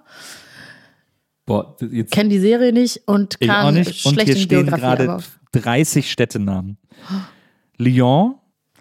Boah, 1.47 1.77
jetzt 1.91 2.13
kenne 2.13 2.31
die 2.31 2.39
Serie 2.39 2.73
nicht 2.73 3.03
und 3.07 3.37
ich 3.39 3.49
kann 3.49 3.67
auch 3.67 3.71
nicht. 3.71 4.07
Und 4.07 4.21
hier 4.23 4.37
stehen 4.37 4.67
gerade 4.67 5.11
aber 5.11 5.23
30 5.53 6.11
Städtenamen. 6.11 6.79
Lyon, 7.77 8.37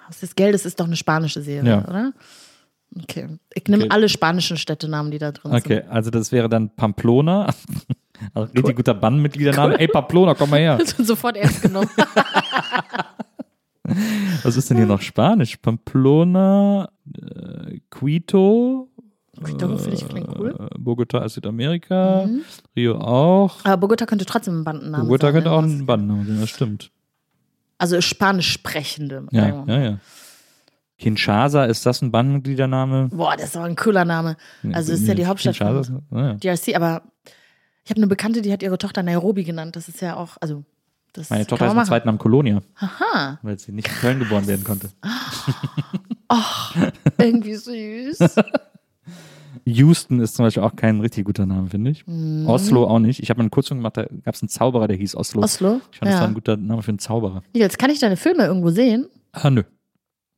Haus 0.07 0.19
des 0.19 0.35
Geldes 0.35 0.65
ist 0.65 0.79
doch 0.79 0.85
eine 0.85 0.95
spanische 0.95 1.41
Serie, 1.41 1.69
Ja. 1.69 1.87
oder? 1.87 2.13
Okay. 3.01 3.27
Ich 3.53 3.67
nehme 3.67 3.85
Okay. 3.85 3.91
alle 3.93 4.07
spanischen 4.07 4.55
Städtenamen, 4.57 5.11
die 5.11 5.17
da 5.17 5.31
drin 5.31 5.51
okay, 5.53 5.81
also 5.89 6.09
das 6.11 6.31
wäre 6.31 6.47
dann 6.49 6.69
Pamplona. 6.75 7.53
Also 8.33 8.53
richtig 8.53 8.75
guter 8.77 8.93
Bandenmitgliedername. 8.93 9.79
Ey, 9.79 9.87
Pamplona, 9.87 10.33
komm 10.35 10.51
mal 10.51 10.59
her. 10.59 10.79
sind. 10.85 11.05
Sofort 11.05 11.35
ernst 11.35 11.61
genommen. 11.63 11.89
Was 14.43 14.55
ist 14.55 14.69
denn 14.69 14.77
hier 14.77 14.85
noch 14.85 15.01
Spanisch? 15.01 15.57
Pamplona, 15.57 16.89
äh, 17.17 17.79
Quito, 17.89 18.89
Quito 19.41 19.77
finde 19.77 19.95
ich 19.95 20.07
klingt 20.07 20.29
cool. 20.37 20.55
äh, 20.59 20.67
Bogota 20.77 21.23
ist 21.25 21.33
Südamerika, 21.33 22.25
Mhm. 22.27 22.41
Rio 22.75 22.97
auch. 22.99 23.57
Aber 23.63 23.77
Bogota 23.77 24.05
könnte 24.05 24.25
trotzdem 24.25 24.59
ein 24.59 24.63
Bandenname 24.63 25.05
Bogota 25.05 25.27
sein. 25.27 25.33
könnte 25.33 25.49
ne? 25.49 25.55
auch 25.55 25.63
ein 25.63 25.85
Bandenname 25.85 26.25
sein, 26.25 26.41
das 26.41 26.49
stimmt. 26.49 26.91
Also 27.79 27.99
spanisch 28.01 28.51
sprechende. 28.51 29.25
Ja, 29.31 29.63
ja, 29.67 29.79
ja. 29.81 29.97
Kinshasa, 30.99 31.65
ist 31.65 31.85
das 31.85 32.01
ein 32.01 32.11
Bandenmitgliedername? 32.11 33.09
Boah, 33.11 33.35
das 33.35 33.47
ist 33.47 33.55
doch 33.55 33.63
ein 33.63 33.75
cooler 33.75 34.05
Name. 34.05 34.37
Also 34.71 34.91
das 34.91 35.01
ist 35.01 35.07
ja 35.07 35.15
die 35.15 35.25
Hauptstadt 35.25 35.57
Kinshasa 35.57 36.01
von 36.09 36.17
ah, 36.17 36.37
ja. 36.41 36.55
DRC, 36.55 36.75
aber 36.75 37.01
ich 37.83 37.89
habe 37.89 37.97
eine 37.97 38.07
Bekannte, 38.07 38.41
die 38.41 38.53
hat 38.53 38.63
ihre 38.63 38.77
Tochter 38.77 39.03
Nairobi 39.03 39.43
genannt. 39.43 39.75
Das 39.75 39.89
ist 39.89 40.01
ja 40.01 40.15
auch, 40.15 40.37
also 40.39 40.63
das 41.11 41.29
Meine 41.29 41.45
Tochter 41.45 41.67
ist 41.67 41.73
im 41.73 41.83
zweiten 41.83 42.07
Namen 42.07 42.19
Kolonia, 42.19 42.61
Aha, 42.75 43.39
weil 43.41 43.59
sie 43.59 43.71
nicht 43.71 43.87
in 43.87 43.93
Köln 43.95 44.19
geboren 44.19 44.47
werden 44.47 44.63
konnte. 44.63 44.89
irgendwie 47.17 47.55
süß. 47.55 48.19
Houston 49.65 50.19
ist 50.19 50.35
zum 50.35 50.45
Beispiel 50.45 50.63
auch 50.63 50.75
kein 50.75 50.99
richtig 50.99 51.25
guter 51.25 51.45
Name, 51.45 51.69
finde 51.69 51.91
ich. 51.91 52.05
Mhm. 52.07 52.45
Oslo 52.47 52.85
auch 52.87 52.99
nicht. 52.99 53.21
Ich 53.21 53.29
habe 53.29 53.39
einen 53.39 53.49
Kurzfilm 53.51 53.79
gemacht, 53.79 53.97
da 53.97 54.03
gab 54.23 54.35
es 54.35 54.41
einen 54.41 54.49
Zauberer, 54.49 54.87
der 54.87 54.97
hieß 54.97 55.15
Oslo. 55.15 55.41
Oslo? 55.41 55.79
Ich 55.91 55.99
fand, 55.99 56.09
das 56.11 56.15
Ja. 56.15 56.21
war 56.21 56.27
ein 56.27 56.33
guter 56.33 56.57
Name 56.57 56.81
für 56.83 56.89
einen 56.89 56.99
Zauberer. 56.99 57.43
Jetzt 57.53 57.79
kann 57.79 57.89
ich 57.89 57.99
deine 57.99 58.17
Filme 58.17 58.45
irgendwo 58.45 58.69
sehen. 58.69 59.07
Ah, 59.31 59.49
nö. 59.49 59.63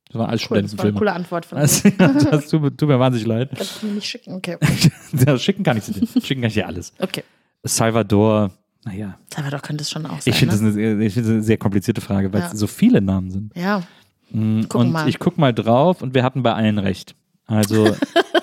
Das 0.07 0.19
waren 0.19 0.30
alles 0.30 0.41
Cool, 0.49 0.61
das 0.61 0.78
war 0.78 0.86
eine 0.86 0.93
Studentenfilme. 0.93 0.97
coole 0.99 1.13
Antwort 1.13 1.45
von 1.47 1.57
Also, 1.59 1.89
mir. 1.89 2.30
das 2.32 2.47
tut, 2.47 2.61
mir- 2.61 2.78
tut 2.78 2.88
mir 2.88 2.99
wahnsinnig 2.99 3.28
leid. 3.28 3.49
Kannst 3.55 3.82
du 3.82 3.88
mir 3.88 3.93
nicht 3.93 4.07
schicken? 4.07 4.34
Okay. 4.36 4.57
Ja, 5.26 5.38
Schicken 5.38 5.63
kann 5.63 5.78
ich 5.78 5.84
sie 5.86 5.93
dir. 5.93 6.07
Schicken 6.21 6.41
kann 6.41 6.49
ich 6.49 6.53
dir 6.53 6.67
alles. 6.67 6.93
Okay. 6.99 7.23
Salvador, 7.63 8.51
naja. 8.86 9.17
Salvador 9.34 9.59
könnte 9.59 9.82
es 9.82 9.89
schon 9.89 10.05
auch 10.05 10.21
sein. 10.21 10.34
Ich 10.34 10.36
finde 10.36 10.53
ne? 10.55 10.61
das 10.61 10.61
eine, 10.61 10.71
sehr- 10.73 10.99
ich 10.99 11.13
finde 11.13 11.30
das 11.30 11.34
eine 11.36 11.43
sehr 11.43 11.57
komplizierte 11.57 12.01
Frage, 12.01 12.32
weil 12.32 12.41
Ja. 12.41 12.51
es 12.51 12.59
so 12.59 12.67
viele 12.67 13.01
Namen 13.01 13.32
sind. 13.32 13.55
Ja, 13.55 13.84
Mm, 14.32 14.61
Gucken 14.63 14.88
und 14.88 14.91
mal. 14.91 15.07
ich 15.07 15.19
gucke 15.19 15.39
mal 15.39 15.53
drauf 15.53 16.01
und 16.01 16.15
wir 16.15 16.23
hatten 16.23 16.41
bei 16.41 16.51
allen 16.53 16.80
recht. 16.80 17.15
Also, 17.47 17.95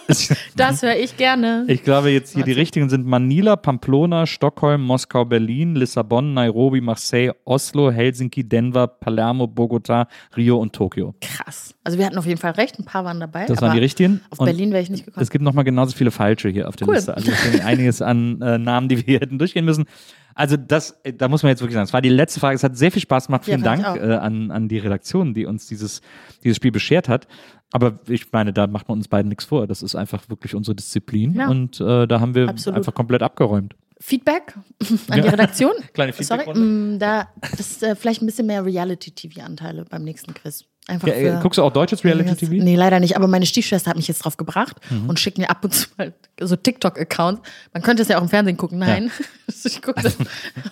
das 0.56 0.82
höre 0.82 0.96
ich 0.96 1.16
gerne. 1.16 1.64
ich 1.66 1.82
glaube 1.82 2.10
jetzt 2.10 2.34
hier 2.34 2.44
die 2.44 2.52
richtigen 2.52 2.88
sind 2.88 3.04
Manila, 3.04 3.56
Pamplona, 3.56 4.26
Stockholm, 4.26 4.82
Moskau, 4.82 5.24
Berlin, 5.24 5.74
Lissabon, 5.74 6.34
Nairobi, 6.34 6.80
Marseille, 6.80 7.32
Oslo, 7.44 7.90
Helsinki, 7.90 8.48
Denver, 8.48 8.86
Palermo, 8.86 9.48
Bogota, 9.48 10.06
Rio 10.36 10.58
und 10.58 10.72
Tokio. 10.72 11.14
Krass. 11.20 11.74
Also 11.82 11.98
wir 11.98 12.06
hatten 12.06 12.18
auf 12.18 12.26
jeden 12.26 12.38
Fall 12.38 12.52
recht. 12.52 12.78
Ein 12.78 12.84
paar 12.84 13.04
waren 13.04 13.18
dabei. 13.18 13.46
Das 13.46 13.60
waren 13.60 13.72
die 13.72 13.80
richtigen. 13.80 14.20
Auf 14.30 14.38
Und 14.38 14.46
Berlin 14.46 14.70
wäre 14.70 14.82
ich 14.82 14.90
nicht 14.90 15.04
gekommen. 15.04 15.22
Es 15.22 15.30
gibt 15.30 15.44
nochmal 15.44 15.64
genauso 15.64 15.96
viele 15.96 16.12
falsche 16.12 16.48
hier 16.48 16.68
auf 16.68 16.76
der 16.76 16.86
Cool. 16.86 16.94
Liste. 16.94 17.16
Also 17.16 17.32
es 17.32 17.42
sind 17.42 17.64
einiges 17.64 18.02
an 18.02 18.40
äh, 18.40 18.58
Namen, 18.58 18.88
die 18.88 18.98
wir 18.98 19.04
hier 19.04 19.18
hätten 19.20 19.38
durchgehen 19.38 19.64
müssen. 19.64 19.86
Also 20.34 20.56
das, 20.56 20.92
äh, 21.02 21.12
da 21.12 21.28
muss 21.28 21.42
man 21.42 21.50
jetzt 21.50 21.60
wirklich 21.60 21.74
sagen, 21.74 21.84
es 21.84 21.92
war 21.92 22.02
die 22.02 22.08
letzte 22.08 22.40
Frage. 22.40 22.54
Es 22.54 22.62
hat 22.62 22.76
sehr 22.76 22.92
viel 22.92 23.02
Spaß 23.02 23.26
gemacht. 23.26 23.42
Ja, 23.46 23.56
Vielen 23.56 23.60
ich 23.60 23.82
Dank 23.82 24.00
äh, 24.00 24.14
an, 24.14 24.50
an 24.50 24.68
die 24.68 24.78
Redaktion, 24.78 25.34
die 25.34 25.46
uns 25.46 25.66
dieses, 25.66 26.00
dieses 26.44 26.56
Spiel 26.56 26.70
beschert 26.70 27.08
hat. 27.08 27.26
Aber 27.72 27.98
ich 28.06 28.30
meine, 28.32 28.52
da 28.52 28.66
macht 28.66 28.88
man 28.88 28.98
uns 28.98 29.08
beiden 29.08 29.28
nichts 29.30 29.44
vor. 29.46 29.66
Das 29.66 29.82
ist 29.82 29.94
einfach 29.94 30.28
wirklich 30.28 30.54
unsere 30.54 30.74
Disziplin. 30.74 31.34
Ja. 31.34 31.48
Und 31.48 31.80
äh, 31.80 32.06
da 32.06 32.20
haben 32.20 32.34
wir 32.34 32.48
Absolut. 32.48 32.76
einfach 32.78 32.94
komplett 32.94 33.22
abgeräumt. 33.22 33.74
Feedback 34.00 34.54
an 35.08 35.14
die 35.14 35.18
Ja. 35.20 35.24
Redaktion. 35.30 35.72
Kleine 35.94 36.12
Sorry, 36.12 36.24
Feedbackrunde. 36.42 36.60
mm, 36.60 36.98
da 36.98 37.28
ist 37.58 37.82
äh, 37.82 37.94
vielleicht 37.96 38.20
ein 38.22 38.26
bisschen 38.26 38.46
mehr 38.46 38.64
Reality-TV-Anteile 38.64 39.84
beim 39.88 40.02
nächsten 40.04 40.34
Quiz. 40.34 40.64
Einfach 40.88 41.06
Ja, 41.08 41.14
äh, 41.14 41.32
für, 41.36 41.40
guckst 41.40 41.58
du 41.58 41.62
auch 41.62 41.72
deutsches 41.72 42.02
Reality 42.04 42.34
TV? 42.34 42.52
Nee, 42.64 42.74
leider 42.74 42.98
nicht. 42.98 43.16
Aber 43.16 43.28
meine 43.28 43.46
Stiefschwester 43.46 43.90
hat 43.90 43.96
mich 43.96 44.08
jetzt 44.08 44.24
drauf 44.24 44.36
gebracht 44.36 44.78
Mhm. 44.90 45.08
und 45.08 45.20
schickt 45.20 45.38
mir 45.38 45.48
ab 45.48 45.64
und 45.64 45.72
zu 45.72 45.86
mal 45.96 46.12
so 46.40 46.56
TikTok-Accounts. 46.56 47.40
Man 47.72 47.82
könnte 47.84 48.02
es 48.02 48.08
ja 48.08 48.18
auch 48.18 48.22
im 48.22 48.28
Fernsehen 48.28 48.56
gucken. 48.56 48.78
Nein, 48.80 49.10
ich 49.64 49.80
gucke 49.80 50.02
das 50.02 50.16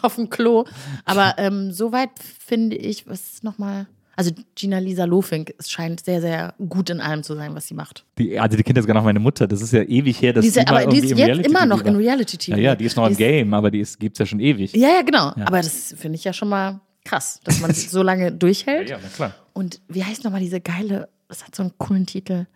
auf 0.03 0.17
dem 0.17 0.29
Klo. 0.29 0.65
Aber 1.05 1.35
ähm, 1.39 1.71
soweit 1.73 2.11
finde 2.45 2.77
ich, 2.77 3.07
was 3.07 3.21
ist 3.35 3.45
nochmal. 3.45 3.87
Also 4.17 4.33
Gina 4.55 4.79
Lisa 4.79 5.05
Lofink, 5.05 5.55
scheint 5.67 6.05
sehr, 6.05 6.21
sehr 6.21 6.55
gut 6.69 6.91
in 6.91 7.01
allem 7.01 7.23
zu 7.23 7.35
sein, 7.37 7.55
was 7.55 7.67
sie 7.69 7.75
macht. 7.75 8.05
Die, 8.19 8.39
also 8.39 8.57
die 8.57 8.63
kennt 8.63 8.77
jetzt 8.77 8.87
gar 8.87 8.95
noch 8.95 9.05
meine 9.05 9.21
Mutter. 9.21 9.47
Das 9.47 9.63
ist 9.63 9.73
ja 9.73 9.83
ewig 9.83 10.21
her, 10.21 10.33
dass 10.35 10.43
Die 10.43 10.49
ist, 10.49 10.57
ja- 10.57 10.65
die 10.65 10.69
aber 10.71 10.87
die 10.87 10.99
ist 10.99 11.11
im 11.13 11.19
jetzt 11.19 11.27
Reality 11.29 11.49
immer 11.49 11.67
noch 11.67 11.79
TV 11.79 11.89
in 11.89 11.95
war. 11.95 12.01
Reality-TV. 12.01 12.57
Ja, 12.57 12.63
ja, 12.63 12.75
die 12.77 12.85
ist 12.85 12.97
noch 12.97 13.07
im 13.07 13.17
Game, 13.17 13.55
aber 13.55 13.71
die 13.71 13.87
gibt 13.99 14.17
es 14.17 14.19
ja 14.19 14.27
schon 14.27 14.41
ewig. 14.41 14.75
Ja, 14.75 14.89
ja, 14.89 15.03
genau. 15.03 15.33
Aber 15.47 15.59
das 15.63 15.95
finde 15.97 16.17
ich 16.17 16.25
ja 16.25 16.33
schon 16.33 16.49
mal 16.49 16.81
krass, 17.05 17.41
dass 17.45 17.61
man 17.61 17.73
so 17.75 18.03
lange 18.03 18.31
durchhält. 18.33 18.91
Ja, 18.91 18.99
na 19.03 19.09
klar. 19.09 19.35
Und 19.55 19.81
wie 19.89 20.05
heißt 20.05 20.25
nochmal 20.25 20.41
diese 20.41 20.61
geile, 20.61 21.09
das 21.29 21.45
hat 21.47 21.55
so 21.55 21.63
einen 21.63 21.73
coolen 21.79 22.05
Titel. 22.07 22.47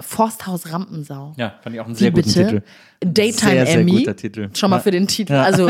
Forsthaus 0.00 0.72
Rampensau. 0.72 1.34
Ja, 1.36 1.54
fand 1.62 1.74
ich 1.74 1.80
auch 1.80 1.86
einen 1.86 1.94
Wie 1.94 1.98
sehr 1.98 2.10
guten 2.10 2.28
bitte? 2.32 2.44
Titel. 2.46 2.62
Daytime 3.00 3.50
Sehr, 3.52 3.66
sehr 3.66 3.80
Emmy. 3.80 3.92
guter 3.98 4.16
Titel. 4.16 4.50
Schon 4.54 4.70
mal 4.70 4.76
Ja. 4.76 4.82
für 4.82 4.90
den 4.90 5.06
Titel. 5.06 5.32
Ja. 5.32 5.42
Also 5.44 5.68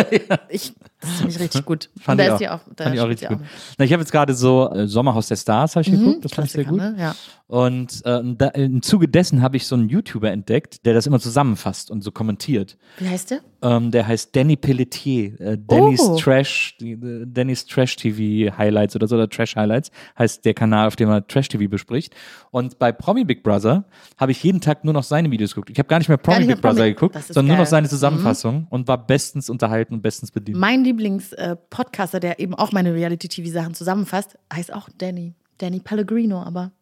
ich 0.48 0.72
Das 1.00 1.10
finde 1.12 1.30
ich 1.32 1.40
richtig 1.40 1.64
gut. 1.64 1.90
Fand 2.00 2.20
ich 2.20 2.30
auch, 2.30 2.40
auch, 2.40 2.60
fand 2.76 2.94
ich 2.94 3.00
auch 3.00 3.08
richtig 3.08 3.28
gut. 3.28 3.38
Na, 3.78 3.84
ich 3.84 3.92
habe 3.92 4.02
jetzt 4.02 4.10
gerade 4.12 4.34
so 4.34 4.70
äh, 4.72 4.86
Sommerhaus 4.88 5.28
der 5.28 5.36
Stars 5.36 5.76
habe 5.76 5.82
ich 5.86 5.90
geguckt, 5.92 6.24
das 6.24 6.32
fand 6.32 6.46
ich 6.46 6.52
sehr 6.52 6.64
Mhm. 6.64 6.68
Gut. 6.70 6.78
Ne? 6.78 6.96
Ja. 6.98 7.14
Und 7.48 8.04
äh, 8.04 8.20
da, 8.36 8.48
im 8.48 8.82
Zuge 8.82 9.08
dessen 9.08 9.40
habe 9.40 9.56
ich 9.56 9.66
so 9.66 9.74
einen 9.74 9.88
YouTuber 9.88 10.30
entdeckt, 10.30 10.84
der 10.84 10.92
das 10.92 11.06
immer 11.06 11.18
zusammenfasst 11.18 11.90
und 11.90 12.04
so 12.04 12.12
kommentiert. 12.12 12.76
Wie 12.98 13.08
heißt 13.08 13.30
der? 13.30 13.40
Ähm, 13.62 13.90
der 13.90 14.06
heißt 14.06 14.36
Danny 14.36 14.54
Pelletier. 14.56 15.40
Äh, 15.40 15.58
Danny's 15.66 16.00
Oh. 16.02 16.16
Trash, 16.18 16.76
äh, 16.82 16.94
Danny's 17.24 17.64
Trash 17.64 17.96
TV 17.96 18.54
Highlights 18.56 18.94
oder 18.96 19.08
so, 19.08 19.16
oder 19.16 19.30
Trash 19.30 19.56
Highlights, 19.56 19.90
heißt 20.18 20.44
der 20.44 20.52
Kanal, 20.52 20.86
auf 20.88 20.96
dem 20.96 21.08
er 21.08 21.26
Trash 21.26 21.48
TV 21.48 21.68
bespricht. 21.70 22.14
Und 22.50 22.78
bei 22.78 22.92
Promi 22.92 23.24
Big 23.24 23.42
Brother 23.42 23.86
habe 24.18 24.32
ich 24.32 24.42
jeden 24.44 24.60
Tag 24.60 24.84
nur 24.84 24.92
noch 24.92 25.02
seine 25.02 25.30
Videos 25.30 25.54
geguckt. 25.54 25.70
Ich 25.70 25.78
habe 25.78 25.88
gar 25.88 25.98
nicht 25.98 26.08
mehr 26.08 26.18
Promi 26.18 26.40
nicht 26.40 26.46
mehr 26.48 26.56
Big 26.56 26.62
Brother 26.62 26.76
Promi. 26.82 26.92
geguckt, 26.92 27.14
Das 27.14 27.30
ist 27.30 27.34
sondern 27.34 27.48
nur 27.48 27.56
noch 27.56 27.64
geil. 27.64 27.70
seine 27.70 27.88
Zusammenfassung 27.88 28.66
und 28.68 28.88
war 28.88 29.06
bestens 29.06 29.48
unterhalten 29.48 29.94
und 29.94 30.02
bestens 30.02 30.30
bedient. 30.30 30.58
Mein 30.58 30.84
Lieblings-Podcaster, 30.84 32.20
der 32.20 32.40
eben 32.40 32.54
auch 32.54 32.72
meine 32.72 32.92
Reality-TV-Sachen 32.92 33.72
zusammenfasst, 33.72 34.38
heißt 34.52 34.72
auch 34.74 34.90
Danny. 34.98 35.34
Danny 35.56 35.80
Pellegrino, 35.80 36.42
aber 36.42 36.72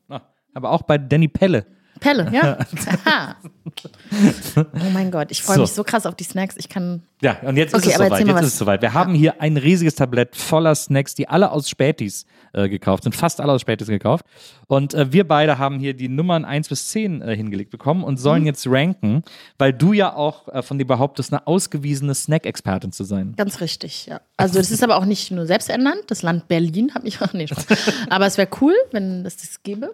aber 0.56 0.70
auch 0.70 0.82
bei 0.82 0.96
Danny 0.96 1.28
Pelle. 1.28 1.66
Pelle, 2.00 2.30
ja. 2.32 2.58
Aha. 3.04 3.36
oh 4.56 4.90
mein 4.92 5.10
Gott, 5.10 5.30
ich 5.30 5.42
freue 5.42 5.56
So. 5.56 5.62
mich 5.62 5.72
so 5.72 5.84
krass 5.84 6.06
auf 6.06 6.14
die 6.14 6.24
Snacks. 6.24 6.54
Ich 6.58 6.68
kann. 6.68 7.02
Ja, 7.22 7.38
und 7.42 7.56
jetzt 7.56 7.74
Okay, 7.74 7.88
ist 7.88 7.92
es 7.92 7.98
soweit. 7.98 8.26
Jetzt 8.26 8.40
ist 8.40 8.46
es 8.46 8.58
soweit. 8.58 8.82
Wir 8.82 8.92
haben 8.94 9.14
hier 9.14 9.40
ein 9.40 9.56
riesiges 9.56 9.94
Tablett 9.94 10.36
voller 10.36 10.74
Snacks, 10.74 11.14
die 11.14 11.28
alle 11.28 11.50
aus 11.50 11.68
Spätis 11.68 12.26
äh, 12.52 12.68
gekauft 12.68 13.04
sind. 13.04 13.14
Fast 13.14 13.40
alle 13.40 13.52
aus 13.52 13.60
Spätis 13.62 13.88
gekauft. 13.88 14.24
Und 14.68 14.94
äh, 14.94 15.12
wir 15.12 15.26
beide 15.26 15.58
haben 15.58 15.78
hier 15.78 15.94
die 15.94 16.08
Nummern 16.08 16.44
1 16.44 16.68
bis 16.68 16.88
10 16.88 17.22
äh, 17.22 17.36
hingelegt 17.36 17.70
bekommen 17.70 18.04
und 18.04 18.16
sollen 18.18 18.42
Mhm. 18.42 18.46
jetzt 18.46 18.66
ranken, 18.68 19.22
weil 19.58 19.72
du 19.72 19.92
ja 19.92 20.14
auch 20.14 20.48
äh, 20.48 20.62
von 20.62 20.78
dir 20.78 20.86
behauptest, 20.86 21.32
eine 21.32 21.46
ausgewiesene 21.46 22.14
Snack-Expertin 22.14 22.92
zu 22.92 23.04
sein. 23.04 23.34
Ganz 23.36 23.60
richtig, 23.60 24.06
ja. 24.06 24.20
Also 24.36 24.58
das 24.58 24.70
ist 24.70 24.82
aber 24.84 24.96
auch 24.96 25.04
nicht 25.06 25.30
nur 25.30 25.46
selbst 25.46 25.70
ernannt. 25.70 26.02
Das 26.08 26.22
Land 26.22 26.48
Berlin 26.48 26.94
hat 26.94 27.02
mich 27.04 27.20
auch 27.22 27.32
nee, 27.32 27.46
Spaß. 27.46 27.66
Aber 28.10 28.26
es 28.26 28.36
wäre 28.36 28.48
cool, 28.60 28.74
wenn 28.92 29.24
es 29.24 29.36
das 29.38 29.62
gäbe. 29.62 29.90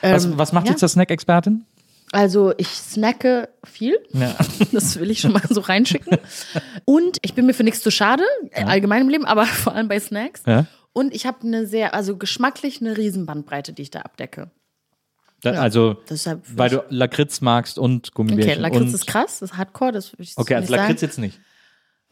Was, 0.00 0.36
was 0.36 0.52
macht 0.52 0.68
Ja. 0.72 0.74
jetzt 0.74 0.80
zur 0.80 0.88
Snack-Expertin? 0.88 1.64
Also 2.12 2.52
ich 2.58 2.68
snacke 2.68 3.48
viel. 3.64 3.98
Ja. 4.12 4.36
Das 4.72 4.98
will 4.98 5.10
ich 5.10 5.20
schon 5.20 5.32
mal 5.32 5.42
so 5.48 5.60
reinschicken. 5.60 6.18
Und 6.84 7.18
ich 7.22 7.34
bin 7.34 7.46
mir 7.46 7.54
für 7.54 7.64
nichts 7.64 7.80
zu 7.80 7.90
schade, 7.90 8.22
äh, 8.50 8.64
allgemein 8.64 9.02
im 9.02 9.08
Leben, 9.08 9.24
aber 9.24 9.46
vor 9.64 9.74
allem 9.74 9.88
bei 9.88 9.98
Snacks. 9.98 10.42
Ja. 10.46 10.66
Und 10.92 11.14
ich 11.14 11.24
habe 11.26 11.38
eine 11.42 11.66
sehr, 11.66 11.94
also 11.94 12.16
geschmacklich 12.16 12.80
eine 12.80 12.96
Riesenbandbreite, 12.96 13.72
die 13.72 13.82
ich 13.82 13.90
da 13.90 14.00
abdecke. 14.00 14.50
Da, 15.40 15.52
also, 15.52 15.96
Deshalb 16.08 16.42
weil 16.54 16.70
du 16.70 16.84
Lakritz 16.88 17.40
magst 17.40 17.78
und 17.78 18.14
Gummibärchen. 18.14 18.52
Okay, 18.52 18.60
Lakritz 18.60 18.92
ist 18.94 19.06
krass, 19.06 19.40
das 19.40 19.50
ist 19.50 19.56
Hardcore, 19.56 19.90
das 19.90 20.12
würde 20.12 20.22
ich 20.22 20.34
Okay, 20.36 20.54
also 20.54 20.72
Lakritz 20.72 21.00
sagen. 21.00 21.10
jetzt 21.10 21.18
nicht. 21.18 21.40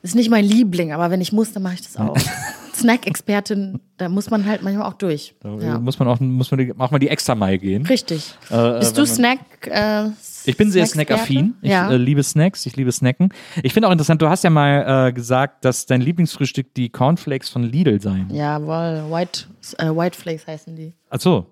Ist 0.03 0.15
nicht 0.15 0.31
mein 0.31 0.45
Liebling, 0.45 0.93
aber 0.93 1.11
wenn 1.11 1.20
ich 1.20 1.32
muss, 1.32 1.53
dann 1.53 1.62
mache 1.62 1.74
ich 1.74 1.82
das 1.82 1.97
auch. 1.97 2.16
Snack-Expertin, 2.81 3.81
da 3.97 4.09
muss 4.09 4.31
man 4.31 4.47
halt 4.47 4.62
manchmal 4.62 4.86
auch 4.86 4.94
durch. 4.94 5.35
Da 5.40 5.55
Ja. 5.59 5.78
muss 5.78 5.98
man 5.98 6.09
auch, 6.09 6.19
muss 6.20 6.51
man 6.51 6.59
die, 6.59 6.73
auch 6.78 6.90
mal 6.90 6.98
die 6.98 7.09
extra 7.09 7.35
Meile 7.35 7.59
gehen. 7.59 7.86
Richtig. 7.86 8.35
Äh, 8.51 8.78
Bist 8.81 8.97
wenn 8.97 9.05
du 9.05 9.07
Snack? 9.07 9.39
Äh, 9.66 10.11
Ich 10.47 10.57
bin 10.57 10.70
sehr 10.70 10.86
snackaffin. 10.86 11.55
Ich 11.62 11.70
Ja. 11.70 11.90
äh, 11.90 11.97
liebe 11.97 12.23
Snacks, 12.23 12.65
ich 12.66 12.77
liebe 12.77 12.90
Snacken. 12.93 13.28
Ich 13.62 13.73
finde 13.74 13.89
auch 13.89 13.93
interessant, 13.93 14.20
du 14.23 14.28
hast 14.28 14.43
ja 14.44 14.51
mal 14.51 15.09
äh, 15.09 15.12
gesagt, 15.12 15.65
dass 15.65 15.86
dein 15.86 16.01
Lieblingsfrühstück 16.01 16.74
die 16.74 16.89
Cornflakes 16.89 17.48
von 17.51 17.62
Lidl 17.62 18.01
seien. 18.01 18.31
Jawohl, 18.31 19.05
White, 19.11 19.44
äh, 19.78 19.86
White 19.90 20.19
Flakes 20.19 20.47
heißen 20.47 20.74
die. 20.77 20.93
Ach 21.11 21.20
so. 21.20 21.47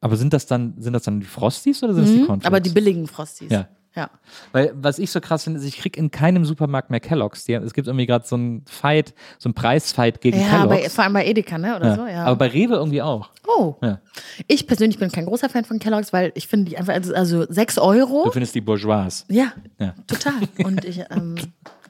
Aber 0.00 0.16
sind 0.16 0.32
das 0.32 0.46
dann, 0.46 0.74
sind 0.78 0.92
das 0.92 1.04
dann 1.04 1.20
die 1.20 1.26
Frosties 1.26 1.82
oder 1.82 1.94
sind 1.94 2.04
das 2.04 2.12
die 2.12 2.18
Cornflakes? 2.20 2.42
Mhm, 2.44 2.46
Aber 2.46 2.60
die 2.60 2.70
billigen 2.70 3.06
Frosties. 3.06 3.50
Ja. 3.50 3.66
Ja. 3.96 4.10
Weil, 4.52 4.72
was 4.76 4.98
ich 4.98 5.10
so 5.10 5.20
krass 5.20 5.44
finde, 5.44 5.58
ist, 5.58 5.66
ich 5.66 5.78
krieg 5.78 5.96
in 5.96 6.10
keinem 6.10 6.44
Supermarkt 6.44 6.90
mehr 6.90 7.00
Kelloggs. 7.00 7.44
Die, 7.44 7.54
es 7.54 7.72
gibt 7.72 7.88
irgendwie 7.88 8.06
gerade 8.06 8.26
so 8.26 8.36
einen 8.36 8.62
Fight, 8.66 9.14
so 9.38 9.48
einen 9.48 9.54
Preisfight 9.54 10.20
gegen 10.20 10.38
Ja, 10.40 10.66
Kelloggs. 10.66 10.94
vor 10.94 11.04
allem 11.04 11.14
bei 11.14 11.26
Edeka, 11.26 11.56
ne? 11.58 11.74
Oder 11.76 11.86
ja. 11.86 11.94
so, 11.96 12.06
ja. 12.06 12.24
Aber 12.26 12.36
bei 12.36 12.48
Rewe 12.48 12.74
irgendwie 12.74 13.00
auch. 13.02 13.30
oh. 13.46 13.74
Ja. 13.82 14.00
Ich 14.46 14.66
persönlich 14.66 14.98
bin 14.98 15.10
kein 15.10 15.24
großer 15.26 15.48
Fan 15.48 15.64
von 15.64 15.78
Kellogg's, 15.78 16.12
weil 16.12 16.30
ich 16.34 16.46
finde 16.46 16.70
die 16.70 16.76
einfach, 16.78 16.92
also, 16.94 17.14
also 17.14 17.46
6 17.48 17.78
Euro. 17.78 18.24
Du 18.26 18.32
findest 18.32 18.54
die 18.54 18.60
Bourgeois. 18.60 19.24
Ja, 19.28 19.52
Ja. 19.78 19.94
total. 20.06 20.34
Und 20.64 20.84
ich, 20.84 21.00
ähm, 21.10 21.36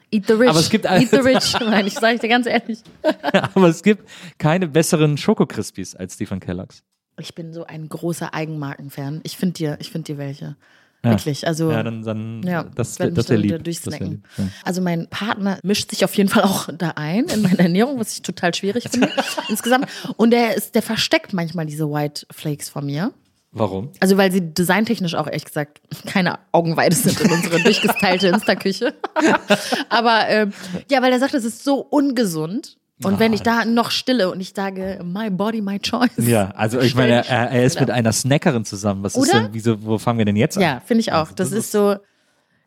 eat 0.09 0.27
the 0.27 0.33
rich. 0.33 0.49
Aber 0.49 0.59
es 0.59 0.69
gibt 0.69 0.85
eat 0.85 1.09
the 1.09 1.17
rich, 1.17 1.53
meine 1.59 1.87
ich, 1.89 1.93
sage 1.95 2.15
ich 2.15 2.21
dir 2.21 2.29
ganz 2.29 2.45
ehrlich. 2.47 2.79
Aber 3.53 3.67
es 3.67 3.83
gibt 3.83 4.07
keine 4.37 4.67
besseren 4.67 5.17
Schokokrispies 5.17 5.93
als 5.95 6.15
die 6.15 6.25
von 6.25 6.39
Kelloggs. 6.39 6.83
Ich 7.19 7.33
bin 7.35 7.51
so 7.51 7.65
ein 7.65 7.89
großer 7.89 8.33
Eigenmarken-Fan. 8.33 9.21
Ich 9.23 9.37
finde 9.37 9.53
dir, 9.53 9.77
ich 9.81 9.89
finde 9.91 10.13
dir 10.13 10.17
welche. 10.19 10.55
Wirklich, 11.03 11.47
also. 11.47 11.71
Ja, 11.71 11.83
dann, 11.83 12.01
dann 12.03 12.43
Ja, 12.43 12.63
das, 12.63 12.99
werd 12.99 13.11
wär- 13.11 13.15
das 13.15 13.29
wäre 13.29 13.39
da 13.39 13.41
lieb. 13.41 13.49
Das 13.51 13.57
wär 13.57 13.63
durchsnacken. 13.63 14.09
lieb. 14.09 14.27
Ja. 14.37 14.43
Also 14.65 14.81
mein 14.81 15.07
Partner 15.09 15.59
mischt 15.63 15.89
sich 15.91 16.03
auf 16.03 16.13
jeden 16.15 16.29
Fall 16.29 16.43
auch 16.43 16.67
da 16.75 16.93
ein 16.95 17.25
in 17.25 17.41
meine 17.43 17.59
Ernährung, 17.59 17.99
was 17.99 18.13
ich 18.13 18.21
total 18.23 18.53
schwierig 18.53 18.83
finde 18.91 19.09
insgesamt. 19.47 19.87
Und 20.17 20.31
der 20.31 20.55
ist, 20.57 20.75
der 20.75 20.81
versteckt 20.81 21.33
manchmal 21.33 21.65
diese 21.65 21.89
White 21.89 22.25
Flakes 22.31 22.67
von 22.69 22.85
mir. 22.85 23.13
Warum? 23.51 23.91
Also 24.01 24.17
weil 24.17 24.31
sie 24.31 24.41
designtechnisch 24.41 25.15
auch 25.15 25.25
ehrlich 25.27 25.45
gesagt 25.45 25.79
keine 26.05 26.37
Augenweide 26.51 26.95
sind 26.95 27.19
in 27.21 27.31
unsere 27.31 27.59
durchgestylte 27.63 28.27
Insta-Küche. 28.27 28.93
Aber 29.89 30.27
ähm, 30.27 30.53
ja, 30.91 31.01
weil 31.01 31.11
er 31.11 31.19
sagt, 31.19 31.33
es 31.33 31.45
ist 31.45 31.63
so 31.63 31.79
ungesund. 31.79 32.77
Und 33.03 33.19
wenn 33.19 33.31
ich 33.33 33.41
da 33.43 33.63
noch 33.65 33.91
stille 33.91 34.31
und 34.31 34.39
ich 34.39 34.53
sage, 34.55 34.99
my 35.03 35.29
body, 35.29 35.61
my 35.61 35.79
choice. 35.79 36.09
Ja, 36.17 36.51
also 36.55 36.79
ich 36.79 36.95
meine, 36.95 37.27
er, 37.27 37.51
er 37.51 37.63
ist 37.63 37.79
mit 37.79 37.91
einer 37.91 38.11
Snackerin 38.11 38.65
zusammen. 38.65 39.03
Was 39.03 39.15
ist 39.15 39.29
Oder? 39.29 39.43
denn, 39.43 39.49
wieso, 39.53 39.83
wo 39.83 39.97
fangen 39.99 40.17
wir 40.17 40.25
denn 40.25 40.35
jetzt 40.35 40.57
an? 40.57 40.63
Ja, 40.63 40.81
finde 40.83 41.01
ich 41.01 41.13
auch. 41.13 41.31
Das 41.31 41.51
ist 41.51 41.71
so, 41.71 41.97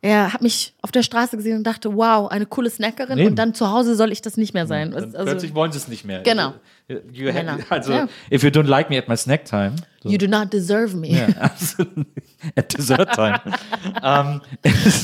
er 0.03 0.33
hat 0.33 0.41
mich 0.41 0.75
auf 0.83 0.93
der 0.93 1.03
Straße 1.03 1.37
gesehen 1.37 1.59
und 1.59 1.65
dachte, 1.65 1.95
wow, 1.97 2.31
eine 2.31 2.47
coole 2.47 2.71
Snackerin. 2.71 3.19
Eben. 3.19 3.31
Und 3.31 3.37
dann 3.37 3.55
zu 3.55 3.71
Hause 3.71 3.97
soll 3.97 4.13
ich 4.13 4.23
das 4.23 4.37
nicht 4.37 4.55
mehr 4.55 4.67
sein. 4.69 4.95
Also, 4.95 5.09
plötzlich 5.11 5.55
wollen 5.55 5.73
sie 5.73 5.79
es 5.79 5.89
nicht 5.89 6.05
mehr. 6.05 6.21
Genau. 6.23 6.55
You, 6.89 6.99
you 7.13 7.33
Männer. 7.33 7.59
also, 7.69 7.93
Ja. 7.93 8.09
if 8.31 8.43
you 8.45 8.51
don't 8.51 8.69
like 8.69 8.89
me 8.89 8.99
at 8.99 9.09
my 9.09 9.17
snack 9.17 9.45
time. 9.45 9.75
So. 10.03 10.09
you 10.09 10.17
do 10.17 10.27
not 10.27 10.51
deserve 10.51 10.97
me. 10.97 11.09
Ja, 11.09 11.27
absolut. 11.41 12.07
At 12.57 12.73
dessert 12.77 13.13
time. 13.13 13.39
ähm, 14.03 14.41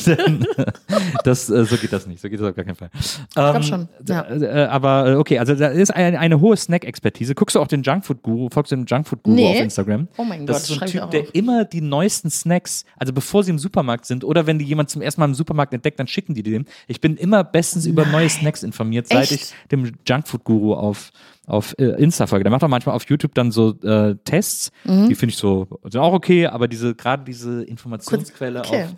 denn- 0.07 0.47
das, 1.25 1.51
äh, 1.51 1.65
so 1.67 1.77
geht 1.77 1.93
das 1.93 2.07
nicht. 2.07 2.21
So 2.23 2.31
geht 2.31 2.41
das 2.41 2.49
auf 2.49 2.57
gar 2.57 2.65
keinen 2.65 2.77
Fall. 2.77 2.89
Ähm, 2.95 3.53
glaub 3.53 3.65
schon, 3.65 3.89
ja. 4.09 4.23
äh, 4.31 4.67
aber 4.69 5.09
äh, 5.11 5.15
okay, 5.17 5.39
also 5.39 5.55
da 5.55 5.69
ist 5.69 5.91
eine, 5.91 6.19
eine 6.19 6.41
hohe 6.41 6.57
Snack-Expertise. 6.57 7.35
Guckst 7.35 7.57
du 7.57 7.61
auch 7.61 7.69
den 7.69 7.83
Junkfood-Guru? 7.83 8.49
Folgst 8.51 8.73
du 8.73 8.77
dem 8.77 8.87
Junkfood-Guru 8.87 9.35
Nee. 9.37 9.51
auf 9.57 9.61
Instagram? 9.65 10.09
Oh 10.17 10.25
mein 10.25 10.47
das 10.47 10.57
Gott, 10.57 10.63
ist 10.63 10.69
so 10.69 10.81
ein 10.81 10.87
ich 10.87 10.93
Typ, 10.93 11.11
der 11.11 11.35
immer 11.35 11.67
die 11.67 11.83
neuesten 11.83 12.31
Snacks, 12.31 12.87
also 12.97 13.13
bevor 13.13 13.45
sie 13.45 13.51
im 13.51 13.59
Supermarkt 13.59 14.07
sind 14.07 14.25
oder 14.25 14.47
wenn 14.47 14.59
die 14.59 14.65
jemand 14.65 14.89
zum 14.89 15.03
ersten 15.03 15.21
Mal 15.21 15.27
im 15.27 15.35
Supermarkt 15.35 15.75
entdeckt, 15.75 15.99
dann 16.01 16.07
schicken 16.07 16.33
die 16.33 16.43
dem. 16.43 16.65
Ich 16.87 17.03
bin 17.03 17.19
immer 17.19 17.45
bestens 17.45 17.85
über 17.85 18.07
neue 18.07 18.31
Snacks 18.31 18.63
informiert, 18.63 19.09
seit 19.09 19.31
Echt? 19.31 19.33
ich 19.33 19.55
dem 19.71 19.93
Junkfood-Guru 20.07 20.73
auf 20.75 21.11
auf 21.49 21.79
Insta 21.79 22.27
folge. 22.27 22.43
Der 22.43 22.51
macht 22.51 22.65
auch 22.65 22.69
manchmal 22.69 22.97
auf 22.97 23.05
YouTube 23.09 23.33
dann 23.37 23.53
so 23.53 23.71
äh, 23.85 24.17
Tests, 24.25 24.73
Mhm. 24.87 25.09
die 25.09 25.15
finde 25.15 25.33
ich 25.33 25.39
so 25.39 25.67
sind 25.85 25.97
auch 26.01 26.13
okay, 26.13 26.47
aber 26.47 26.69
diese 26.69 26.95
gerade 26.95 27.25
diese 27.25 27.63
Informationsquelle 27.65 28.61
Okay. 28.61 28.85
auf, 28.85 28.91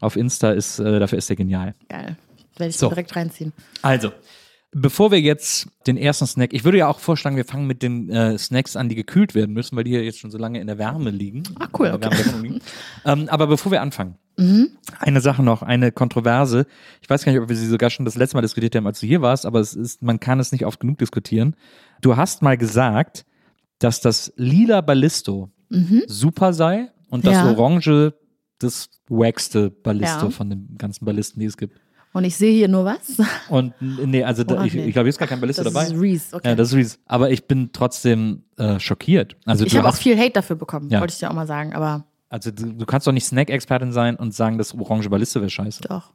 auf 0.00 0.16
Insta 0.16 0.50
ist 0.52 0.78
äh, 0.78 0.98
dafür 0.98 1.18
ist 1.18 1.28
der 1.28 1.36
genial. 1.36 1.74
Geil. 1.88 2.16
Werde 2.56 2.70
ich 2.70 2.76
So. 2.78 2.88
direkt 2.88 3.14
reinziehen. 3.14 3.52
Also, 3.82 4.10
bevor 4.72 5.10
wir 5.12 5.20
jetzt 5.20 5.68
den 5.86 5.96
ersten 5.96 6.26
Snack, 6.26 6.52
ich 6.52 6.64
würde 6.64 6.78
ja 6.78 6.88
auch 6.88 6.98
vorschlagen, 6.98 7.36
wir 7.36 7.44
fangen 7.44 7.66
mit 7.66 7.82
den 7.82 8.10
äh, 8.10 8.36
Snacks 8.36 8.74
an, 8.76 8.88
die 8.88 8.94
gekühlt 8.96 9.34
werden 9.34 9.52
müssen, 9.54 9.76
weil 9.76 9.84
die 9.84 9.90
hier 9.92 10.04
jetzt 10.04 10.18
schon 10.18 10.30
so 10.30 10.38
lange 10.38 10.60
in 10.60 10.66
der 10.66 10.76
Wärme 10.78 11.10
liegen. 11.10 11.42
Ah, 11.58 11.68
cool, 11.78 11.92
okay. 11.92 12.10
Liegen. 12.42 12.60
ähm, 13.04 13.28
aber 13.28 13.46
bevor 13.46 13.72
wir 13.72 13.80
anfangen, 13.80 14.16
Mhm. 14.36 14.68
eine 15.00 15.20
Sache 15.20 15.42
noch, 15.42 15.62
eine 15.62 15.90
Kontroverse. 15.90 16.66
Ich 17.00 17.10
weiß 17.10 17.24
gar 17.24 17.32
nicht, 17.32 17.40
ob 17.40 17.48
wir 17.48 17.56
sie 17.56 17.66
sogar 17.66 17.90
schon 17.90 18.04
das 18.04 18.14
letzte 18.14 18.36
Mal 18.36 18.42
diskutiert 18.42 18.74
haben, 18.76 18.86
als 18.86 19.00
du 19.00 19.06
hier 19.06 19.20
warst, 19.20 19.46
aber 19.46 19.58
es 19.58 19.74
ist, 19.74 20.00
man 20.02 20.20
kann 20.20 20.38
es 20.38 20.52
nicht 20.52 20.64
oft 20.64 20.78
genug 20.78 20.98
diskutieren. 20.98 21.56
Du 22.02 22.16
hast 22.16 22.40
mal 22.42 22.56
gesagt, 22.56 23.24
dass 23.78 24.00
das 24.00 24.32
lila 24.36 24.80
Ballisto 24.80 25.50
super 26.06 26.52
sei 26.52 26.90
und 27.10 27.26
das 27.26 27.36
Mhm. 27.36 27.50
Ja. 27.50 27.52
Orange 27.56 28.14
das 28.58 28.88
wackste 29.08 29.70
Ballisto 29.70 30.26
Ja. 30.26 30.30
von 30.30 30.50
den 30.50 30.74
ganzen 30.78 31.04
Ballisten, 31.04 31.40
die 31.40 31.46
es 31.46 31.56
gibt. 31.56 31.78
Und 32.12 32.24
ich 32.24 32.36
sehe 32.36 32.52
hier 32.52 32.68
nur 32.68 32.84
was. 32.86 33.18
Und 33.50 33.74
nee, 33.80 34.24
also 34.24 34.42
da, 34.42 34.54
Oder 34.56 34.64
ich, 34.64 34.74
nee. 34.74 34.86
ich 34.86 34.92
glaube, 34.94 35.04
hier 35.04 35.10
ist 35.10 35.18
gar 35.18 35.28
kein 35.28 35.40
Ballisto 35.40 35.62
Das 35.62 35.72
dabei. 35.72 35.86
ist 35.86 35.92
Reese, 36.00 36.34
okay. 36.36 36.48
Ja, 36.48 36.54
das 36.56 36.68
ist 36.68 36.74
Reese. 36.74 36.96
Aber 37.04 37.30
ich 37.30 37.46
bin 37.46 37.70
trotzdem 37.72 38.42
äh, 38.56 38.80
schockiert. 38.80 39.36
Also 39.44 39.64
ich 39.64 39.76
habe 39.76 39.88
auch 39.88 39.94
viel 39.94 40.18
Hate 40.18 40.32
dafür 40.32 40.56
bekommen, 40.56 40.88
Ja. 40.90 41.00
wollte 41.00 41.12
ich 41.12 41.18
dir 41.18 41.30
auch 41.30 41.34
mal 41.34 41.46
sagen, 41.46 41.74
aber 41.74 42.06
also 42.30 42.50
du, 42.50 42.72
du 42.72 42.86
kannst 42.86 43.06
doch 43.06 43.12
nicht 43.12 43.26
Snack-Expertin 43.26 43.92
sein 43.92 44.16
und 44.16 44.34
sagen, 44.34 44.58
das 44.58 44.74
orange 44.74 45.08
Ballisto 45.08 45.40
wäre 45.40 45.50
scheiße. 45.50 45.82
doch. 45.82 46.12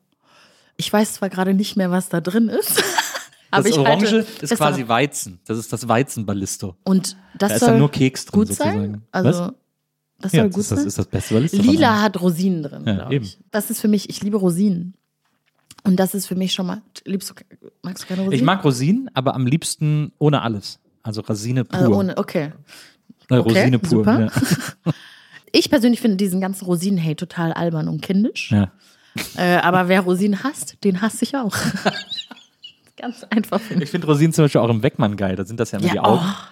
Ich 0.76 0.92
weiß 0.92 1.14
zwar 1.14 1.30
gerade 1.30 1.54
nicht 1.54 1.78
mehr, 1.78 1.92
was 1.92 2.10
da 2.10 2.20
drin 2.22 2.50
ist. 2.50 2.84
aber 3.54 3.70
Das 3.70 3.78
Orange 3.78 4.12
halte 4.12 4.46
ist 4.46 4.56
quasi. 4.56 4.88
Weizen. 4.88 5.40
Das 5.46 5.58
ist 5.58 5.72
das 5.74 5.88
Weizenballisto. 5.88 6.76
Und 6.84 7.18
das 7.38 7.50
Da 7.50 7.56
ist 7.56 7.60
soll 7.62 7.70
dann 7.70 7.80
nur 7.80 7.92
Keks 7.92 8.26
drin 8.26 8.40
gut 8.40 8.48
sozusagen. 8.50 8.80
sein. 8.92 9.02
Also 9.12 9.30
Was? 9.30 9.54
das 10.20 10.32
Ja, 10.34 10.42
soll 10.42 10.48
das 10.50 10.56
gut 10.56 10.62
ist 10.62 10.72
das, 10.72 10.80
sein. 10.80 10.88
ist 10.88 10.98
das 10.98 11.06
beste 11.08 11.34
Ballisto. 11.34 11.58
Lila 11.62 12.02
hat 12.02 12.22
Rosinen 12.22 12.64
drin, 12.64 12.84
Ja, 12.86 12.94
glaube 12.96 13.16
ich. 13.16 13.38
Das 13.52 13.70
ist 13.70 13.80
für 13.82 13.88
mich, 13.88 14.10
ich 14.10 14.22
liebe 14.24 14.38
Rosinen. 14.38 14.96
Und 15.86 15.98
das 15.98 16.14
ist 16.14 16.28
für 16.28 16.36
mich 16.36 16.54
schon 16.54 16.66
mal, 16.68 16.82
liebst 17.06 17.30
du, 17.30 17.34
magst 17.82 18.04
du 18.04 18.08
keine 18.08 18.22
Rosinen? 18.22 18.40
Ich 18.40 18.44
mag 18.46 18.64
Rosinen, 18.64 19.10
aber 19.14 19.36
am 19.36 19.46
liebsten 19.46 20.14
ohne 20.18 20.42
alles. 20.42 20.80
Also 21.02 21.22
Rosine 21.22 21.66
pur. 21.66 21.78
also 21.80 21.94
ohne, 21.96 22.18
okay. 22.18 22.54
Äh, 23.30 23.36
Rosine 23.36 23.80
pur. 23.80 24.06
Ja. 24.06 24.30
Ich 25.56 25.70
persönlich 25.70 26.02
finde 26.02 26.18
diesen 26.18 26.42
ganzen 26.42 26.66
Rosinen-Hate 26.66 27.16
total 27.16 27.54
albern 27.54 27.88
und 27.88 28.02
kindisch. 28.02 28.50
Ja. 28.52 28.72
Äh, 29.38 29.58
aber 29.58 29.88
wer 29.88 30.02
Rosinen 30.02 30.44
hasst, 30.44 30.84
den 30.84 31.00
hasse 31.00 31.24
ich 31.26 31.36
auch. 31.36 31.56
Ganz 33.04 33.24
einfach. 33.30 33.60
Ich 33.80 33.90
finde 33.92 34.08
Rosinen 34.08 34.32
zum 34.34 34.46
Beispiel 34.46 34.62
auch 34.62 34.70
im 34.70 34.82
Weckmann 34.82 35.18
geil. 35.18 35.36
Da 35.36 35.44
sind 35.46 35.60
das 35.60 35.72
ja 35.72 35.80
immer 35.80 35.88
Ja, 35.88 35.94
die 35.94 36.00
Augen. 36.00 36.22
oh. 36.26 36.50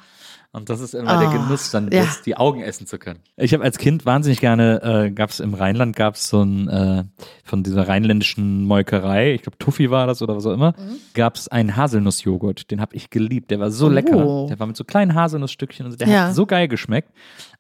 Und 0.53 0.69
das 0.69 0.81
ist 0.81 0.93
immer 0.93 1.17
der 1.17 1.29
Oh, 1.29 1.31
Genuss, 1.31 1.71
dann 1.71 1.89
ja. 1.93 2.03
das, 2.03 2.23
die 2.23 2.35
Augen 2.35 2.61
essen 2.61 2.85
zu 2.85 2.99
können. 2.99 3.19
Ich 3.37 3.53
habe 3.53 3.63
als 3.63 3.77
Kind 3.77 4.05
wahnsinnig 4.05 4.41
gerne, 4.41 4.81
äh, 5.05 5.11
gab 5.11 5.29
es 5.29 5.39
im 5.39 5.53
Rheinland, 5.53 5.95
gab 5.95 6.15
es 6.15 6.27
so 6.27 6.41
ein, 6.43 6.67
äh, 6.67 7.05
von 7.45 7.63
dieser 7.63 7.87
rheinländischen 7.87 8.65
Molkerei, 8.65 9.33
ich 9.33 9.43
glaube 9.43 9.57
Tuffy 9.59 9.91
war 9.91 10.07
das 10.07 10.21
oder 10.21 10.35
was 10.35 10.45
auch 10.45 10.51
immer, 10.51 10.73
Mhm. 10.77 10.97
gab 11.13 11.37
es 11.37 11.47
einen 11.47 11.77
Haselnussjoghurt. 11.77 12.69
Den 12.69 12.81
habe 12.81 12.97
ich 12.97 13.09
geliebt. 13.09 13.49
Der 13.49 13.61
war 13.61 13.71
so 13.71 13.87
lecker. 13.87 14.47
Der 14.49 14.59
war 14.59 14.67
mit 14.67 14.75
so 14.75 14.83
kleinen 14.83 15.15
Haselnussstückchen 15.15 15.85
und 15.85 15.91
so. 15.93 15.97
der 15.97 16.07
Oh. 16.09 16.11
Ja. 16.11 16.27
hat 16.27 16.35
so 16.35 16.45
geil 16.45 16.67
geschmeckt. 16.67 17.13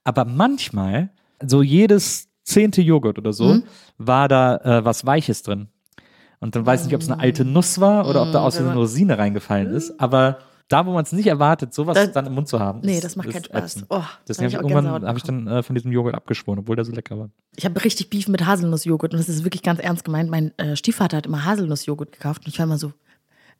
Aber 0.03 0.25
manchmal, 0.25 1.11
so 1.45 1.61
jedes 1.61 2.27
zehnte 2.43 2.81
Joghurt 2.81 3.17
oder 3.17 3.31
so, 3.31 3.53
Mhm. 3.53 3.63
war 3.99 4.27
da 4.27 4.57
äh, 4.57 4.83
was 4.83 5.05
Weiches 5.05 5.43
drin. 5.43 5.69
Und 6.41 6.55
dann 6.55 6.65
weiß 6.65 6.81
ich 6.81 6.87
nicht, 6.87 6.95
ob 6.95 7.01
es 7.01 7.09
eine 7.09 7.21
alte 7.21 7.45
Nuss 7.45 7.79
war 7.79 8.07
oder 8.09 8.23
ob 8.23 8.31
da 8.33 8.41
aus 8.41 8.55
Versehen 8.55 8.71
eine 8.71 8.79
Rosine 8.79 9.17
reingefallen 9.17 9.71
ist. 9.73 9.97
Aber 9.99 10.39
da, 10.67 10.85
wo 10.85 10.91
man 10.93 11.03
es 11.03 11.11
nicht 11.11 11.27
erwartet, 11.27 11.73
sowas 11.73 11.95
Das- 11.95 12.11
dann 12.13 12.25
im 12.25 12.33
Mund 12.33 12.47
zu 12.47 12.59
haben. 12.59 12.79
Nee, 12.83 12.95
ist- 12.95 13.03
das 13.03 13.15
macht 13.15 13.29
keinen 13.29 13.43
Spaß. 13.45 13.85
Oh, 13.89 14.01
Deswegen 14.27 14.51
habe 14.53 14.65
ich 14.65 14.71
irgendwann 14.71 15.05
hab 15.07 15.17
ich 15.17 15.23
dann 15.23 15.47
äh, 15.47 15.61
von 15.63 15.75
diesem 15.75 15.91
Joghurt 15.91 16.15
abgeschworen, 16.15 16.59
obwohl 16.59 16.75
der 16.75 16.83
so 16.85 16.91
lecker 16.91 17.17
war. 17.17 17.29
Ich 17.55 17.63
habe 17.65 17.81
richtig 17.83 18.09
Beef 18.09 18.27
mit 18.27 18.45
Haselnussjoghurt 18.45 19.13
und 19.13 19.19
das 19.19 19.29
ist 19.29 19.43
wirklich 19.43 19.61
ganz 19.63 19.79
ernst 19.79 20.03
gemeint. 20.03 20.29
Mein 20.31 20.57
äh, 20.57 20.75
Stiefvater 20.75 21.17
hat 21.17 21.25
immer 21.27 21.45
Haselnussjoghurt 21.45 22.11
gekauft 22.11 22.41
und 22.45 22.51
ich 22.51 22.57
war 22.57 22.65
immer 22.65 22.77
so, 22.79 22.91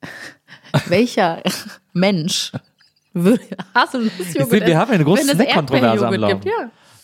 welcher 0.88 1.42
Mensch 1.94 2.52
würde 3.14 3.42
Haselnussjoghurt 3.76 4.50
sehe, 4.50 4.66
wir 4.66 4.78
haben 4.80 4.92
eine 4.92 5.04
große 5.04 5.24
Snack-Kontroverse 5.36 6.08
am 6.08 6.14
Laufen. 6.16 6.40
gibt? 6.42 6.54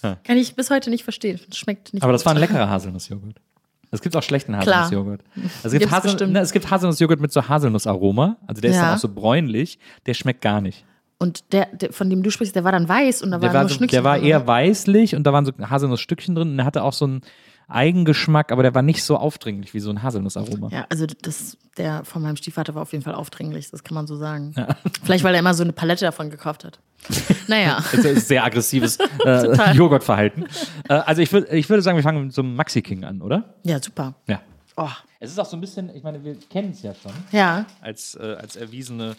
Ja. 0.03 0.15
Kann 0.23 0.37
ich 0.37 0.55
bis 0.55 0.69
heute 0.69 0.89
nicht 0.89 1.03
verstehen. 1.03 1.39
Schmeckt 1.51 1.93
nicht 1.93 2.03
Aber 2.03 2.13
das 2.13 2.21
gut. 2.21 2.27
war 2.27 2.33
ein 2.33 2.39
leckerer 2.39 2.69
Haselnussjoghurt. 2.69 3.35
Es 3.97 4.01
gibt 4.03 4.15
auch 4.15 4.23
schlechten. 4.23 4.55
Haselnussjoghurt. 4.55 5.21
Also 5.63 5.75
es, 5.75 5.79
gibt 5.79 5.91
Hasel, 5.91 6.27
ne, 6.27 6.39
es 6.39 6.51
gibt 6.51 6.69
Haselnussjoghurt 6.69 7.19
mit 7.19 7.31
so 7.31 7.47
Haselnussaroma. 7.47 8.37
Also 8.47 8.61
der 8.61 8.71
ist 8.71 8.77
Ja. 8.77 8.83
dann 8.83 8.93
auch 8.95 8.99
so 8.99 9.09
bräunlich. 9.09 9.79
Der 10.05 10.13
schmeckt 10.13 10.41
gar 10.41 10.61
nicht. 10.61 10.85
Und 11.19 11.51
der, 11.51 11.65
der, 11.73 11.91
von 11.91 12.09
dem 12.09 12.21
du 12.21 12.29
sprichst, 12.29 12.55
der 12.55 12.63
war 12.63 12.71
dann 12.71 12.87
weiß 12.87 13.23
und 13.23 13.31
da 13.31 13.41
waren 13.41 13.53
war, 13.53 13.61
nur 13.61 13.69
so, 13.69 13.75
Schnückchen 13.75 13.97
der 13.97 14.03
war 14.03 14.17
drin, 14.19 14.27
eher 14.27 14.45
weißlich 14.45 15.15
und 15.15 15.23
da 15.23 15.33
waren 15.33 15.45
so 15.45 15.51
Haselnussstückchen 15.59 16.35
drin 16.35 16.51
und 16.51 16.57
der 16.57 16.65
hatte 16.65 16.83
auch 16.83 16.93
so 16.93 17.05
einen 17.05 17.21
Eigengeschmack, 17.67 18.51
aber 18.51 18.63
der 18.63 18.73
war 18.73 18.81
nicht 18.81 19.03
so 19.03 19.17
aufdringlich 19.17 19.73
wie 19.73 19.79
so 19.79 19.89
ein 19.89 20.01
Haselnussaroma. 20.01 20.69
Ja, 20.71 20.85
also 20.89 21.05
das, 21.05 21.57
der 21.77 22.05
von 22.05 22.21
meinem 22.21 22.37
Stiefvater 22.37 22.75
war 22.75 22.81
auf 22.81 22.93
jeden 22.93 23.03
Fall 23.03 23.15
aufdringlich, 23.15 23.69
das 23.71 23.83
kann 23.83 23.95
man 23.95 24.07
so 24.07 24.15
sagen. 24.15 24.55
Vielleicht, 25.03 25.23
weil 25.23 25.33
er 25.33 25.41
immer 25.41 25.53
so 25.53 25.63
eine 25.63 25.73
Palette 25.73 26.05
davon 26.05 26.29
gekauft 26.29 26.63
hat. 26.63 26.79
Naja. 27.47 27.83
Das 27.91 28.05
ist 28.05 28.27
sehr 28.29 28.43
aggressives 28.43 28.97
äh, 29.25 29.73
Joghurtverhalten. 29.73 30.47
Äh, 30.87 30.93
also 30.93 31.21
ich, 31.21 31.31
würd, 31.31 31.51
ich 31.51 31.69
würde 31.69 31.81
sagen, 31.81 31.97
wir 31.97 32.03
fangen 32.03 32.23
mit 32.25 32.33
so 32.33 32.41
einem 32.41 32.55
Maxi 32.55 32.81
King 32.81 33.03
an, 33.03 33.21
oder? 33.21 33.55
Ja, 33.63 33.81
super. 33.81 34.15
Ja. 34.27 34.41
Oh, 34.77 34.89
Es 35.19 35.31
ist 35.31 35.39
auch 35.39 35.45
so 35.45 35.57
ein 35.57 35.61
bisschen, 35.61 35.93
ich 35.95 36.03
meine, 36.03 36.23
wir 36.23 36.35
kennen 36.35 36.71
es 36.71 36.81
ja 36.83 36.93
schon 36.93 37.11
ja. 37.31 37.65
als, 37.81 38.15
äh, 38.15 38.35
als 38.39 38.55
erwiesene 38.55 39.15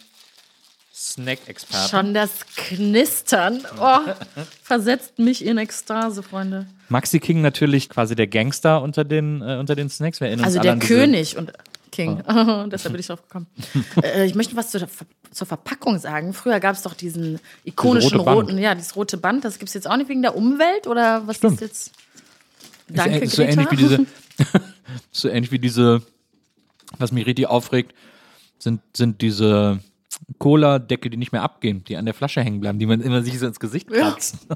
Snack-Experten. 0.93 1.89
Schon 1.89 2.13
das 2.13 2.31
Knistern. 2.55 3.61
Oh, 3.79 3.99
versetzt 4.63 5.19
mich 5.19 5.45
in 5.45 5.57
Ekstase, 5.57 6.23
Freunde. 6.23 6.67
Maxi 6.89 7.19
King 7.19 7.41
natürlich 7.41 7.89
quasi 7.89 8.15
der 8.15 8.27
Gangster 8.27 8.81
unter 8.81 9.03
den, 9.03 9.41
äh, 9.41 9.57
unter 9.57 9.75
den 9.75 9.89
Snacks. 9.89 10.19
Wir 10.19 10.43
Also 10.43 10.59
der 10.59 10.77
König 10.77 11.37
und 11.37 11.53
King. 11.91 12.23
Deshalb 12.71 12.93
bin 12.93 12.99
ich 12.99 13.07
drauf 13.07 13.21
gekommen. 13.21 13.47
äh, 14.03 14.25
ich 14.25 14.35
möchte 14.35 14.55
was 14.55 14.71
zur, 14.71 14.87
zur 15.31 15.47
Verpackung 15.47 15.99
sagen. 15.99 16.33
Früher 16.33 16.59
gab 16.59 16.75
es 16.75 16.81
doch 16.81 16.93
diesen 16.93 17.39
ikonischen 17.63 18.19
rote 18.19 18.31
roten, 18.31 18.57
ja, 18.57 18.75
dieses 18.75 18.95
rote 18.95 19.17
Band. 19.17 19.45
Das 19.45 19.59
gibt 19.59 19.69
es 19.69 19.73
jetzt 19.73 19.89
auch 19.89 19.97
nicht 19.97 20.09
wegen 20.09 20.21
der 20.21 20.35
Umwelt 20.35 20.87
oder 20.87 21.27
was 21.27 21.37
Stimmt. 21.37 21.55
ist 21.55 21.61
jetzt? 21.61 21.91
Danke, 22.87 23.19
ist 23.19 23.35
so 23.35 23.43
Greta. 23.43 23.61
ähnlich 23.61 23.71
wie 23.71 23.75
diese, 23.75 24.05
so 25.11 25.29
ähnlich 25.29 25.51
wie 25.51 25.59
diese, 25.59 26.01
was 26.97 27.11
mich 27.11 27.25
richtig 27.25 27.47
aufregt, 27.47 27.93
sind, 28.57 28.81
sind 28.95 29.21
diese 29.21 29.79
Cola-Deckel, 30.39 31.11
die 31.11 31.17
nicht 31.17 31.31
mehr 31.31 31.43
abgehen, 31.43 31.83
die 31.83 31.97
an 31.97 32.05
der 32.05 32.13
Flasche 32.13 32.41
hängen 32.41 32.59
bleiben, 32.59 32.79
die 32.79 32.87
man 32.87 33.01
immer 33.01 33.21
sich 33.21 33.37
so 33.37 33.45
ins 33.45 33.59
Gesicht 33.59 33.89
kratzt. 33.89 34.47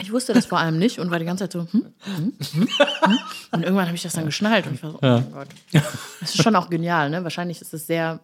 Ich 0.00 0.12
wusste 0.12 0.32
das 0.32 0.46
vor 0.46 0.58
allem 0.58 0.78
nicht 0.78 1.00
und 1.00 1.10
war 1.10 1.18
die 1.18 1.24
ganze 1.24 1.44
Zeit 1.44 1.52
so, 1.52 1.66
hm, 1.72 1.86
hm, 1.98 2.32
hm, 2.52 2.68
hm. 3.02 3.18
Und 3.50 3.62
irgendwann 3.62 3.86
habe 3.86 3.96
ich 3.96 4.02
das 4.02 4.12
dann 4.12 4.26
geschnallt 4.26 4.66
und 4.66 4.74
ich 4.74 4.82
war 4.82 4.92
so, 4.92 4.98
oh 4.98 5.06
mein 5.06 5.32
Gott. 5.32 5.48
Das 5.72 6.34
ist 6.34 6.42
schon 6.42 6.54
auch 6.56 6.70
genial, 6.70 7.10
ne? 7.10 7.24
Wahrscheinlich 7.24 7.60
ist 7.60 7.74
es 7.74 7.86
sehr 7.86 8.20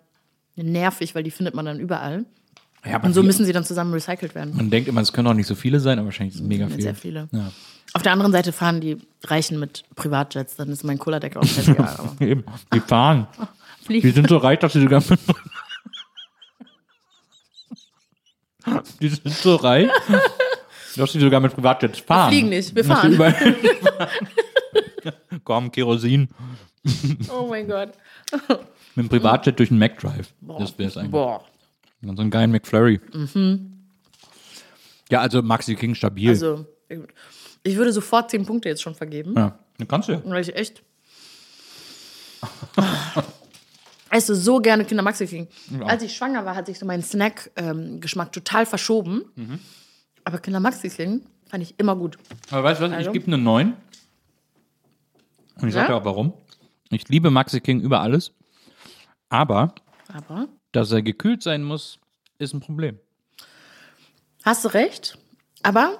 nervig, 0.57 1.15
weil 1.15 1.25
die 1.25 1.33
findet 1.33 1.55
man 1.55 1.65
dann 1.65 1.81
überall. 1.81 2.25
Ja, 2.87 3.03
Und 3.03 3.13
so 3.15 3.23
müssen 3.23 3.45
sie 3.45 3.53
dann 3.53 3.65
zusammen 3.65 3.93
recycelt 3.93 4.35
werden. 4.35 4.55
man 4.57 4.71
denkt 4.71 4.89
immer, 4.89 5.01
es 5.01 5.13
können 5.13 5.27
auch 5.27 5.35
nicht 5.35 5.47
so 5.47 5.55
viele 5.55 5.81
sein, 5.81 5.99
aber 5.99 6.07
wahrscheinlich 6.07 6.35
ist 6.37 6.43
es 6.43 6.47
mega 6.47 6.69
viel. 6.69 6.83
Sehr 6.83 6.95
viele. 6.95 7.29
Ja. 7.33 7.51
Auf 7.95 8.03
der 8.03 8.13
anderen 8.13 8.33
Seite 8.33 8.53
fahren 8.53 8.81
die 8.81 8.99
Reichen 9.25 9.59
mit 9.59 9.85
Privatjets, 9.97 10.57
dann 10.57 10.69
ist 10.69 10.85
mein 10.85 10.99
Cola-Deckel 10.99 11.41
auch 11.41 11.47
scheißegal. 11.47 11.97
Eben, 12.21 12.45
die 12.73 12.81
fahren. 12.81 13.27
Die 13.89 14.11
sind 14.13 14.31
so 14.31 14.39
reich, 14.39 14.61
dass 14.61 14.73
sie 14.73 14.81
sogar 14.81 15.03
mit 15.07 15.21
Die 19.01 19.09
sind 19.09 19.29
so 19.29 19.57
reich, 19.57 19.91
dass 20.97 21.13
sie 21.13 21.21
sogar 21.21 21.41
mit 21.41 21.55
Privatjets 21.55 21.99
fahren. 22.01 22.31
fliegen 22.31 22.49
nicht, 22.49 22.75
wir 22.75 22.85
fahren. 22.85 23.19
Komm, 25.45 25.71
Kerosin. 25.71 26.29
Oh 27.31 27.47
mein 27.49 27.67
Gott. 27.69 27.93
Mit 28.95 29.07
dem 29.07 29.09
Privatjet 29.09 29.59
durch 29.59 29.71
den 29.71 29.79
McDrive. 29.79 30.33
Das 30.59 30.79
wäre 30.79 30.89
es 30.89 30.97
eigentlich. 30.97 31.11
Boah. 31.11 31.45
Und 32.03 32.17
so 32.17 32.23
einen 32.23 32.31
geilen 32.31 32.51
McFlurry. 32.51 33.01
Ja, 35.11 35.21
also 35.21 35.43
Maxi 35.43 35.75
King 35.75 35.95
stabil. 35.95 36.29
Also, 36.29 36.67
ich 37.63 37.77
würde 37.77 37.93
sofort 37.93 38.31
10 38.31 38.45
Punkte 38.47 38.69
jetzt 38.69 38.83
schon 38.83 38.95
vergeben. 38.95 39.35
ja, 39.37 39.59
dann 39.79 39.89
kannst 39.89 40.09
du 40.09 40.13
ja. 40.13 40.23
Weil 40.25 40.43
ich 40.43 40.55
echt. 40.55 40.83
esse 44.11 44.35
so 44.35 44.61
gerne 44.61 44.85
Kinder 44.85 45.03
Maxi 45.03 45.27
King. 45.27 45.49
Als 45.85 46.03
ich 46.03 46.15
schwanger 46.15 46.45
war, 46.45 46.55
hat 46.55 46.67
sich 46.67 46.79
so 46.79 46.87
mein 46.87 47.03
Snack-Geschmack 47.03 48.33
total 48.33 48.67
verschoben. 48.67 49.25
Mhm. 49.35 49.59
Aber 50.25 50.39
Kinder 50.39 50.61
Maxi 50.61 50.89
King 50.89 51.23
fand 51.47 51.63
ich 51.63 51.79
immer 51.79 51.97
gut. 51.97 52.17
Aber 52.51 52.65
weißt 52.65 52.81
du 52.81 52.85
was, 52.85 52.91
ich 52.93 52.97
Also? 52.99 53.13
gebe 53.13 53.27
eine 53.27 53.39
9. 53.39 53.75
Und 55.61 55.69
ich 55.69 55.75
sage 55.75 55.87
Ja? 55.93 55.95
dir 55.95 56.01
auch 56.01 56.05
warum. 56.05 56.33
Ich 56.91 57.09
liebe 57.09 57.31
Maxi 57.31 57.61
King 57.61 57.81
über 57.81 58.01
alles. 58.01 58.33
Aber, 59.29 59.75
Aber 60.13 60.49
dass 60.73 60.93
er 60.93 61.03
gekühlt 61.03 61.43
sein 61.43 61.63
muss, 61.65 61.99
ist 62.39 62.53
ein 62.55 62.61
Problem. 62.61 62.99
hast 64.45 64.65
du 64.65 64.69
recht. 64.69 65.19
Aber 65.63 65.99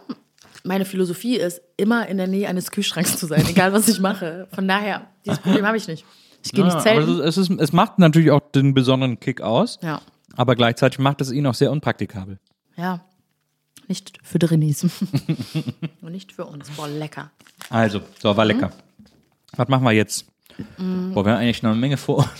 meine 0.65 0.85
Philosophie 0.85 1.37
ist, 1.37 1.63
immer 1.77 2.07
in 2.09 2.17
der 2.19 2.27
Nähe 2.27 2.49
eines 2.49 2.71
Kühlschranks 2.71 3.17
zu 3.19 3.27
sein, 3.27 3.45
egal 3.49 3.73
was 3.73 3.89
ich 3.89 4.01
mache. 4.01 4.47
Von 4.53 4.69
daher, 4.69 5.07
dieses 5.25 5.39
Problem 5.41 5.67
habe 5.67 5.77
ich 5.77 5.89
nicht. 5.89 6.05
Ich 6.45 6.53
gehe 6.53 6.63
nicht 6.65 6.73
Ja, 6.75 6.81
aber 6.81 6.83
zelten. 7.07 7.21
es, 7.21 7.37
ist, 7.39 7.51
es 7.51 7.73
macht 7.73 7.99
natürlich 7.99 8.31
auch 8.31 8.41
den 8.53 8.75
besonderen 8.75 9.19
Kick 9.19 9.41
aus. 9.41 9.79
Ja. 9.83 10.01
Aber 10.37 10.55
gleichzeitig 10.57 10.99
macht 10.99 11.21
es 11.23 11.31
ihn 11.33 11.47
auch 11.47 11.55
sehr 11.55 11.71
unpraktikabel. 11.73 12.39
Ja. 12.77 13.05
Nicht 13.89 14.19
für 14.23 14.39
Drinis. 14.39 14.85
Und 16.01 16.13
nicht 16.13 16.33
für 16.33 16.47
uns. 16.47 16.71
Boah, 16.71 16.89
lecker. 16.89 17.31
Also, 17.71 18.01
so, 18.21 18.37
war 18.37 18.45
lecker. 18.45 18.71
Was 19.57 19.69
machen 19.69 19.85
wir 19.85 19.93
jetzt? 19.93 20.27
Boah, 20.79 21.25
wir 21.25 21.33
haben 21.33 21.41
eigentlich 21.41 21.63
noch 21.63 21.71
eine 21.73 21.81
Menge 21.81 21.97
vor. 21.97 22.29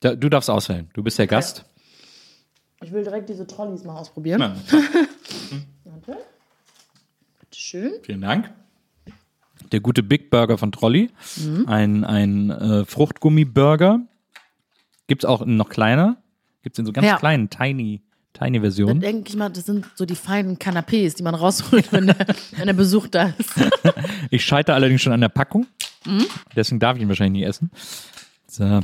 Da, 0.00 0.14
du 0.14 0.28
darfst 0.28 0.50
auswählen. 0.50 0.88
Du 0.92 1.02
bist 1.02 1.18
der 1.18 1.26
Gast. 1.26 1.64
Ich 2.82 2.92
will 2.92 3.02
direkt 3.02 3.28
diese 3.28 3.46
Trolleys 3.46 3.82
mal 3.84 3.96
ausprobieren. 3.96 4.40
Ja, 4.40 4.56
Warte. 5.84 6.18
Schön. 7.54 7.92
vielen 8.02 8.20
Dank. 8.20 8.52
Der 9.72 9.80
gute 9.80 10.02
Big 10.02 10.28
Burger 10.30 10.58
von 10.58 10.70
Trolli. 10.70 11.10
Ein, 11.66 12.04
ein 12.04 12.50
äh, 12.50 12.84
Fruchtgummi-Burger. 12.84 14.00
Gibt 15.06 15.24
es 15.24 15.28
auch 15.28 15.40
in 15.42 15.56
noch 15.56 15.70
kleiner. 15.70 16.22
Gibt 16.62 16.76
es 16.76 16.80
in 16.80 16.86
so 16.86 16.92
ganz 16.92 17.06
Ja. 17.06 17.16
kleinen, 17.16 17.48
tiny, 17.48 18.02
tiny 18.36 18.58
Dann 18.58 18.62
Versionen. 18.62 19.00
denke 19.00 19.28
ich 19.30 19.36
mal, 19.36 19.48
das 19.48 19.66
sind 19.66 19.86
so 19.94 20.04
die 20.04 20.14
feinen 20.16 20.58
Canapés, 20.58 21.16
die 21.16 21.22
man 21.22 21.34
rausholt, 21.34 21.92
wenn 21.92 22.06
der, 22.08 22.16
wenn 22.56 22.66
der 22.66 22.74
Besuch 22.74 23.06
da 23.08 23.32
ist. 23.38 23.50
Ich 24.30 24.44
scheitere 24.44 24.74
allerdings 24.74 25.02
schon 25.02 25.12
an 25.12 25.20
der 25.20 25.28
Packung. 25.28 25.66
Deswegen 26.54 26.80
darf 26.80 26.96
ich 26.96 27.02
ihn 27.02 27.08
wahrscheinlich 27.08 27.40
nie 27.42 27.46
essen. 27.48 27.70
So. 28.48 28.80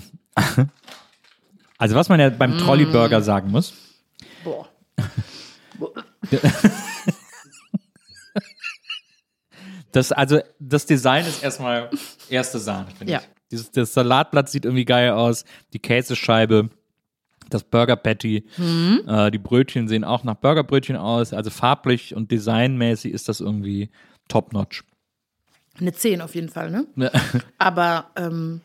Also, 1.79 1.95
was 1.97 2.09
man 2.09 2.21
ja 2.21 2.31
beim 2.31 2.59
Trolley-Burger 2.59 3.23
sagen 3.23 3.51
muss, 3.51 3.75
Boah. 4.45 4.69
das, 9.93 10.13
also, 10.13 10.41
das 10.59 10.87
Design 10.87 11.27
ist 11.27 11.43
erstmal 11.43 11.91
erste 12.29 12.59
Sahne, 12.59 12.87
finde 12.97 13.13
Ja. 13.13 13.19
ich. 13.21 13.29
Dieses, 13.51 13.71
das 13.71 13.93
Salatblatt 13.93 14.49
sieht 14.49 14.65
irgendwie 14.65 14.85
geil 14.87 15.11
aus, 15.11 15.45
die 15.75 15.79
Käsescheibe, 15.79 16.71
das 17.55 17.65
Burger 17.65 17.97
Patty, 17.97 18.45
Mhm. 18.57 19.03
äh, 19.07 19.31
die 19.31 19.39
Brötchen 19.39 19.89
sehen 19.89 20.05
auch 20.05 20.25
nach 20.25 20.35
Burgerbrötchen 20.37 20.97
aus. 20.97 21.33
Also 21.33 21.51
farblich 21.51 22.15
und 22.15 22.31
designmäßig 22.31 23.13
ist 23.13 23.29
das 23.29 23.41
irgendwie 23.41 23.91
top-notch. 24.29 24.85
Eine 25.81 25.93
10 25.93 26.21
auf 26.21 26.35
jeden 26.35 26.49
Fall, 26.49 26.71
ne? 26.71 26.87
Aber 27.59 28.11
ähm, 28.17 28.61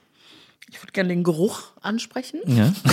ich 0.70 0.82
würde 0.82 0.92
gerne 0.92 1.10
den 1.10 1.24
Geruch 1.24 1.72
ansprechen. 1.82 2.40
Ja. 2.46 2.74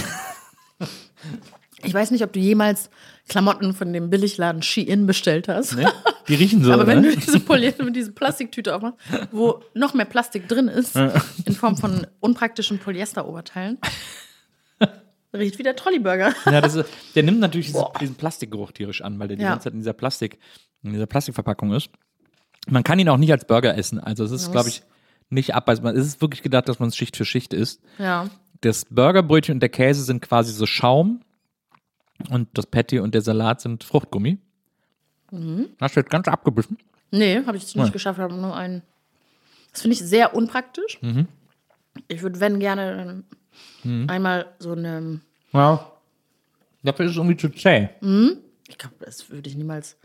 Ich 1.83 1.93
weiß 1.93 2.11
nicht, 2.13 2.25
ob 2.25 2.33
du 2.33 2.41
jemals 2.41 2.89
Klamotten 3.29 3.75
von 3.75 3.93
dem 3.93 4.09
Billigladen 4.09 4.63
Shein 4.63 5.07
bestellt 5.07 5.49
hast. 5.49 5.77
Ne? 5.77 5.93
Die 6.29 6.35
riechen 6.35 6.65
so, 6.65 6.73
Aber 6.73 6.87
wenn 6.87 7.03
ne? 7.03 7.11
du 7.11 7.17
diese, 7.17 7.41
Poly 7.41 7.75
diese 7.93 8.13
Plastiktüte 8.13 8.75
aufmachst, 8.75 8.99
wo 9.33 9.63
noch 9.75 9.93
mehr 9.93 10.07
Plastik 10.07 10.49
drin 10.49 10.69
ist, 10.69 10.97
in 10.97 11.55
Form 11.55 11.77
von 11.77 12.07
unpraktischen 12.21 12.79
Polyesteroberteilen, 12.79 13.79
riecht 15.35 15.59
wie 15.59 15.63
der 15.63 15.77
Trolleyburger. 15.77 16.33
Ja, 16.47 16.61
das 16.61 16.75
ist, 16.75 16.89
der 17.15 17.23
nimmt 17.23 17.41
natürlich 17.41 17.67
dieses, 17.69 17.83
diesen 18.01 18.15
Plastikgeruch 18.15 18.73
tierisch 18.73 19.03
an, 19.03 19.19
weil 19.19 19.29
der 19.29 19.37
die 19.37 19.43
Ja. 19.43 19.51
ganze 19.51 19.65
Zeit 19.65 19.73
in 19.75 19.81
dieser 19.81 19.93
Plastik, 19.93 20.39
in 20.83 20.93
dieser 20.93 21.07
Plastikverpackung 21.07 21.73
ist. 21.73 21.91
Man 22.69 22.83
kann 22.85 22.99
ihn 22.99 23.09
auch 23.09 23.17
nicht 23.19 23.33
als 23.33 23.47
Burger 23.47 23.77
essen. 23.77 23.99
Also 24.01 24.25
es 24.25 24.31
ist, 24.33 24.51
glaube 24.53 24.69
ich, 24.71 24.83
nicht 25.31 25.55
abbeißbar. 25.55 25.95
Es 25.95 26.07
ist 26.07 26.21
wirklich 26.23 26.43
gedacht, 26.43 26.69
dass 26.69 26.79
man 26.79 26.89
es 26.89 26.97
Schicht 26.97 27.17
für 27.17 27.25
Schicht 27.25 27.53
isst. 27.53 27.83
Ja. 27.99 28.31
Das 28.61 28.85
Burgerbrötchen 28.89 29.55
und 29.57 29.61
der 29.61 29.69
Käse 29.69 30.03
sind 30.05 30.23
quasi 30.23 30.53
so 30.53 30.65
Schaum 30.65 31.21
und 32.31 32.49
das 32.57 32.67
Patty 32.67 33.01
und 33.01 33.15
der 33.15 33.21
Salat 33.23 33.61
sind 33.61 33.85
Fruchtgummi. 33.85 34.39
Mhm. 35.31 35.69
Hast 35.81 35.97
du 35.97 36.01
jetzt 36.01 36.11
ganz 36.11 36.29
abgebissen? 36.29 36.79
Nee, 37.11 37.45
habe 37.45 37.57
ich 37.57 37.65
es 37.65 37.75
nicht 37.75 37.83
Nein. 37.85 37.93
geschafft, 37.93 38.19
habe 38.19 38.35
nur 38.35 38.57
einen. 38.57 38.83
Das 39.73 39.83
finde 39.83 39.95
ich 39.97 40.01
sehr 40.01 40.35
unpraktisch. 40.35 40.99
Mhm. 41.03 41.27
Ich 42.09 42.23
würde, 42.23 42.41
wenn 42.41 42.61
gerne, 42.61 43.25
einmal 44.09 44.47
so 44.59 44.73
eine. 44.73 45.21
Ja. 45.53 45.91
Dafür 46.83 47.07
ist 47.07 47.13
es 47.13 47.17
irgendwie 47.17 47.37
zu 47.37 47.49
zäh. 47.51 47.89
Ich 48.69 48.79
glaube, 48.79 48.95
das 49.01 49.31
würde 49.31 49.49
ich 49.49 49.57
niemals 49.57 49.97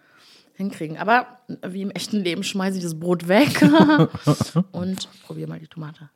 hinkriegen. 0.56 0.98
Aber 0.98 1.40
wie 1.68 1.82
im 1.82 1.92
echten 1.92 2.18
Leben 2.24 2.44
schmeiße 2.44 2.78
ich 2.78 2.84
das 2.84 3.00
Brot 3.00 3.28
weg 3.28 3.62
und 4.72 5.08
probiere 5.26 5.50
mal 5.50 5.60
die 5.60 5.68
Tomate. 5.68 6.10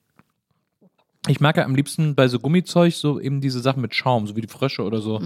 Ich 1.28 1.40
mag 1.40 1.56
ja 1.58 1.64
am 1.64 1.76
liebsten 1.76 2.16
bei 2.16 2.28
so 2.28 2.40
Gummizeug 2.40 2.94
so 2.94 3.20
eben 3.20 3.40
diese 3.40 3.62
Sachen 3.62 3.82
mit 3.82 3.96
Schaum, 3.96 4.28
so 4.28 4.36
wie 4.36 4.42
die 4.42 4.48
Frösche 4.50 4.84
oder 4.84 5.00
so. 5.02 5.22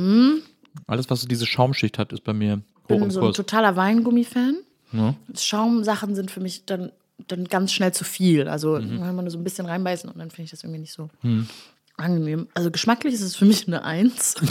Alles, 0.85 1.09
was 1.09 1.21
so 1.21 1.27
diese 1.27 1.47
Schaumschicht 1.47 1.97
hat, 1.97 2.13
ist 2.13 2.23
bei 2.23 2.33
mir 2.33 2.57
hoch 2.57 2.61
Ich 2.83 2.87
bin 2.87 3.03
im 3.03 3.11
so 3.11 3.19
ein 3.19 3.25
Kurs. 3.25 3.37
totaler 3.37 3.75
Weingummi-Fan. 3.75 4.57
Schaumsachen 5.35 6.15
sind 6.15 6.29
für 6.31 6.39
mich 6.39 6.65
dann, 6.65 6.91
dann 7.27 7.45
ganz 7.45 7.71
schnell 7.73 7.93
zu 7.93 8.03
viel. 8.03 8.47
Also 8.47 8.75
Mhm. 8.79 9.01
wenn 9.01 9.15
man 9.15 9.25
nur 9.25 9.31
so 9.31 9.37
ein 9.39 9.43
bisschen 9.43 9.65
reinbeißen 9.65 10.09
und 10.09 10.17
dann 10.19 10.29
finde 10.29 10.43
ich 10.45 10.51
das 10.51 10.63
irgendwie 10.63 10.81
nicht 10.81 10.93
so 10.93 11.09
angenehm. 11.97 12.47
Also 12.53 12.71
geschmacklich 12.71 13.13
ist 13.13 13.21
es 13.21 13.35
für 13.35 13.45
mich 13.45 13.67
eine 13.67 13.83
Eins, 13.83 14.35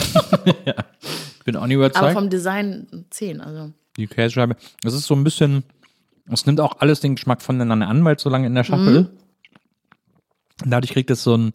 Ich 1.39 1.43
bin 1.45 1.55
auch 1.55 1.65
nicht 1.67 1.77
aber 1.77 1.85
überzeugt. 1.87 2.13
vom 2.13 2.29
Design 2.29 2.87
eine 2.91 3.09
Zehn. 3.09 3.39
Also 3.41 3.71
die 3.95 4.07
Käsescheibe. 4.07 4.55
Es 4.83 4.93
ist 4.93 5.05
so 5.05 5.15
ein 5.15 5.23
bisschen, 5.23 5.63
es 6.29 6.45
nimmt 6.45 6.59
auch 6.59 6.79
alles 6.79 6.99
den 6.99 7.15
Geschmack 7.15 7.41
voneinander 7.41 7.87
an, 7.87 8.03
weil 8.03 8.17
es 8.17 8.21
so 8.21 8.29
lange 8.29 8.47
in 8.47 8.53
der 8.55 8.63
Schachtel 8.65 8.95
ist. 8.97 9.09
Und 10.63 10.71
dadurch 10.71 10.91
kriegt 10.91 11.09
es 11.09 11.23
so 11.23 11.37
ein 11.37 11.53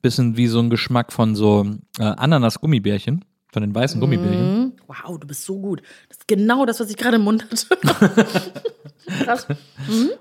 bisschen 0.00 0.36
wie 0.36 0.46
so 0.46 0.60
ein 0.60 0.70
Geschmack 0.70 1.12
von 1.12 1.34
so 1.34 1.66
äh, 1.98 2.02
Ananas-Gummibärchen, 2.04 3.24
von 3.52 3.62
den 3.62 3.74
weißen 3.74 4.00
Gummibärchen. 4.00 4.72
Wow, 4.86 5.18
du 5.18 5.26
bist 5.26 5.44
so 5.44 5.58
gut. 5.60 5.82
Das 6.08 6.18
ist 6.18 6.28
genau 6.28 6.64
das, 6.64 6.80
was 6.80 6.88
ich 6.88 6.96
gerade 6.96 7.16
im 7.16 7.22
Mund 7.22 7.44
hatte. 7.50 7.66
Krass. 9.24 9.46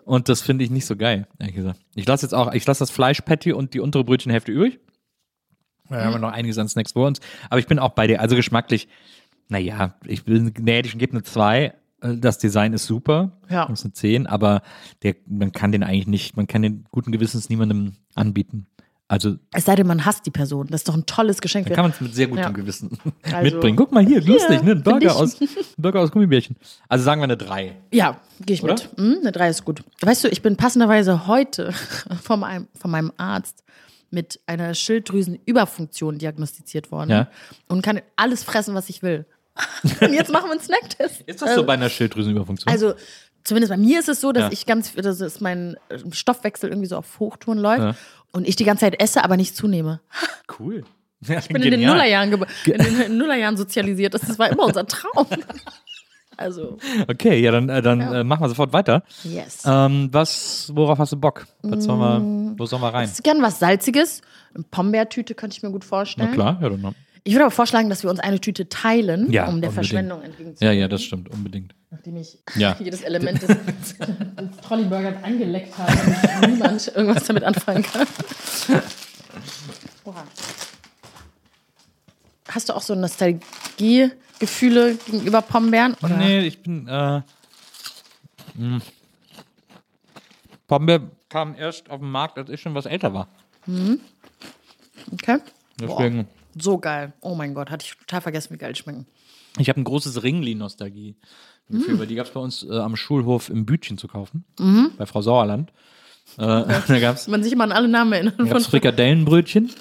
Und 0.05 0.29
das 0.29 0.41
finde 0.41 0.63
ich 0.63 0.71
nicht 0.71 0.85
so 0.85 0.95
geil, 0.95 1.27
ehrlich 1.39 1.55
gesagt. 1.55 1.79
Ich 1.95 2.07
lasse 2.07 2.25
jetzt 2.25 2.33
auch, 2.33 2.53
ich 2.53 2.65
lasse 2.65 2.79
das 2.79 2.91
Fleischpatty 2.91 3.53
und 3.53 3.73
die 3.73 3.79
untere 3.79 4.03
Brötchenhälfte 4.03 4.51
übrig. 4.51 4.79
Da 5.89 6.03
haben 6.05 6.13
wir 6.13 6.19
noch 6.19 6.31
einiges 6.31 6.57
an 6.57 6.67
Snacks 6.69 6.91
vor 6.93 7.07
uns. 7.07 7.19
Aber 7.49 7.59
ich 7.59 7.67
bin 7.67 7.79
auch 7.79 7.91
bei 7.91 8.07
dir. 8.07 8.21
Also 8.21 8.35
geschmacklich, 8.35 8.87
naja, 9.49 9.95
ich 10.05 10.23
bin 10.25 10.53
gnädig 10.53 10.93
und 10.93 10.99
gebe 10.99 11.13
eine 11.13 11.23
2. 11.23 11.73
Das 12.01 12.37
Design 12.37 12.73
ist 12.73 12.85
super. 12.85 13.31
Ja. 13.49 13.65
Das 13.65 13.79
ist 13.79 13.85
eine 13.85 13.93
10, 13.93 14.27
aber 14.27 14.61
der, 15.03 15.15
man 15.27 15.51
kann 15.51 15.71
den 15.71 15.83
eigentlich 15.83 16.05
nicht, 16.07 16.37
man 16.37 16.45
kann 16.45 16.61
den 16.61 16.85
guten 16.91 17.11
Gewissens 17.11 17.49
niemandem 17.49 17.95
anbieten. 18.13 18.67
Also 19.09 19.37
Es 19.53 19.63
sei 19.65 19.75
denn, 19.75 19.87
man 19.87 20.05
hasst 20.05 20.25
die 20.25 20.31
Person. 20.31 20.67
Das 20.67 20.81
ist 20.81 20.89
doch 20.89 20.93
ein 20.93 21.05
tolles 21.05 21.39
Geschenk. 21.39 21.65
da 21.69 21.75
kann 21.75 21.85
man 21.85 21.91
es 21.91 22.01
mit 22.01 22.13
sehr 22.13 22.27
gutem 22.27 22.43
Ja. 22.43 22.49
Gewissen 22.49 22.97
Also- 23.23 23.41
mitbringen. 23.41 23.77
Guck 23.77 23.93
mal 23.93 24.05
hier, 24.05 24.21
lustig, 24.21 24.61
ne? 24.63 24.71
Ein 24.73 24.83
Burger 24.83 25.15
aus, 25.15 25.39
ein 25.41 25.47
Burger 25.77 26.01
aus 26.01 26.11
Gummibärchen. 26.11 26.57
Also 26.89 27.05
sagen 27.05 27.21
wir 27.21 27.23
eine 27.23 27.37
3. 27.37 27.73
Ja, 27.93 28.19
gehe 28.45 28.53
ich 28.55 28.63
Oder? 28.63 28.73
mit. 28.73 28.89
Hm, 28.97 29.17
eine 29.21 29.31
3 29.31 29.49
ist 29.49 29.63
gut. 29.65 29.81
Weißt 30.01 30.25
du, 30.25 30.27
ich 30.27 30.41
bin 30.41 30.57
passenderweise 30.57 31.25
heute 31.25 31.71
von 32.21 32.41
meinem, 32.41 32.67
von 32.77 32.91
meinem 32.91 33.13
Arzt 33.15 33.63
mit 34.09 34.39
einer 34.45 34.73
Schilddrüsenüberfunktion 34.73 36.17
diagnostiziert 36.17 36.91
worden 36.91 37.09
Ja. 37.09 37.27
und 37.67 37.81
kann 37.81 38.01
alles 38.15 38.43
fressen, 38.43 38.73
was 38.75 38.89
ich 38.89 39.03
will. 39.03 39.25
und 40.01 40.13
jetzt 40.13 40.31
machen 40.31 40.45
wir 40.47 40.51
einen 40.51 40.61
Snacktest. 40.61 41.21
Ist 41.21 41.41
das 41.41 41.55
so 41.55 41.65
bei 41.65 41.73
einer 41.73 41.89
Schilddrüsenüberfunktion? 41.89 42.71
Also, 42.71 42.93
zumindest 43.43 43.71
bei 43.71 43.77
mir 43.77 43.99
ist 43.99 44.07
es 44.09 44.21
so, 44.21 44.31
dass 44.31 44.43
Ja. 44.45 44.51
ich 44.51 44.65
ganz, 44.65 44.93
dass 44.93 45.41
mein 45.41 45.77
äh, 45.89 45.99
Stoffwechsel 46.11 46.69
irgendwie 46.69 46.87
so 46.87 46.97
auf 46.97 47.19
Hochtouren 47.19 47.57
läuft 47.59 47.79
Ja. 47.81 47.95
und 48.31 48.47
ich 48.47 48.55
die 48.55 48.65
ganze 48.65 48.81
Zeit 48.81 49.01
esse, 49.01 49.23
aber 49.23 49.35
nicht 49.37 49.55
zunehme. 49.55 49.99
cool. 50.59 50.83
Ja, 51.21 51.39
Ich 51.39 51.47
bin 51.47 51.63
in 51.63 51.71
den 51.71 51.81
Nullerjahren, 51.81 52.31
in 52.65 52.77
den 52.99 53.17
Nullerjahren 53.17 53.57
sozialisiert. 53.57 54.13
Das 54.13 54.37
war 54.37 54.49
immer 54.51 54.65
unser 54.65 54.85
Traum. 54.85 55.25
Also, 56.37 56.77
Okay, 57.07 57.39
ja, 57.41 57.51
dann, 57.51 57.67
äh, 57.69 57.81
dann 57.81 57.99
äh, 58.01 58.23
machen 58.23 58.41
wir 58.43 58.49
sofort 58.49 58.71
weiter. 58.73 59.03
yes. 59.23 59.63
Ähm, 59.65 60.09
was, 60.11 60.71
worauf 60.73 60.99
hast 60.99 61.11
du 61.11 61.17
Bock? 61.17 61.47
Was 61.63 61.83
sollen 61.83 61.99
wir, 61.99 62.59
wo 62.59 62.65
sollen 62.65 62.81
wir 62.81 62.93
rein? 62.93 63.05
Ich 63.05 63.11
hätte 63.11 63.23
gern 63.23 63.41
was 63.41 63.59
Salziges. 63.59 64.21
Eine 64.53 64.63
Pombeertüte 64.71 65.35
könnte 65.35 65.57
ich 65.57 65.63
mir 65.63 65.71
gut 65.71 65.83
vorstellen. 65.83 66.29
Na 66.29 66.35
klar, 66.35 66.57
ja, 66.61 66.69
dann. 66.69 66.95
Ich 67.23 67.33
würde 67.33 67.43
aber 67.45 67.51
vorschlagen, 67.51 67.89
dass 67.89 68.03
wir 68.03 68.09
uns 68.09 68.19
eine 68.21 68.39
Tüte 68.39 68.69
teilen, 68.69 69.31
Ja, 69.31 69.43
um 69.43 69.45
der 69.61 69.69
unbedingt. 69.69 69.73
Verschwendung 69.73 70.21
entgegenzuwirken. 70.21 70.65
Ja, 70.77 70.81
ja, 70.83 70.87
das 70.87 71.03
stimmt, 71.03 71.29
unbedingt. 71.29 71.73
Nachdem 71.91 72.15
ich 72.17 72.37
Ja. 72.55 72.75
jedes 72.79 73.01
Element 73.01 73.41
des, 73.41 73.49
des 73.49 73.97
Trolleyburgers 74.65 75.21
angeleckt 75.23 75.77
habe 75.77 75.91
und 76.41 76.51
niemand 76.53 76.87
irgendwas 76.95 77.25
damit 77.25 77.43
anfangen 77.43 77.83
kann. 77.83 78.07
Oha. 80.05 80.23
Hast 82.47 82.69
du 82.69 82.73
auch 82.73 82.81
so 82.81 82.93
Nostalgiegefühle 84.41 84.95
gegenüber 84.95 85.41
Pombeeren? 85.41 85.95
Oder? 86.01 86.17
Nee, 86.17 86.39
ich 86.47 86.61
bin, 86.61 86.87
äh, 86.87 87.21
mh. 88.55 88.81
Pombeer 90.67 91.01
kam 91.29 91.55
erst 91.55 91.89
auf 91.89 91.99
den 91.99 92.11
Markt, 92.11 92.37
als 92.37 92.49
ich 92.49 92.61
schon 92.61 92.75
was 92.75 92.85
älter 92.85 93.13
war. 93.13 93.27
Okay. 95.13 95.39
Deswegen, 95.79 96.27
So 96.57 96.77
geil. 96.77 97.13
Oh 97.21 97.35
mein 97.35 97.53
Gott, 97.53 97.69
hatte 97.69 97.85
ich 97.85 97.97
total 97.97 98.21
vergessen, 98.21 98.53
wie 98.53 98.57
geil 98.57 98.73
die 98.73 98.79
schmecken. 98.79 99.05
ich 99.59 99.69
habe 99.69 99.79
ein 99.79 99.83
großes 99.83 100.23
Ringli-Nostalgie. 100.23 101.15
Gefühl, 101.69 101.99
Weil 101.99 102.07
die 102.07 102.15
gab 102.15 102.27
es 102.27 102.31
bei 102.31 102.39
uns 102.39 102.63
äh, 102.63 102.77
am 102.77 102.95
Schulhof 102.95 103.49
im 103.49 103.65
Bütchen 103.65 103.97
zu 103.97 104.07
kaufen. 104.07 104.45
Bei 104.97 105.05
Frau 105.05 105.21
Sauerland. 105.21 105.73
Äh, 106.37 106.41
da 106.87 106.99
gab 106.99 107.15
es 107.15 107.27
Man 107.27 107.41
sich 107.43 107.53
immer 107.53 107.63
an 107.63 107.71
alle 107.71 107.87
Namen 107.87 108.13
erinnern. 108.13 108.33
Da 108.37 108.43
gab's 108.45 108.63
Von, 108.65 108.71
Frikadellenbrötchen, 108.71 109.71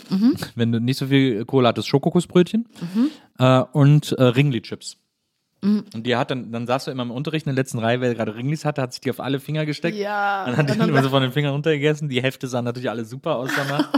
wenn 0.55 0.73
du 0.73 0.81
nicht 0.81 0.99
so 0.99 1.07
viel 1.07 1.45
Kohle 1.45 1.69
hattest, 1.69 1.89
Schokokussbrötchen 1.89 2.67
äh, 3.39 3.61
und 3.73 4.13
äh, 4.13 4.23
Ringli-Chips. 4.23 4.97
Und 5.63 6.07
die 6.07 6.15
hat 6.15 6.31
dann, 6.31 6.53
dann 6.53 6.67
saß 6.67 6.85
du 6.85 6.91
immer 6.93 7.03
im 7.03 7.11
Unterricht 7.11 7.47
in 7.47 7.55
der 7.55 7.61
letzten 7.61 7.79
Reihe, 7.81 8.01
wer 8.01 8.15
gerade 8.15 8.37
Ringlis 8.37 8.65
hatte, 8.65 8.83
hat 8.83 8.93
sich 8.93 9.01
die 9.01 9.11
auf 9.11 9.19
alle 9.19 9.41
Finger 9.41 9.67
gesteckt. 9.67 9.97
ja. 9.97 10.45
Dann 10.47 10.57
hat 10.57 10.71
die 10.71 10.79
dann- 10.79 10.89
immer 10.89 11.03
so 11.03 11.09
von 11.09 11.23
den 11.23 11.33
Fingern 11.33 11.53
runtergegessen. 11.53 12.09
Die 12.09 12.23
Hälfte 12.23 12.47
sahen 12.47 12.65
natürlich 12.65 12.89
alle 12.91 13.05
super 13.05 13.37
aus 13.37 13.51
danach. 13.57 13.89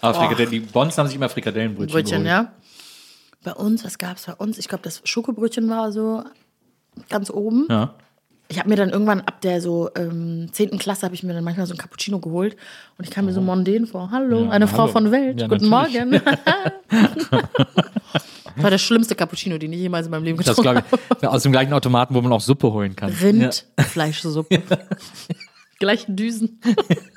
Aber 0.00 0.14
Frikadellen, 0.14 0.50
die 0.50 0.60
Bons 0.60 0.96
haben 0.98 1.06
sich 1.06 1.16
immer 1.16 1.28
Frikadellenbrötchen 1.28 1.92
Brötchen, 1.94 2.24
geholt. 2.24 2.26
ja. 2.26 2.52
Bei 3.42 3.52
uns, 3.52 3.84
was 3.84 3.98
gab 3.98 4.16
es 4.16 4.26
bei 4.26 4.34
uns? 4.34 4.58
Ich 4.58 4.68
glaube, 4.68 4.82
das 4.82 5.02
Schokobrötchen 5.04 5.68
war 5.68 5.92
so 5.92 6.24
ganz 7.10 7.30
oben. 7.30 7.66
Ja. 7.70 7.94
Ich 8.54 8.60
habe 8.60 8.68
mir 8.68 8.76
dann 8.76 8.90
irgendwann 8.90 9.20
ab 9.22 9.40
der 9.40 9.60
so 9.60 9.90
ähm, 9.96 10.46
10. 10.52 10.78
Klasse 10.78 11.02
habe 11.06 11.14
ich 11.16 11.24
mir 11.24 11.34
dann 11.34 11.42
manchmal 11.42 11.66
so 11.66 11.74
ein 11.74 11.76
Cappuccino 11.76 12.20
geholt 12.20 12.54
und 12.96 13.04
ich 13.04 13.10
kam 13.10 13.24
mir 13.24 13.32
so 13.32 13.40
mondän 13.40 13.84
vor. 13.84 14.12
Hallo, 14.12 14.44
Ja, 14.44 14.50
eine 14.50 14.68
Frau 14.68 14.82
hallo. 14.84 14.92
von 14.92 15.10
Welt. 15.10 15.40
Ja, 15.40 15.48
Guten 15.48 15.68
natürlich. 15.68 16.00
Morgen. 16.04 16.22
das 18.54 18.62
war 18.62 18.70
der 18.70 18.78
schlimmste 18.78 19.16
Cappuccino, 19.16 19.58
den 19.58 19.72
ich 19.72 19.80
jemals 19.80 20.06
in 20.06 20.12
meinem 20.12 20.22
Leben 20.22 20.38
getrunken 20.38 20.84
habe. 21.20 21.30
aus 21.32 21.42
dem 21.42 21.50
gleichen 21.50 21.72
Automaten, 21.72 22.14
wo 22.14 22.20
man 22.20 22.32
auch 22.32 22.40
Suppe 22.40 22.72
holen 22.72 22.94
kann. 22.94 23.10
Rindfleischsuppe. 23.10 24.62
Gleichen 25.80 26.14
Düsen. 26.14 26.60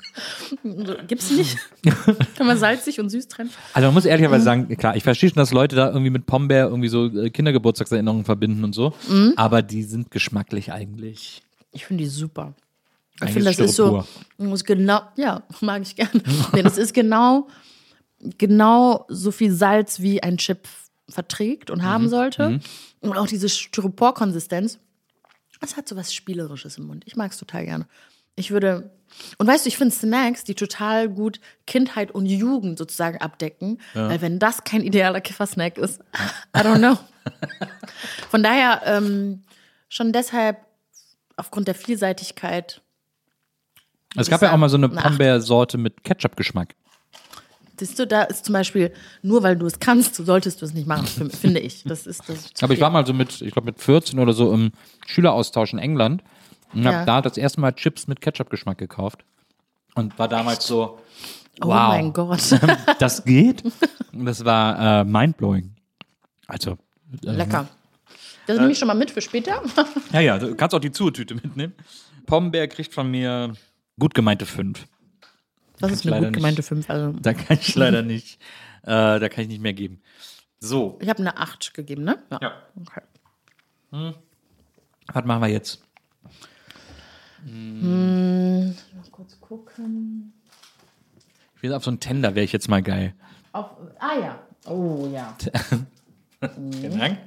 Gibt's 1.06 1.30
nicht. 1.30 1.58
Kann 2.36 2.46
man 2.46 2.58
salzig 2.58 3.00
und 3.00 3.10
süß 3.10 3.28
trennen? 3.28 3.50
Also 3.74 3.86
man 3.88 3.94
muss 3.94 4.04
Mhm. 4.04 4.10
ehrlicherweise 4.10 4.44
sagen, 4.44 4.76
klar, 4.76 4.96
ich 4.96 5.02
verstehe 5.02 5.30
schon, 5.30 5.36
dass 5.36 5.52
Leute 5.52 5.76
da 5.76 5.88
irgendwie 5.88 6.10
mit 6.10 6.26
Pombeer 6.26 6.66
irgendwie 6.68 6.88
so 6.88 7.06
äh, 7.06 7.30
Kindergeburtstagserinnerungen 7.30 8.24
verbinden 8.24 8.64
und 8.64 8.74
so, 8.74 8.92
Mhm. 9.08 9.34
aber 9.36 9.62
die 9.62 9.82
sind 9.82 10.10
geschmacklich 10.10 10.72
eigentlich. 10.72 11.42
Ich 11.72 11.86
finde 11.86 12.04
die 12.04 12.10
super. 12.10 12.54
Ich 13.24 13.30
finde, 13.32 13.50
das 13.50 13.58
ist 13.58 13.74
so, 13.76 14.04
ist 14.38 14.64
genau, 14.64 15.00
ja, 15.16 15.42
mag 15.60 15.82
ich 15.82 15.96
gern. 15.96 16.08
nee, 16.52 16.62
das 16.62 16.78
ist 16.78 16.94
genau, 16.94 17.48
genau 18.38 19.06
so 19.08 19.30
viel 19.30 19.52
Salz, 19.52 20.00
wie 20.00 20.22
ein 20.22 20.38
Chip 20.38 20.68
verträgt 21.08 21.70
und 21.70 21.78
Mhm. 21.78 21.84
haben 21.84 22.08
sollte. 22.08 22.60
Und 23.00 23.16
auch 23.16 23.26
diese 23.26 23.48
Styropor-Konsistenz. 23.48 24.78
Das 25.60 25.76
hat 25.76 25.88
so 25.88 25.96
was 25.96 26.12
Spielerisches 26.14 26.78
im 26.78 26.86
Mund. 26.86 27.02
Ich 27.06 27.16
mag 27.16 27.32
es 27.32 27.38
total 27.38 27.64
gerne. 27.64 27.86
Ich 28.36 28.50
würde, 28.50 28.90
und 29.38 29.46
weißt 29.46 29.64
du, 29.64 29.68
ich 29.68 29.76
finde 29.76 29.94
Snacks, 29.94 30.44
die 30.44 30.54
total 30.54 31.08
gut 31.08 31.40
Kindheit 31.66 32.10
und 32.10 32.26
Jugend 32.26 32.78
sozusagen 32.78 33.18
abdecken, 33.18 33.80
weil 33.94 34.20
wenn 34.20 34.38
das 34.38 34.64
kein 34.64 34.82
idealer 34.82 35.20
Kiffersnack 35.20 35.78
ist, 35.78 36.00
I 36.56 36.60
don't 36.60 36.78
know. 36.78 36.98
Von 38.30 38.42
daher, 38.42 38.82
ähm, 38.84 39.42
schon 39.88 40.12
deshalb, 40.12 40.58
aufgrund 41.36 41.68
der 41.68 41.74
Vielseitigkeit, 41.74 42.80
Es 44.16 44.28
gab 44.30 44.42
ja 44.42 44.52
auch 44.52 44.56
mal 44.56 44.68
so 44.68 44.76
eine. 44.76 44.88
Pombeer-Sorte 44.88 45.78
mit 45.78 46.04
Ketchup-Geschmack. 46.04 46.74
Siehst 47.78 47.98
du, 47.98 48.06
da 48.06 48.22
ist 48.22 48.44
zum 48.44 48.54
Beispiel, 48.54 48.92
nur 49.22 49.42
weil 49.42 49.56
du 49.56 49.66
es 49.66 49.78
kannst, 49.78 50.16
solltest 50.16 50.60
du 50.60 50.66
es 50.66 50.74
nicht 50.74 50.88
machen, 50.88 51.30
finde 51.30 51.60
ich. 51.60 51.84
Das 51.84 52.06
ist 52.06 52.28
das. 52.28 52.50
Aber 52.60 52.74
ich 52.74 52.80
war 52.80 52.90
mal 52.90 53.06
so 53.06 53.12
mit, 53.12 53.40
ich 53.40 53.52
glaube 53.52 53.66
mit 53.66 53.80
14 53.80 54.18
oder 54.18 54.32
so 54.32 54.52
im 54.52 54.72
Schüleraustausch 55.06 55.72
in 55.72 55.78
England 55.78 56.22
und 56.72 56.84
habe 56.86 56.96
Ja. 56.98 57.04
da 57.04 57.20
das 57.22 57.36
erste 57.36 57.60
Mal 57.60 57.72
Chips 57.72 58.06
mit 58.06 58.20
Ketchup-Geschmack 58.20 58.78
gekauft. 58.78 59.24
Und 59.94 60.18
war 60.18 60.28
damals 60.28 60.66
so, 60.66 60.98
Oh 61.60 61.66
wow, 61.68 61.88
mein 61.88 62.12
Gott. 62.12 62.40
das 63.00 63.24
geht? 63.24 63.64
Das 64.12 64.44
war 64.44 65.00
äh, 65.00 65.04
mindblowing. 65.04 65.74
Also, 66.46 66.72
äh, 67.24 67.30
Lecker. 67.32 67.68
Das 68.46 68.58
nehme 68.58 68.70
ich 68.72 68.78
schon 68.78 68.88
mal 68.88 68.94
mit 68.94 69.10
für 69.10 69.20
später. 69.20 69.60
Ja, 70.12 70.20
ja, 70.20 70.38
du 70.38 70.54
kannst 70.54 70.74
auch 70.74 70.78
die 70.80 70.92
Zuhtüte 70.92 71.34
mitnehmen. 71.34 71.74
Pombeer 72.26 72.66
kriegt 72.68 72.94
von 72.94 73.10
mir 73.10 73.52
gut 73.98 74.14
gemeinte 74.14 74.46
5. 74.46 74.86
Das 75.80 75.92
ist 75.92 76.06
eine 76.06 76.26
gut 76.26 76.34
gemeinte 76.34 76.62
5. 76.62 76.88
Also, 76.88 77.12
Da 77.20 77.34
kann 77.34 77.58
ich 77.60 77.74
leider 77.74 78.02
nicht, 78.02 78.40
äh, 78.84 79.18
da 79.18 79.28
kann 79.28 79.42
ich 79.42 79.48
nicht 79.48 79.60
mehr 79.62 79.74
geben. 79.74 80.00
So, 80.60 80.98
ich 81.00 81.08
habe 81.08 81.18
eine 81.20 81.36
8 81.36 81.74
gegeben, 81.74 82.04
ne? 82.04 82.18
Ja. 82.40 82.52
Okay. 82.80 84.14
was 85.12 85.24
machen 85.24 85.42
wir 85.42 85.48
jetzt? 85.48 85.82
Mal 87.44 88.74
kurz 89.10 89.40
gucken. 89.40 90.32
Ich 91.56 91.62
will 91.62 91.72
auf 91.74 91.84
so 91.84 91.90
einen 91.90 92.00
Tender, 92.00 92.34
wäre 92.34 92.44
ich 92.44 92.52
jetzt 92.52 92.68
mal 92.68 92.82
geil. 92.82 93.14
Auf, 93.52 93.66
ah 93.98 94.18
ja. 94.20 94.38
Oh 94.66 95.08
ja. 95.12 95.36
Vielen 96.80 96.98
Dank. 96.98 97.18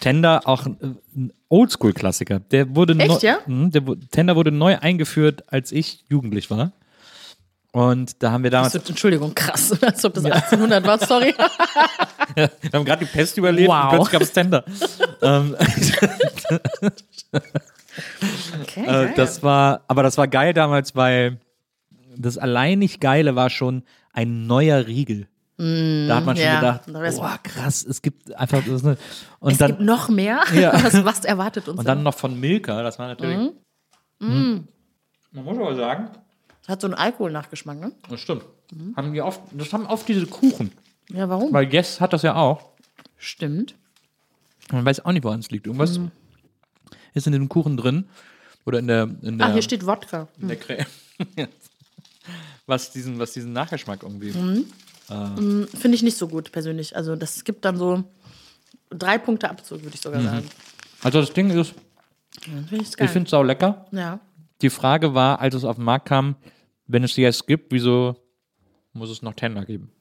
Tender, 0.00 0.42
auch 0.46 0.66
ein, 0.66 1.00
Oldschool-Klassiker. 1.48 2.38
Der 2.38 2.74
wurde 2.76 2.96
Echt, 2.98 3.08
neu, 3.08 3.18
ja? 3.20 3.38
Mhm, 3.46 3.70
der, 3.70 3.82
Tender 4.10 4.36
wurde 4.36 4.52
neu 4.52 4.78
eingeführt, 4.78 5.44
als 5.52 5.72
ich 5.72 6.04
jugendlich 6.08 6.50
war. 6.50 6.72
Und 7.72 8.22
da 8.22 8.30
haben 8.30 8.42
wir 8.44 8.50
damals, 8.50 8.72
So, 8.72 8.78
Entschuldigung, 8.78 9.34
krass. 9.34 9.70
Als 9.82 10.02
ob 10.04 10.14
das 10.14 10.24
1800 10.24 10.86
war, 10.86 10.98
sorry. 10.98 11.34
wir 12.34 12.50
haben 12.72 12.84
gerade 12.84 13.04
die 13.04 13.10
Pest 13.10 13.36
überlebt 13.36 13.68
Wow. 13.68 13.82
und 13.84 13.90
plötzlich 13.90 14.12
gab 14.12 14.22
es 14.22 14.32
Tender. 14.32 14.64
ähm, 15.20 15.56
Okay, 18.62 18.82
Äh, 18.82 18.86
geil. 18.86 19.12
das 19.16 19.42
war, 19.42 19.82
aber 19.88 20.02
das 20.02 20.18
war 20.18 20.28
geil 20.28 20.52
damals, 20.52 20.94
weil 20.96 21.38
das 22.16 22.38
alleinig 22.38 23.00
Geile 23.00 23.36
war 23.36 23.50
schon 23.50 23.82
ein 24.12 24.46
neuer 24.46 24.86
Riegel. 24.86 25.28
da 25.58 26.16
hat 26.16 26.24
man 26.26 26.36
schon 26.36 26.44
Mm, 26.44 26.48
ja. 26.48 26.60
gedacht, 26.60 27.16
boah, 27.16 27.38
krass, 27.42 27.82
es 27.84 28.02
gibt 28.02 28.34
einfach 28.34 28.62
das 28.66 28.82
und 28.82 28.98
es 29.52 29.58
dann 29.58 29.68
gibt 29.72 29.80
noch 29.80 30.08
mehr. 30.10 30.40
Ja. 30.54 30.72
Was, 30.84 31.02
was 31.04 31.24
erwartet 31.24 31.68
uns? 31.68 31.78
und 31.78 31.86
dann 31.88 32.02
noch 32.02 32.14
von 32.14 32.38
Milka, 32.38 32.82
das 32.82 32.98
war 32.98 33.08
natürlich. 33.08 33.52
Mhm. 34.18 34.68
Man 35.32 35.44
muss 35.44 35.56
aber 35.58 35.74
sagen, 35.76 36.08
Hat 36.68 36.80
so 36.80 36.86
einen 36.86 36.94
Alkoholnachgeschmack, 36.94 37.78
ne? 37.80 37.92
das 38.10 38.20
stimmt. 38.20 38.44
Haben 38.96 39.12
die 39.12 39.22
oft, 39.22 39.40
das 39.52 39.72
haben 39.72 39.86
oft 39.86 40.06
diese 40.08 40.26
Kuchen, 40.26 40.72
Ja, 41.10 41.28
warum? 41.28 41.52
weil 41.52 41.72
Yes 41.72 42.00
hat 42.00 42.12
das 42.12 42.22
ja 42.22 42.34
auch. 42.34 42.70
Stimmt. 43.16 43.74
Man 44.72 44.84
weiß 44.84 45.04
auch 45.04 45.12
nicht, 45.12 45.24
woran 45.24 45.40
es 45.40 45.50
liegt. 45.50 45.66
Irgendwas 45.66 45.98
ist 47.16 47.26
in 47.26 47.32
dem 47.32 47.48
Kuchen 47.48 47.76
drin 47.76 48.04
oder 48.64 48.78
in 48.78 48.86
der, 48.86 49.08
in 49.22 49.38
der 49.38 49.48
Ah, 49.48 49.52
hier 49.52 49.62
steht 49.62 49.86
Wodka. 49.86 50.28
in 50.40 50.48
der 50.48 50.56
Creme. 50.58 50.86
was 52.66 52.92
diesen, 52.92 53.18
was 53.18 53.32
diesen 53.32 53.52
Nachgeschmack 53.52 54.02
irgendwie. 54.02 54.32
Finde 54.32 55.94
ich 55.94 56.02
nicht 56.02 56.16
so 56.16 56.28
gut, 56.28 56.52
persönlich. 56.52 56.96
Also, 56.96 57.16
das 57.16 57.44
gibt 57.44 57.64
dann 57.64 57.76
so 57.76 58.04
drei 58.90 59.18
Punkte 59.18 59.48
Abzug, 59.48 59.82
würde 59.82 59.94
ich 59.94 60.00
sogar 60.00 60.20
sagen. 60.22 60.46
Also 61.02 61.20
das 61.20 61.32
Ding 61.32 61.50
ist, 61.50 61.74
Finde 62.40 62.76
ich 62.76 63.10
finde 63.10 63.22
es 63.24 63.30
sau 63.30 63.42
lecker. 63.42 63.86
ja. 63.92 64.20
Die 64.62 64.70
Frage 64.70 65.12
war, 65.12 65.40
als 65.40 65.54
es 65.54 65.64
auf 65.64 65.76
den 65.76 65.84
Markt 65.84 66.08
kam, 66.08 66.34
wenn 66.86 67.04
es 67.04 67.14
Yes 67.16 67.44
gibt, 67.44 67.72
wieso 67.72 68.16
muss 68.94 69.10
es 69.10 69.20
noch 69.20 69.34
Tender 69.34 69.66
geben? 69.66 69.92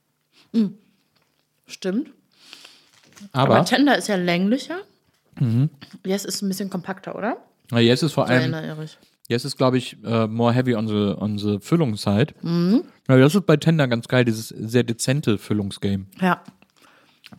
Stimmt. 1.67 2.09
Aber, 3.33 3.55
Aber 3.57 3.65
Tender 3.65 3.97
ist 3.97 4.07
ja 4.07 4.15
länglicher. 4.15 4.79
Yes 6.05 6.25
ist 6.25 6.41
ein 6.41 6.47
bisschen 6.47 6.69
kompakter, 6.69 7.15
oder? 7.15 7.37
na, 7.71 7.79
Yes 7.79 8.03
ist 8.03 8.13
vor 8.13 8.27
allem. 8.27 8.53
Yes 9.27 9.43
ist 9.43 9.57
glaube 9.57 9.77
ich 9.77 9.97
äh, 10.05 10.27
more 10.27 10.53
heavy 10.53 10.75
on 10.75 10.87
the, 10.87 11.15
on 11.19 11.37
the 11.37 11.57
Füllungszeit. 11.59 12.33
Ja, 12.43 13.17
das 13.17 13.35
ist 13.35 13.45
bei 13.45 13.57
Tender 13.57 13.87
ganz 13.87 14.07
geil, 14.07 14.23
dieses 14.25 14.49
sehr 14.49 14.83
dezente 14.83 15.37
Füllungsgame. 15.37 16.05
Ja, 16.21 16.41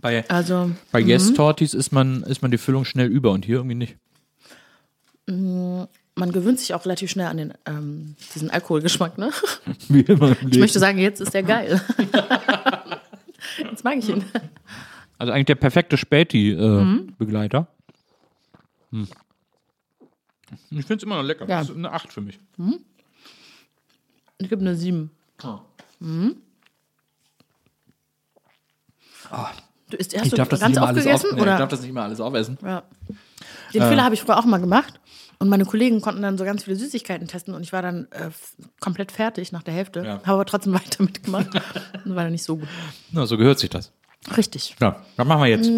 Bei, 0.01 0.29
also 0.29 0.71
bei 0.93 1.01
Yes 1.01 1.33
Tortis 1.35 1.75
ist 1.75 1.93
man, 1.93 2.23
ist 2.25 2.43
man 2.43 2.51
die 2.51 2.59
Füllung 2.59 2.85
schnell 2.85 3.07
über 3.09 3.31
und 3.31 3.45
hier 3.45 3.57
irgendwie 3.57 3.77
nicht. 3.77 3.97
man 5.27 6.33
gewöhnt 6.33 6.59
sich 6.61 6.75
auch 6.75 6.85
relativ 6.85 7.11
schnell 7.11 7.27
an 7.27 7.37
den, 7.37 7.55
ähm, 7.67 8.17
diesen 8.35 8.51
Alkoholgeschmack, 8.51 9.19
ne? 9.19 9.31
Wie 9.89 10.01
immer 10.01 10.37
im 10.41 10.49
Ich 10.51 10.59
möchte 10.59 10.79
sagen, 10.79 10.99
jetzt 10.99 11.21
ist 11.21 11.35
der 11.35 11.43
geil. 11.43 11.81
jetzt 13.59 13.85
mag 13.85 13.97
ich 13.99 14.09
ihn. 14.09 14.25
Also 15.19 15.33
eigentlich 15.33 15.47
der 15.47 15.55
perfekte 15.57 15.97
Späti-Begleiter. 15.97 17.69
Hm. 18.91 19.09
Ich 20.71 20.87
finde 20.87 20.95
es 20.97 21.03
immer 21.03 21.17
noch 21.17 21.25
lecker. 21.25 21.49
Ja. 21.49 21.59
Das 21.61 21.71
ist 21.71 21.77
eine 21.77 21.93
8 21.93 22.13
für 22.13 22.21
mich. 22.21 22.39
Ich 24.39 24.49
gebe 24.49 24.61
eine 24.61 24.77
7. 24.77 25.11
Du 29.91 29.97
isst, 29.97 30.15
hast 30.15 30.23
Ah. 30.23 30.25
Ich 30.25 30.31
du 30.31 30.37
darf 30.37 30.49
das 30.49 30.61
ganz 30.61 30.71
nicht 30.71 30.77
immer 30.79 30.89
alles 30.89 31.07
aufgegessen? 31.07 31.31
auf, 31.31 31.37
nee, 31.37 31.53
ich 31.53 31.59
darf 31.59 31.69
das 31.69 31.81
nicht 31.81 31.91
immer 31.91 32.03
alles 32.03 32.21
aufessen. 32.21 32.59
Ja. 32.63 32.83
Den 33.75 33.83
Fehler 33.83 34.05
habe 34.05 34.15
ich 34.15 34.23
früher 34.23 34.39
auch 34.39 34.45
mal 34.45 34.59
gemacht. 34.59 35.01
Und 35.39 35.49
meine 35.49 35.67
Kollegen 35.67 36.01
konnten 36.01 36.23
dann 36.23 36.39
so 36.39 36.45
ganz 36.45 36.65
viele 36.65 36.77
Süßigkeiten 36.77 37.29
testen 37.29 37.53
und 37.53 37.63
ich 37.63 37.73
war 37.73 37.83
dann 37.83 38.07
äh, 38.11 38.31
komplett 38.81 39.13
fertig 39.13 39.53
nach 39.53 39.63
der 39.63 39.75
Hälfte. 39.75 40.01
Ja. 40.01 40.13
Habe 40.21 40.33
aber 40.33 40.47
trotzdem 40.47 40.73
weiter 40.75 41.03
mitgemacht. 41.03 41.53
war 42.05 42.23
dann 42.25 42.33
nicht 42.33 42.45
so 42.45 42.57
gut. 42.57 42.69
Na, 43.11 43.27
so 43.27 43.37
gehört 43.37 43.59
sich 43.59 43.69
das. 43.69 43.93
Richtig. 44.37 44.77
Ja, 44.81 45.05
was 45.17 45.27
machen 45.27 45.43
wir 45.43 45.49
jetzt? 45.49 45.69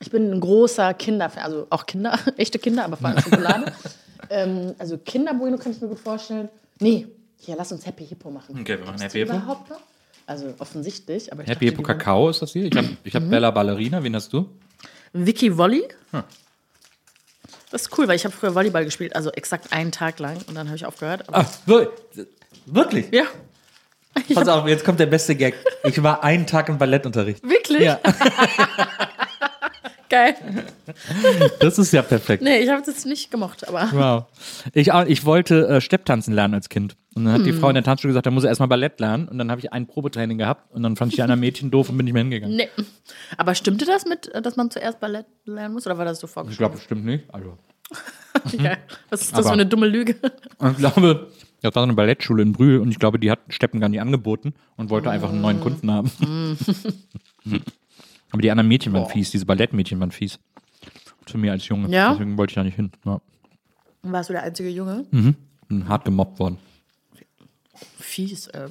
Ich 0.00 0.10
bin 0.10 0.30
ein 0.32 0.40
großer 0.40 0.94
Kinderfan, 0.94 1.42
also 1.42 1.66
auch 1.70 1.86
Kinder, 1.86 2.18
echte 2.36 2.58
Kinder, 2.58 2.84
aber 2.84 2.96
vor 2.96 3.08
allem 3.08 3.20
Schokolade. 3.20 3.72
ähm, 4.30 4.74
also 4.78 4.96
Kinderbueno 4.98 5.56
kann 5.58 5.72
ich 5.72 5.80
mir 5.80 5.88
gut 5.88 5.98
vorstellen. 6.00 6.48
Nee, 6.80 7.06
hier, 7.38 7.56
lass 7.56 7.72
uns 7.72 7.84
Happy 7.86 8.06
Hippo 8.06 8.30
machen. 8.30 8.58
Okay, 8.60 8.78
wir 8.78 8.86
machen 8.86 9.00
Happy 9.00 9.18
Hippo. 9.18 9.34
Überhaupt 9.34 9.70
noch? 9.70 9.80
Also 10.26 10.54
offensichtlich, 10.58 11.32
aber 11.32 11.42
ich 11.42 11.48
Happy 11.48 11.66
dachte, 11.66 11.76
Hippo 11.76 11.82
Kakao 11.82 12.28
ist 12.28 12.42
das 12.42 12.52
hier. 12.52 12.66
Ich 12.66 12.76
habe 12.76 12.88
ich 13.02 13.14
hab 13.14 13.28
Bella 13.28 13.50
Ballerina. 13.50 14.02
Wen 14.04 14.14
hast 14.14 14.32
du? 14.32 14.48
Vicky 15.12 15.56
Volley. 15.56 15.88
Das 17.70 17.82
ist 17.82 17.98
cool, 17.98 18.06
weil 18.08 18.16
ich 18.16 18.24
habe 18.24 18.34
früher 18.34 18.54
Volleyball 18.54 18.84
gespielt, 18.84 19.16
also 19.16 19.30
exakt 19.32 19.72
einen 19.72 19.90
Tag 19.92 20.18
lang 20.20 20.38
und 20.46 20.54
dann 20.54 20.68
habe 20.68 20.76
ich 20.76 20.86
aufgehört. 20.86 21.28
Aber, 21.28 21.46
wir- 21.66 21.92
wirklich? 22.66 23.06
ja, 23.12 23.24
Pass 24.34 24.48
auf, 24.48 24.66
jetzt 24.66 24.84
kommt 24.84 24.98
der 25.00 25.06
beste 25.06 25.36
Gag. 25.36 25.54
Ich 25.84 26.02
war 26.02 26.24
einen 26.24 26.46
Tag 26.46 26.68
im 26.68 26.76
Ballettunterricht. 26.78 27.42
wirklich? 27.48 27.82
Ja, 27.82 28.00
Geil. 30.10 30.34
das 31.60 31.78
ist 31.78 31.92
ja 31.92 32.02
perfekt. 32.02 32.42
Nee, 32.42 32.58
ich 32.60 32.70
habe 32.70 32.82
das 32.84 33.04
nicht 33.04 33.30
gemocht, 33.30 33.66
aber 33.68 33.88
Wow. 33.92 34.24
Ich, 34.72 34.88
ich 34.88 35.24
wollte 35.24 35.68
äh, 35.68 35.80
Stepptanzen 35.80 36.32
lernen 36.34 36.54
als 36.54 36.68
Kind. 36.68 36.96
Und 37.14 37.24
dann 37.24 37.34
hat 37.34 37.44
die 37.46 37.52
Frau 37.52 37.68
in 37.68 37.74
der 37.74 37.82
Tanzschule 37.84 38.12
gesagt, 38.12 38.26
da 38.26 38.30
muss 38.30 38.44
er 38.44 38.50
erstmal 38.50 38.68
Ballett 38.68 39.00
lernen. 39.00 39.26
Und 39.28 39.38
dann 39.38 39.50
habe 39.50 39.60
ich 39.60 39.72
ein 39.72 39.86
Probetraining 39.86 40.38
gehabt. 40.38 40.72
Und 40.74 40.82
dann 40.84 40.96
fand 40.96 41.12
ich 41.12 41.16
die 41.16 41.22
anderen 41.22 41.40
Mädchen 41.40 41.70
doof 41.70 41.88
und 41.90 41.96
bin 41.96 42.04
nicht 42.04 42.12
mehr 42.14 42.22
hingegangen. 42.22 42.56
nee. 42.56 42.68
Aber 43.36 43.54
stimmte 43.54 43.84
das 43.86 44.06
mit, 44.06 44.28
äh, 44.34 44.40
dass 44.40 44.56
man 44.56 44.70
zuerst 44.70 45.00
Ballett 45.00 45.26
lernen 45.44 45.74
muss 45.74 45.84
oder 45.86 45.98
war 45.98 46.04
das 46.04 46.20
so 46.20 46.26
Ich 46.26 46.32
vorgeschrieben? 46.32 46.58
glaube 46.58 46.76
bestimmt 46.76 47.04
nicht. 47.04 47.24
Also, 47.34 47.58
Geil. 48.62 48.78
Was 49.10 49.22
ist 49.22 49.32
das 49.32 49.38
Aber- 49.40 49.48
für 49.48 49.52
eine 49.54 49.66
dumme 49.66 49.88
Lüge? 49.88 50.14
ich 50.70 50.76
glaube, 50.78 51.28
das 51.60 51.74
war 51.74 51.82
so 51.82 51.88
eine 51.88 51.94
Ballettschule 51.94 52.42
in 52.42 52.52
Brühl 52.52 52.78
und 52.78 52.90
ich 52.92 52.98
glaube, 53.00 53.18
die 53.18 53.30
hat 53.32 53.40
Steppen 53.48 53.80
gar 53.80 53.88
nicht 53.88 54.00
angeboten 54.00 54.54
und 54.76 54.90
wollte 54.90 55.10
einfach 55.10 55.30
einen 55.30 55.40
neuen 55.40 55.58
Kunden 55.60 55.90
haben. 55.90 56.10
Aber 58.30 58.42
die 58.42 58.50
anderen 58.50 58.68
Mädchen 58.68 58.92
waren 58.92 59.08
fies, 59.08 59.30
diese 59.30 59.46
Ballettmädchen 59.46 59.98
waren 60.00 60.10
fies. 60.10 60.38
Für 61.26 61.38
mich 61.38 61.50
als 61.50 61.66
Junge. 61.68 61.88
Ja? 61.90 62.12
Deswegen 62.12 62.36
wollte 62.38 62.52
ich 62.52 62.54
da 62.54 62.64
nicht 62.64 62.76
hin. 62.76 62.90
Ja. 63.04 63.20
Warst 64.02 64.28
du 64.28 64.32
der 64.32 64.42
einzige 64.42 64.70
Junge? 64.70 65.04
Bin 65.68 65.88
hart 65.88 66.04
gemobbt 66.04 66.38
worden. 66.38 66.58
Fies. 67.98 68.46
Äh. 68.48 68.68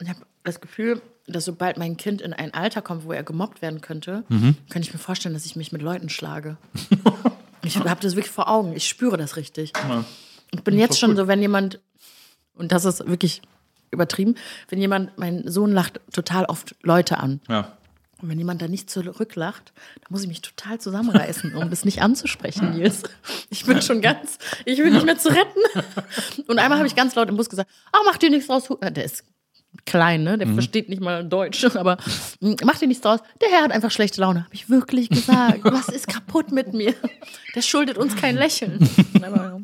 Ich 0.00 0.08
habe 0.08 0.20
das 0.44 0.60
Gefühl, 0.60 1.00
dass 1.26 1.44
sobald 1.44 1.78
mein 1.78 1.96
Kind 1.96 2.20
in 2.20 2.32
ein 2.32 2.52
Alter 2.54 2.82
kommt, 2.82 3.04
wo 3.04 3.12
er 3.12 3.22
gemobbt 3.22 3.62
werden 3.62 3.80
könnte, 3.80 4.24
kann 4.68 4.82
ich 4.82 4.92
mir 4.92 4.98
vorstellen, 4.98 5.34
dass 5.34 5.46
ich 5.46 5.56
mich 5.56 5.72
mit 5.72 5.82
Leuten 5.82 6.08
schlage. 6.08 6.56
ich 7.62 7.78
habe 7.78 8.00
das 8.00 8.16
wirklich 8.16 8.32
vor 8.32 8.48
Augen. 8.48 8.74
Ich 8.74 8.88
spüre 8.88 9.16
das 9.16 9.36
richtig. 9.36 9.72
Ich 10.50 10.62
bin 10.62 10.78
jetzt 10.78 10.98
schon 10.98 11.16
so, 11.16 11.28
wenn 11.28 11.40
jemand, 11.40 11.80
und 12.54 12.72
das 12.72 12.84
ist 12.84 13.06
wirklich 13.06 13.42
übertrieben, 13.90 14.34
wenn 14.68 14.80
jemand, 14.80 15.16
mein 15.18 15.48
Sohn 15.48 15.72
lacht 15.72 16.00
total 16.12 16.44
oft 16.46 16.74
Leute 16.82 17.18
an. 17.18 17.40
Ja. 17.48 17.72
Und 18.22 18.28
wenn 18.28 18.38
jemand 18.38 18.60
da 18.60 18.68
nicht 18.68 18.90
zurücklacht, 18.90 19.72
dann 19.96 20.06
muss 20.10 20.22
ich 20.22 20.28
mich 20.28 20.42
total 20.42 20.78
zusammenreißen, 20.78 21.54
um 21.54 21.70
das 21.70 21.84
nicht 21.84 22.02
anzusprechen, 22.02 22.70
Nils. 22.76 23.02
Ich 23.48 23.64
bin 23.64 23.80
schon 23.82 24.00
ganz, 24.02 24.38
ich 24.64 24.78
bin 24.78 24.92
nicht 24.92 25.06
mehr 25.06 25.18
zu 25.18 25.28
retten. 25.30 25.60
Und 26.46 26.58
einmal 26.58 26.78
habe 26.78 26.86
ich 26.86 26.94
ganz 26.94 27.14
laut 27.14 27.28
im 27.28 27.36
Bus 27.36 27.48
gesagt, 27.48 27.70
ach, 27.92 28.00
mach 28.04 28.18
dir 28.18 28.30
nichts 28.30 28.46
draus. 28.48 28.68
Hu-" 28.68 28.76
Der 28.76 29.04
ist 29.04 29.24
klein, 29.86 30.22
ne? 30.24 30.36
Der 30.36 30.48
versteht 30.48 30.88
nicht 30.88 31.00
mal 31.00 31.24
Deutsch, 31.24 31.64
aber 31.76 31.96
"Mm, 32.40 32.54
mach 32.64 32.76
dir 32.78 32.88
nichts 32.88 33.02
draus. 33.02 33.20
Der 33.40 33.48
Herr 33.50 33.62
hat 33.62 33.72
einfach 33.72 33.90
schlechte 33.90 34.20
Laune. 34.20 34.44
Habe 34.44 34.54
ich 34.54 34.68
wirklich 34.68 35.08
gesagt. 35.08 35.60
Was 35.64 35.88
ist 35.88 36.06
kaputt 36.08 36.52
mit 36.52 36.74
mir? 36.74 36.94
Der 37.54 37.62
schuldet 37.62 37.96
uns 37.96 38.16
kein 38.16 38.36
Lächeln. 38.36 38.86
Aber, 39.22 39.60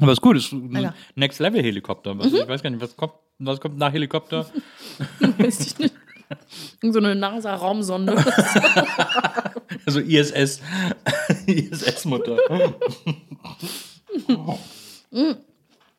Aber 0.00 0.12
ist 0.12 0.20
gut, 0.20 0.36
ist 0.36 0.52
ein. 0.52 0.92
Next 1.14 1.38
Level 1.40 1.62
Helikopter. 1.62 2.18
Was, 2.18 2.26
Ich 2.26 2.46
weiß 2.46 2.62
gar 2.62 2.70
nicht, 2.70 2.82
was 2.82 2.96
kommt. 2.96 3.14
Was 3.42 3.58
kommt 3.58 3.78
nach 3.78 3.90
Helikopter? 3.90 4.44
Weiß 5.38 5.60
ich 5.60 5.78
nicht. 5.78 5.94
So 6.82 6.98
eine 6.98 7.14
NASA-Raumsonde. 7.14 8.16
Also 9.86 10.00
ISS. 10.00 10.60
ISS-Mutter. 11.46 12.36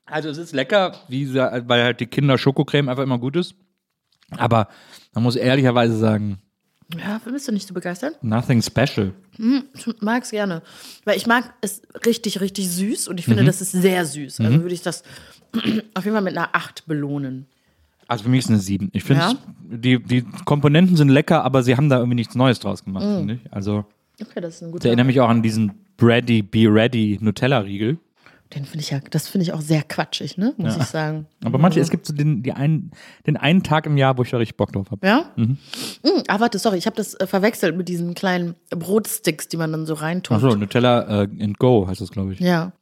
also 0.05 0.29
es 0.29 0.37
ist 0.37 0.53
lecker, 0.53 0.95
wie 1.07 1.33
weil 1.33 1.83
halt 1.83 1.99
die 1.99 2.05
Kinder 2.05 2.37
Schokocreme 2.37 2.89
einfach 2.89 3.03
immer 3.03 3.17
gut 3.17 3.35
ist. 3.37 3.55
Aber 4.37 4.67
man 5.13 5.23
muss 5.23 5.35
ehrlicherweise 5.35 5.97
sagen, 5.97 6.39
ja, 6.97 7.21
bist 7.25 7.47
du 7.47 7.51
nicht 7.51 7.67
so 7.67 7.73
begeistert? 7.73 8.21
nothing 8.23 8.61
special. 8.61 9.13
Ich 9.73 10.01
mag 10.01 10.23
es 10.23 10.31
gerne. 10.31 10.61
Weil 11.05 11.17
ich 11.17 11.27
mag 11.27 11.53
es 11.61 11.81
richtig, 12.05 12.41
richtig 12.41 12.69
süß 12.69 13.07
und 13.07 13.19
ich 13.19 13.25
finde, 13.25 13.43
das 13.45 13.61
ist 13.61 13.71
sehr 13.71 14.05
süß. 14.05 14.41
Also 14.41 14.61
würde 14.61 14.73
ich 14.73 14.81
das 14.81 15.03
auf 15.93 16.03
jeden 16.03 16.15
Fall 16.15 16.21
mit 16.21 16.37
einer 16.37 16.49
8 16.53 16.85
belohnen. 16.87 17.47
Also 18.11 18.25
für 18.25 18.29
mich 18.29 18.39
ist 18.39 18.45
es 18.45 18.49
eine 18.51 18.59
7. 18.59 18.89
Ich 18.91 19.03
finde, 19.05 19.21
Ja? 19.21 19.33
die, 19.69 20.03
die 20.03 20.23
Komponenten 20.43 20.97
sind 20.97 21.07
lecker, 21.07 21.45
aber 21.45 21.63
sie 21.63 21.77
haben 21.77 21.87
da 21.87 21.97
irgendwie 21.97 22.15
nichts 22.15 22.35
Neues 22.35 22.59
draus 22.59 22.83
gemacht, 22.83 23.05
finde 23.05 23.35
ich. 23.35 23.53
Also 23.53 23.85
Okay, 24.21 24.41
das 24.41 24.55
ist 24.55 24.61
ein 24.63 24.65
ich 24.67 24.71
guter. 24.73 24.87
erinnere 24.87 25.05
mich 25.05 25.19
auch 25.21 25.29
an 25.29 25.41
diesen 25.41 25.71
Bready 25.95 26.41
Be 26.41 26.65
Ready 26.67 27.17
Nutella-Riegel. 27.21 27.97
Den 28.53 28.65
finde 28.65 28.79
ich 28.83 28.89
ja, 28.89 28.99
das 29.11 29.29
finde 29.29 29.43
ich 29.43 29.53
auch 29.53 29.61
sehr 29.61 29.81
quatschig, 29.83 30.37
ne? 30.37 30.53
Muss 30.57 30.75
ich 30.75 30.83
sagen. 30.83 31.25
Aber 31.45 31.57
manche, 31.57 31.79
es 31.79 31.89
gibt 31.89 32.05
so 32.05 32.13
den, 32.13 32.43
die 32.43 32.51
einen, 32.51 32.91
den 33.25 33.37
einen 33.37 33.63
Tag 33.63 33.85
im 33.85 33.95
Jahr, 33.95 34.17
wo 34.17 34.23
ich 34.23 34.29
da 34.29 34.35
richtig 34.37 34.57
Bock 34.57 34.73
drauf 34.73 34.91
habe. 34.91 35.07
Ja? 35.07 35.31
Mhm. 35.37 35.57
Ah, 36.27 36.41
warte, 36.41 36.59
sorry, 36.59 36.77
ich 36.77 36.85
habe 36.85 36.97
das 36.97 37.13
äh, 37.13 37.25
verwechselt 37.27 37.77
mit 37.77 37.87
diesen 37.87 38.13
kleinen 38.13 38.55
Brotsticks, 38.71 39.47
die 39.47 39.55
man 39.55 39.71
dann 39.71 39.85
so 39.85 39.93
reintut. 39.93 40.35
Achso, 40.35 40.53
Nutella 40.57 41.23
äh, 41.23 41.29
and 41.39 41.57
Go 41.59 41.87
heißt 41.87 42.01
das, 42.01 42.11
glaube 42.11 42.33
ich. 42.33 42.41
Ja. 42.41 42.73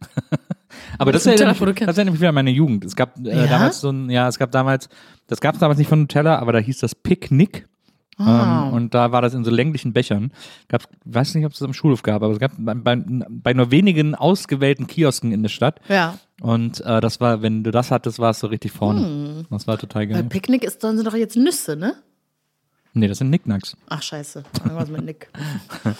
Aber 0.98 1.12
das 1.12 1.22
Das 1.22 1.32
mich, 1.32 1.40
Nutella-Produkt 1.40 1.80
das 1.86 1.96
mich 1.96 2.20
wieder 2.20 2.32
meine 2.32 2.50
Jugend. 2.50 2.84
Es 2.84 2.96
gab 2.96 3.18
äh, 3.24 3.36
Ja? 3.36 3.46
damals 3.46 3.80
so 3.80 3.90
ein, 3.90 4.10
ja, 4.10 4.28
es 4.28 4.38
gab 4.38 4.50
damals, 4.50 4.88
das 5.26 5.40
gab 5.40 5.54
es 5.54 5.60
damals 5.60 5.78
nicht 5.78 5.88
von 5.88 6.00
Nutella, 6.00 6.38
aber 6.38 6.52
da 6.52 6.58
hieß 6.58 6.78
das 6.78 6.94
Picknick. 6.94 7.66
Ah. 8.16 8.66
Ähm, 8.68 8.74
und 8.74 8.94
da 8.94 9.10
war 9.10 9.22
das 9.22 9.34
in 9.34 9.44
so 9.44 9.50
länglichen 9.50 9.92
Bechern. 9.92 10.32
Gab's, 10.68 10.86
weiß 11.04 11.34
nicht, 11.34 11.44
ob 11.46 11.52
es 11.52 11.58
das 11.58 11.66
am 11.66 11.74
Schulhof 11.74 12.02
gab, 12.02 12.22
aber 12.22 12.32
es 12.32 12.38
gab 12.38 12.52
bei, 12.58 12.74
bei, 12.74 12.96
bei 13.28 13.54
nur 13.54 13.70
wenigen 13.72 14.14
ausgewählten 14.14 14.86
Kiosken 14.86 15.32
in 15.32 15.42
der 15.42 15.50
Stadt. 15.50 15.80
Ja. 15.88 16.16
Und 16.40 16.80
äh, 16.82 17.00
das 17.00 17.20
war, 17.20 17.42
wenn 17.42 17.64
du 17.64 17.72
das 17.72 17.90
hattest, 17.90 18.20
warst 18.20 18.42
du 18.42 18.46
richtig 18.46 18.70
vorne. 18.70 19.00
Hm. 19.00 19.46
Das 19.50 19.66
war 19.66 19.78
total 19.78 20.02
Weil 20.02 20.14
geil. 20.14 20.24
Picknick 20.24 20.62
ist, 20.62 20.84
dann 20.84 20.96
sind 20.96 21.06
doch 21.06 21.14
jetzt 21.14 21.36
Nüsse, 21.36 21.76
ne? 21.76 21.94
Nee, 22.92 23.08
das 23.08 23.18
sind 23.18 23.30
Nicknacks. 23.30 23.76
Ach, 23.88 24.00
scheiße. 24.02 24.44
Irgendwas 24.62 24.88
mit 24.90 25.04
Nick. 25.04 25.28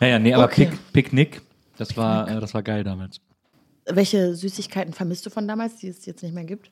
Ja, 0.00 0.08
ja, 0.08 0.18
nee, 0.18 0.34
aber 0.34 0.44
Okay. 0.44 0.66
Pick, 0.66 0.92
Picknick, 0.92 1.42
das 1.78 1.96
war, 1.96 2.28
äh, 2.28 2.40
das 2.40 2.52
war 2.52 2.62
geil 2.62 2.82
damals. 2.84 3.20
Welche 3.86 4.34
Süßigkeiten 4.34 4.92
vermisst 4.92 5.26
du 5.26 5.30
von 5.30 5.46
damals, 5.46 5.76
die 5.76 5.88
es 5.88 6.06
jetzt 6.06 6.22
nicht 6.22 6.34
mehr 6.34 6.44
gibt? 6.44 6.70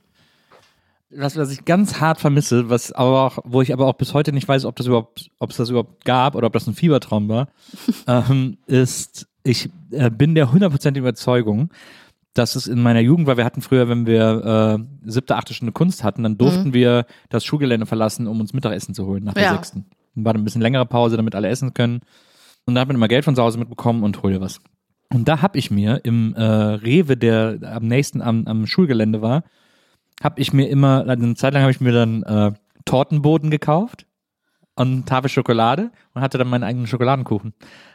was, 1.14 1.36
was 1.36 1.50
ich 1.50 1.64
ganz 1.64 2.00
hart 2.00 2.20
vermisse, 2.20 2.68
was 2.70 2.92
aber 2.92 3.26
auch, 3.26 3.38
wo 3.44 3.60
ich 3.62 3.72
aber 3.72 3.86
auch 3.86 3.94
bis 3.94 4.14
heute 4.14 4.32
nicht 4.32 4.48
weiß, 4.48 4.64
ob 4.64 4.76
das 4.76 4.86
überhaupt, 4.86 5.30
ob 5.38 5.50
es 5.50 5.56
das 5.56 5.70
überhaupt 5.70 6.04
gab 6.04 6.34
oder 6.34 6.46
ob 6.46 6.52
das 6.52 6.66
ein 6.66 6.74
Fiebertraum 6.74 7.28
war, 7.28 7.48
ähm, 8.06 8.56
ist, 8.66 9.26
ich 9.44 9.70
äh, 9.90 10.10
bin 10.10 10.34
der 10.34 10.52
hundertprozentigen 10.52 11.06
Überzeugung, 11.06 11.70
dass 12.34 12.56
es 12.56 12.66
in 12.66 12.82
meiner 12.82 13.00
Jugend 13.00 13.26
war, 13.26 13.36
wir 13.36 13.44
hatten 13.44 13.60
früher, 13.60 13.88
wenn 13.88 14.06
wir 14.06 14.78
äh, 15.04 15.10
siebte, 15.10 15.36
achte 15.36 15.52
Stunde 15.52 15.72
Kunst 15.72 16.02
hatten, 16.02 16.22
dann 16.22 16.38
durften 16.38 16.72
wir 16.72 17.04
das 17.28 17.44
Schulgelände 17.44 17.84
verlassen, 17.84 18.26
um 18.26 18.40
uns 18.40 18.54
Mittagessen 18.54 18.94
zu 18.94 19.04
holen 19.06 19.24
nach 19.24 19.34
der 19.34 19.42
Ja. 19.44 19.54
sechsten. 19.54 19.84
Dann 20.14 20.24
war 20.24 20.32
dann 20.32 20.40
ein 20.40 20.44
bisschen 20.44 20.62
längere 20.62 20.86
Pause, 20.86 21.18
damit 21.18 21.34
alle 21.34 21.48
essen 21.48 21.74
können. 21.74 22.00
Und 22.64 22.74
da 22.74 22.80
hat 22.80 22.88
man 22.88 22.96
immer 22.96 23.08
Geld 23.08 23.26
von 23.26 23.36
zu 23.36 23.42
Hause 23.42 23.58
mitbekommen 23.58 24.02
und 24.02 24.22
hol 24.22 24.32
dir 24.32 24.40
was. 24.40 24.60
Und 25.12 25.28
da 25.28 25.42
habe 25.42 25.58
ich 25.58 25.70
mir 25.70 26.00
im 26.04 26.34
äh, 26.34 26.42
Rewe, 26.42 27.16
der 27.16 27.58
am 27.62 27.86
nächsten 27.86 28.22
am, 28.22 28.46
am 28.46 28.66
Schulgelände 28.66 29.20
war, 29.20 29.44
habe 30.22 30.40
ich 30.40 30.52
mir 30.52 30.68
immer, 30.68 31.06
eine 31.06 31.34
Zeit 31.34 31.52
lang 31.52 31.62
habe 31.62 31.72
ich 31.72 31.80
mir 31.80 31.92
dann 31.92 32.22
äh, 32.22 32.52
Tortenboden 32.84 33.50
gekauft 33.50 34.06
und 34.74 35.06
Tafel 35.06 35.28
Schokolade 35.28 35.90
und 36.14 36.22
hatte 36.22 36.38
dann 36.38 36.48
meinen 36.48 36.64
eigenen 36.64 36.86
Schokoladenkuchen. 36.86 37.52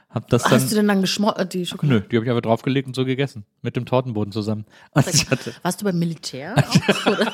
Hab 0.09 0.29
das 0.29 0.43
dann, 0.43 0.53
Hast 0.53 0.71
du 0.71 0.75
denn 0.75 0.88
dann 0.88 1.01
geschmort, 1.01 1.53
die 1.53 1.65
Schokolade? 1.65 1.99
nö, 1.99 2.07
die 2.09 2.15
habe 2.15 2.25
ich 2.25 2.29
einfach 2.31 2.41
draufgelegt 2.41 2.88
und 2.88 2.95
so 2.95 3.03
gegessen. 3.03 3.45
Mit 3.61 3.75
dem 3.75 3.85
Tortenboden 3.85 4.31
zusammen. 4.31 4.65
Und 4.91 5.05
ich 5.13 5.29
hatte, 5.29 5.53
Warst 5.63 5.81
du 5.81 5.85
beim 5.85 5.99
Militär 5.99 6.55
auch? 6.57 7.05
Oder? 7.07 7.34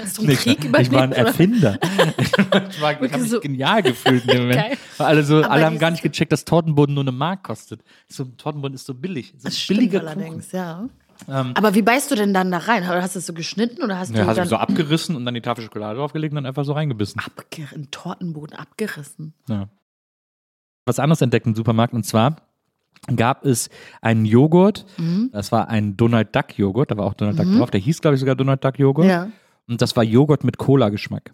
Hast 0.00 0.18
du 0.18 0.22
einen 0.22 0.36
Krieg 0.36 0.58
ich 0.60 0.64
überlebt? 0.64 0.92
war 0.92 1.02
ein 1.02 1.10
oder? 1.10 1.18
Erfinder. 1.18 1.78
ich 2.18 2.80
war, 2.80 2.92
ich 3.02 3.12
habe 3.12 3.18
mich 3.18 3.30
so- 3.30 3.40
genial 3.40 3.82
gefühlt 3.82 4.22
in 4.24 4.28
dem 4.30 4.40
Moment. 4.42 4.60
Geil. 4.62 4.78
Weil 4.96 5.06
alle, 5.06 5.22
so, 5.24 5.42
alle 5.42 5.66
haben 5.66 5.78
gar 5.78 5.90
nicht 5.90 6.02
gecheckt, 6.02 6.32
dass 6.32 6.44
Tortenboden 6.46 6.94
nur 6.94 7.04
eine 7.04 7.12
Mark 7.12 7.42
kostet. 7.44 7.82
So, 8.08 8.24
Tortenboden 8.24 8.74
ist 8.74 8.86
so 8.86 8.94
billig. 8.94 9.32
Das 9.34 9.42
Das 9.42 9.52
ist 9.52 9.60
stimmt 9.60 9.80
billiger 9.80 10.00
Kuchen. 10.00 10.08
allerdings, 10.22 10.52
ja. 10.52 10.88
Aber 11.28 11.74
wie 11.74 11.82
beißt 11.82 12.10
du 12.10 12.14
denn 12.16 12.34
dann 12.34 12.50
da 12.50 12.58
rein? 12.58 12.88
Hast 12.88 13.14
du 13.14 13.18
es 13.20 13.26
so 13.26 13.32
geschnitten 13.34 13.82
oder 13.82 13.98
hast 13.98 14.10
Ja, 14.14 14.22
du 14.22 14.26
hast 14.26 14.36
du 14.38 14.40
dann 14.40 14.48
so 14.48 14.56
abgerissen 14.56 15.14
und 15.14 15.24
dann 15.24 15.34
die 15.34 15.40
Tafel 15.42 15.62
Schokolade 15.62 15.98
draufgelegt 15.98 16.32
und 16.32 16.36
dann 16.36 16.46
einfach 16.46 16.64
so 16.64 16.72
reingebissen. 16.72 17.20
abger 17.20 17.66
Tortenboden 17.92 18.56
abgerissen? 18.58 19.34
Ja. 19.48 19.68
Was 20.86 20.98
anderes 20.98 21.20
entdeckt 21.20 21.46
im 21.46 21.54
Supermarkt 21.54 21.94
und 21.94 22.04
zwar 22.04 22.36
gab 23.16 23.44
es 23.44 23.68
einen 24.00 24.24
Joghurt. 24.24 24.86
Mhm. 24.96 25.30
Das 25.32 25.50
war 25.50 25.68
ein 25.68 25.96
Donald 25.96 26.34
Duck 26.34 26.56
Joghurt. 26.56 26.90
Da 26.90 26.96
war 26.96 27.04
auch 27.04 27.14
Donald 27.14 27.38
Duck 27.38 27.46
drauf. 27.56 27.70
Der 27.70 27.80
hieß, 27.80 28.00
glaube 28.00 28.14
ich, 28.14 28.20
sogar 28.20 28.36
Donald 28.36 28.64
Duck 28.64 28.78
Joghurt. 28.78 29.06
Ja. 29.06 29.28
Und 29.68 29.82
das 29.82 29.96
war 29.96 30.04
Joghurt 30.04 30.44
mit 30.44 30.58
Cola-Geschmack. 30.58 31.32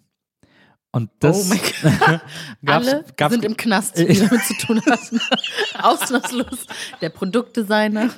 Und 0.91 1.11
das 1.21 1.51
oh 1.51 1.55
gab's, 2.65 2.89
Alle 2.89 3.05
gab's, 3.17 3.35
sind 3.35 3.45
im 3.45 3.57
Knast, 3.57 3.99
die 3.99 4.07
damit 4.19 4.43
zu 4.45 4.55
tun 4.55 4.81
hatten. 4.87 5.21
Ausnahmslos. 5.83 6.67
Der 7.03 7.11
Produktdesigner, 7.11 8.09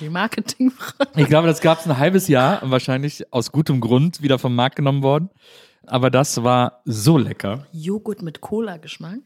die 0.00 0.10
Marketingfrau. 0.10 1.06
Ich 1.16 1.28
glaube, 1.28 1.48
das 1.48 1.62
gab 1.62 1.80
es 1.80 1.86
ein 1.86 1.96
halbes 1.96 2.28
Jahr 2.28 2.62
und 2.62 2.70
wahrscheinlich 2.70 3.32
aus 3.32 3.52
gutem 3.52 3.80
Grund 3.80 4.20
wieder 4.20 4.38
vom 4.38 4.54
Markt 4.54 4.76
genommen 4.76 5.02
worden. 5.02 5.30
Aber 5.86 6.10
das 6.10 6.42
war 6.42 6.80
so 6.84 7.18
lecker. 7.18 7.66
Joghurt 7.72 8.22
mit 8.22 8.40
Cola-Geschmack. 8.40 9.18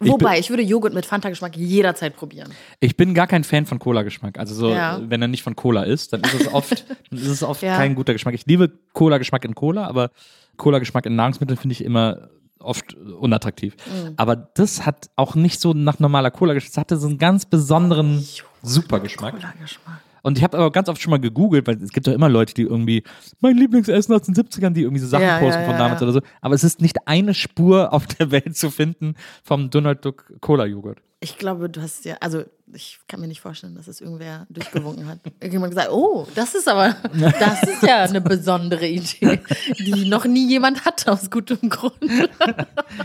Wobei, 0.00 0.38
ich, 0.38 0.50
würde 0.50 0.62
Joghurt 0.62 0.94
mit 0.94 1.06
Fanta-Geschmack 1.06 1.56
jederzeit 1.56 2.16
probieren. 2.16 2.50
Ich 2.80 2.96
bin 2.96 3.14
gar 3.14 3.26
kein 3.26 3.44
Fan 3.44 3.66
von 3.66 3.78
Cola-Geschmack. 3.78 4.38
Also 4.38 4.54
so, 4.54 4.70
Ja. 4.70 5.00
wenn 5.02 5.22
er 5.22 5.28
nicht 5.28 5.42
von 5.42 5.56
Cola 5.56 5.82
ist, 5.84 6.12
dann 6.12 6.20
ist 6.22 6.34
es 6.34 6.52
oft, 6.52 6.72
ist 7.10 7.26
es 7.26 7.42
oft 7.42 7.62
Ja. 7.62 7.76
kein 7.76 7.94
guter 7.94 8.12
Geschmack. 8.12 8.34
Ich 8.34 8.46
liebe 8.46 8.70
Cola-Geschmack 8.92 9.44
in 9.44 9.54
Cola, 9.54 9.86
aber 9.86 10.10
Cola-Geschmack 10.56 11.06
in 11.06 11.16
Nahrungsmitteln 11.16 11.56
finde 11.58 11.72
ich 11.72 11.84
immer 11.84 12.28
oft 12.58 12.94
unattraktiv. 12.94 13.74
Mhm. 13.86 14.14
Aber 14.16 14.36
das 14.36 14.86
hat 14.86 15.10
auch 15.16 15.34
nicht 15.34 15.60
so 15.60 15.72
nach 15.72 15.98
normaler 15.98 16.30
Cola-Geschmack. 16.30 16.70
Es 16.72 16.78
hatte 16.78 16.96
so 16.96 17.08
einen 17.08 17.18
ganz 17.18 17.44
besonderen 17.46 18.24
Supergeschmack. 18.62 19.34
Cola-Geschmack. 19.36 20.00
Und 20.22 20.38
ich 20.38 20.44
habe 20.44 20.56
aber 20.56 20.70
ganz 20.70 20.88
oft 20.88 21.00
schon 21.02 21.10
mal 21.10 21.20
gegoogelt, 21.20 21.66
weil 21.66 21.82
es 21.82 21.90
gibt 21.90 22.06
doch 22.06 22.12
immer 22.12 22.28
Leute, 22.28 22.54
die 22.54 22.62
irgendwie 22.62 23.02
mein 23.40 23.56
Lieblingsessen 23.56 24.14
aus 24.14 24.22
den 24.22 24.34
70ern, 24.34 24.70
die 24.70 24.82
irgendwie 24.82 25.00
so 25.00 25.08
Sachen 25.08 25.24
Ja, 25.24 25.38
posten 25.38 25.60
ja, 25.60 25.66
von 25.66 25.74
ja, 25.74 25.78
damals 25.78 26.00
ja. 26.00 26.06
oder 26.06 26.14
so. 26.14 26.20
Aber 26.40 26.54
es 26.54 26.64
ist 26.64 26.80
nicht 26.80 27.06
eine 27.06 27.34
Spur 27.34 27.92
auf 27.92 28.06
der 28.06 28.30
Welt 28.30 28.56
zu 28.56 28.70
finden 28.70 29.14
vom 29.42 29.70
Donald 29.70 30.04
Duck 30.04 30.32
Cola 30.40 30.64
Joghurt. 30.64 30.98
Ich 31.20 31.38
glaube, 31.38 31.68
du 31.68 31.80
hast 31.80 32.04
ja, 32.04 32.16
also 32.20 32.42
ich 32.74 32.98
kann 33.06 33.20
mir 33.20 33.28
nicht 33.28 33.40
vorstellen, 33.40 33.76
dass 33.76 33.86
es 33.86 34.00
irgendwer 34.00 34.46
durchgewunken 34.50 35.06
hat. 35.06 35.20
Irgendjemand 35.40 35.72
gesagt, 35.72 35.92
oh, 35.92 36.26
das 36.34 36.54
ist 36.54 36.68
aber, 36.68 36.96
das 37.38 37.62
ist 37.62 37.82
ja 37.82 38.02
eine 38.02 38.20
besondere 38.20 38.88
Idee, 38.88 39.40
die 39.78 40.08
noch 40.08 40.24
nie 40.24 40.48
jemand 40.48 40.84
hatte 40.84 41.12
aus 41.12 41.30
gutem 41.30 41.68
Grund. 41.68 41.94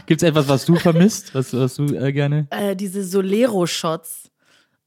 Gibt 0.08 0.24
es 0.24 0.28
etwas, 0.28 0.48
was 0.48 0.66
du 0.66 0.76
vermisst, 0.78 1.36
was, 1.36 1.54
was 1.54 1.76
du 1.76 1.86
äh, 1.94 2.12
gerne? 2.12 2.48
Äh, 2.50 2.76
diese 2.76 3.04
Solero-Shots. 3.04 4.32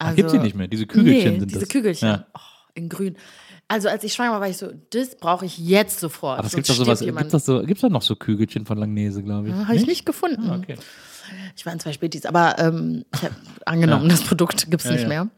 Also, 0.00 0.16
Gibt 0.16 0.30
sie 0.30 0.38
nicht 0.38 0.56
mehr? 0.56 0.66
Diese 0.66 0.86
Kügelchen 0.86 1.32
nee, 1.34 1.38
sind 1.40 1.50
diese 1.50 1.60
das. 1.60 1.68
Kügelchen. 1.68 2.08
Ja. 2.08 2.26
Oh, 2.34 2.40
in 2.74 2.88
grün. 2.88 3.16
Also 3.68 3.88
als 3.88 4.02
ich 4.02 4.12
schwanger 4.14 4.32
war, 4.32 4.40
war 4.40 4.48
ich 4.48 4.56
so, 4.56 4.72
das 4.90 5.16
brauche 5.16 5.44
ich 5.46 5.56
jetzt 5.58 6.00
sofort. 6.00 6.38
Aber 6.38 6.46
es 6.48 6.54
gibt 6.54 6.68
doch 6.68 6.74
sowas, 6.74 7.00
jemand. 7.00 7.32
doch 7.32 7.38
so, 7.38 7.62
gibt's 7.62 7.82
doch 7.82 7.88
noch 7.90 8.02
so 8.02 8.16
Kügelchen 8.16 8.66
von 8.66 8.78
Langnese, 8.78 9.22
glaube 9.22 9.48
ich. 9.48 9.54
Habe 9.54 9.76
ich 9.76 9.86
nicht 9.86 10.04
gefunden. 10.06 10.48
Ah, 10.50 10.56
okay. 10.56 10.74
Ich 11.56 11.64
war 11.64 11.72
in 11.72 11.78
zwei 11.78 11.92
Spätis, 11.92 12.26
aber 12.26 12.58
ähm, 12.58 13.04
ich 13.14 13.22
habe 13.22 13.34
angenommen, 13.66 14.08
das 14.08 14.22
Produkt 14.22 14.68
gibt 14.70 14.80
es 14.82 14.86
Ja, 14.86 14.92
nicht 14.92 15.02
ja. 15.02 15.08
mehr. 15.08 15.28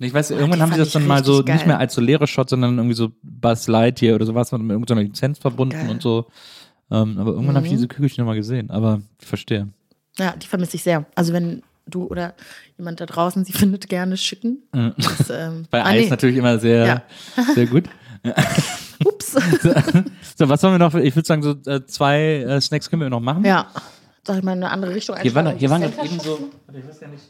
Ich 0.00 0.14
weiß, 0.14 0.30
irgendwann 0.30 0.58
die 0.58 0.62
haben 0.62 0.72
sie 0.72 0.78
das 0.78 0.92
dann 0.92 1.06
mal 1.06 1.22
so 1.22 1.34
richtig 1.36 1.52
nicht 1.54 1.60
geil. 1.60 1.68
mehr 1.68 1.78
als 1.78 1.94
so 1.94 2.00
leere 2.00 2.26
Shot, 2.26 2.48
sondern 2.48 2.76
irgendwie 2.78 2.96
so 2.96 3.12
Buzz 3.22 3.68
Lightyear 3.68 4.14
oder 4.16 4.24
sowas 4.26 4.50
mit 4.50 4.62
irgendeiner 4.62 5.02
Lizenz 5.02 5.38
verbunden 5.38 5.74
Geil. 5.76 5.90
und 5.90 6.00
so. 6.02 6.26
Ähm, 6.90 7.18
aber 7.18 7.32
irgendwann 7.32 7.54
habe 7.56 7.66
ich 7.66 7.72
Mhm. 7.72 7.76
diese 7.76 7.88
Kügelchen 7.88 8.22
nochmal 8.24 8.36
gesehen. 8.36 8.70
Aber 8.70 9.02
ich 9.20 9.26
verstehe. 9.28 9.68
Ja, 10.18 10.34
die 10.34 10.46
vermisse 10.46 10.76
ich 10.76 10.82
sehr. 10.82 11.04
Also 11.14 11.32
wenn 11.34 11.62
du 11.90 12.04
oder 12.06 12.34
jemand 12.78 13.00
da 13.00 13.06
draußen 13.06 13.44
sie 13.44 13.52
findet, 13.54 13.88
gerne 13.88 14.16
schicken. 14.16 14.62
Das, 14.72 15.30
ähm, 15.30 15.66
Bei 15.70 15.82
ah, 15.82 15.86
Eis 15.88 16.04
nee. 16.04 16.10
natürlich 16.10 16.36
immer 16.36 16.58
sehr, 16.58 16.86
Ja. 16.86 17.02
sehr 17.54 17.66
gut. 17.66 17.84
Ups. 19.04 19.32
So, 20.36 20.48
was 20.48 20.60
sollen 20.60 20.74
wir 20.74 20.78
noch? 20.78 20.94
Ich 20.94 21.16
würde 21.16 21.26
sagen, 21.26 21.42
so 21.42 21.52
äh, 21.70 21.84
zwei 21.86 22.20
äh, 22.46 22.60
Snacks 22.60 22.90
können 22.90 23.02
wir 23.02 23.10
noch 23.10 23.20
machen. 23.20 23.44
ja. 23.44 23.66
Soll 24.26 24.36
ich 24.36 24.42
mal 24.42 24.52
in 24.52 24.62
eine 24.62 24.70
andere 24.70 24.94
Richtung 24.94 25.16
Hier 25.16 25.34
waren, 25.34 25.56
hier 25.56 25.70
waren 25.70 25.80
gerade 25.80 26.06
eben 26.06 26.20
so, 26.20 26.50
ich 26.74 26.86
weiß 26.86 27.00
gar 27.00 27.08
nicht, 27.08 27.24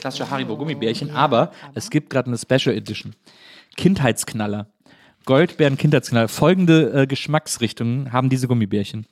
klassische 0.00 0.30
Haribo 0.30 0.54
Gummibärchen, 0.58 1.10
aber 1.12 1.50
es 1.74 1.88
gibt 1.88 2.10
gerade 2.10 2.28
eine 2.28 2.36
Special 2.36 2.76
Edition. 2.76 3.14
Kindheitsknaller. 3.78 4.66
Goldbeeren 5.24 5.78
Kindheitsknaller. 5.78 6.28
Folgende 6.28 6.92
äh, 6.92 7.06
Geschmacksrichtungen 7.06 8.12
haben 8.12 8.28
diese 8.28 8.48
Gummibärchen. 8.48 9.06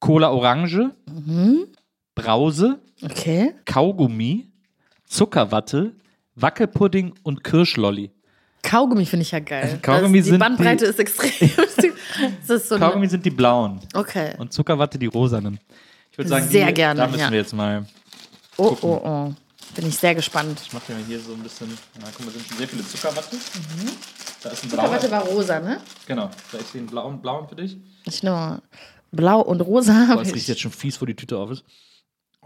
Cola 0.00 0.30
Orange, 0.30 0.90
Brause, 2.16 2.80
Okay. 3.02 3.54
Kaugummi, 3.66 4.48
Zuckerwatte, 5.06 5.92
Wackelpudding 6.34 7.14
und 7.22 7.44
Kirschlolli. 7.44 8.10
Kaugummi 8.62 9.04
finde 9.06 9.22
ich 9.22 9.30
ja 9.30 9.38
geil. 9.38 9.78
Kaugummi 9.82 10.18
das, 10.18 10.24
die 10.24 10.30
sind 10.30 10.38
Bandbreite 10.40 10.84
die- 10.84 10.90
ist 10.90 10.98
extrem. 10.98 11.50
das 12.46 12.50
ist 12.62 12.68
so 12.70 12.78
Kaugummi 12.78 13.06
sind 13.06 13.24
die 13.24 13.30
blauen 13.30 13.80
Okay. 13.94 14.34
und 14.38 14.52
Zuckerwatte 14.52 14.98
die 14.98 15.06
rosanen. 15.06 15.60
Ich 16.10 16.18
würde 16.18 16.30
sagen, 16.30 16.48
Sehr 16.48 16.66
die, 16.68 16.74
gerne, 16.74 17.00
da 17.00 17.06
müssen 17.06 17.20
ja. 17.20 17.30
wir 17.30 17.38
jetzt 17.38 17.52
mal. 17.52 17.86
Oh, 18.56 18.76
oh, 18.80 18.86
oh. 19.04 19.34
Bin 19.74 19.86
ich 19.86 19.96
sehr 19.98 20.14
gespannt. 20.14 20.58
Ich 20.64 20.72
mache 20.72 20.92
mir 20.94 21.04
hier 21.04 21.20
so 21.20 21.34
ein 21.34 21.40
bisschen. 21.42 21.68
Na, 22.00 22.06
guck 22.16 22.24
mal, 22.24 22.32
sind 22.32 22.46
schon 22.48 22.56
sehr 22.56 22.66
viele 22.68 22.86
Zuckerwatte. 22.88 23.36
Da 24.42 24.48
ist 24.48 24.64
ein 24.64 24.70
blauer. 24.70 24.84
Zuckerwatte 24.84 25.10
war 25.10 25.22
rosa, 25.26 25.60
ne? 25.60 25.80
Genau, 26.06 26.30
da 26.50 26.58
ist 26.58 26.72
den 26.72 26.86
blauen, 26.86 27.20
blauen 27.20 27.46
für 27.46 27.56
dich. 27.56 27.76
Ich 28.04 28.22
nehme 28.22 28.62
blau 29.12 29.42
und 29.42 29.60
rosa. 29.60 30.14
Boah, 30.14 30.22
es 30.22 30.34
riecht 30.34 30.48
jetzt 30.48 30.62
schon 30.62 30.70
fies, 30.72 30.98
wo 31.02 31.04
die 31.04 31.14
Tüte 31.14 31.36
auf 31.36 31.50
ist. 31.50 31.64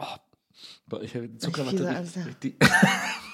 Oh. 0.01 0.97
Ich 1.03 1.15
habe 1.15 1.37
Zuckerwatte. 1.39 2.05
riecht 2.27 2.43
die- 2.43 2.57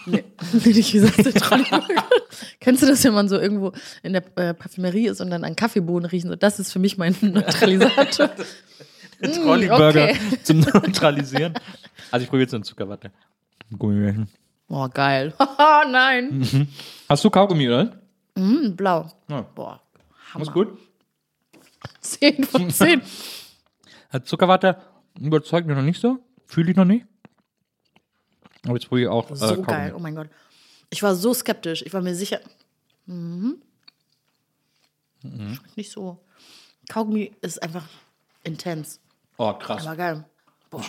Nee, 0.09 0.25
nicht 0.53 0.93
Trolley. 1.41 1.65
Kennst 2.61 2.83
du 2.83 2.87
das, 2.87 3.03
wenn 3.03 3.15
man 3.15 3.29
so 3.29 3.39
irgendwo 3.39 3.73
in 4.05 4.13
der 4.13 4.23
äh, 4.39 4.55
Parfümerie 4.55 5.09
ist 5.09 5.21
und 5.21 5.31
dann 5.31 5.43
an 5.43 5.57
Kaffeebohnen 5.57 6.09
riechen? 6.09 6.29
So, 6.31 6.37
das 6.37 6.61
ist 6.61 6.71
für 6.73 6.79
mich 6.79 6.97
mein 6.97 7.17
Neutralisator. 7.23 8.31
Der 9.21 9.33
Trolleyburger 9.33 10.07
Mm, 10.07 10.17
okay. 10.17 10.39
zum 10.45 10.61
Neutralisieren. 10.61 11.55
Also 12.13 12.23
ich 12.25 12.29
probiere 12.29 12.43
jetzt 12.45 12.55
eine 12.55 12.63
Zuckerwatte. 12.63 13.11
Gummibärchen. 13.77 14.29
oh, 14.69 14.87
geil. 14.93 15.33
Haha, 15.41 15.87
nein. 15.91 16.69
Hast 17.09 17.25
du 17.25 17.31
Kaugummi, 17.31 17.67
oder? 17.69 17.99
Mm, 18.37 18.77
blau. 18.77 19.11
Ja. 19.29 19.41
Boah, 19.41 19.81
Ist 20.39 20.53
gut. 20.53 20.79
10 22.01 22.45
von 22.45 22.71
10. 22.71 23.01
Hat 24.11 24.27
Zuckerwatte 24.29 24.77
überzeugt 25.19 25.67
mich 25.67 25.75
noch 25.77 25.83
nicht 25.83 26.01
so. 26.01 26.19
Fühle 26.47 26.71
ich 26.71 26.77
noch 26.77 26.85
nicht. 26.85 27.07
Aber 28.65 28.75
jetzt 28.75 28.89
probiere 28.89 29.11
ich 29.11 29.13
auch 29.13 29.31
äh, 29.31 29.37
So 29.37 29.63
geil, 29.63 29.93
oh 29.97 29.99
mein 29.99 30.15
Gott. 30.15 30.29
Ich 30.91 31.03
war 31.03 31.15
so 31.15 31.35
skeptisch. 31.35 31.83
Ich 31.83 31.93
war 31.93 32.01
mir 32.03 32.15
sicher. 32.15 32.41
Mhm. 33.07 33.57
Schmeckt 35.23 35.77
nicht 35.77 35.91
so. 35.91 36.19
Kaugummi 36.89 37.33
ist 37.41 37.63
einfach 37.63 37.85
intens. 38.45 39.01
Oh, 39.39 39.53
krass. 39.55 39.87
Aber 39.87 39.97
geil. 39.97 40.25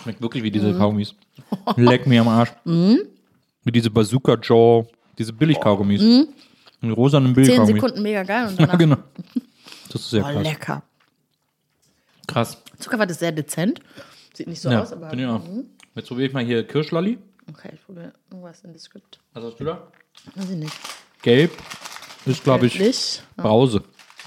Schmeckt 0.02 0.20
wirklich 0.20 0.42
wie 0.42 0.50
diese 0.50 0.72
Mhm. 0.72 0.78
Kaugummis. 0.78 1.14
Leck 1.76 2.06
mir 2.06 2.20
am 2.20 2.28
Arsch. 2.28 2.52
Wie 2.64 3.72
diese 3.72 3.90
Bazooka 3.90 4.36
Jaw, 4.40 4.86
diese 5.16 5.32
Billigkaugummis. 5.32 6.00
Die 6.00 6.90
rosanen 6.90 7.28
10 7.28 7.34
Billigkaugummis. 7.34 7.74
Sekunden 7.82 8.02
mega 8.02 8.22
geil 8.22 8.48
und 8.48 8.58
Ja, 8.60 8.76
genau. 8.76 8.96
Das 9.90 10.00
ist 10.02 10.10
sehr 10.10 10.24
oh, 10.24 10.28
krass. 10.32 10.42
lecker. 10.44 10.82
Krass. 12.26 12.62
Zuckerwatte 12.78 13.12
ist 13.12 13.18
sehr 13.20 13.32
dezent. 13.32 13.80
Sieht 14.38 14.46
nicht 14.46 14.60
so 14.60 14.70
Ja, 14.70 14.82
aus, 14.82 14.92
aber. 14.92 15.06
Mhm. 15.06 15.10
finde 15.10 15.24
ich 15.24 15.30
auch. 15.30 15.42
Jetzt 15.96 16.06
probiere 16.06 16.28
ich 16.28 16.32
mal 16.32 16.44
hier 16.44 16.64
Kirschlolli. 16.64 17.18
Okay, 17.48 17.70
ich 17.74 17.84
probiere 17.84 18.12
irgendwas 18.30 18.60
in 18.62 18.72
das 18.72 18.82
Skript. 18.82 19.18
Was 19.32 19.42
hast 19.42 19.58
du 19.58 19.64
da? 19.64 19.90
Weiß 20.36 20.48
ich 20.50 20.56
nicht. 20.56 20.72
Gelb 21.22 21.50
ist, 22.24 22.44
glaube 22.44 22.66
ich, 22.66 22.74
Gelblich. 22.74 23.20
Brause. 23.36 23.82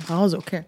Brause, 0.06 0.38
okay. 0.38 0.66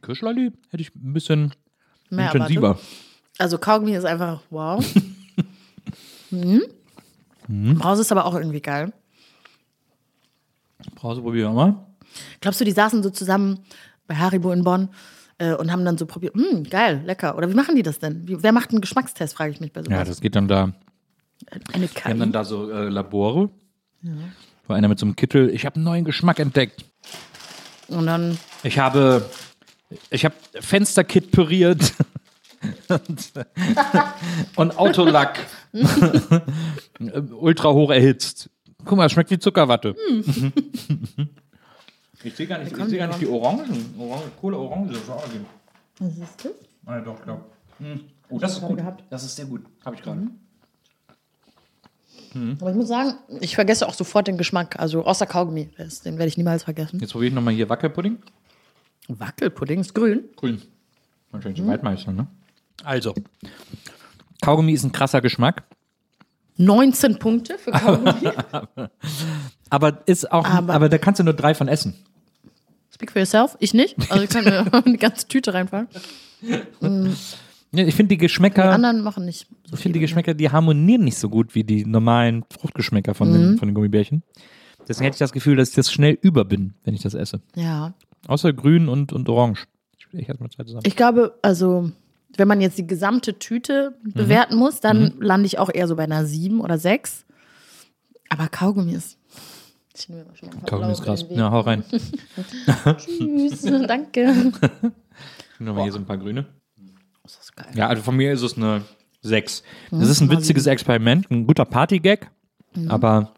Kirschlolli 0.00 0.50
hätte 0.70 0.80
ich 0.80 0.94
ein 0.94 1.12
bisschen 1.12 1.52
Mehr 2.08 2.32
intensiver. 2.32 2.68
erwartet. 2.68 2.86
Also 3.36 3.58
Kaugummi 3.58 3.94
ist 3.94 4.06
einfach 4.06 4.40
wow. 4.48 4.82
mhm. 6.30 6.62
Brause 7.78 8.00
ist 8.00 8.12
aber 8.12 8.24
auch 8.24 8.34
irgendwie 8.34 8.62
geil. 8.62 8.94
Brause 10.94 11.20
probieren 11.20 11.54
wir 11.54 11.66
mal. 11.66 11.86
Glaubst 12.40 12.60
du, 12.60 12.64
die 12.64 12.72
saßen 12.72 13.02
so 13.02 13.10
zusammen 13.10 13.60
bei 14.06 14.14
Haribo 14.16 14.52
in 14.52 14.62
Bonn 14.64 14.88
äh, 15.38 15.54
und 15.54 15.70
haben 15.72 15.84
dann 15.84 15.98
so 15.98 16.06
probiert, 16.06 16.34
hm, 16.34 16.64
geil, 16.64 17.02
lecker. 17.04 17.36
Oder 17.36 17.50
wie 17.50 17.54
machen 17.54 17.74
die 17.76 17.82
das 17.82 17.98
denn? 17.98 18.26
Wie, 18.28 18.42
wer 18.42 18.52
macht 18.52 18.70
einen 18.70 18.80
Geschmackstest, 18.80 19.34
frage 19.34 19.52
ich 19.52 19.60
mich 19.60 19.72
bei 19.72 19.80
Ja, 19.82 19.86
sowas. 19.96 20.08
das 20.08 20.20
geht 20.20 20.36
dann 20.36 20.48
da. 20.48 20.72
Eine 21.72 21.88
Wir 21.92 22.04
haben 22.04 22.18
dann 22.18 22.28
KI. 22.30 22.32
da 22.32 22.44
so 22.44 22.70
äh, 22.70 22.88
Labore. 22.88 23.50
Wo 24.66 24.72
einer 24.72 24.88
mit 24.88 24.98
so 24.98 25.06
einem 25.06 25.16
Kittel, 25.16 25.50
ich 25.50 25.66
habe 25.66 25.76
einen 25.76 25.84
neuen 25.84 26.04
Geschmack 26.04 26.38
entdeckt. 26.38 26.84
Und 27.88 28.06
dann, 28.06 28.38
Ich 28.62 28.78
habe, 28.78 29.28
ich 30.10 30.24
habe 30.24 30.34
Fensterkit 30.60 31.30
püriert 31.32 31.92
und, 32.88 33.32
und 34.56 34.78
Autolack 34.78 35.38
ultra 37.38 37.72
hoch 37.72 37.90
erhitzt. 37.90 38.50
Guck 38.84 38.96
mal, 38.98 39.06
es 39.06 39.12
schmeckt 39.12 39.30
wie 39.30 39.38
Zuckerwatte. 39.38 39.94
ich 42.26 42.34
sehe 42.36 42.46
gar 42.46 42.58
nicht, 42.58 42.76
ich 42.76 42.84
sehe 42.84 42.98
gar 42.98 43.06
nicht 43.08 43.20
die 43.20 43.26
Orangen. 43.28 43.94
Orange, 43.98 44.24
Kohle 44.40 44.58
Orange. 44.58 44.96
Was 45.98 46.10
ist 46.18 46.44
das? 46.44 46.52
Ah, 46.84 47.00
doch, 47.00 47.22
glaub. 47.22 47.50
Hm. 47.78 48.00
Oh, 48.28 48.38
das 48.38 48.54
ist 48.54 48.60
gut. 48.62 48.76
gehabt. 48.78 49.04
Das 49.10 49.24
ist 49.24 49.36
sehr 49.36 49.46
gut. 49.46 49.62
Habe 49.84 49.96
ich 49.96 50.02
gerade. 50.02 50.22
Aber 52.60 52.70
ich 52.70 52.76
muss 52.76 52.88
sagen, 52.88 53.14
ich 53.40 53.54
vergesse 53.54 53.88
auch 53.88 53.94
sofort 53.94 54.26
den 54.26 54.36
Geschmack. 54.36 54.78
Also 54.78 55.04
außer 55.04 55.26
Kaugummi, 55.26 55.70
den 56.04 56.18
werde 56.18 56.26
ich 56.26 56.36
niemals 56.36 56.64
vergessen. 56.64 57.00
Jetzt 57.00 57.12
probiere 57.12 57.28
ich 57.28 57.34
nochmal 57.34 57.54
hier 57.54 57.68
Wackelpudding. 57.70 58.18
Wackelpudding 59.08 59.80
ist 59.80 59.94
grün. 59.94 60.24
Grün. 60.36 60.60
Wahrscheinlich 61.30 61.62
mhm. 61.62 61.68
Waldmeister, 61.68 62.12
ne? 62.12 62.26
Also, 62.84 63.14
Kaugummi 64.42 64.72
ist 64.72 64.84
ein 64.84 64.92
krasser 64.92 65.20
Geschmack, 65.22 65.62
19 66.58 67.18
Punkte 67.18 67.56
für 67.58 67.70
Kaugummi. 67.72 68.30
aber 69.70 70.02
ist 70.06 70.30
auch, 70.30 70.44
aber, 70.44 70.74
Aber- 70.74 70.88
da 70.90 70.98
kannst 70.98 71.20
du 71.20 71.24
nur 71.24 71.34
drei 71.34 71.54
von 71.54 71.68
essen. 71.68 71.94
Speak 72.96 73.12
for 73.12 73.20
yourself. 73.20 73.56
Ich 73.60 73.74
nicht. 73.74 73.94
Also 74.10 74.24
ich 74.24 74.30
kann 74.30 74.44
mir 74.44 74.66
eine 74.84 74.96
ganze 74.98 75.28
Tüte 75.28 75.52
reinfallen. 75.54 75.86
Ja, 76.40 76.60
Ich 77.72 77.94
finde 77.94 78.08
die 78.08 78.16
Die 78.16 78.16
Geschmäcker, 78.18 78.70
anderen 78.72 79.02
machen 79.02 79.24
nicht 79.26 79.46
so 79.64 79.74
ich 79.74 79.80
finde 79.80 79.94
die 79.94 79.98
viel. 80.00 80.00
Geschmäcker, 80.08 80.34
die 80.34 80.50
harmonieren 80.50 81.04
nicht 81.04 81.18
so 81.18 81.28
gut 81.28 81.54
wie 81.54 81.62
die 81.64 81.84
normalen 81.84 82.44
Fruchtgeschmäcker 82.58 83.14
von, 83.14 83.28
Mhm. 83.28 83.32
den, 83.34 83.58
von 83.58 83.68
den 83.68 83.74
Gummibärchen. 83.74 84.22
Deswegen 84.88 85.04
hätte 85.04 85.16
ich 85.16 85.18
das 85.18 85.32
Gefühl, 85.32 85.56
dass 85.56 85.70
ich 85.70 85.74
das 85.74 85.92
schnell 85.92 86.16
über 86.22 86.44
bin, 86.44 86.74
wenn 86.84 86.94
ich 86.94 87.02
das 87.02 87.14
esse. 87.14 87.40
Ja. 87.54 87.92
Außer 88.28 88.52
grün 88.52 88.88
und, 88.88 89.12
und 89.12 89.28
orange. 89.28 89.66
Ich 90.12 90.28
erstmal 90.28 90.48
zwei 90.50 90.64
zusammen. 90.64 90.84
Ich 90.86 90.96
glaube, 90.96 91.36
also, 91.42 91.90
wenn 92.36 92.48
man 92.48 92.60
jetzt 92.60 92.78
die 92.78 92.86
gesamte 92.86 93.38
Tüte 93.38 93.98
bewerten 94.04 94.56
muss, 94.56 94.80
dann 94.80 95.14
lande 95.20 95.46
ich 95.46 95.58
auch 95.58 95.68
eher 95.72 95.86
so 95.88 95.96
bei 95.96 96.04
einer 96.04 96.24
7 96.24 96.60
oder 96.60 96.78
6. 96.78 97.26
Aber 98.30 98.48
Kaugummi 98.48 98.92
ist. 98.94 99.15
Ich 99.98 100.08
nehme 100.08 100.24
mal 100.24 100.36
schon 100.36 100.48
mal 100.48 100.54
ein 100.56 100.60
paar 100.60 100.68
Kaugummi 100.70 100.92
ist 100.92 101.00
blaue 101.02 101.16
krass. 101.16 101.22
in 101.22 101.28
den 101.28 101.38
Ja, 101.38 101.50
hau 101.50 101.60
rein. 101.60 101.84
Tschüss, 102.98 103.62
danke. 103.86 104.52
Nochmal 105.58 105.84
hier 105.84 105.92
so 105.92 105.98
ein 105.98 106.06
paar 106.06 106.18
grüne. 106.18 106.46
Das 107.22 107.36
ist 107.38 107.56
geil. 107.56 107.66
Ja, 107.74 107.88
also 107.88 108.02
von 108.02 108.14
mir 108.16 108.32
ist 108.32 108.42
es 108.42 108.56
eine 108.56 108.82
6. 109.22 109.62
Mhm. 109.90 110.00
Das 110.00 110.08
ist 110.10 110.20
ein 110.20 110.30
witziges 110.30 110.66
Experiment, 110.66 111.30
ein 111.30 111.46
guter 111.46 111.64
Partygag, 111.64 112.30
Mhm. 112.74 112.90
aber 112.90 113.32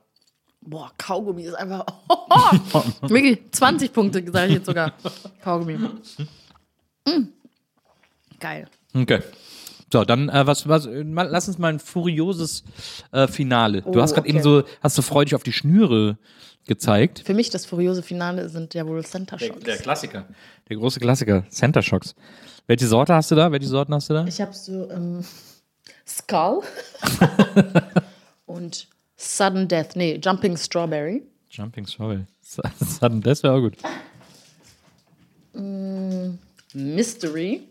Boah, 0.60 0.90
Kaugummi 0.98 1.44
ist 1.44 1.54
einfach. 1.54 1.86
Wirklich 3.02 3.38
20 3.52 3.92
Punkte, 3.92 4.22
sage 4.30 4.48
ich 4.48 4.54
jetzt 4.54 4.66
sogar. 4.66 4.92
Kaugummi. 5.42 5.78
Mm. 5.78 7.28
Geil. 8.38 8.68
okay. 8.94 9.22
So, 9.92 10.04
dann 10.04 10.28
äh, 10.28 10.46
was, 10.46 10.68
was, 10.68 10.86
äh, 10.86 11.02
mal, 11.04 11.28
lass 11.28 11.48
uns 11.48 11.58
mal 11.58 11.68
ein 11.72 11.78
furioses 11.78 12.62
äh, 13.12 13.26
Finale. 13.26 13.82
Du 13.82 13.90
Oh, 13.98 14.02
hast 14.02 14.12
gerade 14.14 14.28
okay. 14.28 14.36
eben 14.36 14.42
so, 14.42 14.62
hast 14.82 14.98
du 14.98 15.02
freudig 15.02 15.34
auf 15.34 15.42
die 15.42 15.52
Schnüre 15.52 16.18
gezeigt. 16.66 17.22
Für 17.24 17.32
mich 17.32 17.48
das 17.48 17.64
furiose 17.64 18.02
Finale 18.02 18.48
sind 18.50 18.74
ja 18.74 18.86
wohl 18.86 19.02
Center 19.04 19.38
Shocks. 19.38 19.64
Klassiker. 19.80 20.26
Der 20.68 20.76
große 20.76 21.00
Klassiker, 21.00 21.44
Center 21.48 21.80
Shocks. 21.80 22.14
Welche 22.66 22.86
Sorte 22.86 23.14
hast 23.14 23.30
du 23.30 23.34
da? 23.34 23.50
Welche 23.50 23.66
Sorten 23.66 23.94
hast 23.94 24.10
du 24.10 24.14
da? 24.14 24.26
Ich 24.26 24.40
habe 24.42 24.52
so 24.52 24.90
ähm, 24.90 25.24
Skull 26.06 26.60
und 28.46 28.86
Sudden 29.16 29.66
Death. 29.68 29.96
Nee, 29.96 30.20
Jumping 30.22 30.56
Strawberry. 30.58 31.22
Jumping 31.50 31.86
Strawberry. 31.86 32.24
Sudden, 32.80 33.22
das 33.22 33.42
wäre 33.42 33.54
auch 33.54 33.60
gut. 33.60 33.74
Mystery. 36.74 37.62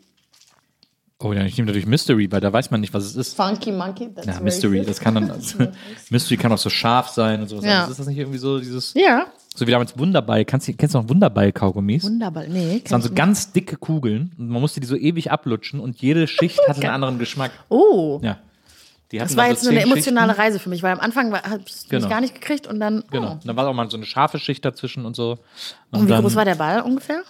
Oh 1.20 1.34
ja, 1.34 1.44
ich 1.46 1.58
nehme 1.58 1.66
natürlich 1.66 1.88
Mystery, 1.88 2.32
weil 2.32 2.42
da 2.42 2.54
weiß 2.54 2.70
man 2.70 2.80
nicht, 2.80 2.94
was 2.94 3.04
es 3.04 3.16
ist. 3.16 3.36
Funky 3.36 3.72
Monkey. 3.72 4.14
That's 4.14 4.28
Ja, 4.28 4.40
Mystery, 4.40 4.84
das 4.86 5.00
kann 5.00 5.16
dann, 5.16 5.32
Mystery 6.12 6.38
kann 6.38 6.52
auch 6.52 6.60
so 6.60 6.70
scharf 6.70 7.08
sein 7.10 7.42
und 7.42 7.48
sowas. 7.48 7.66
Ja. 7.66 7.80
Also 7.82 7.92
Ist 7.92 8.00
das 8.00 8.08
nicht 8.08 8.20
irgendwie 8.20 8.38
so 8.38 8.60
dieses, 8.60 8.94
Ja, 8.94 9.26
so 9.56 9.66
wie 9.66 9.72
damals 9.72 9.98
Wunderball, 9.98 10.46
kannst 10.46 10.68
du, 10.68 10.74
kennst 10.74 10.94
du 10.94 11.00
noch 11.00 11.10
Wunderball-Kaugummis? 11.10 12.04
wunderbar. 12.04 12.44
Nee, 12.48 12.82
Das 12.84 12.92
waren 12.92 13.02
so 13.02 13.10
ich 13.10 13.16
ganz 13.16 13.52
dicke 13.52 13.78
Kugeln 13.78 14.32
und 14.38 14.50
man 14.50 14.62
musste 14.62 14.80
die 14.80 14.86
so 14.86 14.96
ewig 14.96 15.32
ablutschen 15.32 15.80
und 15.80 16.00
jede 16.00 16.28
Schicht 16.28 16.60
hatte 16.68 16.82
einen 16.82 16.92
anderen 16.92 17.18
Geschmack. 17.18 17.52
nicht. 17.52 17.64
Oh, 17.70 18.20
Ja. 18.24 18.38
Die 19.12 19.22
hatten 19.22 19.30
das 19.30 19.38
war 19.38 19.46
dann 19.46 19.54
jetzt 19.54 19.62
so 19.62 19.68
so 19.68 19.72
eine 19.72 19.80
zehn 19.84 19.92
emotionale 19.92 20.28
Schichten. 20.34 20.42
Reise 20.42 20.60
für 20.60 20.70
mich, 20.70 20.84
weil 20.84 20.92
am 20.92 21.00
Anfang 21.00 21.34
habe 21.34 21.62
ich 21.66 21.74
es 21.74 21.88
Genau. 21.88 22.10
gar 22.10 22.20
nicht 22.20 22.34
gekriegt 22.36 22.68
und 22.68 22.80
dann. 22.82 23.06
Genau. 23.10 23.28
Oh. 23.30 23.32
Und 23.32 23.48
dann 23.48 23.56
war 23.56 23.66
auch 23.68 23.74
mal 23.74 23.90
so 23.90 23.96
eine 23.96 24.06
scharfe 24.06 24.38
Schicht 24.38 24.66
dazwischen 24.66 25.06
und 25.06 25.16
so. 25.16 25.40
Und, 25.92 26.00
Und 26.02 26.06
wie 26.08 26.10
dann, 26.10 26.22
groß 26.22 26.36
war 26.36 26.44
der 26.44 26.56
Ball 26.56 26.82
ungefähr? 26.82 27.24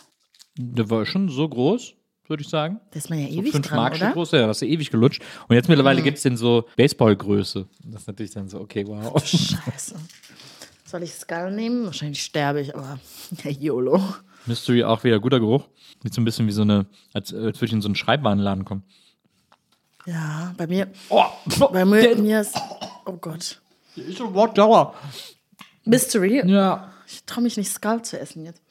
Der 0.58 0.90
war 0.90 1.06
schon 1.06 1.30
so 1.30 1.48
groß, 1.48 1.94
würde 2.30 2.44
ich 2.44 2.50
sagen. 2.50 2.80
Da 2.92 2.98
ist 2.98 3.10
man 3.10 3.20
ja 3.20 3.28
So 3.28 3.34
ewig 3.40 3.52
fünf 3.52 3.68
dran, 3.68 3.78
Mark 3.78 3.96
oder? 3.96 4.12
groß, 4.12 4.32
ja, 4.32 4.48
hast 4.48 4.62
du 4.62 4.66
ewig 4.66 4.90
gelutscht. 4.92 5.22
Und 5.48 5.56
jetzt 5.56 5.70
mittlerweile 5.70 6.02
gibt 6.02 6.18
es 6.18 6.24
den 6.24 6.38
so 6.38 6.66
Baseballgröße. 6.76 7.68
Das 7.86 8.02
ist 8.02 8.08
natürlich 8.08 8.32
dann 8.32 8.50
so, 8.50 8.60
okay, 8.60 8.86
wow. 8.88 9.20
Scheiße. 9.26 9.96
Soll 10.86 11.04
ich 11.04 11.14
Skull 11.14 11.52
nehmen? 11.52 11.86
Wahrscheinlich 11.86 12.24
sterbe 12.24 12.62
ich, 12.62 12.76
aber 12.76 13.00
ja, 13.44 13.52
YOLO. 13.52 14.02
Mystery 14.46 14.84
auch 14.84 15.04
wieder 15.04 15.20
guter 15.20 15.40
Geruch. 15.40 15.68
Sieht 16.04 16.14
so 16.14 16.22
ein 16.22 16.26
bisschen 16.26 16.48
wie 16.48 16.52
so 16.52 16.62
eine, 16.62 16.86
als, 17.14 17.34
als 17.34 17.58
würde 17.58 17.66
ich 17.66 17.74
in 17.74 17.82
so 17.82 17.88
einen 17.88 17.96
Schreibwarenladen 17.96 18.64
kommen. 18.66 18.84
Ja, 20.06 20.54
bei 20.56 20.68
mir, 20.68 20.88
Oh, 21.10 21.24
bei 21.72 21.84
mir, 21.84 22.16
mir 22.16 22.40
ist, 22.42 22.56
oh 23.06 23.14
Gott. 23.14 23.60
ist 23.96 24.22
ein 24.22 24.34
Wort 24.34 24.58
dauer. 24.58 24.94
Mystery. 25.84 26.42
Ja. 26.50 26.94
Ich 27.08 27.24
traue 27.26 27.44
mich 27.44 27.58
nicht, 27.58 27.70
Skull 27.70 28.02
zu 28.04 28.18
essen 28.20 28.46
jetzt. 28.46 28.62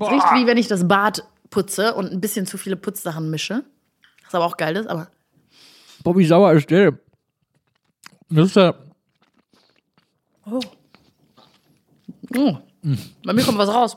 Es 0.00 0.08
riecht 0.10 0.26
wie 0.34 0.46
wenn 0.46 0.56
ich 0.56 0.66
das 0.66 0.86
Bad 0.88 1.22
putze 1.54 1.94
und 1.94 2.10
ein 2.12 2.20
bisschen 2.20 2.46
zu 2.46 2.58
viele 2.58 2.76
Putzsachen 2.76 3.30
mische. 3.30 3.64
Was 4.24 4.34
aber 4.34 4.44
auch 4.44 4.56
geil 4.56 4.74
ist, 4.76 4.88
aber 4.88 5.08
Bobby 6.02 6.26
sauer 6.26 6.52
ist 6.52 6.68
der. 6.68 6.98
Das 8.28 8.48
ist 8.48 8.56
der. 8.56 8.74
oh. 10.46 10.60
Mm. 12.82 12.98
Bei 13.24 13.32
mir 13.32 13.44
kommt 13.44 13.58
was 13.58 13.68
raus. 13.68 13.96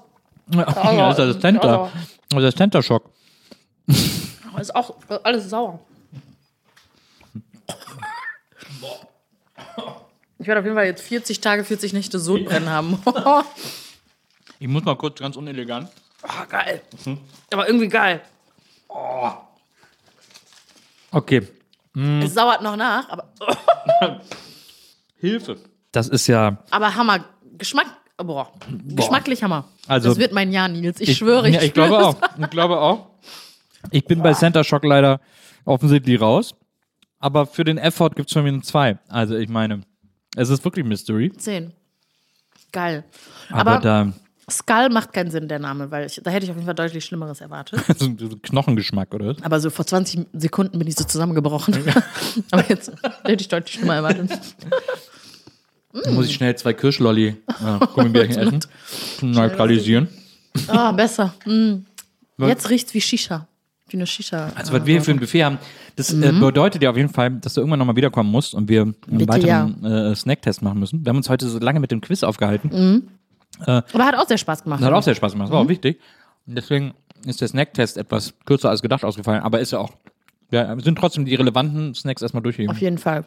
Ja, 0.54 0.64
das 1.16 1.20
ist 1.20 1.34
der 1.34 1.40
Center. 1.42 1.92
Das 2.30 2.44
ist 2.44 2.58
Center 2.58 2.84
Shock. 2.84 3.12
Ist 3.88 4.76
auch 4.76 4.96
alles 5.24 5.50
sauer. 5.50 5.80
Ich 10.40 10.48
werde 10.48 10.60
auf 10.60 10.66
jeden 10.66 10.76
Fall 10.76 10.86
jetzt 10.86 11.02
40 11.02 11.42
Tage, 11.42 11.64
40 11.64 11.94
Nächte 11.94 12.20
Sodbrennen 12.20 12.70
haben. 12.70 13.00
oh, 13.06 13.42
Ich 14.60 14.68
muss 14.68 14.84
mal 14.84 14.96
kurz 14.96 15.20
ganz 15.20 15.36
unelegant. 15.36 15.90
Geil. 16.50 16.82
Aber 17.52 17.68
irgendwie 17.68 17.88
geil. 17.88 18.22
Okay. 21.12 21.48
Es 22.22 22.34
sauert 22.34 22.62
noch 22.62 22.76
nach, 22.76 23.10
aber, 23.10 23.32
Hilfe. 25.16 25.58
Das 25.92 26.08
ist 26.10 26.28
ja. 26.28 26.58
aber 26.70 26.94
Hammer. 26.96 27.26
Geschmack, 27.58 27.88
boah. 28.18 28.52
Geschmacklich 28.70 29.42
Hammer. 29.42 29.66
Also- 29.88 30.10
das 30.10 30.18
wird 30.20 30.32
mein 30.32 30.52
Jahr, 30.52 30.68
Nils. 30.68 31.00
Ich, 31.00 31.18
schwöre, 31.18 31.50
ich, 31.50 31.56
ja, 31.56 31.62
ich 31.62 31.72
schwöre 31.72 31.88
glaube 31.88 32.06
auch. 32.06 32.16
Ich 32.38 32.50
glaube 32.52 32.80
auch. 32.80 33.08
Ich 33.90 34.06
bin 34.06 34.22
bei 34.22 34.34
Center 34.34 34.64
Shock 34.64 34.84
leider 34.84 35.20
offensichtlich 35.66 36.22
raus. 36.22 36.54
Aber 37.20 37.48
für 37.48 37.64
den 37.64 37.80
Effort 37.80 38.12
gibt 38.16 38.30
es 38.30 38.36
mir 38.36 38.44
eine 38.48 38.62
2. 38.62 39.00
Also 39.08 39.36
ich 39.38 39.50
meine, 39.50 39.82
es 40.36 40.50
ist 40.50 40.64
wirklich 40.64 40.86
Mystery. 40.86 41.32
10. 41.32 41.74
Geil. 42.72 43.06
Aber, 43.50 43.72
Aber, 43.72 43.80
da 43.80 44.14
Skull 44.50 44.90
macht 44.90 45.12
keinen 45.12 45.30
Sinn, 45.30 45.50
der 45.50 45.60
Name, 45.60 45.92
weil 45.92 46.06
ich, 46.06 46.22
da 46.24 46.32
hätte 46.32 46.46
ich 46.46 46.52
auf 46.52 46.56
jeden 46.56 46.66
Fall 46.66 46.76
deutlich 46.76 47.04
Schlimmeres 47.04 47.42
erwartet. 47.42 47.82
so 47.98 48.06
ein 48.06 48.42
Knochengeschmack, 48.42 49.14
oder? 49.14 49.36
Aber 49.42 49.60
so 49.60 49.70
vor 49.70 49.86
20 49.86 50.26
Sekunden 50.34 50.80
bin 50.80 50.88
ich 50.88 50.96
so 50.96 51.04
zusammengebrochen. 51.04 51.76
Aber 52.52 52.68
jetzt 52.70 52.92
hätte 53.24 53.42
ich 53.42 53.50
deutlich 53.50 53.76
schlimmer 53.76 53.96
erwartet. 53.96 54.32
Da 56.04 56.12
muss 56.12 56.28
ich 56.28 56.36
schnell 56.36 56.56
zwei 56.56 56.74
Kirschlolli 56.74 57.28
äh, 57.28 57.86
Gummibärchen 57.94 58.38
essen. 58.38 58.60
Neutralisieren. 59.22 60.08
Ah, 60.68 60.94
besser. 60.94 61.34
Mm. 61.46 61.86
Jetzt 62.38 62.70
riecht's 62.70 62.94
wie 62.94 63.02
Shisha. 63.02 63.48
Wie 63.90 63.98
eine 63.98 64.08
Shisha. 64.08 64.52
Also, 64.56 64.72
was 64.72 64.86
wir 64.86 64.94
hier 64.94 65.02
für 65.02 65.12
ein 65.12 65.20
Buffet 65.20 65.44
haben, 65.44 65.58
das 65.96 66.14
äh, 66.14 66.32
bedeutet 66.32 66.84
ja 66.84 66.92
auf 66.92 66.98
jeden 66.98 67.10
Fall, 67.10 67.32
dass 67.32 67.54
du 67.54 67.62
irgendwann 67.62 67.80
nochmal 67.80 67.96
wiederkommen 67.96 68.32
musst 68.32 68.54
und 68.54 68.70
wir 68.70 68.82
einen 68.84 68.96
Bitte, 69.08 69.28
weiteren 69.28 69.84
äh, 69.84 70.16
Snacktest 70.16 70.62
machen 70.62 70.80
müssen. 70.80 71.04
Wir 71.04 71.10
haben 71.10 71.18
uns 71.18 71.30
heute 71.30 71.48
so 71.48 71.60
lange 71.60 71.80
mit 71.80 71.92
dem 71.92 72.00
Quiz 72.00 72.24
aufgehalten. 72.24 73.10
Aber 73.60 74.06
hat 74.06 74.16
auch 74.16 74.28
sehr 74.28 74.38
Spaß 74.38 74.64
gemacht. 74.64 74.82
Das 74.82 74.88
hat 74.88 74.94
auch 74.94 75.04
sehr 75.04 75.16
Spaß 75.16 75.34
gemacht, 75.34 75.48
das 75.48 75.54
war 75.54 75.62
auch 75.62 75.70
wichtig. 75.70 76.00
Und 76.46 76.56
deswegen 76.56 76.94
ist 77.26 77.42
der 77.42 77.48
Snacktest 77.48 77.98
etwas 77.98 78.34
kürzer 78.46 78.70
als 78.70 78.82
gedacht 78.82 79.04
ausgefallen, 79.04 79.42
aber 79.42 79.60
ist 79.60 79.72
ja 79.72 79.80
auch. 79.80 79.92
Ja, 80.50 80.80
sind 80.80 80.98
trotzdem 80.98 81.26
die 81.26 81.36
relevanten 81.36 81.94
Snacks 81.94 82.22
erstmal 82.22 82.40
Auf 82.40 82.44
durchgegangen. 82.44 82.80
jeden 82.80 82.98
Fall. 82.98 83.26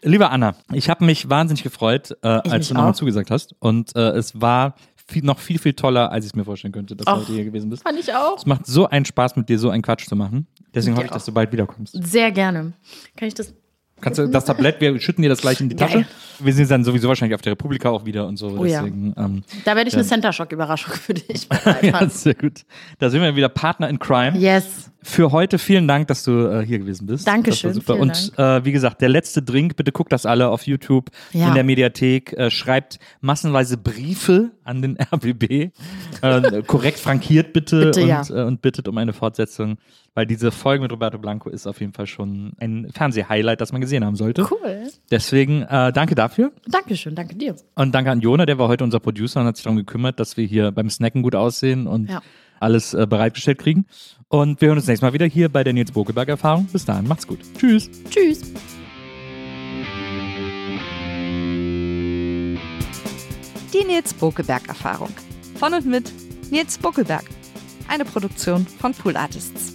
Liebe 0.00 0.30
Anna, 0.30 0.54
ich 0.72 0.88
habe 0.88 1.04
mich 1.04 1.28
wahnsinnig 1.28 1.62
gefreut, 1.62 2.16
äh, 2.22 2.28
als 2.28 2.68
du 2.68 2.74
nochmal 2.74 2.94
zugesagt 2.94 3.30
hast. 3.30 3.54
Und 3.60 3.94
äh, 3.94 4.10
es 4.12 4.40
war 4.40 4.74
viel, 5.06 5.22
noch 5.22 5.38
viel, 5.38 5.58
viel 5.58 5.74
toller, 5.74 6.10
als 6.10 6.24
ich 6.24 6.30
es 6.32 6.34
mir 6.34 6.44
vorstellen 6.44 6.72
könnte, 6.72 6.96
dass 6.96 7.04
du 7.04 7.12
Ach. 7.12 7.18
heute 7.20 7.32
hier 7.32 7.44
gewesen 7.44 7.70
bist. 7.70 7.82
Fand 7.82 7.98
ich 7.98 8.12
auch. 8.14 8.36
Es 8.38 8.46
macht 8.46 8.66
so 8.66 8.88
einen 8.88 9.04
Spaß, 9.04 9.36
mit 9.36 9.48
dir 9.48 9.58
so 9.58 9.70
einen 9.70 9.82
Quatsch 9.82 10.08
zu 10.08 10.16
machen. 10.16 10.46
Deswegen 10.74 10.96
hoffe 10.96 11.06
ich, 11.06 11.12
dass 11.12 11.24
du 11.26 11.32
bald 11.32 11.52
wiederkommst. 11.52 11.96
Sehr 12.02 12.32
gerne. 12.32 12.72
Kann 13.16 13.28
ich 13.28 13.34
das? 13.34 13.54
Kannst 14.02 14.18
du 14.18 14.26
das 14.26 14.44
Tablett, 14.44 14.80
wir 14.80 15.00
schütten 15.00 15.22
dir 15.22 15.28
das 15.28 15.40
gleich 15.40 15.60
in 15.60 15.68
die 15.70 15.76
Geil. 15.76 15.88
Tasche. 15.88 16.06
Wir 16.40 16.52
sind 16.52 16.70
dann 16.70 16.84
sowieso 16.84 17.08
wahrscheinlich 17.08 17.34
auf 17.34 17.40
der 17.40 17.52
Republika 17.52 17.88
auch 17.88 18.04
wieder 18.04 18.26
und 18.26 18.36
so. 18.36 18.48
Oh 18.48 18.64
ja. 18.64 18.80
deswegen, 18.80 19.14
ähm, 19.16 19.42
Da 19.64 19.76
werde 19.76 19.88
ich 19.88 19.94
eine 19.94 20.04
Center 20.04 20.32
Shock 20.32 20.52
Überraschung 20.52 20.92
für 20.92 21.14
dich. 21.14 21.48
ja, 21.82 22.06
sehr 22.08 22.34
gut. 22.34 22.62
Da 22.98 23.08
sind 23.08 23.22
wir 23.22 23.34
wieder 23.36 23.48
Partner 23.48 23.88
in 23.88 23.98
Crime. 23.98 24.36
yes. 24.36 24.90
Für 25.04 25.32
heute 25.32 25.58
vielen 25.58 25.88
Dank, 25.88 26.06
dass 26.08 26.22
du 26.22 26.46
äh, 26.46 26.64
hier 26.64 26.78
gewesen 26.78 27.06
bist. 27.06 27.26
Dankeschön, 27.26 27.74
super. 27.74 27.96
Und 27.98 28.32
äh, 28.38 28.64
wie 28.64 28.70
gesagt, 28.72 29.00
der 29.00 29.08
letzte 29.08 29.42
Drink, 29.42 29.74
bitte 29.76 29.90
guckt 29.90 30.12
das 30.12 30.26
alle 30.26 30.48
auf 30.48 30.66
YouTube, 30.66 31.10
Ja. 31.32 31.48
in 31.48 31.54
der 31.54 31.64
Mediathek. 31.64 32.32
Äh, 32.34 32.50
schreibt 32.50 32.98
massenweise 33.20 33.76
Briefe 33.78 34.52
an 34.64 34.80
den 34.80 34.96
RBB. 35.12 35.70
äh, 36.22 36.62
korrekt 36.66 36.98
frankiert 37.00 37.52
bitte, 37.52 37.86
Bitte, 37.86 38.02
und, 38.02 38.08
ja. 38.08 38.22
äh, 38.30 38.44
und 38.44 38.62
bittet 38.62 38.86
um 38.88 38.96
eine 38.98 39.12
Fortsetzung. 39.12 39.78
Weil 40.14 40.26
diese 40.26 40.50
Folge 40.52 40.82
mit 40.82 40.92
Roberto 40.92 41.18
Blanco 41.18 41.48
ist 41.48 41.66
auf 41.66 41.80
jeden 41.80 41.94
Fall 41.94 42.06
schon 42.06 42.52
ein 42.60 42.88
Fernsehhighlight, 42.94 43.60
das 43.60 43.72
man 43.72 43.80
gesehen 43.80 44.04
haben 44.04 44.14
sollte. 44.16 44.46
Cool. 44.50 44.88
Deswegen 45.10 45.62
äh, 45.62 45.90
danke 45.92 46.14
dafür. 46.14 46.52
Dankeschön, 46.68 47.14
danke 47.14 47.34
dir. 47.34 47.56
Und 47.74 47.94
danke 47.94 48.10
an 48.10 48.20
Jona, 48.20 48.44
der 48.44 48.58
war 48.58 48.68
heute 48.68 48.84
unser 48.84 49.00
Producer 49.00 49.40
und 49.40 49.46
hat 49.46 49.56
sich 49.56 49.64
darum 49.64 49.78
gekümmert, 49.78 50.20
dass 50.20 50.36
wir 50.36 50.44
hier 50.44 50.70
beim 50.70 50.90
Snacken 50.90 51.22
gut 51.22 51.34
aussehen 51.34 51.86
und 51.86 52.10
Ja. 52.10 52.20
alles 52.60 52.92
äh, 52.92 53.06
bereitgestellt 53.08 53.58
kriegen. 53.58 53.86
Und 54.32 54.62
wir 54.62 54.68
hören 54.68 54.78
uns 54.78 54.86
nächstes 54.86 55.02
Mal 55.02 55.12
wieder 55.12 55.26
hier 55.26 55.50
bei 55.50 55.62
der 55.62 55.74
Nils 55.74 55.92
Bokeberg 55.92 56.26
Erfahrung. 56.26 56.66
Bis 56.72 56.86
dahin, 56.86 57.06
macht's 57.06 57.26
gut. 57.26 57.40
Tschüss. 57.58 57.90
Tschüss. 58.08 58.40
Die 63.74 63.84
Nils 63.86 64.14
Bokeberg 64.14 64.66
Erfahrung. 64.68 65.10
Von 65.56 65.74
und 65.74 65.84
mit 65.84 66.10
Nils 66.50 66.78
Bokeberg. 66.78 67.24
Eine 67.88 68.06
Produktion 68.06 68.66
von 68.80 68.94
Pool 68.94 69.18
Artists. 69.18 69.74